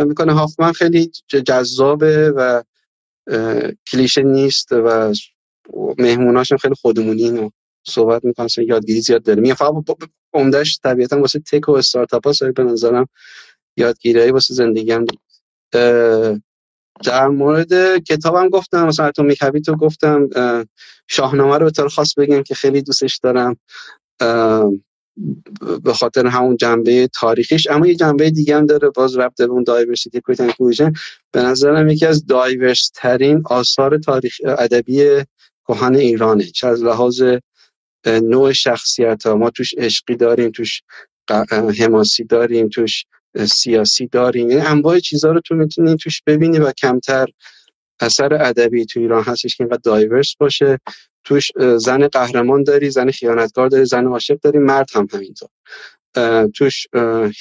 می‌کنه 0.06 0.32
هافمن 0.32 0.72
خیلی 0.72 1.10
جذابه 1.46 2.32
و 2.36 2.62
کلیشه 3.86 4.22
نیست 4.22 4.72
و 4.72 5.12
مهموناش 5.98 6.52
خیلی 6.52 6.74
خودمونی 6.74 7.22
اینو 7.22 7.50
صحبت 7.88 8.24
می‌کنن 8.24 8.48
یادگیری 8.58 9.00
زیاد 9.00 9.22
داره. 9.22 9.40
میگه 9.40 9.54
فقط 9.54 9.74
عمدهش 10.34 10.80
طبیعتا 10.82 11.20
واسه 11.20 11.38
تک 11.38 11.68
و 11.68 11.72
استارتاپ 11.72 12.26
ها 12.26 12.52
به 12.52 12.62
نظرم 12.62 13.08
یادگیری 13.76 14.30
واسه 14.30 14.54
زندگی 14.54 14.92
هم 14.92 15.06
در 17.04 17.28
مورد 17.28 17.98
کتابم 17.98 18.48
گفتم 18.48 18.86
مثلا 18.86 19.06
اتمیک 19.06 19.42
هابیتو 19.42 19.76
گفتم. 19.76 20.28
شاهنامه 21.08 21.58
رو 21.58 21.64
به 21.64 21.70
طور 21.70 21.88
خاص 21.88 22.14
بگم 22.18 22.42
که 22.42 22.54
خیلی 22.54 22.82
دوستش 22.82 23.18
دارم. 23.18 23.56
به 25.84 25.92
خاطر 25.94 26.26
همون 26.26 26.56
جنبه 26.56 27.08
تاریخیش 27.08 27.66
اما 27.70 27.86
یه 27.86 27.94
جنبه 27.94 28.30
دیگه 28.30 28.56
هم 28.56 28.66
داره 28.66 28.90
باز 28.90 29.16
ربط 29.16 29.36
به 29.36 29.44
اون 29.44 29.62
دایورسیتی 29.62 30.20
کویتن 30.20 30.52
به 31.32 31.42
نظرم 31.42 31.88
یکی 31.88 32.06
از 32.06 32.26
دایورس 32.26 32.90
ترین 32.94 33.42
آثار 33.44 33.98
تاریخ 33.98 34.36
ادبی 34.44 35.22
کهن 35.68 35.94
ایرانه 35.94 36.44
چه 36.44 36.66
از 36.66 36.82
لحاظ 36.82 37.22
نوع 38.08 38.52
شخصیت 38.52 39.26
ها. 39.26 39.34
ما 39.36 39.50
توش 39.50 39.74
عشقی 39.78 40.16
داریم 40.16 40.50
توش 40.50 40.82
حماسی 41.78 42.24
داریم 42.24 42.68
توش 42.68 43.04
سیاسی 43.48 44.06
داریم. 44.06 44.50
یعنی 44.50 44.62
انواع 44.62 44.98
چیزها 44.98 45.32
رو 45.32 45.40
تو 45.40 45.54
می‌تونی 45.54 45.96
توش 45.96 46.22
ببینی 46.26 46.58
و 46.58 46.72
کمتر 46.72 47.26
اثر 48.00 48.34
ادبی 48.34 48.86
تو 48.86 49.00
ایران 49.00 49.22
هستش 49.22 49.56
که 49.56 49.64
اینقدر 49.64 49.80
دایورس 49.84 50.34
باشه. 50.38 50.78
توش 51.24 51.50
زن 51.76 52.08
قهرمان 52.08 52.62
داری 52.62 52.90
زن 52.90 53.10
خیانتکار 53.10 53.68
داری 53.68 53.84
زن 53.84 54.06
عاشق 54.06 54.40
داری 54.40 54.58
مرد 54.58 54.90
هم 54.94 55.06
همینطور. 55.12 55.48
توش 56.54 56.86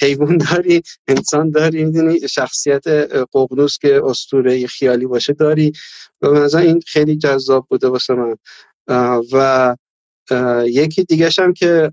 حیوان 0.00 0.36
داری 0.36 0.82
انسان 1.08 1.50
داری 1.50 1.84
می‌دونی؟ 1.84 2.28
شخصیت 2.28 2.88
ققنوس 3.34 3.78
که 3.78 4.00
اسطوره 4.04 4.66
خیالی 4.66 5.06
باشه 5.06 5.32
داری. 5.32 5.72
و 6.22 6.30
مثلا 6.30 6.60
این 6.60 6.80
خیلی 6.86 7.16
جذاب 7.16 7.66
بوده 7.70 7.88
واسه 7.88 8.14
من. 8.14 8.36
و 9.32 9.76
یکی 10.66 11.04
دیگه 11.04 11.30
هم 11.38 11.52
که 11.52 11.92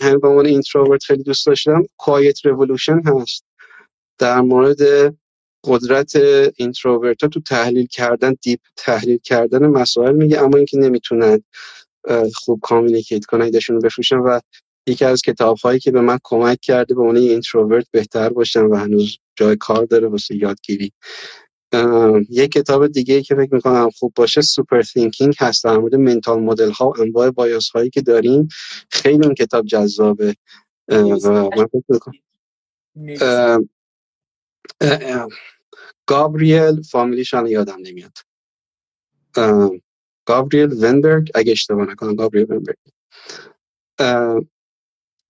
همین 0.00 0.18
به 0.18 0.28
عنوان 0.28 0.46
اینتروورت 0.46 1.04
خیلی 1.04 1.22
دوست 1.22 1.46
داشتم 1.46 1.82
کوایت 1.96 2.46
رولوشن 2.46 3.02
هست. 3.06 3.44
در 4.18 4.40
مورد 4.40 4.78
قدرت 5.64 6.12
introvert 6.56 7.22
ها 7.22 7.28
تو 7.28 7.40
تحلیل 7.40 7.86
کردن 7.86 8.34
deep 8.42 8.60
تحلیل 8.76 9.18
کردن 9.18 9.66
مسائل 9.66 10.14
میگه 10.14 10.42
اما 10.42 10.56
اینکه 10.56 10.76
نمی‌تونن 10.78 11.42
خوب 12.34 12.60
communicate 12.62 13.24
کنن 13.24 13.42
ایدهشون 13.44 13.76
رو 13.76 13.82
بفروشن 13.82 14.16
و 14.16 14.40
یکی 14.86 15.04
از 15.04 15.22
کتاب 15.22 15.58
هایی 15.58 15.78
که 15.78 15.90
به 15.90 16.00
من 16.00 16.18
کمک 16.24 16.60
کرده 16.60 16.94
به 16.94 17.00
اون 17.00 17.16
introvert 17.16 17.86
بهتر 17.90 18.28
باشم 18.28 18.70
و 18.70 18.74
هنوز 18.76 19.18
جای 19.36 19.56
کار 19.56 19.84
داره 19.84 20.08
واسه 20.08 20.36
یادگیری. 20.36 20.92
یک 22.30 22.52
کتاب 22.52 22.86
دیگه 22.86 23.22
که 23.22 23.34
فکر 23.34 23.54
می‌کنم 23.54 23.90
خوب 23.90 24.12
باشه 24.16 24.40
Super 24.40 24.82
Thinking 24.82 25.34
هست. 25.38 25.64
در 25.64 25.78
مورد 25.78 25.94
mental 25.94 26.40
model 26.40 26.70
ها 26.70 26.88
و 26.88 27.00
انواع 27.00 27.30
bias 27.30 27.70
هایی 27.70 27.90
که 27.90 28.02
داریم. 28.02 28.48
خیلی 28.90 29.24
اون 29.26 29.34
کتاب 29.34 29.66
جذابه. 29.66 30.34
گابریل 36.06 36.82
فامیلیشان 36.82 37.46
یادم 37.46 37.78
نمیاد. 37.82 38.18
گابریل 40.26 40.84
ونبرگ 40.84 41.30
اگه 41.34 41.52
اشتباه 41.52 41.90
نکنم 41.90 42.14
گابریل 42.14 42.46
ونبرگ 42.52 42.76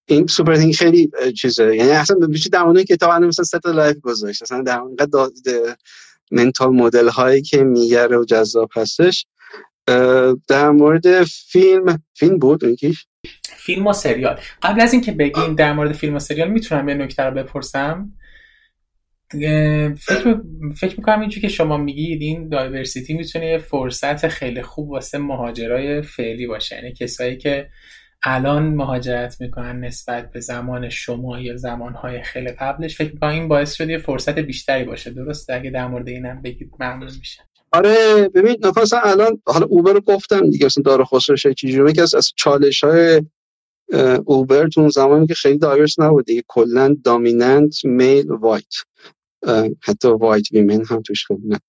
این 0.09 0.27
سوپر 0.27 0.57
تینک 0.57 0.77
خیلی 0.77 1.11
چیزه. 1.37 1.77
یعنی 1.77 1.91
اصلا 1.91 2.27
بیشتر 2.27 2.51
در 2.51 2.65
مورد 2.65 2.83
کتاب 2.83 3.23
مثلا 3.23 3.45
ست 3.45 3.67
لایف 3.67 3.97
گذاشت. 4.01 4.43
اصلا 4.43 4.63
در 4.63 4.81
منتال 6.35 6.71
مدل 6.71 7.09
هایی 7.09 7.43
که 7.43 7.65
میگره 7.65 8.17
و 8.17 8.25
جذاب 8.25 8.71
هستش. 8.77 9.27
در 10.49 10.71
مورد 10.71 11.25
فیلم 11.25 12.03
فیلم 12.15 12.39
بود 12.39 12.65
اونکیش 12.65 13.07
فیلم 13.43 13.87
و 13.87 13.93
سریال. 13.93 14.41
قبل 14.63 14.81
از 14.81 14.93
اینکه 14.93 15.13
بگین 15.13 15.55
در 15.55 15.73
مورد 15.73 15.93
فیلم 15.93 16.15
و 16.15 16.19
سریال 16.19 16.51
می‌تونم 16.51 16.89
یه 16.89 16.95
نکته 16.95 17.23
رو 17.23 17.35
بپرسم. 17.35 18.13
فکر, 19.99 20.41
فکر 20.77 20.97
می‌کنم 20.97 21.21
اینجور 21.21 21.41
که 21.41 21.49
شما 21.49 21.77
میگید 21.77 22.23
این 22.23 22.49
دایورسیتی 22.49 23.15
می‌تونه 23.15 23.47
یه 23.47 23.59
فرصت 23.59 24.29
خیلی 24.29 24.63
خوب 24.63 24.91
واسه 24.91 25.19
مهاجرای 25.19 26.03
فعلی 26.03 26.47
باشه. 26.47 26.77
یعنی 26.77 26.93
کسایی 26.93 27.37
که 27.37 27.69
الان 28.23 28.63
مهاجرت 28.63 29.41
می‌کنن 29.41 29.81
نسبت 29.81 30.31
به 30.31 30.41
زمان 30.41 30.89
شما 30.89 31.41
یا 31.41 31.57
زمانهای 31.57 32.23
خیلی 32.23 32.53
قبلش. 32.53 32.97
فکر 32.97 33.13
می‌کنم 33.13 33.31
این 33.31 33.49
باعث 33.49 33.73
شده 33.73 33.93
یه 33.93 33.99
فرصت 33.99 34.39
بیشتری 34.39 34.85
باشه 34.85 35.11
درسته؟ 35.11 35.55
اگه 35.55 35.71
در 35.71 35.87
مورد 35.87 36.09
اینم 36.09 36.43
بگید 36.43 36.71
ممنون 36.81 37.11
میشه 37.19 37.43
آره 37.73 38.29
ببین 38.35 38.57
مثلا 38.77 39.01
الان 39.01 39.43
حالا 39.47 39.67
اوبر 39.67 39.93
رو 39.93 40.01
گفتم 40.01 40.51
دیگه 40.51 40.67
مثلا 40.67 40.83
داره 40.83 41.05
خسروش 41.05 41.47
چیزی 41.47 41.93
که 41.93 42.03
از 42.03 42.33
چالش 42.37 42.85
های 42.85 43.23
اوبر 44.25 44.69
تو 44.69 44.89
زمانی 44.89 45.27
که 45.27 45.35
خیلی 45.35 45.59
دایورس 45.59 45.99
نبود 46.01 46.27
دیگه. 46.27 46.43
کلا 46.49 46.97
دامیننت 47.05 47.85
میل 47.85 48.33
وایت 48.33 48.75
حتی 49.83 50.09
white 50.09 50.53
women 50.53 50.85
هم 50.85 51.03
توش 51.03 51.27
خیلی 51.27 51.43
نه. 51.45 51.61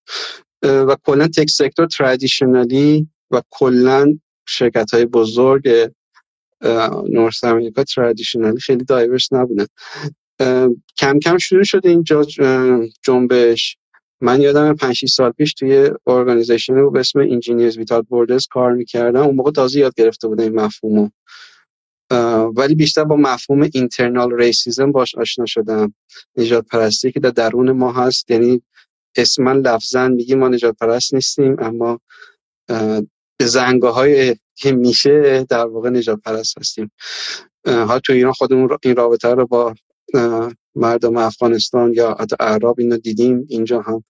و 0.63 0.95
کلا 1.03 1.27
tech 1.27 1.49
sector 1.49 1.88
traditionally 1.88 3.10
و 3.31 3.41
کلا 3.49 4.19
شرکت 4.47 4.93
های 4.93 5.05
بزرگ 5.05 5.91
North 7.10 7.44
America 7.44 7.84
traditionally 7.84 8.60
خیلی 8.60 8.84
diverse 8.84 9.34
نبودن 9.34 9.66
کم 10.98 11.20
کم 11.20 11.38
شروع 11.38 11.64
شده 11.64 11.90
اینجا 11.90 12.26
جنبش. 13.04 13.78
من 14.22 14.42
یادم 14.42 14.76
5 14.76 15.06
سال 15.06 15.32
پیش 15.32 15.54
توی 15.54 15.92
organization 16.07 16.90
به 16.92 17.00
اسم 17.00 17.20
Engineers 17.19 17.77
Without 17.77 18.07
Borders 18.07 18.48
کار 18.48 18.74
می‌کردم. 18.74 19.22
اون 19.22 19.36
موقع 19.36 19.52
تازه 19.52 19.80
یاد 19.80 19.94
گرفته 19.96 20.28
بودم 20.28 20.44
این 20.44 20.56
مفهومو. 20.56 21.10
ولی 22.56 22.76
بیشتر 22.76 23.04
با 23.04 23.16
مفهوم 23.16 23.70
internal 23.73 24.34
racism 24.34 24.91
باش 24.92 25.16
آشنا 25.16 25.46
شدم. 25.46 25.94
نژاد 26.38 26.65
پرستی 26.68 27.12
که 27.12 27.20
در 27.20 27.30
درون 27.30 27.72
ما 27.72 27.92
هست 27.92 28.32
یعنی 28.32 28.62
اسما 29.16 29.52
لفظا 29.52 30.08
میگیم 30.08 30.40
ما 30.40 30.48
نژاد 30.48 30.76
پرست 30.78 31.14
نیستیم 31.14 31.56
اما 31.60 32.00
بزنگاه 33.38 33.95
های 33.95 34.36
که 34.56 34.72
میشه 34.72 35.45
در 35.49 35.66
واقع 35.66 35.90
نژاد 35.90 36.19
پرست 36.26 36.57
هستیم. 36.57 36.91
ها 37.68 37.99
تو 37.99 38.14
ایران 38.14 38.34
خودمون 38.34 38.78
این 38.84 38.95
رابطه 38.95 39.34
رو 39.34 39.48
با 39.48 39.76
مردم 40.76 41.18
افغانستان 41.18 41.94
یا 41.94 42.18
حتی 42.20 42.36
اعراب 42.40 42.80
اینو 42.80 42.98
دیدیم. 42.98 43.45
اینجا 43.49 43.82
هم 43.82 44.03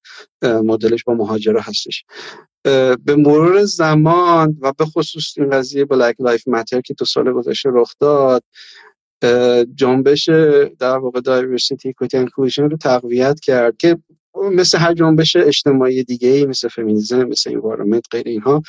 مدلش 0.43 1.03
با 1.03 1.14
مهاجره 1.14 1.61
هستش. 1.61 2.03
به 3.03 3.15
مرور 3.18 3.64
زمان 3.64 4.57
و 4.61 4.73
به 4.77 4.85
خصوص 4.85 5.34
این 5.38 5.49
قضیه 5.49 5.85
Black 5.85 6.15
Lives 6.19 6.47
Matter 6.47 6.81
که 6.81 6.93
تو 6.93 7.06
سال 7.06 7.34
گذشته 7.34 7.69
رخ 7.73 7.93
داد 7.99 8.43
جنبش 9.76 10.30
در 10.80 10.97
واقع 10.97 11.22
diversity 11.22 11.93
equity 11.93 12.27
رو 12.57 12.77
تقویت 12.77 13.39
کرد 13.39 13.77
که 13.77 13.97
مثل 14.52 14.77
هر 14.77 14.93
جنبش 14.93 15.35
اجتماعی 15.35 16.03
دیگه 16.03 16.30
ای 16.30 16.45
مثل 16.45 16.68
فمینیزم 16.68 17.23
مثل 17.23 17.52
environment 17.51 18.03
غیر 18.11 18.27
اینها 18.27 18.61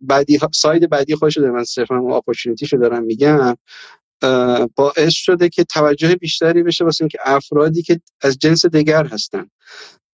بعدی 0.00 0.38
side 0.52 0.90
بعدی 0.90 1.14
خودش 1.14 1.36
رو 1.36 1.52
من 1.52 1.64
صرفا 1.64 2.16
opportunity 2.16 2.66
رو 2.66 2.78
دارم 2.78 3.04
میگم. 3.04 3.56
باعث 4.76 5.12
شده 5.12 5.48
که 5.48 5.64
توجه 5.64 6.14
بیشتری 6.14 6.62
بشه 6.62 6.84
واسه 6.84 7.02
اینکه 7.02 7.18
افرادی 7.24 7.82
که 7.82 8.00
از 8.20 8.38
جنس 8.38 8.66
دیگر 8.66 9.06
هستن. 9.06 9.46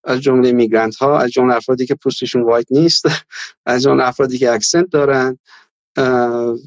از 0.04 0.20
جمله 0.20 0.52
immigrant 0.52 0.97
ها 0.96 1.18
از 1.18 1.30
جمله 1.30 1.54
افرادی 1.54 1.86
که 1.86 1.94
پوستشون 1.94 2.42
white 2.43 2.66
نیست 2.70 3.04
از 3.66 3.82
جمله 3.82 4.08
افرادی 4.08 4.38
که 4.38 4.52
accent 4.52 4.90
دارن. 4.90 5.38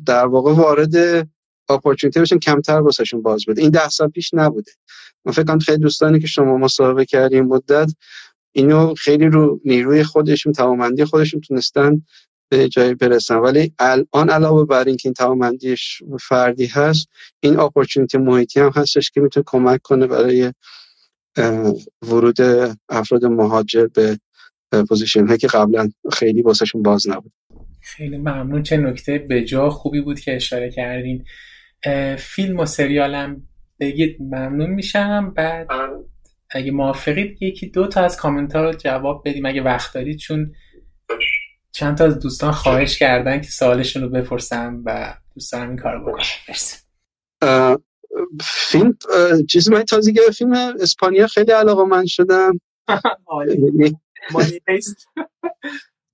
در 0.06 0.26
واقع 0.26 0.54
وارد 0.54 1.28
opportunity 1.70 2.20
بشن 2.20 2.40
کمتر 2.40 2.80
واسهشون 2.82 3.22
باز 3.22 3.46
بده. 3.48 3.62
این 3.62 3.72
ده 3.72 3.90
سال 3.90 4.10
پیش 4.10 4.34
نبوده. 4.34 4.72
من 5.26 5.32
فکر 5.32 5.44
کنم 5.44 5.60
خیلی 5.60 5.78
دوستانی 5.78 6.20
که 6.20 6.28
شما 6.28 6.58
مصاحبه 6.58 7.06
کردیم 7.06 7.46
مدت 7.46 7.92
اینو 8.52 8.96
خیلی 8.96 9.26
رو 9.26 9.60
نیروی 9.66 10.04
خودشون 10.04 10.54
توامندی 10.54 11.06
خودشون 11.06 11.42
تونستن 11.42 12.02
به 12.50 12.70
جایی 12.70 12.94
برسن. 12.94 13.36
ولی 13.36 13.74
الان 13.80 14.30
علاوه 14.30 14.66
بر 14.66 14.84
اینکه 14.84 15.10
این 15.10 15.14
توامندیش 15.14 16.02
فردی 16.22 16.66
هست 16.66 17.10
این 17.40 17.60
opportunity 17.60 18.18
محیطی 18.18 18.60
هم 18.60 18.72
هستش 18.76 19.12
که 19.12 19.22
می‌تونه 19.22 19.44
کمک 19.48 19.82
کنه 19.82 20.08
برای 20.08 20.54
ورود 22.02 22.38
افراد 22.90 23.26
مهاجر 23.26 23.88
به 23.88 24.18
position 24.90 25.28
هایی 25.28 25.38
که 25.38 25.48
قبلا 25.48 25.90
خیلی 26.14 26.42
واسهشون 26.42 26.82
باز 26.84 27.10
نبود. 27.10 27.32
خیلی 27.82 28.18
ممنون. 28.18 28.64
چه 28.64 28.78
نکته 28.78 29.18
بجا 29.30 29.70
خوبی 29.70 30.02
بود 30.02 30.20
که 30.20 30.36
اشاره 30.36 30.72
کردین. 30.72 31.26
فیلم 32.18 32.60
و 32.60 32.66
سریالم 32.66 33.48
بگید 33.80 34.18
ممنون 34.22 34.70
میشم. 34.70 35.34
بعد 35.36 35.68
اگه 36.52 36.72
موافقید 36.72 37.42
یکی 37.42 37.70
دو 37.70 37.88
تا 37.88 38.02
از 38.02 38.18
کامنت 38.18 38.56
ها 38.56 38.64
رو 38.64 38.74
جواب 38.74 39.22
بدیم. 39.26 39.46
اگه 39.46 39.62
وقت 39.62 39.94
دارید 39.94 40.18
چون 40.18 40.54
چند 41.72 41.98
تا 41.98 42.06
از 42.06 42.20
دوستان 42.20 42.52
خواهش 42.52 42.98
کردن 42.98 43.42
که 43.42 43.48
سوالشون 43.52 44.04
رو 44.04 44.10
بپرسم 44.10 44.82
و 44.86 45.14
دوست 45.36 45.52
دارم 45.52 45.70
این 45.70 45.78
کار 45.78 46.00
بکنم. 46.00 46.24
مرسی. 46.50 46.78
فیلم 48.42 48.98
چیزی 49.50 49.72
من 49.72 49.84
تازه 49.84 50.14
فیلم 50.38 50.54
اسپانیا 50.54 51.28
خیلی 51.28 51.52
علاقه 51.52 51.84
من 51.84 52.06
شدم 52.06 52.60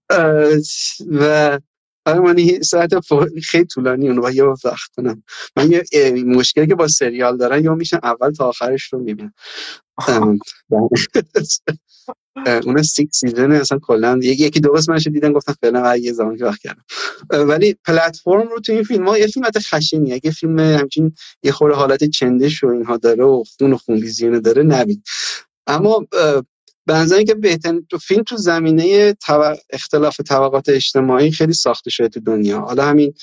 و 1.11 1.59
آره 2.05 2.19
من 2.19 2.61
ساعت 2.61 2.91
خیلی 3.43 3.65
طولانی 3.65 4.09
اونو 4.09 4.31
یه 4.31 4.43
وقت 4.43 4.91
کنم. 4.97 5.23
من 5.55 5.71
یه 5.71 5.83
مشکلی 6.25 6.67
که 6.67 6.75
با 6.75 6.87
سریال 6.87 7.37
دارن 7.37 7.63
یا 7.63 7.75
میشن 7.75 7.99
اول 8.03 8.31
تا 8.31 8.45
آخرش 8.45 8.93
رو 8.93 8.99
می‌بینم. 8.99 9.33
اون 12.65 12.83
سیک 12.83 13.09
سیزن 13.13 13.51
اصلا 13.51 13.79
کلا 13.79 14.19
یکی 14.23 14.43
یکی 14.43 14.59
دو 14.59 14.71
قسمتش 14.71 15.07
دیدن 15.07 15.33
گفتن 15.33 15.53
فعلا 15.61 15.97
یه 15.97 16.13
زمان 16.13 16.37
وقت 16.41 16.59
کردم. 16.59 16.83
ولی 17.29 17.75
پلتفرم 17.85 18.47
رو 18.49 18.59
تو 18.59 18.71
این 18.71 18.83
فیلم 18.83 19.07
ها 19.07 19.17
یه 19.17 19.27
فیلم 19.27 19.45
حتی 19.45 19.59
خشنی 19.59 20.13
اگه 20.13 20.31
فیلم 20.31 20.59
همچین 20.59 21.15
یه 21.43 21.51
خورده 21.51 21.75
حالت 21.75 22.03
چندش 22.03 22.63
و 22.63 22.67
اینها 22.67 22.97
داره 22.97 23.23
و 23.23 23.43
خون 23.57 23.73
و 23.73 23.77
خونریزی 23.77 24.39
داره 24.39 24.63
نبید 24.63 25.03
اما 25.67 26.05
به 26.85 27.23
که 27.27 27.35
بهترین 27.35 27.85
تو 27.89 27.97
فیلم 27.97 28.23
تو 28.23 28.37
زمینه 28.37 29.15
اختلاف 29.69 30.21
طبقات 30.21 30.69
اجتماعی 30.69 31.31
خیلی 31.31 31.53
ساخته 31.53 31.89
شده 31.89 32.07
تو 32.07 32.19
دنیا. 32.19 32.59
حالا 32.59 32.85
همین 32.85 33.13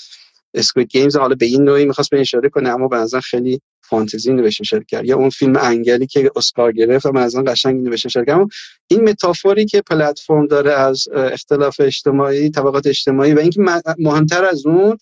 Squid 0.54 0.88
Games 0.88 1.16
حالا 1.16 1.34
به 1.34 1.46
این 1.46 1.64
نوعی 1.64 1.84
می‌خواست 1.84 2.10
به 2.10 2.20
اشاره 2.20 2.48
کنه 2.48 2.68
اما 2.68 2.88
به 2.88 2.96
نظر 2.96 3.20
خیلی 3.20 3.60
فانتزی 3.80 4.32
نوشته 4.32 4.64
شده 4.64 4.84
کرد. 4.88 5.04
یا 5.04 5.16
اون 5.16 5.30
فیلم 5.30 5.56
انگلی 5.56 6.06
که 6.06 6.30
اسکار 6.36 6.72
گرفت 6.72 7.06
و 7.06 7.12
مثلا 7.12 7.42
قشنگ 7.42 7.82
نوشته 7.82 8.08
شده 8.08 8.24
کرد. 8.24 8.46
این 8.88 9.08
metaphor 9.08 9.58
ی 9.58 9.64
که 9.64 9.82
پلتفرم 9.90 10.46
داره 10.46 10.72
از 10.72 11.08
اختلاف 11.14 11.80
اجتماعی 11.80 12.50
طبقات 12.50 12.86
اجتماعی 12.86 13.32
و 13.32 13.38
اینکه 13.38 13.60
مهمتر 13.98 14.44
از 14.44 14.66
اون 14.66 14.96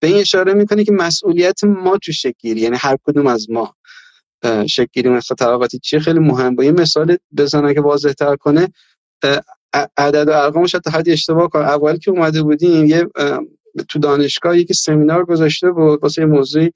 به 0.00 0.08
این 0.08 0.16
اشاره 0.16 0.54
می‌کنه 0.54 0.84
که 0.84 0.92
مسئولیت 0.92 1.64
ما 1.64 1.98
تو 1.98 2.12
شکل 2.12 2.48
یعنی 2.48 2.76
هر 2.76 2.96
کدوم 3.04 3.26
از 3.26 3.50
ما 3.50 3.74
شکل 4.66 4.86
گیری 4.92 5.20
طبقاتی 5.38 5.78
چیه 5.78 5.98
خیلی 6.00 6.18
مهم. 6.18 6.54
با 6.56 6.64
یه 6.64 6.72
مثال 6.72 7.16
بزنه 7.36 7.74
که 7.74 7.80
واضح 7.80 8.12
تر 8.12 8.36
کنه 8.36 8.68
عدد 9.96 10.28
و 10.28 10.32
ارقامش 10.32 10.74
حتی 10.74 10.90
حدی 10.90 11.12
اشتباه 11.12 11.48
کن. 11.48 11.58
اول 11.58 11.96
که 11.96 12.10
اومده 12.10 12.42
بودیم 12.42 12.84
یه 12.84 13.06
تو 13.88 13.98
دانشگاه 13.98 14.58
یکی 14.58 14.74
سمینار 14.74 15.24
گذاشته 15.24 15.70
بود 15.70 16.02
واسه 16.02 16.24
موضوعی 16.24 16.70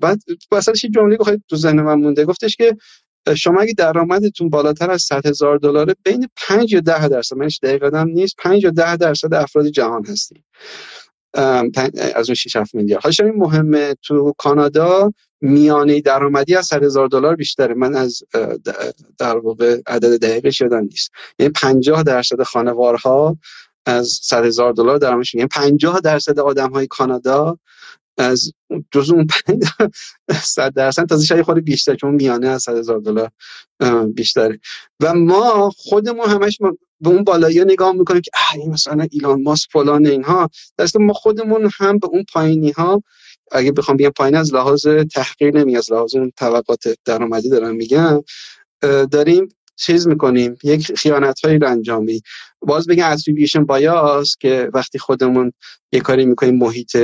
بعد 0.00 0.20
وسطش 0.52 0.84
یه 0.84 0.90
جمله 0.90 1.18
خیلی 1.24 1.42
تو 1.48 1.56
ذهن 1.56 1.80
من 1.82 1.94
مونده. 1.94 2.24
گفتش 2.24 2.56
که 2.56 2.76
شما 3.36 3.60
اگه 3.60 3.72
درآمدتون 3.72 4.50
بالاتر 4.50 4.90
از 4.90 5.02
100 5.02 5.26
هزار 5.26 5.58
دلاره 5.58 5.94
بین 6.04 6.28
5 6.36 6.72
یا 6.72 6.80
10 6.80 7.08
درصد 7.08 7.36
منش 7.36 7.60
دقیقا 7.62 8.02
نیست 8.02 8.34
5 8.38 8.64
یا 8.64 8.70
10 8.70 8.96
درصد 8.96 9.34
افراد 9.34 9.66
جهان 9.66 10.06
هستیم 10.06 10.44
از 12.14 12.28
اون 12.28 12.34
6 12.34 12.56
7 12.56 12.74
میلیارد. 12.74 13.02
حالا 13.02 13.30
این 13.30 13.42
مهمه 13.42 13.94
تو 14.02 14.34
کانادا 14.38 15.12
میانه 15.40 16.00
درآمدی 16.00 16.56
از 16.56 16.66
100 16.66 16.84
هزار 16.84 17.08
دلار 17.08 17.36
بیشتره. 17.36 17.74
من 17.74 17.96
از 17.96 18.22
در 19.18 19.36
واقع 19.36 19.80
عدد 19.86 20.20
دقیقش 20.20 20.60
یادم 20.60 20.78
نیست. 20.78 21.10
یعنی 21.38 21.52
50 21.52 22.02
درصد 22.02 22.42
خانوارها 22.42 23.38
از 23.88 24.20
100 24.22 24.44
هزار 24.44 24.72
دلار 24.72 24.98
درآمدشون 24.98 25.38
یعنی 25.38 25.48
50 25.48 26.00
درصد 26.00 26.38
آدم 26.38 26.70
های 26.70 26.86
کانادا 26.86 27.58
از 28.18 28.52
جزو 28.90 29.14
اون 29.14 29.26
100 30.32 30.72
درصد 30.76 31.06
تازه 31.06 31.26
شاید 31.26 31.42
خود 31.42 31.64
بیشتر 31.64 31.94
چون 31.94 32.14
میانه 32.14 32.48
از 32.48 32.62
100 32.62 32.76
هزار 32.76 32.98
دلار 32.98 33.30
بیشتره. 34.14 34.60
و 35.00 35.14
ما 35.14 35.70
خودمون 35.76 36.28
همش 36.28 36.60
ما 36.60 36.76
به 37.00 37.10
اون 37.10 37.24
بالایی 37.24 37.64
نگاه 37.64 37.92
می‌کنیم 37.92 38.20
که 38.20 38.30
این 38.54 38.70
مثلا 38.70 39.06
ایلان 39.10 39.42
ماسک 39.42 39.68
فلان 39.72 40.06
اینها. 40.06 40.50
دست 40.78 40.96
ما 40.96 41.12
خودمون 41.12 41.70
هم 41.78 41.98
به 41.98 42.08
اون 42.08 42.24
پایینی 42.32 42.70
ها 42.70 43.02
اگه 43.52 43.72
بخوام 43.72 43.96
بگم 43.96 44.10
پایین 44.10 44.36
از 44.36 44.54
لحاظ 44.54 44.86
تحقیر 44.86 45.58
نمی 45.58 45.76
از 45.76 45.92
لحاظ 45.92 46.14
اون 46.14 46.32
طبقات 46.36 46.84
درآمدی 47.04 47.48
دارم 47.48 47.76
میگم 47.76 48.22
داریم 49.10 49.48
چیز 49.78 50.08
می‌کنیم 50.08 50.58
یک 50.64 50.92
خیانت 50.92 51.40
هایی 51.44 51.58
رو 51.58 51.68
انجام 51.68 52.04
میدیم. 52.04 52.22
باز 52.60 52.86
بگم 52.86 53.10
اتریبیوشن 53.10 53.64
بایاس 53.64 54.36
که 54.40 54.70
وقتی 54.74 54.98
خودمون 54.98 55.52
یه 55.92 56.00
کاری 56.00 56.26
می‌کنیم 56.26 56.56
محیط 56.56 56.96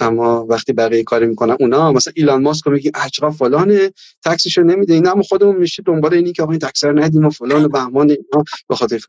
اما 0.00 0.46
وقتی 0.48 0.72
بقیه 0.72 1.04
کاری 1.04 1.26
می‌کنن 1.26 1.56
اونا 1.60 1.92
مثلا 1.92 2.12
ایلان 2.16 2.42
ماسک 2.42 2.64
رو 2.64 2.72
میگی 2.72 2.90
عجقا 2.94 3.30
فلانه 3.30 3.92
تکسشو 4.24 4.62
نمیده. 4.62 4.94
اینا 4.94 5.12
اما 5.12 5.22
خودمون 5.22 5.56
میشه 5.56 5.82
دنبال 5.86 6.14
اینی 6.14 6.32
که 6.32 6.42
آقا 6.42 6.52
این 6.52 6.60
تکس 6.60 6.84
رو 6.84 6.98
ندیم 6.98 7.26
و 7.26 7.30
فلان 7.30 7.64
و 7.64 7.68
بهمان 7.68 8.10
اینا 8.10 8.44
به 8.68 8.76
خاطر 8.76 9.00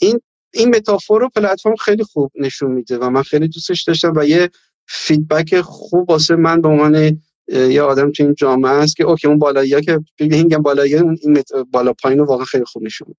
این 0.00 0.20
این 0.54 0.76
metaphor 0.76 1.20
رو 1.20 1.28
پلتفرم 1.28 1.76
خیلی 1.76 2.04
خوب 2.04 2.32
نشون 2.40 2.70
میده 2.72 2.98
و 2.98 3.10
من 3.10 3.22
خیلی 3.22 3.48
دوستش 3.48 3.82
داشتم 3.82 4.12
و 4.16 4.24
یه 4.24 4.50
feedback 4.86 5.60
خوب 5.60 6.10
واسه 6.10 6.36
من 6.36 6.60
به 6.60 6.68
عنوان 6.68 7.22
یه 7.48 7.82
آدم 7.82 8.12
تو 8.12 8.22
این 8.22 8.34
جامعه 8.34 8.72
است 8.72 8.96
که 8.96 9.04
okay 9.04 9.28
اون 9.28 9.38
بالایی 9.38 9.80
که 9.80 10.00
میگم 10.20 10.62
بالایی 10.62 10.94
اون 10.94 11.18
این 11.22 11.42
بالا 11.70 11.92
پایین 11.92 12.20
واقعا 12.20 12.44
خیلی 12.44 12.64
خوب 12.64 12.82
نشون 12.82 13.14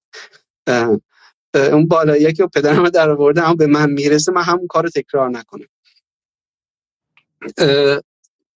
اون 1.54 1.88
بالایی 1.88 2.32
که 2.32 2.46
پدرم 2.46 2.88
در 2.88 3.10
آورده 3.10 3.40
هم 3.40 3.56
به 3.56 3.66
من 3.66 3.90
می‌رسه 3.90 4.32
من 4.32 4.42
همون 4.42 4.66
کار 4.66 4.88
تکرار 4.88 5.30
نکنم. 5.30 5.66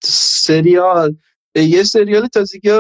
سریال 0.05 1.17
یه 1.57 1.83
سریال 1.83 2.27
تازگی 2.27 2.71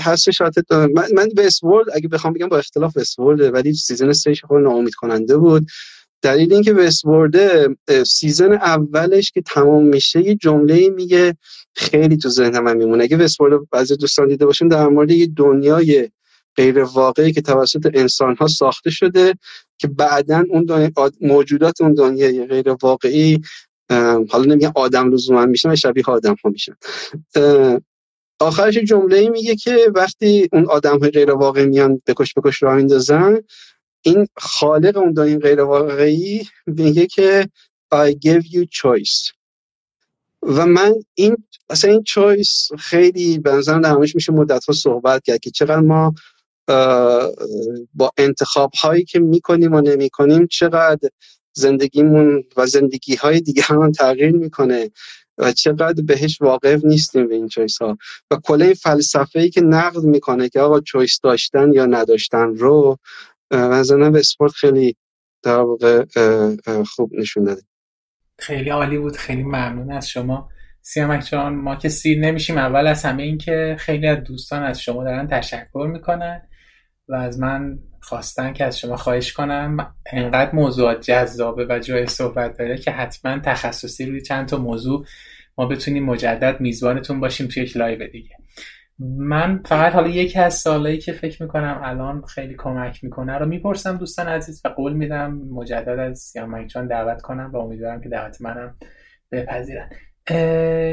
هست 0.00 0.30
شاتت 0.30 0.72
من, 0.72 1.08
من 1.14 1.28
Westworld 1.36 1.86
اگه 1.94 2.08
بخوام 2.08 2.32
بگم 2.32 2.48
با 2.48 2.58
اختلاف 2.58 2.96
Westworld 2.96 3.54
ولی 3.54 3.74
season 3.74 4.12
3 4.12 4.34
خیلی 4.34 4.62
ناامید 4.62 4.94
کننده 4.94 5.36
بود. 5.36 5.66
دلیل 6.22 6.52
اینکه 6.52 6.72
Westworld 6.72 7.36
season 8.04 8.52
اولش 8.52 9.30
که 9.30 9.42
تمام 9.42 9.84
میشه 9.84 10.22
یه 10.22 10.34
جمله 10.34 10.88
میگه 10.88 11.36
خیلی 11.74 12.16
تو 12.16 12.28
ذهن 12.28 12.58
من 12.58 12.76
میمونه. 12.76 13.04
اگه 13.04 13.16
Westworld 13.16 13.60
بعضی 13.70 13.96
دوستان 13.96 14.28
دیده 14.28 14.46
باشیم 14.46 14.68
در 14.68 14.88
مورد 14.88 15.10
یه 15.10 15.26
دنیای 15.26 16.10
غیر 16.56 16.78
واقعی 16.78 17.32
که 17.32 17.40
توسط 17.40 17.90
انسان 17.94 18.36
ها 18.36 18.46
ساخته 18.46 18.90
شده 18.90 19.34
که 19.78 19.88
بعدا 19.88 20.44
اون 20.50 20.92
موجودات 21.20 21.80
اون 21.80 21.94
دنیای 21.94 22.46
غیر 22.46 22.76
واقعی 22.82 23.40
حالا 24.28 24.44
نمیگم 24.44 24.72
آدم 24.74 25.12
لزوما 25.12 25.46
میشن 25.46 25.74
شبیه 25.74 26.04
آدم 26.06 26.36
ها 26.44 26.50
میشن 26.50 26.74
آخرش 28.40 28.78
جمله 28.78 29.28
میگه 29.28 29.56
که 29.56 29.76
وقتی 29.94 30.48
اون 30.52 30.66
آدم 30.66 30.98
های 30.98 31.10
غیر 31.10 31.30
واقعی 31.30 31.66
میان 31.66 32.02
بکش 32.06 32.34
بکش 32.34 32.62
راه 32.62 32.76
میندازن 32.76 33.40
این 34.02 34.26
خالق 34.36 34.96
اون 34.96 35.12
دنیای 35.12 35.38
غیر 35.38 35.60
واقعی 35.60 36.48
میگه 36.66 37.06
که 37.06 37.48
I 37.94 38.12
give 38.12 38.44
you 38.44 38.64
choice. 38.64 39.32
و 40.42 40.66
من 40.66 40.94
این 41.14 41.36
اصلا 41.70 41.90
این 41.90 42.02
چویس 42.02 42.68
خیلی 42.78 43.38
به 43.38 43.52
نظرم 43.52 43.80
در 43.80 43.96
میشه 43.96 44.32
مدت 44.32 44.64
ها 44.64 44.74
صحبت 44.74 45.22
کرد 45.24 45.40
که 45.40 45.50
چقدر 45.50 45.80
ما 45.80 46.14
با 47.94 48.10
انتخاب 48.16 48.72
هایی 48.82 49.04
که 49.04 49.18
می‌کنیم 49.18 49.72
و 49.72 49.80
نمی‌کنیم 49.80 50.46
چقدر 50.46 51.08
زندگیمون 51.52 52.44
و 52.56 52.66
زندگی 52.66 53.14
های 53.14 53.40
دیگه 53.40 53.62
هم 53.62 53.92
تغییر 53.92 54.32
می‌کنه 54.32 54.90
و 55.38 55.52
چقدر 55.52 56.02
بهش 56.02 56.40
واقف 56.40 56.84
نیستیم 56.84 57.28
به 57.28 57.34
این 57.34 57.48
چویس 57.48 57.82
ها. 57.82 57.98
و 58.30 58.36
کل 58.44 58.62
این 58.62 58.74
فلسفه 58.74 59.40
ای 59.40 59.50
که 59.50 59.60
نقد 59.60 60.02
می‌کنه 60.02 60.48
که 60.48 60.60
آقا 60.60 60.80
چویس 60.80 61.20
داشتن 61.22 61.72
یا 61.72 61.86
نداشتن 61.86 62.54
رو 62.54 62.98
مثلا 63.50 64.10
به 64.10 64.18
اسپورت 64.18 64.52
خیلی 64.52 64.96
در 65.42 65.60
واقع 65.60 66.04
خوب 66.96 67.14
نشون 67.14 67.44
داده. 67.44 67.62
خیلی 68.38 68.70
عالی 68.70 68.98
بود. 68.98 69.16
خیلی 69.16 69.42
ممنون 69.42 69.92
از 69.92 70.08
شما. 70.08 70.48
سیامک 70.82 71.24
جان 71.30 71.54
ما 71.54 71.76
که 71.76 71.88
سیر 71.88 72.20
نمیشیم. 72.20 72.58
اول 72.58 72.86
از 72.86 73.04
همه 73.04 73.22
این 73.22 73.38
که 73.38 73.76
خیلی 73.78 74.06
از 74.06 74.24
دوستان 74.24 74.62
از 74.62 74.82
شما 74.82 75.04
دارن 75.04 75.26
تشکر 75.26 75.88
می‌کنن 75.92 76.48
و 77.08 77.14
از 77.14 77.38
من 77.38 77.78
خواستن 78.00 78.52
که 78.52 78.64
از 78.64 78.78
شما 78.78 78.96
خواهش 78.96 79.32
کنم. 79.32 79.94
انقدر 80.12 80.54
موضوعات 80.54 81.00
جذابه 81.00 81.66
و 81.68 81.78
جای 81.78 82.06
صحبت 82.06 82.58
داره 82.58 82.78
که 82.78 82.90
حتما 82.90 83.38
تخصصی 83.38 84.06
روی 84.06 84.22
چند 84.22 84.48
تا 84.48 84.58
موضوع 84.58 85.06
ما 85.58 85.66
بتونیم 85.66 86.04
مجدد 86.04 86.60
میزبانتون 86.60 87.20
باشیم 87.20 87.48
توی 87.48 87.62
یک 87.62 87.76
live 87.76 88.06
دیگه. 88.06 88.36
من 89.00 89.62
فقط 89.64 89.92
حالا 89.92 90.08
یکی 90.08 90.38
از 90.38 90.54
سوالایی 90.54 90.98
که 90.98 91.12
فکر 91.12 91.42
می‌کنم 91.42 91.80
الان 91.84 92.22
خیلی 92.22 92.54
کمک 92.58 93.04
می‌کنه 93.04 93.38
رو 93.38 93.46
می‌پرسم 93.46 93.96
دوستان 93.96 94.28
عزیز 94.28 94.62
و 94.64 94.68
قول 94.68 94.92
میدم 94.92 95.34
مجدد 95.34 95.98
از 95.98 96.18
سیامک 96.18 96.66
جان 96.66 96.86
دعوت 96.86 97.22
کنم 97.22 97.50
و 97.52 97.56
امیدوارم 97.56 98.00
که 98.00 98.08
دعوت 98.08 98.40
منم 98.40 98.76
بپذیرن 99.32 99.90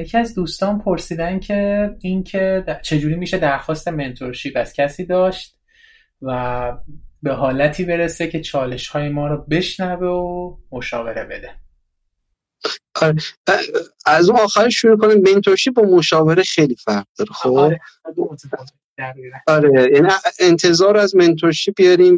یکی 0.02 0.18
از 0.18 0.36
دوستان 0.36 0.80
پرسیدن 0.80 1.40
که 1.40 1.90
اینکه 2.02 2.64
چجوری 2.82 3.16
میشه 3.16 3.38
درخواست 3.38 3.88
mentorship 3.88 4.58
از 4.58 4.74
کسی 4.74 5.06
داشت 5.06 5.60
و 6.22 6.78
به 7.24 7.34
حالتی 7.34 7.86
برسه 7.86 8.28
که 8.28 8.42
چالش 8.42 8.88
های 8.88 9.10
ما 9.10 9.28
رو 9.28 9.46
بشنوه 9.50 10.08
و 10.08 10.58
مشاوره 10.72 11.24
بده. 11.24 11.65
از 14.06 14.30
اون 14.30 14.40
آخر 14.40 14.70
شروع 14.70 14.98
کنیم 14.98 15.36
منتورشیپ 15.36 15.74
با 15.74 15.84
مشاوره 15.84 16.44
خیلی 16.44 16.76
فرق 16.76 17.06
داره 17.18 17.32
خب؟ 17.34 17.50
آره. 17.50 17.80
آره 19.48 19.92
یعنی 19.94 20.10
انتظار 20.40 20.98
از 20.98 21.16
منتورشیپ 21.16 21.74
بیاریم 21.78 22.18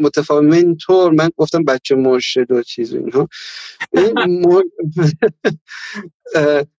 متفاوت. 0.00 0.44
منتور 0.44 1.12
من 1.12 1.30
گفتم 1.36 1.64
بچه 1.64 1.94
مرشد 1.94 2.50
و 2.50 2.62
چیز 2.62 2.94
اینها. 2.94 3.28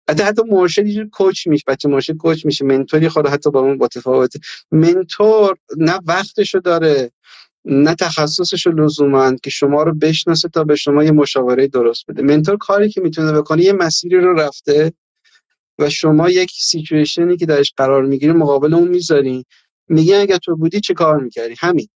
حتی 0.10 0.24
حتی 0.24 0.42
مرشد 0.48 0.88
یه 0.88 1.06
کوچ 1.06 1.48
میشه 1.48 1.64
بچه 1.68 1.90
مرشد 1.90 2.18
کوچ 2.18 2.46
میشه 2.46 2.66
منتوری 2.66 3.10
خود 3.10 3.28
حتی 3.28 3.52
با 3.52 3.60
اون 3.60 3.78
متفاوت 3.78 4.34
منتور 4.72 5.58
نه 5.78 6.00
وقتشو 6.06 6.60
داره 6.60 7.12
نه 7.66 7.96
تخصصش 7.96 8.68
لزوما 8.68 9.36
که 9.44 9.50
شما 9.50 9.84
رو 9.84 9.94
بشناسه 9.94 10.50
تا 10.50 10.64
به 10.64 10.76
شما 10.76 11.04
یه 11.04 11.12
مشاوره 11.12 11.68
درست 11.68 12.06
بده. 12.08 12.22
mentor 12.22 12.58
کاری 12.58 12.90
که 12.90 13.02
می‌تونه 13.02 13.32
بکنه 13.32 13.64
یه 13.64 13.74
مسیری 13.74 14.18
رو 14.18 14.34
رفته 14.34 14.94
و 15.80 15.90
شما 15.90 16.30
یک 16.30 16.52
situation 16.52 17.29
ی 17.29 17.38
که 17.38 17.46
درش 17.46 17.74
قرار 17.78 18.06
می‌گیری 18.06 18.32
مقابل 18.32 18.74
اون 18.74 18.88
می‌ذاری. 18.88 19.46
میگه 19.88 20.18
اگه 20.18 20.38
تو 20.38 20.56
بودی 20.56 20.80
چه 20.80 20.94
کار 20.94 21.20
می‌کردی؟ 21.20 21.56
همین. 21.60 21.88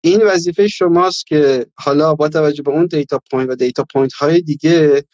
این 0.00 0.22
وظیفه 0.22 0.68
شماست 0.68 1.26
که 1.26 1.66
حالا 1.74 2.14
با 2.14 2.28
توجه 2.28 2.62
به 2.62 2.70
اون 2.70 2.86
data 2.86 3.20
point 3.30 3.50
و 3.50 3.54
data 3.54 3.84
point 3.92 4.12
های 4.12 4.40
دیگه 4.40 5.04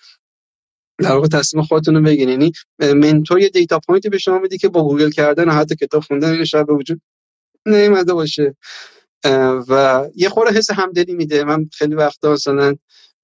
در 0.98 1.12
واقع 1.12 1.28
تصمیم 1.28 1.64
خودتون 1.64 1.96
رو 1.96 2.02
بگیرین. 2.02 2.28
یعنی 2.28 2.52
mentor 2.94 3.40
یه 3.40 3.48
data 3.48 3.80
point 3.86 4.05
ی 4.05 4.08
به 4.08 4.18
شما 4.18 4.38
میده 4.38 4.58
که 4.58 4.68
با 4.68 4.82
گوگل 4.82 5.10
کردن 5.10 5.48
و 5.48 5.52
حتی 5.52 5.76
کتاب 5.76 6.02
خوندن 6.02 6.44
شاید 6.44 6.66
به 6.66 6.74
وجود 6.74 7.00
نیومده 7.66 8.14
باشه. 8.14 8.56
و 9.68 10.04
یه 10.16 10.28
خورده 10.28 10.58
حس 10.58 10.70
همدلی 10.70 11.14
میده. 11.14 11.44
من 11.44 11.68
خیلی 11.72 11.94
وقتا 11.94 12.32
مثلا 12.32 12.76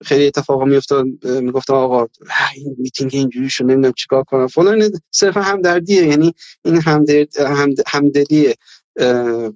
خیلی 0.04 0.26
اتفاقا 0.26 0.64
میافتاد 0.64 1.06
می‌گفتم 1.24 1.74
آقا 1.74 2.06
این 2.54 2.76
میتینگ 2.78 3.10
اینجوری 3.14 3.50
شد 3.50 3.64
نمی‌دونم 3.64 3.92
چیکار 3.92 4.24
کنم. 4.24 4.46
فلان 4.46 4.90
صرف 5.10 5.36
همدردیه. 5.36 6.06
یعنی 6.06 6.34
این 6.64 6.80
همدل 6.82 7.24
همدلیه. 7.86 8.54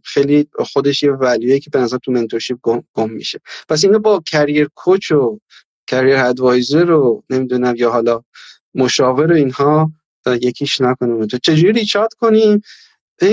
خیلی 0.05 0.49
خودش 0.59 1.03
یه 1.03 1.13
ولیه 1.13 1.61
که 1.61 1.71
به 1.71 1.79
نظر 1.79 1.99
تو 1.99 2.13
منتورشیپ 2.13 2.59
گم, 2.95 3.11
میشه. 3.11 3.41
پس 3.69 3.85
اینو 3.85 3.99
با 3.99 4.23
کریر 4.27 4.69
کوچ 4.75 5.13
و 5.13 5.41
کریر 5.87 6.17
ادوایزر 6.17 6.85
رو 6.85 7.25
نمی‌دونم 7.31 7.75
یا 7.77 7.91
حالا 7.91 8.23
مشاور 8.75 9.33
و 9.33 9.35
اینها 9.35 9.93
یکیش 10.27 10.81
نکنیم. 10.81 11.27
چجوری 11.27 11.73
reach 11.73 11.98
out 11.98 12.13
کنیم؟ 12.15 12.63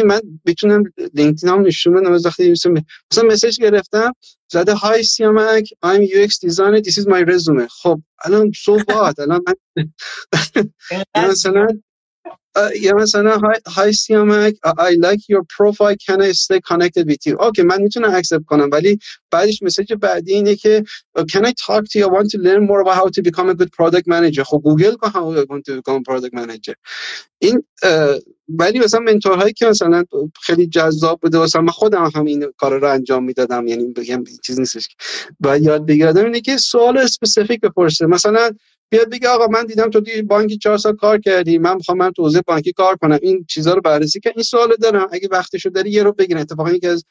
من 0.06 0.22
بتونم 0.46 0.84
لینکدین 1.14 1.50
هم 1.50 1.62
نشون 1.62 1.94
بدم 1.94 2.14
از 2.14 2.26
وقتی 2.26 2.52
مثلا 2.52 3.24
message 3.24 3.60
گرفتم 3.62 4.14
زده 4.52 4.74
hi 4.74 5.04
سیامک 5.04 5.74
I'm 5.86 6.02
UX 6.02 6.38
designer 6.48 6.82
this 6.82 6.98
is 6.98 7.08
my 7.08 7.22
resume. 7.22 7.68
خب 7.70 8.02
الان 8.26 8.52
so 8.52 8.84
what 8.84 9.20
الان 9.20 9.42
من 9.48 9.56
مثلا 11.30 11.68
یا 12.82 12.94
مثلا 12.94 13.42
hi 13.68 13.94
سیامک 13.94 14.56
I 14.66 14.92
like 15.08 15.22
your 15.30 15.44
profile. 15.58 15.96
Can 16.08 16.22
I 16.22 16.32
stay 16.32 16.60
connected 16.72 17.08
with 17.08 17.26
you? 17.26 17.42
okay 17.42 17.62
من 17.62 17.82
می‌تونم 17.82 18.14
accept 18.14 18.46
کنم 18.46 18.70
ولی 18.72 19.00
بعدش 19.32 19.64
message 19.64 19.94
بعدی 19.94 20.34
اینه 20.34 20.56
که 20.56 20.84
can 21.18 21.46
I 21.46 21.52
talk 21.52 21.84
to 21.92 22.00
you? 22.00 22.06
I 22.06 22.08
want 22.08 22.30
to 22.30 22.38
learn 22.38 22.68
more 22.68 22.82
about 22.82 22.96
how 22.96 23.08
to 23.08 23.22
become 23.22 23.50
a 23.50 23.56
good 23.56 23.72
product 23.72 24.08
manager. 24.08 24.44
خب 24.44 24.62
گوگل 24.64 24.96
کن 24.96 25.10
how 25.10 25.42
I 25.42 25.46
want 25.52 25.66
to 25.66 25.82
become 25.82 26.02
a 26.02 26.12
product 26.12 26.34
manager. 26.34 26.74
این 27.40 27.64
ولی 28.50 28.80
مثلا 28.80 29.00
mentor 29.00 29.36
هایی 29.36 29.54
که 29.54 29.66
مثلا 29.66 30.04
خیلی 30.42 30.68
جذاب 30.68 31.20
بوده 31.22 31.40
مثلا 31.40 31.62
من 31.62 31.72
خودم 31.72 32.12
هم 32.16 32.26
این 32.26 32.52
کار 32.58 32.80
رو 32.80 32.88
انجام 32.88 33.24
می‌دادم 33.24 33.68
یعنی 33.68 33.88
بگم 33.88 34.24
چیز 34.44 34.60
نیستش. 34.60 34.88
و 35.42 35.60
یاد 35.60 35.86
گرفتم 35.86 36.26
اینه 36.26 36.42
که 36.42 36.58
سوال 36.58 36.98
specific 36.98 37.62
بپرسه. 37.62 38.06
مثلا 38.06 38.52
بیاد 38.90 39.10
بگه 39.10 39.30
آقا 39.30 39.48
من 39.48 39.66
دیدم 39.66 39.90
تو 39.90 40.02
توی 40.02 40.22
بانکی 40.22 40.58
چهار 40.58 40.78
سال 40.78 40.96
کار 40.96 41.20
کردی 41.20 41.58
من 41.58 41.76
می‌خوام 41.76 41.98
من 41.98 42.12
تو 42.12 42.24
حوزه 42.24 42.42
بانکی 42.42 42.74
کار 42.74 42.96
کنم. 42.96 43.20
این 43.22 43.46
چیزا 43.50 43.74
رو 43.74 43.82
بررسی 43.82 44.20
که 44.20 44.34
این 44.36 44.44
سوال 44.44 44.76
دارم. 44.82 45.08
اگه 45.12 45.28
وقتشو 45.32 45.70
داری 45.70 45.92
یه 45.92 46.04
رو 46.04 46.12
بگیرن 46.14 46.40
اتفاقا 46.42 46.72
یکی 46.72 46.88
از 46.88 47.06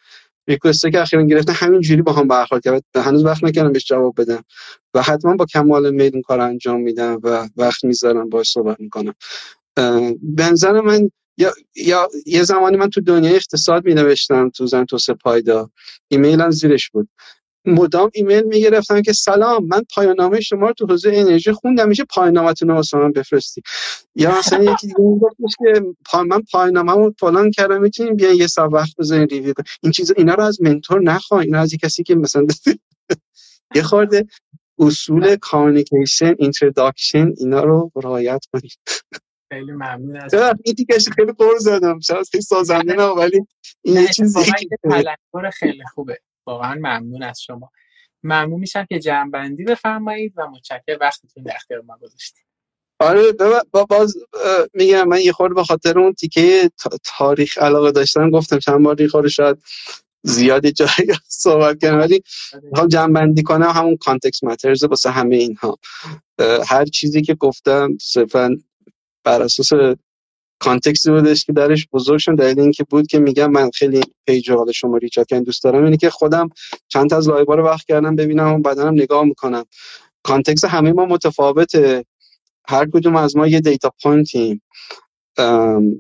request 0.49 0.91
که 0.93 1.01
اخیرا 1.01 1.23
گرفته 1.23 1.53
همین 1.53 1.81
جوری 1.81 2.03
با 2.03 2.13
هم 2.13 2.29
برخورد 2.29 2.65
کرد 2.65 2.83
هنوز 2.97 3.25
وقت 3.25 3.45
نکردم 3.45 3.73
بهش 3.73 3.85
جواب 3.85 4.21
بدم. 4.21 4.45
و 4.95 5.03
حتما 5.03 5.37
با 5.37 5.47
کمال 5.47 5.91
میل 5.91 6.11
این 6.13 6.23
کار 6.23 6.41
انجام 6.41 6.81
میدم 6.81 7.21
و 7.23 7.49
وقت 7.57 7.85
می‌ذارم 7.85 8.29
باش 8.29 8.51
صحبت 8.51 8.81
می‌کنم. 8.81 9.15
به 10.23 10.51
نظر 10.51 10.81
من 10.81 11.11
یا, 11.37 11.53
یا 11.77 12.09
یه 12.27 12.43
زمانی 12.43 12.77
من 12.77 12.91
تو 12.91 13.01
دنیای 13.01 13.37
اقتصاد 13.37 13.85
می 13.85 13.95
نوشتم 13.95 14.51
تو 14.51 14.67
زن 14.67 14.85
تو 14.85 14.99
پایدا 15.25 15.71
ایمیلم 16.09 16.51
زیرش 16.51 16.91
بود. 16.91 17.09
مدام 17.69 18.11
ایمیل 18.15 18.45
می‌گرفتن 18.45 19.03
که 19.03 19.13
سلام 19.13 19.67
من 19.67 19.83
پایانامه 19.95 20.41
شما 20.41 20.67
رو 20.67 20.73
تو 20.73 20.87
حوزه 20.87 21.11
انرژی 21.15 21.53
خوندم 21.53 21.89
میشه 21.89 22.05
پایانامتون 22.05 22.69
رو 22.69 22.75
واسه 22.75 22.99
من 22.99 23.13
بفرستی 23.13 23.63
یا 24.17 24.39
مثلا 24.39 24.65
یکی 24.65 24.87
دیگه 24.87 25.01
میگفتش 25.01 25.57
که 25.59 25.83
پا 26.07 26.23
من 26.23 26.43
پایانامه‌مو 26.53 27.13
فلان 27.21 27.51
کردم 27.51 27.83
می‌تونیم 27.83 28.17
بیان 28.17 28.35
یه 28.37 28.47
ساعت 28.47 28.73
وقت 28.73 28.97
بذارین 28.99 29.29
review 29.29 29.55
کن 29.55 29.65
این 29.83 29.93
چیزا 29.93 30.15
اینا 30.17 30.35
رو 30.35 30.45
از 30.45 30.63
mentor 30.63 31.03
نخواین 31.03 31.45
اینا 31.45 31.61
از 31.61 31.75
کسی 31.83 32.03
که 32.03 32.15
مثلا 32.15 32.47
یه 33.77 33.83
خورده 33.83 34.27
اصول 34.79 35.37
communication 35.37 36.35
introduction 36.39 37.33
اینا 37.39 37.65
رو 37.65 37.93
رعایت 37.97 38.45
کنید. 38.53 38.73
خیلی 39.53 39.73
ممنون 39.73 40.17
از 40.17 40.35
این 40.35 40.75
دیگه 40.77 40.99
خیلی 41.17 41.33
قرض 41.33 41.63
زدم. 41.63 42.01
شاید 42.01 42.27
خیلی 42.33 42.43
سازنده 42.43 42.95
نه 42.95 43.05
ولی 43.05 43.47
این 43.83 43.97
یه 43.97 44.09
چیزی 44.09 44.45
خیلی 45.53 45.85
خوبه. 45.95 46.19
واقعا 46.49 46.75
ممنون 46.75 47.23
از 47.23 47.41
شما. 47.43 47.71
ممنون 48.23 48.61
میشم 48.61 48.85
که 48.85 48.99
جمعبندی 48.99 49.65
بفرمایید 49.65 50.33
و 50.37 50.47
متشکر 50.51 50.99
وقتتون 51.01 51.43
در 51.43 51.57
اختیار 51.57 51.81
ما 51.81 51.99
گذاشتید. 51.99 52.45
آره 53.01 53.23
با 53.71 53.85
باز 53.85 54.17
میگم 54.75 55.09
من 55.09 55.21
یه 55.21 55.33
خورده 55.33 55.55
به 55.55 55.65
خاطر 55.65 55.99
اون 55.99 56.13
تیکه 56.13 56.71
تاریخ 57.05 57.59
علاقه 57.59 57.93
داشتم 57.93 58.31
گفتم 58.31 58.59
چند 58.59 58.83
بار 58.83 58.97
این 58.99 59.29
شاید 59.29 59.63
زیادی 60.23 60.73
جایی 60.73 61.13
صحبت 61.29 61.79
کردم 61.79 61.99
ولی 61.99 62.23
می‌خوام 62.63 62.89
جمع 62.89 63.13
بندی 63.13 63.43
کنم 63.43 63.71
همون 63.71 63.97
کانتکست 63.97 64.45
ماترز 64.45 64.85
واسه 64.85 65.11
همه 65.11 65.37
اینها. 65.37 65.79
هر 66.67 66.85
چیزی 66.85 67.23
که 67.23 67.35
گفتم 67.35 67.99
صرفا 68.01 68.57
بر 69.25 69.43
اساس 69.43 69.73
context 70.61 71.04
ی 71.04 71.11
بودش 71.11 71.45
که 71.45 71.53
درش 71.53 71.89
بزرگ 71.93 72.19
شد. 72.19 72.35
دلیل 72.35 72.61
اینکه 72.61 72.85
بود 72.85 73.07
که 73.07 73.19
میگم 73.19 73.51
من 73.51 73.71
خیلی 73.71 74.01
پیج 74.27 74.51
حال 74.51 74.73
شما 74.73 74.97
reach 74.97 75.15
out 75.15 75.27
کردن 75.27 75.43
دوست 75.43 75.65
دارم 75.65 75.85
اینه 75.85 75.97
که 75.97 76.11
خودم 76.11 76.49
چند 76.89 77.11
تا 77.11 77.17
از 77.17 77.29
live 77.29 77.53
رو 77.53 77.65
وقت 77.65 77.87
کردم 77.87 78.17
ببینم 78.17 78.55
و 78.55 78.59
بعدنم 78.59 78.95
نگاه 78.95 79.25
می‌کنم. 79.25 79.65
context 80.23 80.65
همه 80.65 80.93
ما 80.93 81.07
متفاوته. 81.07 82.05
هر 82.69 82.89
کدوم 82.93 83.17
از 83.17 83.37
ما 83.37 83.47
یه 83.47 83.61
data 83.61 83.93
point 84.03 84.40
یم. 84.40 84.63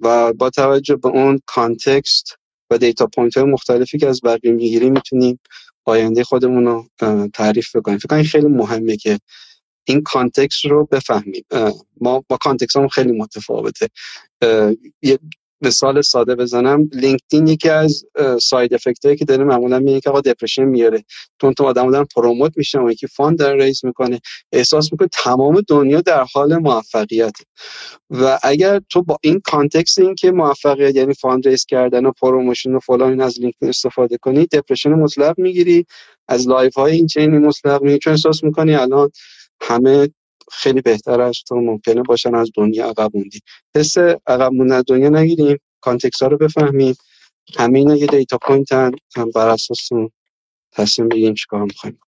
و 0.02 0.32
با 0.32 0.50
توجه 0.50 0.96
به 0.96 1.08
اون 1.08 1.40
context 1.46 2.36
و 2.70 2.78
data 2.78 3.06
point 3.06 3.36
های 3.36 3.46
مختلفی 3.46 3.98
که 3.98 4.08
از 4.08 4.20
بقیه 4.24 4.52
می‌گیریم 4.52 4.92
می‌تونیم 4.92 5.40
آینده 5.84 6.24
خودمون 6.24 6.64
رو 6.64 6.86
تعریف 7.34 7.76
بکنیم. 7.76 7.98
فکر 7.98 8.08
کنم 8.08 8.22
خیلی 8.22 8.46
مهمه 8.46 8.96
که 8.96 9.18
این 9.88 10.02
context 10.02 10.64
رو 10.64 10.88
بفهمیم. 10.92 11.44
ما 12.00 12.24
با 12.28 12.36
context 12.36 12.76
هم 12.76 12.88
خیلی 12.88 13.12
متفاوته. 13.12 13.88
یه 15.02 15.18
مثال 15.60 16.02
ساده 16.02 16.34
بزنم. 16.34 16.90
لینکدین 16.92 17.46
یکی 17.46 17.68
از 17.68 18.04
side 18.42 18.74
effect 18.74 19.04
هایی 19.04 19.16
که 19.16 19.24
داره 19.24 19.44
معمولا 19.44 19.78
میگه 19.78 20.00
که 20.00 20.10
آقا 20.10 20.20
depression 20.20 20.64
میاره. 20.64 21.04
تو 21.38 21.52
تو 21.52 21.64
آدم 21.64 21.90
دارن 21.90 22.06
promote 22.16 22.52
میشن 22.56 22.78
و 22.78 22.90
یکی 22.90 23.06
fund 23.06 23.38
داره 23.38 23.64
raise 23.64 23.84
می‌کنه. 23.84 24.20
احساس 24.52 24.92
می‌کنه 24.92 25.08
تمام 25.12 25.62
دنیا 25.68 26.00
در 26.00 26.24
حال 26.34 26.56
موفقیت. 26.56 27.32
و 28.10 28.38
اگر 28.42 28.80
تو 28.90 29.02
با 29.02 29.18
این 29.22 29.40
context 29.44 29.98
این 29.98 30.14
که 30.14 30.30
موفقیت 30.30 30.96
یعنی 30.96 31.14
fund 31.14 31.48
raise 31.48 31.64
کردن 31.64 32.06
و 32.06 32.12
promotion 32.12 32.74
و 32.74 32.78
فلان 32.78 33.20
از 33.20 33.40
لینکدین 33.40 33.68
استفاده 33.68 34.18
کنی 34.18 34.46
depression 34.46 34.90
مطلق 34.90 35.34
می‌گیری. 35.38 35.86
از 36.28 36.48
live 36.48 36.74
های 36.74 36.92
این 36.92 37.06
چنینی 37.06 37.38
مطلق 37.38 37.82
می‌گیری. 37.82 37.98
چون 37.98 38.12
احساس 38.12 38.44
می‌کنی 38.44 38.74
الان 38.74 39.10
همه 39.62 40.08
خیلی 40.52 40.80
بهتر 40.80 41.20
از 41.20 41.36
تو 41.48 41.56
ممکنه 41.56 42.02
باشن 42.02 42.34
از 42.34 42.50
دنیا 42.54 42.88
عقب 42.88 43.10
موندی. 43.14 43.40
حس 43.76 43.98
عقب 44.26 44.52
موندن 44.52 44.76
از 44.76 44.84
دنیا 44.86 45.08
نگیریم 45.08 45.58
context 45.80 46.22
ها 46.22 46.28
رو 46.28 46.36
بفهمیم. 46.38 46.94
همه 47.58 47.78
اینا 47.78 47.96
یه 47.96 48.06
data 48.06 48.38
point 48.42 48.72
هم 48.72 49.30
بر 49.34 49.48
اساس 49.48 49.88
تصمیم 50.72 51.08
بگیریم 51.08 51.34
چیکار 51.34 51.62
می‌خوایم 51.62 52.00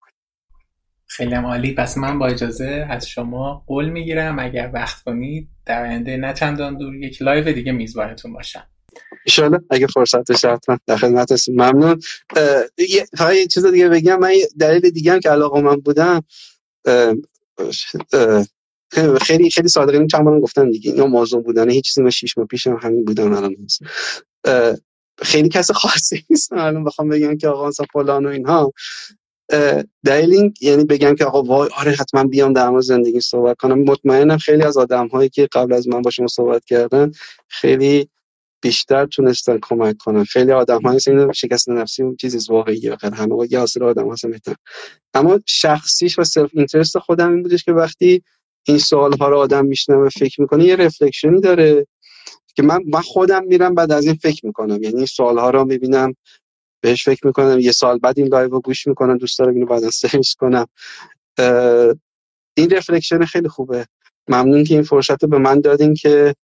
خیلی 1.07 1.35
عالی. 1.35 1.75
پس 1.75 1.99
من 1.99 2.19
با 2.19 2.27
اجازه 2.27 2.87
از 2.91 3.09
شما 3.09 3.65
قول 3.67 3.89
می‌گیرم 3.89 4.39
اگر 4.39 4.71
وقت 4.75 5.03
کنید 5.03 5.49
در 5.67 5.83
آینده 5.83 6.17
نه 6.17 6.33
چندان 6.33 6.79
دور 6.79 6.95
یک 6.95 7.23
live 7.23 7.53
دیگه 7.53 7.73
میزبانتون 7.73 8.33
باشم. 8.33 8.67
ایشالا 9.25 9.59
اگه 9.71 9.87
فرصتش 9.87 10.45
حتما. 10.45 10.79
در 10.87 10.97
خدمت 10.97 11.33
هستم. 11.33 11.53
ممنون. 11.53 12.01
یه 12.79 13.47
چیز 13.47 13.67
دیگه 13.67 13.89
بگم. 13.89 14.19
من 14.19 14.33
دلیل 14.61 14.91
دیگه 14.91 15.13
هم 15.13 15.21
که 15.21 15.31
علاقه 15.31 15.61
من 15.61 15.77
بودم 15.77 16.23
خیلی 19.21 19.51
خیلی 19.51 19.69
صادقانه 19.69 20.07
چند 20.07 20.25
بارم 20.25 20.41
گفتم 20.41 20.71
دیگه. 20.71 20.91
یا 20.91 21.07
موضوع 21.07 21.43
بودن 21.43 21.71
هیچ 21.71 21.85
چیزی 21.85 22.03
من 22.03 22.11
شش 22.11 22.39
ماه 22.39 22.47
پیشم 22.47 22.79
همین 22.83 23.05
بودن 23.05 23.33
الان 23.33 23.57
هست 23.65 23.83
خیلی 25.23 25.49
کس 25.49 25.71
خاصی 25.71 26.25
نیست. 26.31 26.53
الان 26.53 26.85
بخوام 26.85 27.09
بگم 27.09 27.37
که 27.37 27.49
آقا 27.49 27.69
مثلا 27.69 27.87
فلان 27.93 28.27
و 28.27 28.29
اینها. 28.29 28.73
دلیل 30.05 30.53
یعنی 30.61 30.85
بگم 30.85 31.15
که 31.15 31.25
آقا 31.25 31.43
وای 31.43 31.71
آره 31.77 31.93
حتما 31.93 32.25
بیام 32.25 32.53
در 32.53 32.69
مورد 32.69 32.83
زندگی 32.83 33.21
صحبت 33.21 33.57
کنم. 33.57 33.79
مطمئنم 33.79 34.39
خیلی 34.39 34.63
از 34.63 34.77
آدم 34.77 35.09
هایی 35.09 35.29
که 35.29 35.49
قبل 35.53 35.73
از 35.73 35.89
من 35.89 36.03
با 36.03 36.11
شما 36.11 36.27
صحبت 36.27 36.65
کردن 36.65 37.11
خیلی 37.49 38.09
بیشتر 38.63 39.07
تونستن 39.07 39.59
کمک 39.63 39.97
کنن. 39.97 40.25
خیلی 40.25 40.53
آدم 40.53 40.81
های 40.81 40.99
این 41.07 41.33
شکست 41.33 41.69
نفسی 41.69 42.03
اون 42.03 42.17
چیزی 42.17 42.53
واقعی 42.53 42.91
آخر 42.91 43.15
همه 43.15 43.49
یه 43.51 43.59
آدم 43.83 44.13
هستن 44.13 44.33
اما 45.15 45.41
شخصیش 45.47 46.19
و 46.19 46.25
self 46.25 46.51
interest 46.53 46.99
خودم 46.99 47.33
این 47.33 47.43
بودش 47.43 47.65
که 47.65 47.73
وقتی 47.73 48.23
این 48.67 48.79
سوال 48.79 49.13
ها 49.19 49.29
رو 49.29 49.39
آدم 49.39 49.67
میشنوه 49.67 50.09
فکر 50.09 50.41
می‌کنه 50.41 50.65
یه 50.65 50.77
reflection 50.77 51.35
ی 51.35 51.41
داره 51.41 51.87
که 52.55 52.63
من 52.63 52.81
من 52.87 53.01
خودم 53.01 53.45
میرم 53.45 53.75
بعد 53.75 53.93
از 53.93 54.07
این 54.07 54.15
فکر 54.15 54.47
می‌کنم. 54.47 54.83
یعنی 54.83 54.97
این 54.97 55.07
سوال 55.07 55.39
ها 55.39 55.51
رو 55.51 55.65
می‌بینم 55.65 56.15
بهش 56.81 57.05
فکر 57.05 57.27
می‌کنم 57.27 57.61
یه 57.61 57.73
سال 57.73 57.99
بعد 57.99 58.19
این 58.19 58.29
live 58.29 58.49
رو 58.49 58.61
گوش 58.61 58.87
می‌کنم 58.87 59.19
دوست 59.19 59.39
دارم 59.39 59.55
اینو 59.55 59.67
بعدا 59.67 59.91
search 59.91 60.35
کنم. 60.35 60.67
این 62.57 62.71
رفلکشن 62.71 63.25
خیلی 63.25 63.49
خوبه. 63.49 63.87
ممنون 64.29 64.65
که 64.65 64.75
این 64.75 64.83
فرصت 64.83 65.25
به 65.25 65.39
من 65.39 65.61
دادین 65.61 65.95
که 65.95 66.35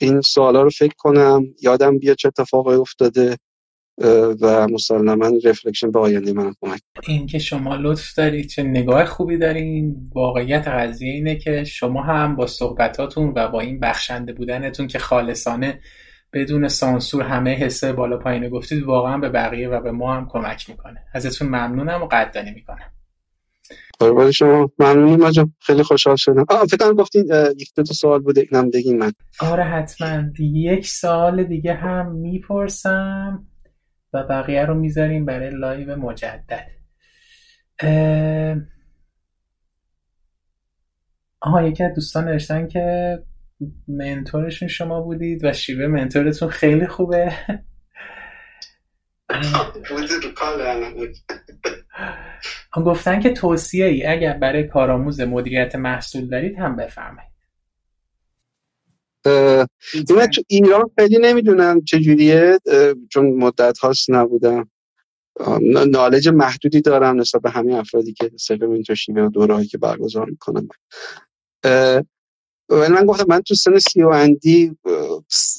این 0.00 0.20
سوالا 0.20 0.62
رو 0.62 0.70
فکر 0.70 0.94
کنم 0.98 1.44
یادم 1.62 1.98
بیاد 1.98 2.16
چه 2.16 2.28
اتفاقی 2.28 2.74
افتاده 2.74 3.36
و 4.40 4.66
مسلما 4.68 5.30
رفلکشن 5.44 5.90
به 5.90 5.98
آینده 5.98 6.32
من 6.32 6.54
کمک 6.60 6.80
این 7.08 7.26
که 7.26 7.38
شما 7.38 7.76
لطف 7.76 8.14
دارید 8.14 8.48
چه 8.48 8.62
نگاه 8.62 9.04
خوبی 9.04 9.38
دارین؟ 9.38 10.10
واقعیت 10.14 10.68
قضیه 10.68 11.12
اینه 11.12 11.36
که 11.36 11.64
شما 11.64 12.02
هم 12.02 12.36
با 12.36 12.46
صحبتاتون 12.46 13.32
و 13.36 13.48
با 13.48 13.60
این 13.60 13.80
بخشنده 13.80 14.32
بودنتون 14.32 14.86
که 14.86 14.98
خالصانه 14.98 15.80
بدون 16.32 16.68
سانسور 16.68 17.22
همه 17.22 17.54
حسه 17.54 17.92
بالا 17.92 18.16
پایین 18.16 18.48
گفتید 18.48 18.82
واقعا 18.82 19.18
به 19.18 19.28
بقیه 19.28 19.68
و 19.68 19.80
به 19.80 19.90
ما 19.92 20.14
هم 20.14 20.28
کمک 20.30 20.70
می‌کنه. 20.70 21.04
ازتون 21.14 21.48
ممنونم 21.48 22.02
و 22.02 22.06
قدردانی 22.06 22.50
می‌کنم. 22.50 22.92
قربان 23.98 24.30
شما 24.30 24.70
ممنونی 24.78 25.16
مجا 25.16 25.48
خیلی 25.60 25.82
خوشحال 25.82 26.16
شدم. 26.16 26.44
آه 26.48 26.66
فکر 26.66 26.76
کنم 26.76 26.94
گفتین 26.94 27.24
یک 27.56 27.72
دو 27.76 27.82
تا 27.82 27.94
سوال 27.94 28.20
بوده 28.20 28.46
اینم 28.50 28.70
بگین 28.70 28.98
من. 28.98 29.12
آره 29.40 29.64
حتما. 29.64 30.22
یک 30.38 30.86
سوال 30.86 31.44
دیگه 31.44 31.74
هم 31.74 32.12
می‌پرسم 32.12 33.46
و 34.12 34.22
بقیه 34.22 34.64
رو 34.64 34.74
می‌ذاریم 34.74 35.24
برای 35.24 35.50
live 35.50 35.96
مجدد. 35.96 36.66
آها 41.40 41.62
یکی 41.62 41.84
از 41.84 41.94
دوستان 41.94 42.24
نوشتن 42.24 42.68
که 42.68 43.18
mentor 43.88 44.36
شون 44.36 44.68
شما 44.68 45.00
بودید 45.00 45.44
و 45.44 45.52
شیوه 45.52 45.86
mentor 45.86 46.27
تون 46.27 46.48
خیلی 46.48 46.86
خوبه. 46.86 47.32
گفتن 52.86 53.20
که 53.20 53.30
توصیه 53.30 53.86
ای 53.86 54.06
اگر 54.06 54.32
برای 54.32 54.68
کارآموز 54.68 55.20
مدیریت 55.20 55.74
محصول 55.74 56.28
دارید 56.28 56.58
هم 56.58 56.76
بفرمایید. 56.76 57.32
این 59.94 60.26
تو 60.26 60.42
ایران 60.48 60.90
خیلی 60.98 61.18
نمی‌دونم 61.18 61.84
چجوریه 61.84 62.58
چون 63.10 63.26
مدت 63.26 63.78
هاست 63.78 64.10
نبودم 64.10 64.70
نالج 65.86 66.28
محدودی 66.28 66.80
دارم 66.80 67.20
نسبت 67.20 67.42
به 67.42 67.50
همین 67.50 67.76
افرادی 67.76 68.12
که 68.12 68.30
صرف 68.40 68.62
منتورشیپ 68.62 69.16
و 69.16 69.28
دورهایی 69.28 69.66
که 69.66 69.78
برگزار 69.78 70.26
می‌کنم 70.30 70.68
ولی 72.68 72.92
من 72.92 73.06
گفتم 73.06 73.24
من 73.28 73.40
تو 73.40 73.54
سن 73.54 73.78
سی 73.78 74.02
و 74.02 74.08
اندی 74.08 74.76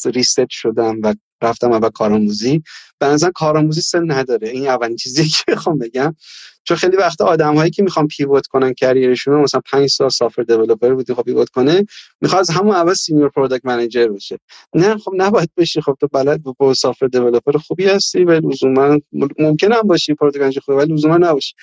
reset 0.06 0.50
شدم 0.50 1.02
و 1.04 1.14
رفتم 1.42 1.72
اول 1.72 1.90
کارآموزی. 1.90 2.64
به 3.00 3.06
نظر 3.06 3.32
کارآموزی 3.32 3.82
سن 3.82 4.12
نداره. 4.12 4.50
این 4.50 4.68
اولین 4.68 4.96
چیزی 4.96 5.24
که 5.30 5.44
می‌خوام 5.48 5.78
بگم. 5.78 6.16
چون 6.64 6.78
خیلی 6.78 6.98
وقت 6.98 7.22
آدم 7.22 7.56
هایی 7.56 7.72
که 7.72 7.84
می‌خوان 7.84 8.08
pivot 8.08 8.48
کنن 8.48 8.74
career 8.74 9.15
شون 9.15 9.42
مثلا 9.42 9.62
5 9.72 9.90
سال 9.90 10.10
software 10.10 10.44
developer 10.44 10.94
بودی 10.94 11.14
خب 11.14 11.24
pivot 11.24 11.50
کنه 11.50 11.86
می‌خواد 12.22 12.40
از 12.40 12.50
همون 12.50 12.76
اول 12.76 12.94
senior 12.94 13.30
product 13.30 13.66
manager 13.66 14.08
بشه. 14.08 14.40
نه 14.76 14.98
خب 14.98 15.12
نباید 15.18 15.50
بشی. 15.58 15.82
خب 15.82 15.98
تو 16.00 16.08
بلد 16.14 16.44
با 16.44 16.74
software 16.74 17.08
developer 17.08 17.58
خوبی 17.58 17.86
هستی 17.86 18.24
ولی 18.24 18.48
لزوما 18.48 18.98
ممکنه 19.40 19.76
هم 19.76 19.82
باشی 19.82 20.14
product 20.14 20.42
manager 20.44 20.62
خوبی 20.62 20.78
ولی 20.78 20.94
لزوما 20.94 21.18
نباشی. 21.18 21.56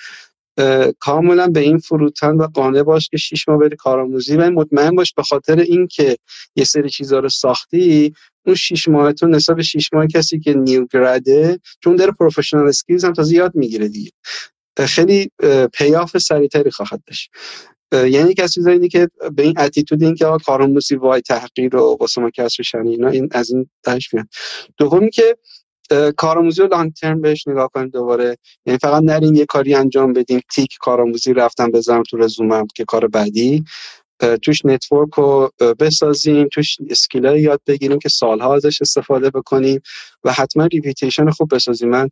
کاملا 0.99 1.47
به 1.47 1.59
این 1.59 1.77
فروتن 1.77 2.35
و 2.35 2.47
قانع 2.47 2.83
باش 2.83 3.09
که 3.09 3.17
شیش 3.17 3.47
ماه 3.47 3.57
بری 3.57 3.75
کارآموزی. 3.75 4.37
و 4.37 4.49
مطمئن 4.51 4.95
باش 4.95 5.13
به 5.13 5.23
خاطر 5.23 5.59
اینکه 5.59 6.17
یه 6.55 6.63
سری 6.63 6.89
چیزا 6.89 7.19
رو 7.19 7.29
ساختی 7.29 8.13
اون 8.45 8.55
شیش 8.55 8.87
ماهتون 8.87 9.35
نسبت 9.35 9.61
شیش 9.61 9.93
ماه 9.93 10.07
کسی 10.07 10.39
که 10.39 10.53
new 10.53 10.85
grad 10.85 11.44
ه 11.44 11.59
چون 11.83 11.95
داره 11.95 12.11
professional 12.11 12.67
skills 12.67 13.05
هم 13.05 13.13
تازه 13.13 13.35
یاد 13.35 13.55
می‌گیره 13.55 13.87
دیگه. 13.87 14.11
خیلی 14.79 15.31
payoff 15.73 16.17
سریعتری 16.17 16.71
خواهد 16.71 17.01
داشت. 17.07 17.31
یعنی 17.91 18.33
کسی 18.33 18.69
اینه 18.69 18.87
که 18.87 19.07
به 19.35 19.43
این 19.43 19.59
attitude 19.59 20.03
این 20.03 20.15
که 20.15 20.25
آقا 20.25 20.37
کارآموزی 20.37 20.95
وای 20.95 21.21
تحقیر 21.21 21.75
و 21.75 21.97
ما 22.17 22.29
کسر 22.29 22.63
شأنی 22.63 22.89
اینا 22.89 23.09
این 23.09 23.29
از 23.31 23.51
این 23.51 23.69
درش 23.83 24.13
میاد. 24.13 24.27
دومی 24.77 25.09
که 25.09 25.37
کارآموزی 26.17 26.61
رو 26.61 26.67
long 26.67 26.93
term 26.93 27.21
بهش 27.21 27.47
نگاه 27.47 27.69
کنیم 27.73 27.89
دوباره. 27.89 28.37
یعنی 28.65 28.79
فقط 28.79 29.03
نریم 29.03 29.35
یه 29.35 29.45
کاری 29.45 29.75
انجام 29.75 30.13
بدیم 30.13 30.41
تیک 30.55 30.77
کارآموزی 30.79 31.33
رفتم 31.33 31.71
بزنم 31.71 32.03
تو 32.03 32.17
رزومم 32.17 32.67
که 32.75 32.85
کار 32.85 33.07
بعدی. 33.07 33.63
توش 34.43 34.65
network 34.65 35.13
رو 35.13 35.51
بسازیم 35.79 36.47
توش 36.47 36.77
skill 36.89 37.23
یاد 37.23 37.61
بگیریم 37.67 37.99
که 37.99 38.09
سالها 38.09 38.55
ازش 38.55 38.81
استفاده 38.81 39.29
بکنیم 39.29 39.81
و 40.23 40.31
حتما 40.31 40.65
reputation 40.65 41.29
خوب 41.29 41.55
بسازیم. 41.55 41.89
من 41.89 42.09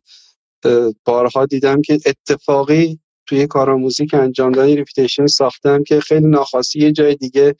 بارها 1.04 1.46
دیدم 1.46 1.82
که 1.82 1.98
اتفاقی 2.06 2.98
توی 3.26 3.46
کارآموزی 3.46 4.06
که 4.06 4.16
انجام 4.16 4.52
دادن 4.52 4.76
reputation 4.76 5.26
ساختم 5.26 5.84
که 5.84 6.00
خیلی 6.00 6.26
ناخواستی 6.26 6.78
یه 6.78 6.92
جای 6.92 7.14
دیگه 7.14 7.54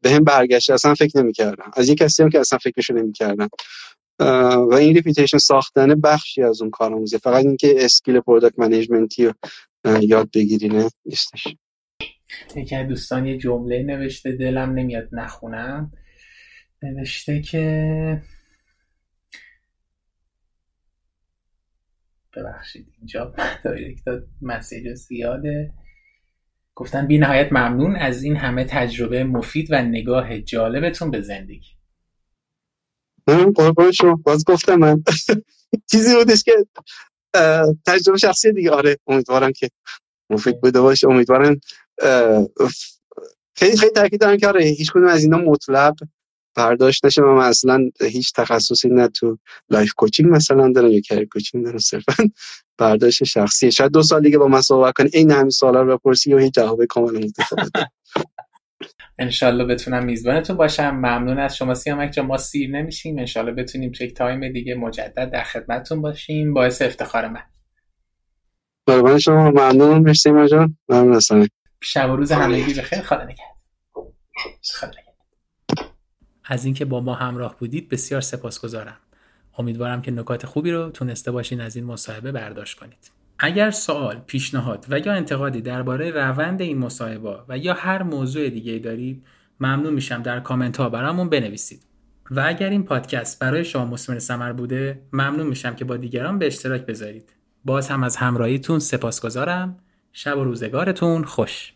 به 0.00 0.10
هم 0.10 0.24
برگشته 0.24 0.74
اصلا 0.74 0.94
فکر 0.94 1.18
نمی‌کردم. 1.18 1.70
از 1.74 1.88
یه 1.88 1.94
کسی 1.94 2.22
هم 2.22 2.30
که 2.30 2.40
اصلا 2.40 2.58
فکرشو 2.58 2.94
نمی‌کردم. 2.94 3.48
و 4.70 4.74
این 4.74 4.94
reputation 4.94 5.38
ساختن 5.38 6.00
بخشی 6.00 6.42
از 6.42 6.62
اون 6.62 6.70
کارآموزی 6.70 7.18
فقط 7.18 7.44
اینکه 7.44 7.74
skill 7.78 8.20
product 8.20 8.58
management 8.58 9.18
ی 9.18 9.24
رو 9.26 9.32
یاد 10.02 10.30
بگیرینه 10.34 10.90
نیستش. 11.04 11.48
یکی 12.56 12.76
از 12.76 12.88
دوستان 12.88 13.26
یه 13.26 13.38
جمله 13.38 13.82
نوشته 13.82 14.32
دلم 14.32 14.70
نمیاد 14.70 15.08
نخونم. 15.12 15.90
نوشته 16.82 17.40
که 17.40 18.22
ببخشید 22.36 22.86
اینجا 22.98 23.34
دایرکت 23.64 24.04
مسیج 24.42 24.94
زیاده. 24.94 25.72
گفتن 26.74 27.06
بی 27.06 27.18
نهایت 27.18 27.52
ممنون 27.52 27.96
از 27.96 28.22
این 28.22 28.36
همه 28.36 28.64
تجربه 28.64 29.24
مفید 29.24 29.68
و 29.70 29.82
نگاه 29.82 30.38
جالبتون 30.40 31.10
به 31.10 31.20
زندگی. 31.20 31.81
قربان 33.26 33.92
شما 33.92 34.14
باز 34.16 34.44
گفتم 34.44 34.76
من. 34.76 35.04
چیزی 35.92 36.16
بودش 36.16 36.42
که 36.44 36.66
تجربه 37.86 38.18
شخصی 38.18 38.52
دیگه. 38.52 38.70
آره 38.70 38.98
امیدوارم 39.06 39.52
که 39.52 39.68
مفید 40.30 40.60
بوده 40.60 40.80
باشه. 40.80 41.08
امیدوارم 41.08 41.60
خیلی 43.56 43.76
خیلی 43.78 43.92
تاکید 43.92 44.20
دارم 44.20 44.36
که 44.38 44.48
آره 44.48 44.64
هیچ 44.64 44.92
کدوم 44.92 45.06
از 45.06 45.24
اینا 45.24 45.38
مطلق 45.38 45.96
برداشت 46.56 47.04
نشه. 47.06 47.22
من 47.22 47.44
اصلا 47.44 47.90
هیچ 48.02 48.32
تخصصی 48.34 48.88
نه 48.88 49.08
تو 49.08 49.38
life 49.70 49.92
coaching 49.94 50.30
مثلا 50.30 50.72
دارم 50.72 50.92
یا 50.92 51.00
career 51.00 51.28
coaching 51.28 51.64
دارم. 51.64 51.78
صرفا 51.78 52.14
برداشت 52.78 53.24
شخصیه 53.24 53.70
شاید 53.70 53.92
دو 53.92 54.02
سال 54.02 54.22
دیگه 54.22 54.38
با 54.38 54.48
من 54.48 54.60
صحبت 54.60 54.94
کنی. 54.94 55.10
این 55.14 55.30
همین 55.30 55.50
سوالا 55.50 55.82
رو 55.82 55.98
بپرسی 55.98 56.34
و 56.34 56.38
هیچ 56.38 56.54
جواب 56.54 56.84
کاملا 56.84 57.20
متفاوته 57.20 57.86
انشالله 59.18 59.64
بتونم 59.64 60.04
میزبانتون 60.04 60.56
باشم. 60.56 60.90
ممنون 60.90 61.38
از 61.38 61.56
شما 61.56 61.74
سیامک 61.74 62.12
جان 62.12 62.22
ما 62.22 62.36
سیر 62.36 62.70
نمیشیم. 62.70 63.18
انشالله 63.18 63.52
بتونیم 63.52 63.92
یک 64.00 64.14
time 64.14 64.52
دیگه 64.52 64.74
مجدد 64.74 65.30
در 65.30 65.42
خدمتتون 65.42 66.02
باشیم. 66.02 66.54
باعث 66.54 66.82
افتخار 66.82 67.28
من. 67.28 67.42
قربان 68.86 69.18
شما. 69.18 69.50
ممنون 69.50 69.98
مرسی 69.98 70.30
جان. 70.50 70.76
ممنون 70.88 71.14
هستم 71.14 71.46
شب 71.82 72.10
و 72.10 72.16
روز 72.16 72.32
همگی 72.32 72.74
بخیر. 72.74 73.00
خدا 73.00 73.24
نگهدار. 73.24 74.12
خدا 74.74 74.90
از 76.44 76.64
اینکه 76.64 76.84
با 76.84 77.00
ما 77.00 77.14
همراه 77.14 77.56
بودید 77.58 77.88
بسیار 77.88 78.20
سپاسگزارم. 78.20 78.96
امیدوارم 79.58 80.02
که 80.02 80.10
نکات 80.10 80.46
خوبی 80.46 80.70
رو 80.70 80.90
تونسته 80.90 81.30
باشین 81.30 81.60
از 81.60 81.76
این 81.76 81.84
مصاحبه 81.84 82.32
برداشت 82.32 82.78
کنید. 82.78 83.10
اگر 83.44 83.70
سوال، 83.70 84.22
پیشنهاد 84.26 84.86
و 84.88 84.98
یا 84.98 85.12
انتقادی 85.12 85.60
درباره 85.60 86.10
روند 86.10 86.62
این 86.62 86.78
مصاحبه 86.78 87.38
و 87.48 87.58
یا 87.58 87.74
هر 87.74 88.02
موضوع 88.02 88.48
دیگه 88.48 88.78
دارید 88.78 89.26
ممنون 89.60 89.94
میشم 89.94 90.22
در 90.22 90.40
کامنت 90.40 90.76
ها 90.76 90.88
برامون 90.88 91.28
بنویسید. 91.28 91.82
و 92.30 92.44
اگر 92.46 92.70
این 92.70 92.84
پادکست 92.84 93.38
برای 93.38 93.64
شما 93.64 93.84
مسمر 93.84 94.18
سمر 94.18 94.52
بوده 94.52 95.02
ممنون 95.12 95.46
میشم 95.46 95.74
که 95.74 95.84
با 95.84 95.96
دیگران 95.96 96.38
به 96.38 96.46
اشتراک 96.46 96.86
بذارید. 96.86 97.32
باز 97.64 97.88
هم 97.88 98.04
از 98.04 98.16
همراهیتون 98.16 98.78
سپاسگزارم. 98.78 99.78
شب 100.12 100.38
و 100.38 100.44
روزگارتون 100.44 101.24
خوش. 101.24 101.72